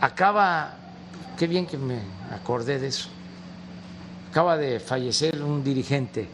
Acaba 0.00 0.74
Qué 1.40 1.46
bien 1.46 1.64
que 1.64 1.78
me 1.78 2.00
acordé 2.30 2.78
de 2.78 2.88
eso. 2.88 3.08
Acaba 4.30 4.58
de 4.58 4.78
fallecer 4.78 5.42
un 5.42 5.64
dirigente 5.64 6.24
eh, 6.24 6.26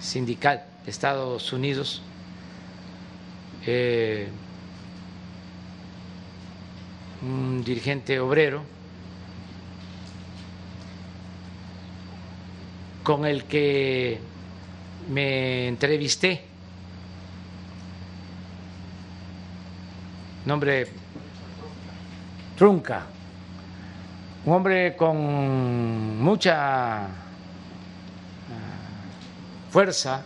sindical 0.00 0.62
de 0.84 0.90
Estados 0.90 1.50
Unidos. 1.54 2.02
Eh, 3.64 4.28
un 7.22 7.64
dirigente 7.64 8.20
obrero 8.20 8.62
con 13.02 13.24
el 13.24 13.44
que 13.44 14.20
me 15.08 15.68
entrevisté. 15.68 16.44
Nombre 20.44 20.86
Trunca 22.58 23.06
un 24.44 24.52
hombre 24.52 24.96
con 24.96 26.20
mucha 26.20 27.04
ah, 27.04 27.08
fuerza, 29.70 30.22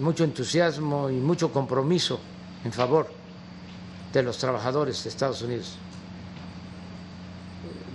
mucho 0.00 0.24
entusiasmo 0.24 1.10
y 1.10 1.14
mucho 1.14 1.52
compromiso 1.52 2.18
en 2.64 2.72
favor 2.72 3.12
de 4.12 4.22
los 4.22 4.38
trabajadores 4.38 5.04
de 5.04 5.10
Estados 5.10 5.42
Unidos. 5.42 5.76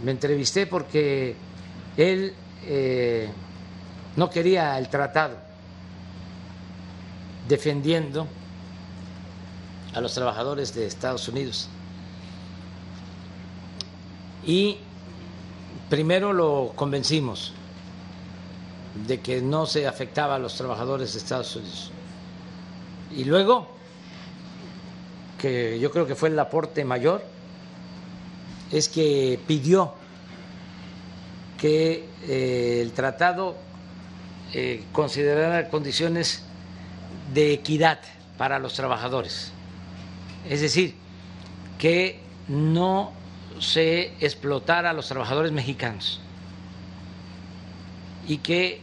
Me 0.04 0.12
entrevisté 0.12 0.68
porque 0.68 1.36
él 1.98 2.34
eh, 2.66 3.30
no 4.16 4.30
quería 4.30 4.78
el 4.78 4.88
tratado, 4.88 5.36
defendiendo 7.48 8.28
a 9.94 10.02
los 10.02 10.14
trabajadores 10.14 10.76
de 10.76 10.86
Estados 10.86 11.28
Unidos. 11.28 11.70
Y 14.46 14.78
primero 15.90 16.34
lo 16.34 16.74
convencimos 16.76 17.54
de 19.08 19.20
que 19.20 19.42
no 19.42 19.66
se 19.66 19.88
afectaba 19.88 20.36
a 20.36 20.40
los 20.40 20.56
trabajadores 20.56 21.14
de 21.14 21.20
Estados 21.20 21.56
Unidos. 21.56 21.92
Y 23.16 23.24
luego, 23.24 23.68
que 25.38 25.80
yo 25.80 25.92
creo 25.92 26.06
que 26.06 26.16
fue 26.16 26.30
el 26.30 26.40
aporte 26.40 26.84
mayor, 26.86 27.24
es 28.72 28.88
que 28.90 29.40
pidió 29.48 29.94
que 31.58 32.08
eh, 32.28 32.80
el 32.82 32.92
tratado 32.94 33.56
eh, 34.54 34.84
considerara 34.92 35.70
condiciones 35.70 36.44
de 37.34 37.54
equidad 37.54 38.00
para 38.38 38.60
los 38.60 38.74
trabajadores. 38.74 39.52
Es 40.48 40.62
decir, 40.62 40.96
que 41.78 42.20
no 42.48 43.12
se 43.60 44.14
explotara 44.20 44.92
a 44.92 44.94
los 44.94 45.08
trabajadores 45.08 45.52
mexicanos 45.52 46.22
y 48.28 48.38
que 48.38 48.82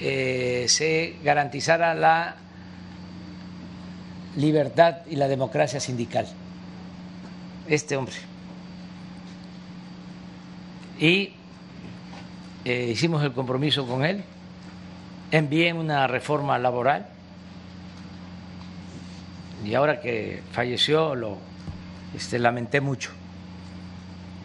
eh, 0.00 0.66
se 0.68 1.16
garantizara 1.22 1.94
la 1.94 2.36
libertad 4.36 4.98
y 5.08 5.16
la 5.16 5.28
democracia 5.28 5.78
sindical. 5.78 6.26
Este 7.68 7.96
hombre. 7.96 8.14
Y 10.98 11.32
eh, 12.64 12.88
hicimos 12.92 13.22
el 13.22 13.32
compromiso 13.32 13.86
con 13.86 14.04
él, 14.04 14.24
envié 15.30 15.72
una 15.72 16.06
reforma 16.06 16.58
laboral 16.58 17.06
y 19.64 19.74
ahora 19.74 20.00
que 20.00 20.42
falleció 20.52 21.14
lo 21.14 21.38
este, 22.14 22.38
lamenté 22.38 22.80
mucho. 22.80 23.10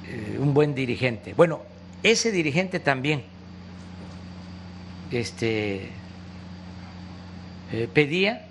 Eh, 0.09 0.37
un 0.39 0.53
buen 0.53 0.73
dirigente. 0.73 1.33
Bueno, 1.33 1.61
ese 2.01 2.31
dirigente 2.31 2.79
también 2.79 3.23
este, 5.11 5.89
eh, 7.73 7.89
pedía 7.93 8.45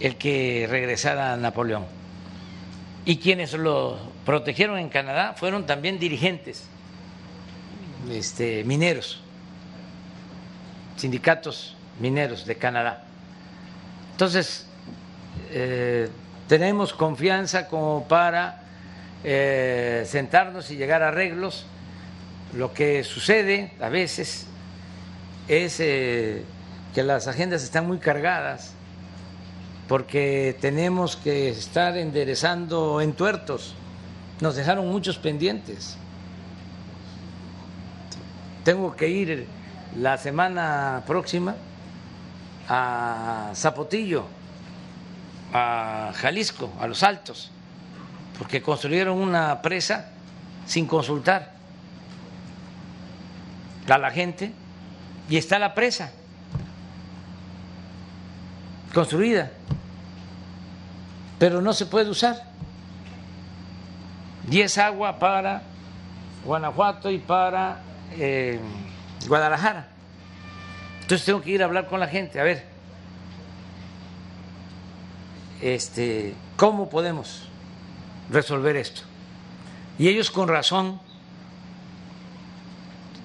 el 0.00 0.16
que 0.16 0.66
regresara 0.68 1.34
a 1.34 1.36
Napoleón. 1.36 1.84
Y 3.04 3.18
quienes 3.18 3.52
lo 3.52 3.98
protegieron 4.24 4.78
en 4.78 4.88
Canadá 4.88 5.34
fueron 5.36 5.66
también 5.66 5.98
dirigentes 5.98 6.64
este, 8.10 8.64
mineros, 8.64 9.20
sindicatos 10.96 11.76
mineros 12.00 12.46
de 12.46 12.56
Canadá. 12.56 13.04
Entonces, 14.12 14.66
eh, 15.50 16.08
tenemos 16.48 16.94
confianza 16.94 17.68
como 17.68 18.08
para 18.08 18.65
eh, 19.28 20.04
sentarnos 20.06 20.70
y 20.70 20.76
llegar 20.76 21.02
a 21.02 21.08
arreglos. 21.08 21.66
Lo 22.54 22.72
que 22.72 23.02
sucede 23.02 23.72
a 23.80 23.88
veces 23.88 24.46
es 25.48 25.80
eh, 25.80 26.44
que 26.94 27.02
las 27.02 27.26
agendas 27.26 27.64
están 27.64 27.88
muy 27.88 27.98
cargadas 27.98 28.72
porque 29.88 30.56
tenemos 30.60 31.16
que 31.16 31.48
estar 31.48 31.96
enderezando 31.96 33.00
entuertos. 33.00 33.74
Nos 34.40 34.54
dejaron 34.54 34.86
muchos 34.86 35.18
pendientes. 35.18 35.96
Tengo 38.62 38.94
que 38.94 39.08
ir 39.08 39.48
la 39.96 40.18
semana 40.18 41.02
próxima 41.04 41.56
a 42.68 43.50
Zapotillo, 43.56 44.24
a 45.52 46.12
Jalisco, 46.14 46.72
a 46.78 46.86
Los 46.86 47.02
Altos, 47.02 47.50
porque 48.38 48.62
construyeron 48.62 49.18
una 49.18 49.62
presa 49.62 50.10
sin 50.66 50.86
consultar 50.86 51.52
a 53.88 53.98
la 53.98 54.10
gente 54.10 54.52
y 55.28 55.36
está 55.36 55.58
la 55.58 55.74
presa 55.74 56.12
construida, 58.92 59.50
pero 61.38 61.60
no 61.60 61.72
se 61.72 61.86
puede 61.86 62.08
usar. 62.08 62.44
Y 64.50 64.60
es 64.60 64.78
agua 64.78 65.18
para 65.18 65.62
Guanajuato 66.44 67.10
y 67.10 67.18
para 67.18 67.80
eh, 68.12 68.60
Guadalajara. 69.26 69.88
Entonces 71.02 71.24
tengo 71.24 71.42
que 71.42 71.50
ir 71.50 71.62
a 71.62 71.66
hablar 71.66 71.88
con 71.88 72.00
la 72.00 72.08
gente, 72.08 72.40
a 72.40 72.42
ver, 72.42 72.64
este, 75.60 76.34
¿cómo 76.56 76.88
podemos 76.88 77.48
resolver 78.30 78.76
esto? 78.76 79.02
Y 79.98 80.08
ellos 80.08 80.30
con 80.30 80.48
razón 80.48 81.00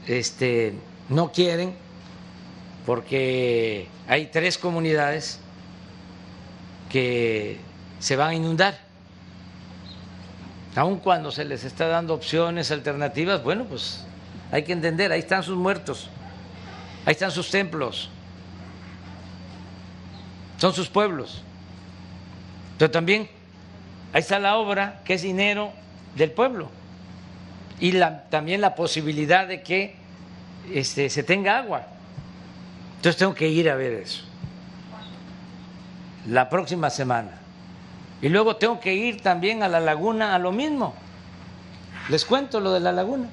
este, 0.08 0.74
no 1.10 1.32
quieren 1.32 1.76
porque 2.86 3.88
hay 4.08 4.28
tres 4.28 4.58
comunidades 4.58 5.40
que 6.90 7.60
se 8.00 8.16
van 8.16 8.30
a 8.30 8.36
inundar. 8.36 8.80
Aun 10.76 11.00
cuando 11.00 11.32
se 11.32 11.46
les 11.46 11.64
está 11.64 11.88
dando 11.88 12.14
opciones 12.14 12.72
alternativas, 12.72 13.44
bueno, 13.44 13.66
pues 13.66 14.06
hay 14.52 14.64
que 14.64 14.74
entender, 14.74 15.12
ahí 15.12 15.20
están 15.20 15.44
sus 15.44 15.58
muertos, 15.58 16.10
ahí 17.06 17.12
están 17.12 17.32
sus 17.32 17.50
templos, 17.50 18.10
son 20.58 20.74
sus 20.74 20.88
pueblos. 20.88 21.44
Pero 22.78 22.90
también 22.90 23.30
ahí 24.14 24.20
está 24.20 24.40
la 24.40 24.58
obra, 24.58 25.02
que 25.06 25.16
es 25.16 25.22
dinero 25.22 25.72
del 26.16 26.32
pueblo, 26.32 26.70
y 27.80 27.94
también 28.30 28.62
la 28.62 28.76
posibilidad 28.76 29.48
de 29.48 29.62
que 29.62 29.96
este, 30.74 31.10
se 31.10 31.24
tenga 31.24 31.58
agua. 31.58 31.88
Entonces 32.98 33.18
tengo 33.18 33.34
que 33.34 33.48
ir 33.48 33.70
a 33.70 33.76
ver 33.76 33.94
eso 33.94 34.24
la 36.28 36.50
próxima 36.50 36.90
semana. 36.90 37.32
Y 38.22 38.30
luego 38.30 38.56
tengo 38.56 38.80
que 38.80 38.94
ir 38.94 39.22
también 39.22 39.64
a 39.64 39.68
la 39.68 39.80
laguna 39.80 40.36
a 40.36 40.40
lo 40.40 40.52
mismo. 40.52 40.94
Les 42.10 42.26
cuento 42.26 42.60
lo 42.60 42.72
de 42.72 42.80
la 42.80 42.92
laguna. 42.92 43.28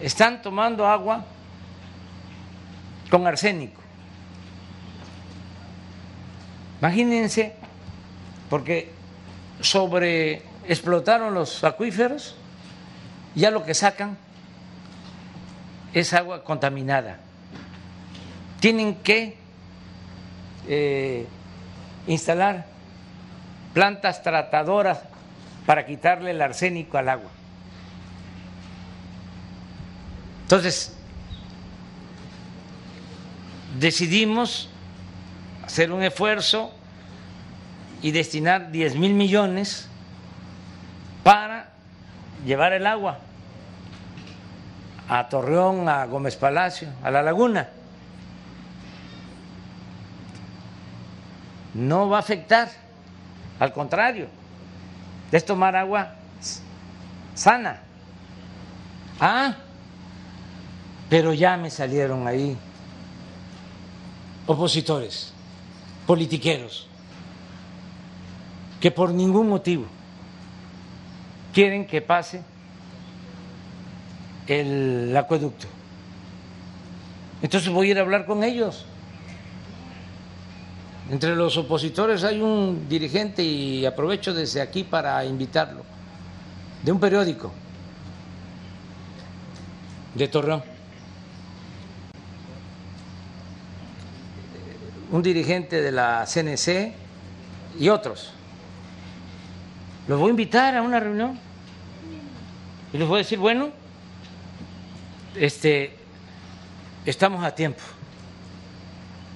Están 0.00 0.42
tomando 0.42 0.86
agua 0.86 1.24
con 3.10 3.26
arsénico. 3.26 3.80
Imagínense, 6.80 7.54
porque 8.50 8.92
sobre 9.60 10.42
explotaron 10.66 11.34
los 11.34 11.62
acuíferos, 11.64 12.36
ya 13.34 13.50
lo 13.50 13.64
que 13.64 13.74
sacan 13.74 14.16
es 15.92 16.12
agua 16.12 16.42
contaminada. 16.42 17.18
Tienen 18.60 18.96
que 18.96 19.36
eh, 20.66 21.26
instalar 22.06 22.66
plantas 23.72 24.22
tratadoras 24.22 25.00
para 25.66 25.84
quitarle 25.86 26.30
el 26.30 26.40
arsénico 26.40 26.98
al 26.98 27.08
agua. 27.08 27.30
Entonces, 30.42 30.94
decidimos 33.78 34.68
hacer 35.64 35.90
un 35.90 36.02
esfuerzo 36.02 36.72
y 38.04 38.10
destinar 38.10 38.70
10 38.70 38.96
mil 38.96 39.14
millones 39.14 39.88
para 41.22 41.70
llevar 42.44 42.74
el 42.74 42.86
agua 42.86 43.16
a 45.08 45.26
Torreón, 45.30 45.88
a 45.88 46.04
Gómez 46.04 46.36
Palacio, 46.36 46.88
a 47.02 47.10
la 47.10 47.22
laguna. 47.22 47.70
No 51.72 52.10
va 52.10 52.18
a 52.18 52.20
afectar, 52.20 52.68
al 53.58 53.72
contrario, 53.72 54.26
es 55.32 55.42
tomar 55.42 55.74
agua 55.74 56.12
sana. 57.34 57.80
Ah, 59.18 59.54
pero 61.08 61.32
ya 61.32 61.56
me 61.56 61.70
salieron 61.70 62.28
ahí 62.28 62.54
opositores, 64.46 65.32
politiqueros, 66.06 66.90
que 68.84 68.90
por 68.90 69.14
ningún 69.14 69.48
motivo 69.48 69.86
quieren 71.54 71.86
que 71.86 72.02
pase 72.02 72.42
el 74.46 75.16
acueducto. 75.16 75.66
Entonces 77.40 77.72
voy 77.72 77.88
a 77.88 77.90
ir 77.92 77.98
a 77.98 78.02
hablar 78.02 78.26
con 78.26 78.44
ellos. 78.44 78.84
Entre 81.10 81.34
los 81.34 81.56
opositores 81.56 82.24
hay 82.24 82.42
un 82.42 82.86
dirigente 82.86 83.42
y 83.42 83.86
aprovecho 83.86 84.34
desde 84.34 84.60
aquí 84.60 84.84
para 84.84 85.24
invitarlo, 85.24 85.82
de 86.82 86.92
un 86.92 87.00
periódico 87.00 87.52
de 90.14 90.28
Torreón. 90.28 90.62
Un 95.10 95.22
dirigente 95.22 95.80
de 95.80 95.90
la 95.90 96.26
CNC 96.26 96.92
y 97.80 97.88
otros. 97.88 98.33
Los 100.06 100.18
voy 100.18 100.28
a 100.28 100.30
invitar 100.30 100.76
a 100.76 100.82
una 100.82 101.00
reunión. 101.00 101.38
Y 102.92 102.98
les 102.98 103.08
voy 103.08 103.16
a 103.16 103.18
decir, 103.18 103.38
bueno, 103.38 103.70
este, 105.34 105.96
estamos 107.06 107.42
a 107.44 107.54
tiempo 107.54 107.82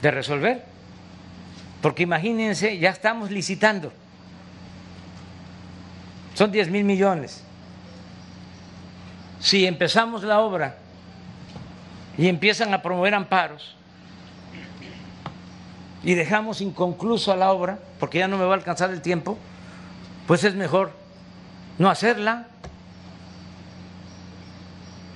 de 0.01 0.11
resolver, 0.11 0.65
porque 1.83 2.05
imagínense, 2.05 2.79
ya 2.79 2.91
estamos 2.91 3.31
licitando, 3.31 3.93
son 6.35 6.53
10 6.53 6.71
mil 6.71 6.85
millones. 6.85 7.43
Si 9.41 9.67
empezamos 9.67 10.23
la 10.23 10.41
obra 10.41 10.77
y 12.17 12.29
empiezan 12.29 12.73
a 12.75 12.83
promover 12.83 13.15
amparos 13.15 13.75
y 16.05 16.15
dejamos 16.15 16.61
inconcluso 16.61 17.33
a 17.33 17.37
la 17.37 17.51
obra, 17.51 17.79
porque 17.99 18.19
ya 18.19 18.29
no 18.29 18.39
me 18.39 18.45
va 18.45 18.53
a 18.53 18.57
alcanzar 18.57 18.91
el 18.91 19.03
tiempo, 19.03 19.37
pues 20.29 20.45
es 20.45 20.55
mejor 20.55 20.93
no 21.79 21.89
hacerla, 21.89 22.47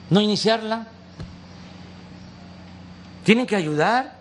no 0.08 0.22
iniciarla. 0.22 0.86
Tienen 3.22 3.46
que 3.46 3.54
ayudar. 3.54 4.14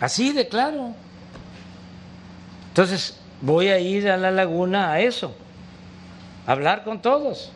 Así 0.00 0.32
de 0.32 0.48
claro. 0.48 0.94
Entonces, 2.68 3.18
voy 3.40 3.68
a 3.68 3.78
ir 3.78 4.10
a 4.10 4.18
la 4.18 4.30
laguna 4.30 4.92
a 4.92 5.00
eso, 5.00 5.34
hablar 6.46 6.84
con 6.84 7.00
todos. 7.00 7.52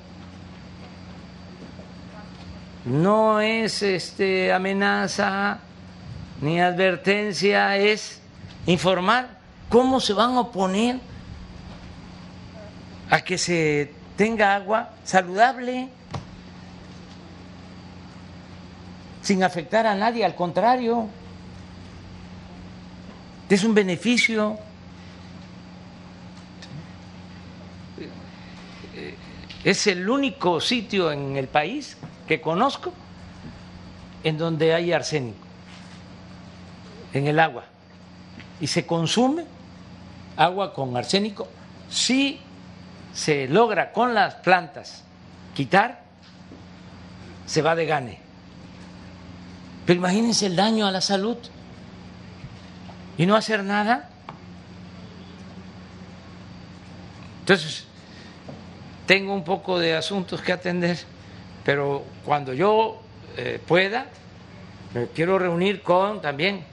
No 2.86 3.40
es 3.40 3.82
este 3.82 4.50
amenaza 4.50 5.58
ni 6.40 6.58
advertencia, 6.58 7.76
es 7.76 8.22
informar 8.66 9.35
cómo 9.68 10.00
se 10.00 10.12
van 10.12 10.36
a 10.36 10.40
oponer 10.40 11.00
a 13.10 13.20
que 13.20 13.38
se 13.38 13.92
tenga 14.16 14.54
agua 14.54 14.90
saludable 15.04 15.88
sin 19.22 19.42
afectar 19.42 19.86
a 19.86 19.94
nadie, 19.94 20.24
al 20.24 20.36
contrario, 20.36 21.08
es 23.48 23.64
un 23.64 23.74
beneficio. 23.74 24.58
Es 29.64 29.88
el 29.88 30.08
único 30.08 30.60
sitio 30.60 31.10
en 31.10 31.36
el 31.36 31.48
país 31.48 31.96
que 32.28 32.40
conozco 32.40 32.92
en 34.22 34.38
donde 34.38 34.74
hay 34.74 34.92
arsénico, 34.92 35.44
en 37.12 37.26
el 37.26 37.40
agua, 37.40 37.64
y 38.60 38.68
se 38.68 38.86
consume 38.86 39.55
agua 40.36 40.72
con 40.72 40.96
arsénico 40.96 41.48
si 41.88 42.40
se 43.12 43.48
logra 43.48 43.92
con 43.92 44.14
las 44.14 44.34
plantas 44.34 45.02
quitar, 45.54 46.02
se 47.46 47.62
va 47.62 47.74
de 47.74 47.86
gane. 47.86 48.20
Pero 49.86 49.98
imagínense 49.98 50.46
el 50.46 50.56
daño 50.56 50.86
a 50.86 50.90
la 50.90 51.00
salud 51.00 51.38
y 53.16 53.24
no 53.24 53.36
hacer 53.36 53.64
nada. 53.64 54.10
Entonces, 57.40 57.84
tengo 59.06 59.32
un 59.32 59.44
poco 59.44 59.78
de 59.78 59.96
asuntos 59.96 60.42
que 60.42 60.52
atender, 60.52 60.98
pero 61.64 62.04
cuando 62.24 62.52
yo 62.52 63.00
eh, 63.36 63.60
pueda, 63.64 64.06
me 64.92 65.06
quiero 65.06 65.38
reunir 65.38 65.82
con 65.82 66.20
también 66.20 66.64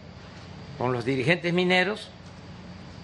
con 0.77 0.91
los 0.91 1.05
dirigentes 1.05 1.53
mineros 1.53 2.09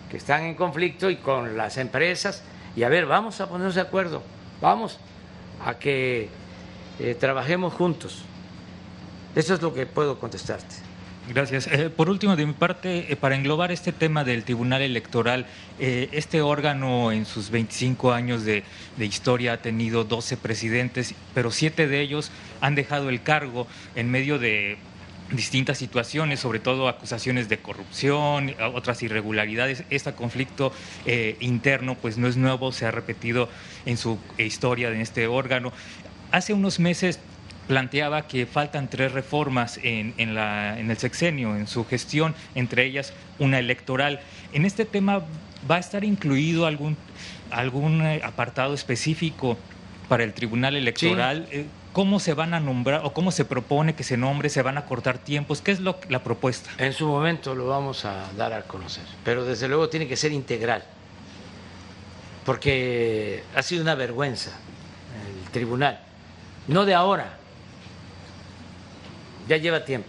que 0.09 0.17
están 0.17 0.43
en 0.43 0.55
conflicto 0.55 1.09
y 1.09 1.17
con 1.17 1.55
las 1.55 1.77
empresas 1.77 2.43
y 2.75 2.83
a 2.83 2.89
ver, 2.89 3.05
vamos 3.05 3.41
a 3.41 3.49
ponernos 3.49 3.75
de 3.75 3.81
acuerdo, 3.81 4.23
vamos 4.61 4.97
a 5.65 5.75
que 5.75 6.29
eh, 6.99 7.15
trabajemos 7.19 7.73
juntos. 7.73 8.23
Eso 9.35 9.53
es 9.53 9.61
lo 9.61 9.73
que 9.73 9.85
puedo 9.85 10.19
contestarte. 10.19 10.75
Gracias. 11.27 11.67
Eh, 11.67 11.89
por 11.89 12.09
último, 12.09 12.35
de 12.35 12.45
mi 12.45 12.53
parte, 12.53 13.11
eh, 13.11 13.15
para 13.15 13.35
englobar 13.35 13.71
este 13.71 13.91
tema 13.91 14.23
del 14.23 14.43
Tribunal 14.43 14.81
Electoral, 14.81 15.45
este 15.77 16.41
órgano 16.41 17.11
en 17.11 17.25
sus 17.25 17.51
25 17.51 18.11
años 18.11 18.43
de, 18.43 18.63
de, 18.97 19.05
historia 19.05 19.53
ha 19.53 19.57
tenido 19.57 20.03
12 20.03 20.37
presidentes, 20.37 21.13
pero 21.33 21.51
siete 21.51 21.87
de 21.87 22.01
ellos 22.01 22.31
han 22.61 22.75
dejado 22.75 23.09
el 23.09 23.21
cargo 23.21 23.67
en 23.95 24.09
medio 24.09 24.39
de 24.39 24.77
distintas 25.31 25.77
situaciones, 25.77 26.39
sobre 26.39 26.59
todo 26.59 26.87
acusaciones 26.87 27.49
de 27.49 27.59
corrupción, 27.59 28.55
otras 28.73 29.03
irregularidades. 29.03 29.83
Este 29.89 30.13
conflicto 30.13 30.71
eh, 31.05 31.37
interno 31.39 31.95
pues 31.95 32.17
no 32.17 32.27
es 32.27 32.37
nuevo, 32.37 32.71
se 32.71 32.85
ha 32.85 32.91
repetido 32.91 33.49
en 33.85 33.97
su 33.97 34.17
historia 34.37 34.89
en 34.89 35.01
este 35.01 35.27
órgano. 35.27 35.71
Hace 36.31 36.53
unos 36.53 36.79
meses 36.79 37.19
planteaba 37.67 38.27
que 38.27 38.47
faltan 38.47 38.89
tres 38.89 39.11
reformas 39.11 39.79
en, 39.83 40.15
en, 40.17 40.33
la, 40.33 40.79
en 40.79 40.89
el 40.89 40.97
sexenio, 40.97 41.55
en 41.55 41.67
su 41.67 41.85
gestión, 41.85 42.33
entre 42.55 42.83
ellas 42.85 43.13
una 43.37 43.59
electoral. 43.59 44.21
En 44.53 44.65
este 44.65 44.85
tema 44.85 45.21
va 45.69 45.75
a 45.75 45.79
estar 45.79 46.03
incluido 46.03 46.65
algún, 46.65 46.97
algún 47.51 48.01
eh, 48.01 48.21
apartado 48.23 48.73
específico 48.73 49.57
para 50.07 50.23
el 50.23 50.33
Tribunal 50.33 50.75
Electoral. 50.75 51.47
Sí. 51.51 51.65
¿Cómo 51.99 52.21
se 52.21 52.33
van 52.33 52.53
a 52.53 52.61
nombrar 52.61 53.01
o 53.03 53.11
cómo 53.11 53.29
se 53.29 53.43
propone 53.43 53.93
que 53.93 54.05
se 54.05 54.15
nombre? 54.15 54.47
¿Se 54.47 54.61
van 54.61 54.77
a 54.77 54.85
cortar 54.85 55.17
tiempos? 55.17 55.61
¿Qué 55.61 55.71
es 55.71 55.81
la 55.81 56.23
propuesta? 56.23 56.69
En 56.77 56.93
su 56.93 57.05
momento 57.05 57.53
lo 57.53 57.67
vamos 57.67 58.05
a 58.05 58.31
dar 58.37 58.53
a 58.53 58.61
conocer, 58.61 59.03
pero 59.25 59.43
desde 59.43 59.67
luego 59.67 59.89
tiene 59.89 60.07
que 60.07 60.15
ser 60.15 60.31
integral, 60.31 60.81
porque 62.45 63.43
ha 63.53 63.61
sido 63.63 63.81
una 63.81 63.95
vergüenza 63.95 64.51
el 65.27 65.51
tribunal, 65.51 65.99
no 66.69 66.85
de 66.85 66.93
ahora, 66.93 67.37
ya 69.49 69.57
lleva 69.57 69.83
tiempo. 69.83 70.07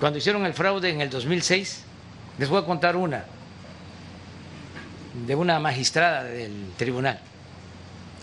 Cuando 0.00 0.18
hicieron 0.18 0.46
el 0.46 0.54
fraude 0.54 0.88
en 0.88 1.02
el 1.02 1.10
2006, 1.10 1.84
les 2.38 2.48
voy 2.48 2.62
a 2.62 2.64
contar 2.64 2.96
una, 2.96 3.26
de 5.26 5.34
una 5.34 5.60
magistrada 5.60 6.24
del 6.24 6.72
tribunal, 6.78 7.20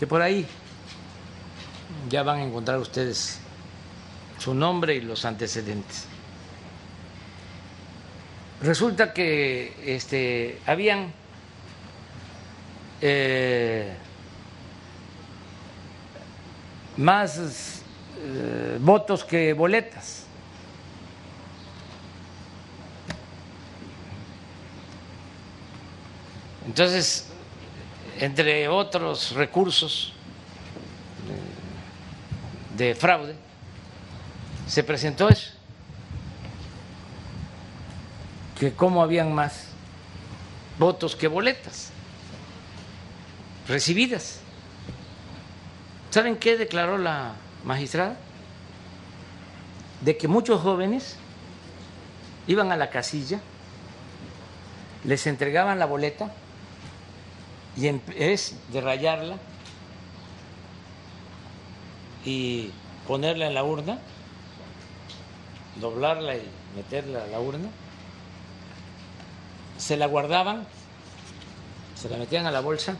que 0.00 0.08
por 0.08 0.20
ahí 0.20 0.44
ya 2.08 2.22
van 2.22 2.38
a 2.38 2.42
encontrar 2.44 2.78
ustedes 2.78 3.38
su 4.38 4.54
nombre 4.54 4.94
y 4.94 5.00
los 5.00 5.24
antecedentes. 5.24 6.06
Resulta 8.62 9.12
que 9.12 9.74
este, 9.84 10.58
habían 10.66 11.12
eh, 13.00 13.94
más 16.96 17.82
eh, 18.18 18.78
votos 18.80 19.24
que 19.24 19.52
boletas. 19.52 20.24
Entonces, 26.66 27.28
entre 28.18 28.68
otros 28.68 29.32
recursos, 29.32 30.13
de 32.76 32.94
fraude, 32.94 33.34
se 34.66 34.82
presentó 34.82 35.28
eso, 35.28 35.52
que 38.58 38.72
cómo 38.72 39.02
habían 39.02 39.32
más 39.32 39.66
votos 40.78 41.16
que 41.16 41.28
boletas 41.28 41.90
recibidas. 43.68 44.40
¿Saben 46.10 46.36
qué 46.36 46.56
declaró 46.56 46.98
la 46.98 47.34
magistrada? 47.64 48.16
De 50.00 50.16
que 50.16 50.28
muchos 50.28 50.60
jóvenes 50.60 51.16
iban 52.46 52.70
a 52.72 52.76
la 52.76 52.90
casilla, 52.90 53.40
les 55.04 55.26
entregaban 55.26 55.78
la 55.78 55.86
boleta 55.86 56.32
y 57.76 57.88
en 57.88 58.02
vez 58.06 58.56
de 58.72 58.80
rayarla, 58.80 59.36
y 62.24 62.70
ponerla 63.06 63.46
en 63.46 63.54
la 63.54 63.64
urna, 63.64 63.98
doblarla 65.80 66.36
y 66.36 66.48
meterla 66.76 67.24
a 67.24 67.26
la 67.26 67.40
urna, 67.40 67.68
se 69.78 69.96
la 69.96 70.06
guardaban, 70.06 70.66
se 71.94 72.08
la 72.08 72.16
metían 72.16 72.46
a 72.46 72.50
la 72.50 72.60
bolsa 72.60 72.96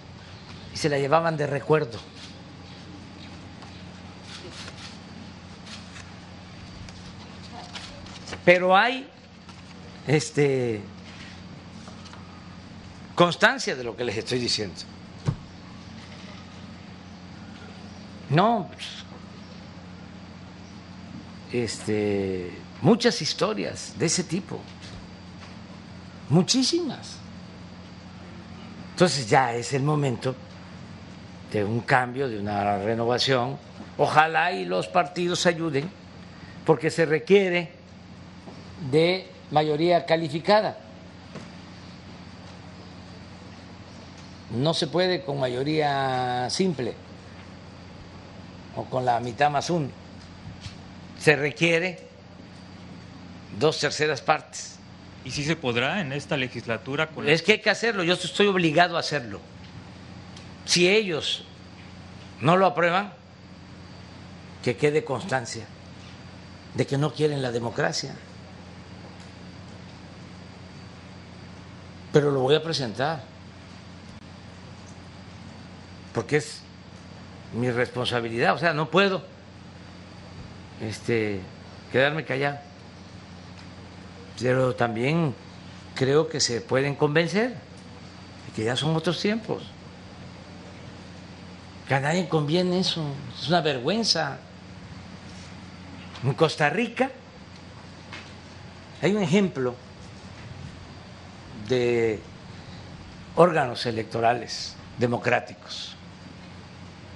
y 0.74 0.76
se 0.76 0.88
la 0.88 0.98
llevaban 0.98 1.36
de 1.36 1.46
recuerdo. 1.46 1.98
Pero 8.44 8.76
hay 8.76 9.08
este 10.06 10.82
constancia 13.14 13.74
de 13.76 13.84
lo 13.84 13.96
que 13.96 14.04
les 14.04 14.16
estoy 14.16 14.38
diciendo. 14.38 14.74
No, 18.28 18.68
pues, 18.72 19.03
este, 21.54 22.50
muchas 22.82 23.22
historias 23.22 23.94
de 23.96 24.06
ese 24.06 24.24
tipo, 24.24 24.58
muchísimas. 26.28 27.18
Entonces 28.90 29.28
ya 29.28 29.54
es 29.54 29.72
el 29.72 29.84
momento 29.84 30.34
de 31.52 31.64
un 31.64 31.80
cambio, 31.80 32.28
de 32.28 32.40
una 32.40 32.78
renovación. 32.78 33.56
Ojalá 33.98 34.50
y 34.50 34.64
los 34.64 34.88
partidos 34.88 35.46
ayuden, 35.46 35.88
porque 36.66 36.90
se 36.90 37.06
requiere 37.06 37.70
de 38.90 39.28
mayoría 39.52 40.06
calificada. 40.06 40.76
No 44.50 44.74
se 44.74 44.88
puede 44.88 45.22
con 45.22 45.38
mayoría 45.38 46.48
simple 46.50 46.94
o 48.74 48.84
con 48.84 49.04
la 49.04 49.20
mitad 49.20 49.50
más 49.50 49.70
uno. 49.70 50.03
Se 51.24 51.36
requiere 51.36 52.06
dos 53.58 53.80
terceras 53.80 54.20
partes. 54.20 54.76
¿Y 55.24 55.30
si 55.30 55.42
se 55.42 55.56
podrá 55.56 56.02
en 56.02 56.12
esta 56.12 56.36
legislatura? 56.36 57.06
Con 57.06 57.26
es 57.26 57.40
que 57.40 57.52
hay 57.52 57.60
que 57.62 57.70
hacerlo, 57.70 58.02
yo 58.04 58.12
estoy 58.12 58.46
obligado 58.46 58.98
a 58.98 59.00
hacerlo. 59.00 59.40
Si 60.66 60.86
ellos 60.86 61.46
no 62.42 62.58
lo 62.58 62.66
aprueban, 62.66 63.14
que 64.62 64.76
quede 64.76 65.02
constancia 65.02 65.64
de 66.74 66.86
que 66.86 66.98
no 66.98 67.14
quieren 67.14 67.40
la 67.40 67.52
democracia. 67.52 68.14
Pero 72.12 72.32
lo 72.32 72.40
voy 72.40 72.54
a 72.54 72.62
presentar, 72.62 73.22
porque 76.12 76.36
es 76.36 76.60
mi 77.54 77.70
responsabilidad, 77.70 78.54
o 78.54 78.58
sea, 78.58 78.74
no 78.74 78.90
puedo 78.90 79.32
este, 80.84 81.40
quedarme 81.92 82.24
callado. 82.24 82.58
Pero 84.38 84.74
también 84.74 85.34
creo 85.94 86.28
que 86.28 86.40
se 86.40 86.60
pueden 86.60 86.94
convencer 86.94 87.54
que 88.54 88.64
ya 88.64 88.76
son 88.76 88.94
otros 88.96 89.20
tiempos. 89.20 89.62
Que 91.88 91.94
a 91.94 92.00
nadie 92.00 92.28
conviene 92.28 92.80
eso, 92.80 93.04
es 93.38 93.48
una 93.48 93.60
vergüenza. 93.60 94.38
En 96.22 96.32
Costa 96.34 96.70
Rica 96.70 97.10
hay 99.02 99.14
un 99.14 99.22
ejemplo 99.22 99.74
de 101.68 102.20
órganos 103.36 103.84
electorales 103.86 104.74
democráticos. 104.98 105.93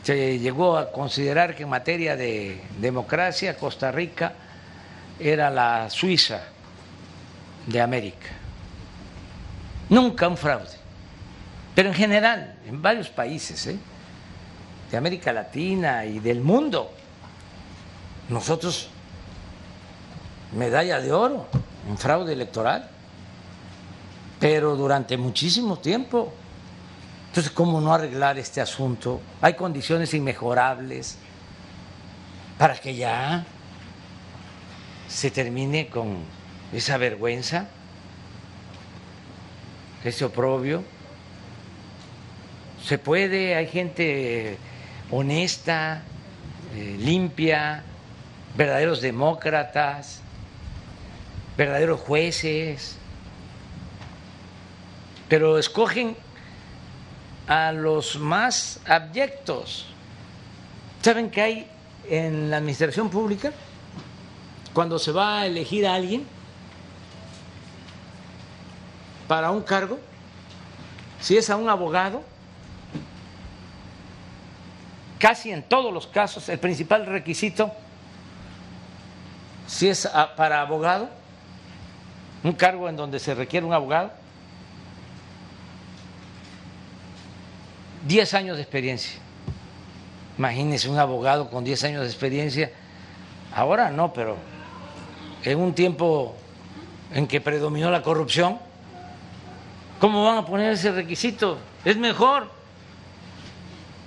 Se 0.09 0.39
llegó 0.39 0.79
a 0.79 0.91
considerar 0.91 1.55
que 1.55 1.65
en 1.65 1.69
materia 1.69 2.17
de 2.17 2.63
democracia 2.81 3.59
Costa 3.59 3.93
Rica 3.93 4.33
era 5.21 5.51
la 5.51 5.91
Suiza 5.91 6.45
de 7.67 7.79
América. 7.79 8.29
Nunca 9.91 10.27
un 10.27 10.39
fraude, 10.39 10.79
pero 11.75 11.91
en 11.91 11.95
general, 11.95 12.55
en 12.67 12.81
varios 12.81 13.11
países 13.11 13.67
¿eh? 13.67 13.77
de 14.91 14.97
América 14.97 15.31
Latina 15.31 16.07
y 16.07 16.21
del 16.21 16.41
mundo, 16.41 16.91
nosotros 18.31 18.89
medalla 20.57 21.03
de 21.03 21.13
oro 21.13 21.49
en 21.87 21.99
fraude 21.99 22.33
electoral, 22.33 22.89
pero 24.41 24.75
durante 24.75 25.19
muchísimo 25.19 25.79
tiempo. 25.79 26.33
Entonces, 27.39 27.55
¿cómo 27.55 27.81
no 27.81 27.95
arreglar 27.95 28.37
este 28.37 28.61
asunto? 28.61 29.21
Hay 29.41 29.55
condiciones 29.55 30.13
inmejorables 30.13 31.19
para 32.59 32.75
que 32.75 32.97
ya 32.97 33.47
se 35.07 35.31
termine 35.31 35.87
con 35.87 36.17
esa 36.73 36.97
vergüenza, 36.97 37.69
ese 40.03 40.25
oprobio. 40.25 40.83
Se 42.85 42.99
puede, 42.99 43.55
hay 43.55 43.69
gente 43.69 44.59
honesta, 45.13 46.03
eh, 46.75 46.97
limpia, 46.99 47.85
verdaderos 48.57 49.01
demócratas, 49.01 50.23
verdaderos 51.57 52.01
jueces, 52.01 52.97
pero 55.29 55.57
escogen 55.57 56.17
a 57.49 57.73
los 57.73 58.19
más 58.19 58.79
abyectos. 58.87 59.87
¿Saben 61.01 61.31
qué 61.31 61.43
hay 61.43 61.71
en 62.09 62.51
la 62.51 62.59
administración 62.59 63.09
pública? 63.09 63.53
Cuando 64.75 64.99
se 64.99 65.11
va 65.11 65.41
a 65.41 65.47
elegir 65.47 65.87
a 65.87 65.95
alguien 65.95 66.27
para 69.27 69.51
un 69.51 69.63
cargo, 69.63 69.99
si 71.21 71.37
es 71.37 71.49
a 71.49 71.57
un 71.57 71.69
abogado, 71.69 72.23
casi 75.19 75.51
en 75.51 75.63
todos 75.63 75.93
los 75.93 76.07
casos 76.07 76.49
el 76.51 76.59
principal 76.59 77.07
requisito, 77.07 77.73
si 79.67 79.89
es 79.89 80.09
para 80.37 80.61
abogado, 80.61 81.09
un 82.45 82.53
cargo 82.53 82.89
en 82.89 82.97
donde 82.97 83.19
se 83.19 83.35
requiere 83.35 83.67
un 83.67 83.73
abogado, 83.73 84.13
10 88.09 88.35
años 88.35 88.57
de 88.57 88.63
experiencia. 88.63 89.21
Imagínense 90.39 90.89
un 90.89 90.99
abogado 90.99 91.51
con 91.51 91.63
10 91.63 91.85
años 91.85 92.01
de 92.03 92.09
experiencia. 92.09 92.73
Ahora 93.55 93.91
no, 93.91 94.15
pero 94.15 94.37
en 95.45 95.59
un 95.61 95.75
tiempo 95.75 96.35
en 97.13 97.27
que 97.27 97.43
predominó 97.43 97.91
la 97.91 98.03
corrupción, 98.03 98.59
¿cómo 100.01 100.25
van 100.25 100.39
a 100.39 100.47
poner 100.47 100.73
ese 100.73 100.91
requisito? 100.91 101.59
Es 101.85 101.99
mejor 101.99 102.51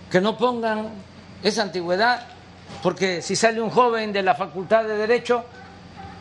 que 0.10 0.20
no 0.20 0.36
pongan 0.36 0.90
esa 1.44 1.62
antigüedad, 1.62 2.26
porque 2.82 3.22
si 3.22 3.36
sale 3.36 3.62
un 3.62 3.70
joven 3.70 4.12
de 4.12 4.24
la 4.24 4.34
Facultad 4.34 4.84
de 4.84 4.98
Derecho, 4.98 5.46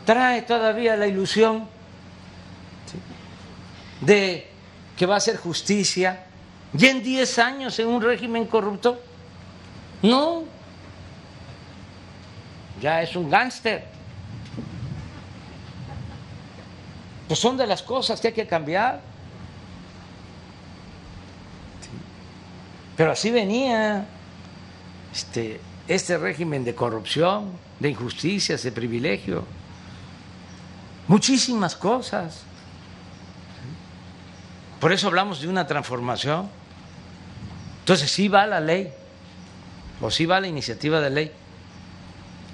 trae 0.05 0.43
todavía 0.43 0.95
la 0.95 1.07
ilusión 1.07 1.67
de 4.01 4.47
que 4.95 5.05
va 5.07 5.15
a 5.15 5.17
hacer 5.17 5.37
justicia, 5.37 6.25
¿Y 6.77 6.85
en 6.85 7.03
10 7.03 7.39
años 7.39 7.79
en 7.79 7.87
un 7.87 8.01
régimen 8.01 8.45
corrupto? 8.45 8.99
No. 10.01 10.43
Ya 12.81 13.01
es 13.01 13.15
un 13.15 13.29
gángster. 13.29 13.85
Pues 17.27 17.39
son 17.39 17.57
de 17.57 17.67
las 17.67 17.83
cosas 17.83 18.19
que 18.19 18.29
hay 18.29 18.33
que 18.33 18.47
cambiar. 18.47 19.01
Pero 22.95 23.11
así 23.11 23.31
venía 23.31 24.05
este, 25.13 25.59
este 25.87 26.17
régimen 26.17 26.63
de 26.63 26.73
corrupción, 26.73 27.51
de 27.79 27.89
injusticias, 27.89 28.63
de 28.63 28.71
privilegio. 28.71 29.45
Muchísimas 31.07 31.75
cosas. 31.75 32.43
Por 34.79 34.91
eso 34.91 35.07
hablamos 35.07 35.41
de 35.41 35.47
una 35.47 35.67
transformación. 35.67 36.60
Entonces 37.91 38.09
sí 38.09 38.29
va 38.29 38.47
la 38.47 38.61
ley, 38.61 38.89
o 39.99 40.09
sí 40.09 40.25
va 40.25 40.39
la 40.39 40.47
iniciativa 40.47 41.01
de 41.01 41.09
ley, 41.09 41.31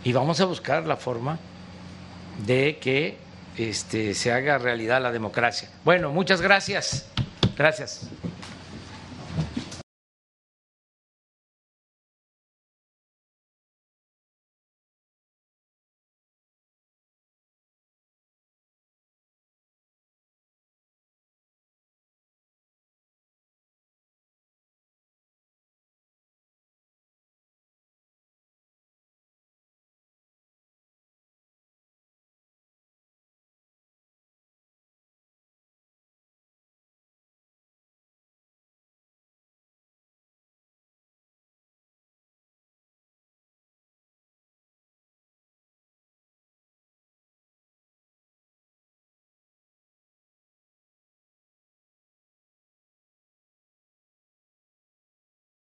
y 0.04 0.12
vamos 0.12 0.42
a 0.42 0.46
buscar 0.46 0.88
la 0.88 0.98
forma 0.98 1.38
de 2.44 2.80
que 2.82 3.18
este, 3.56 4.16
se 4.16 4.32
haga 4.32 4.58
realidad 4.58 5.00
la 5.00 5.12
democracia. 5.12 5.70
Bueno, 5.86 6.12
muchas 6.12 6.42
gracias. 6.42 7.06
Gracias. 7.56 8.10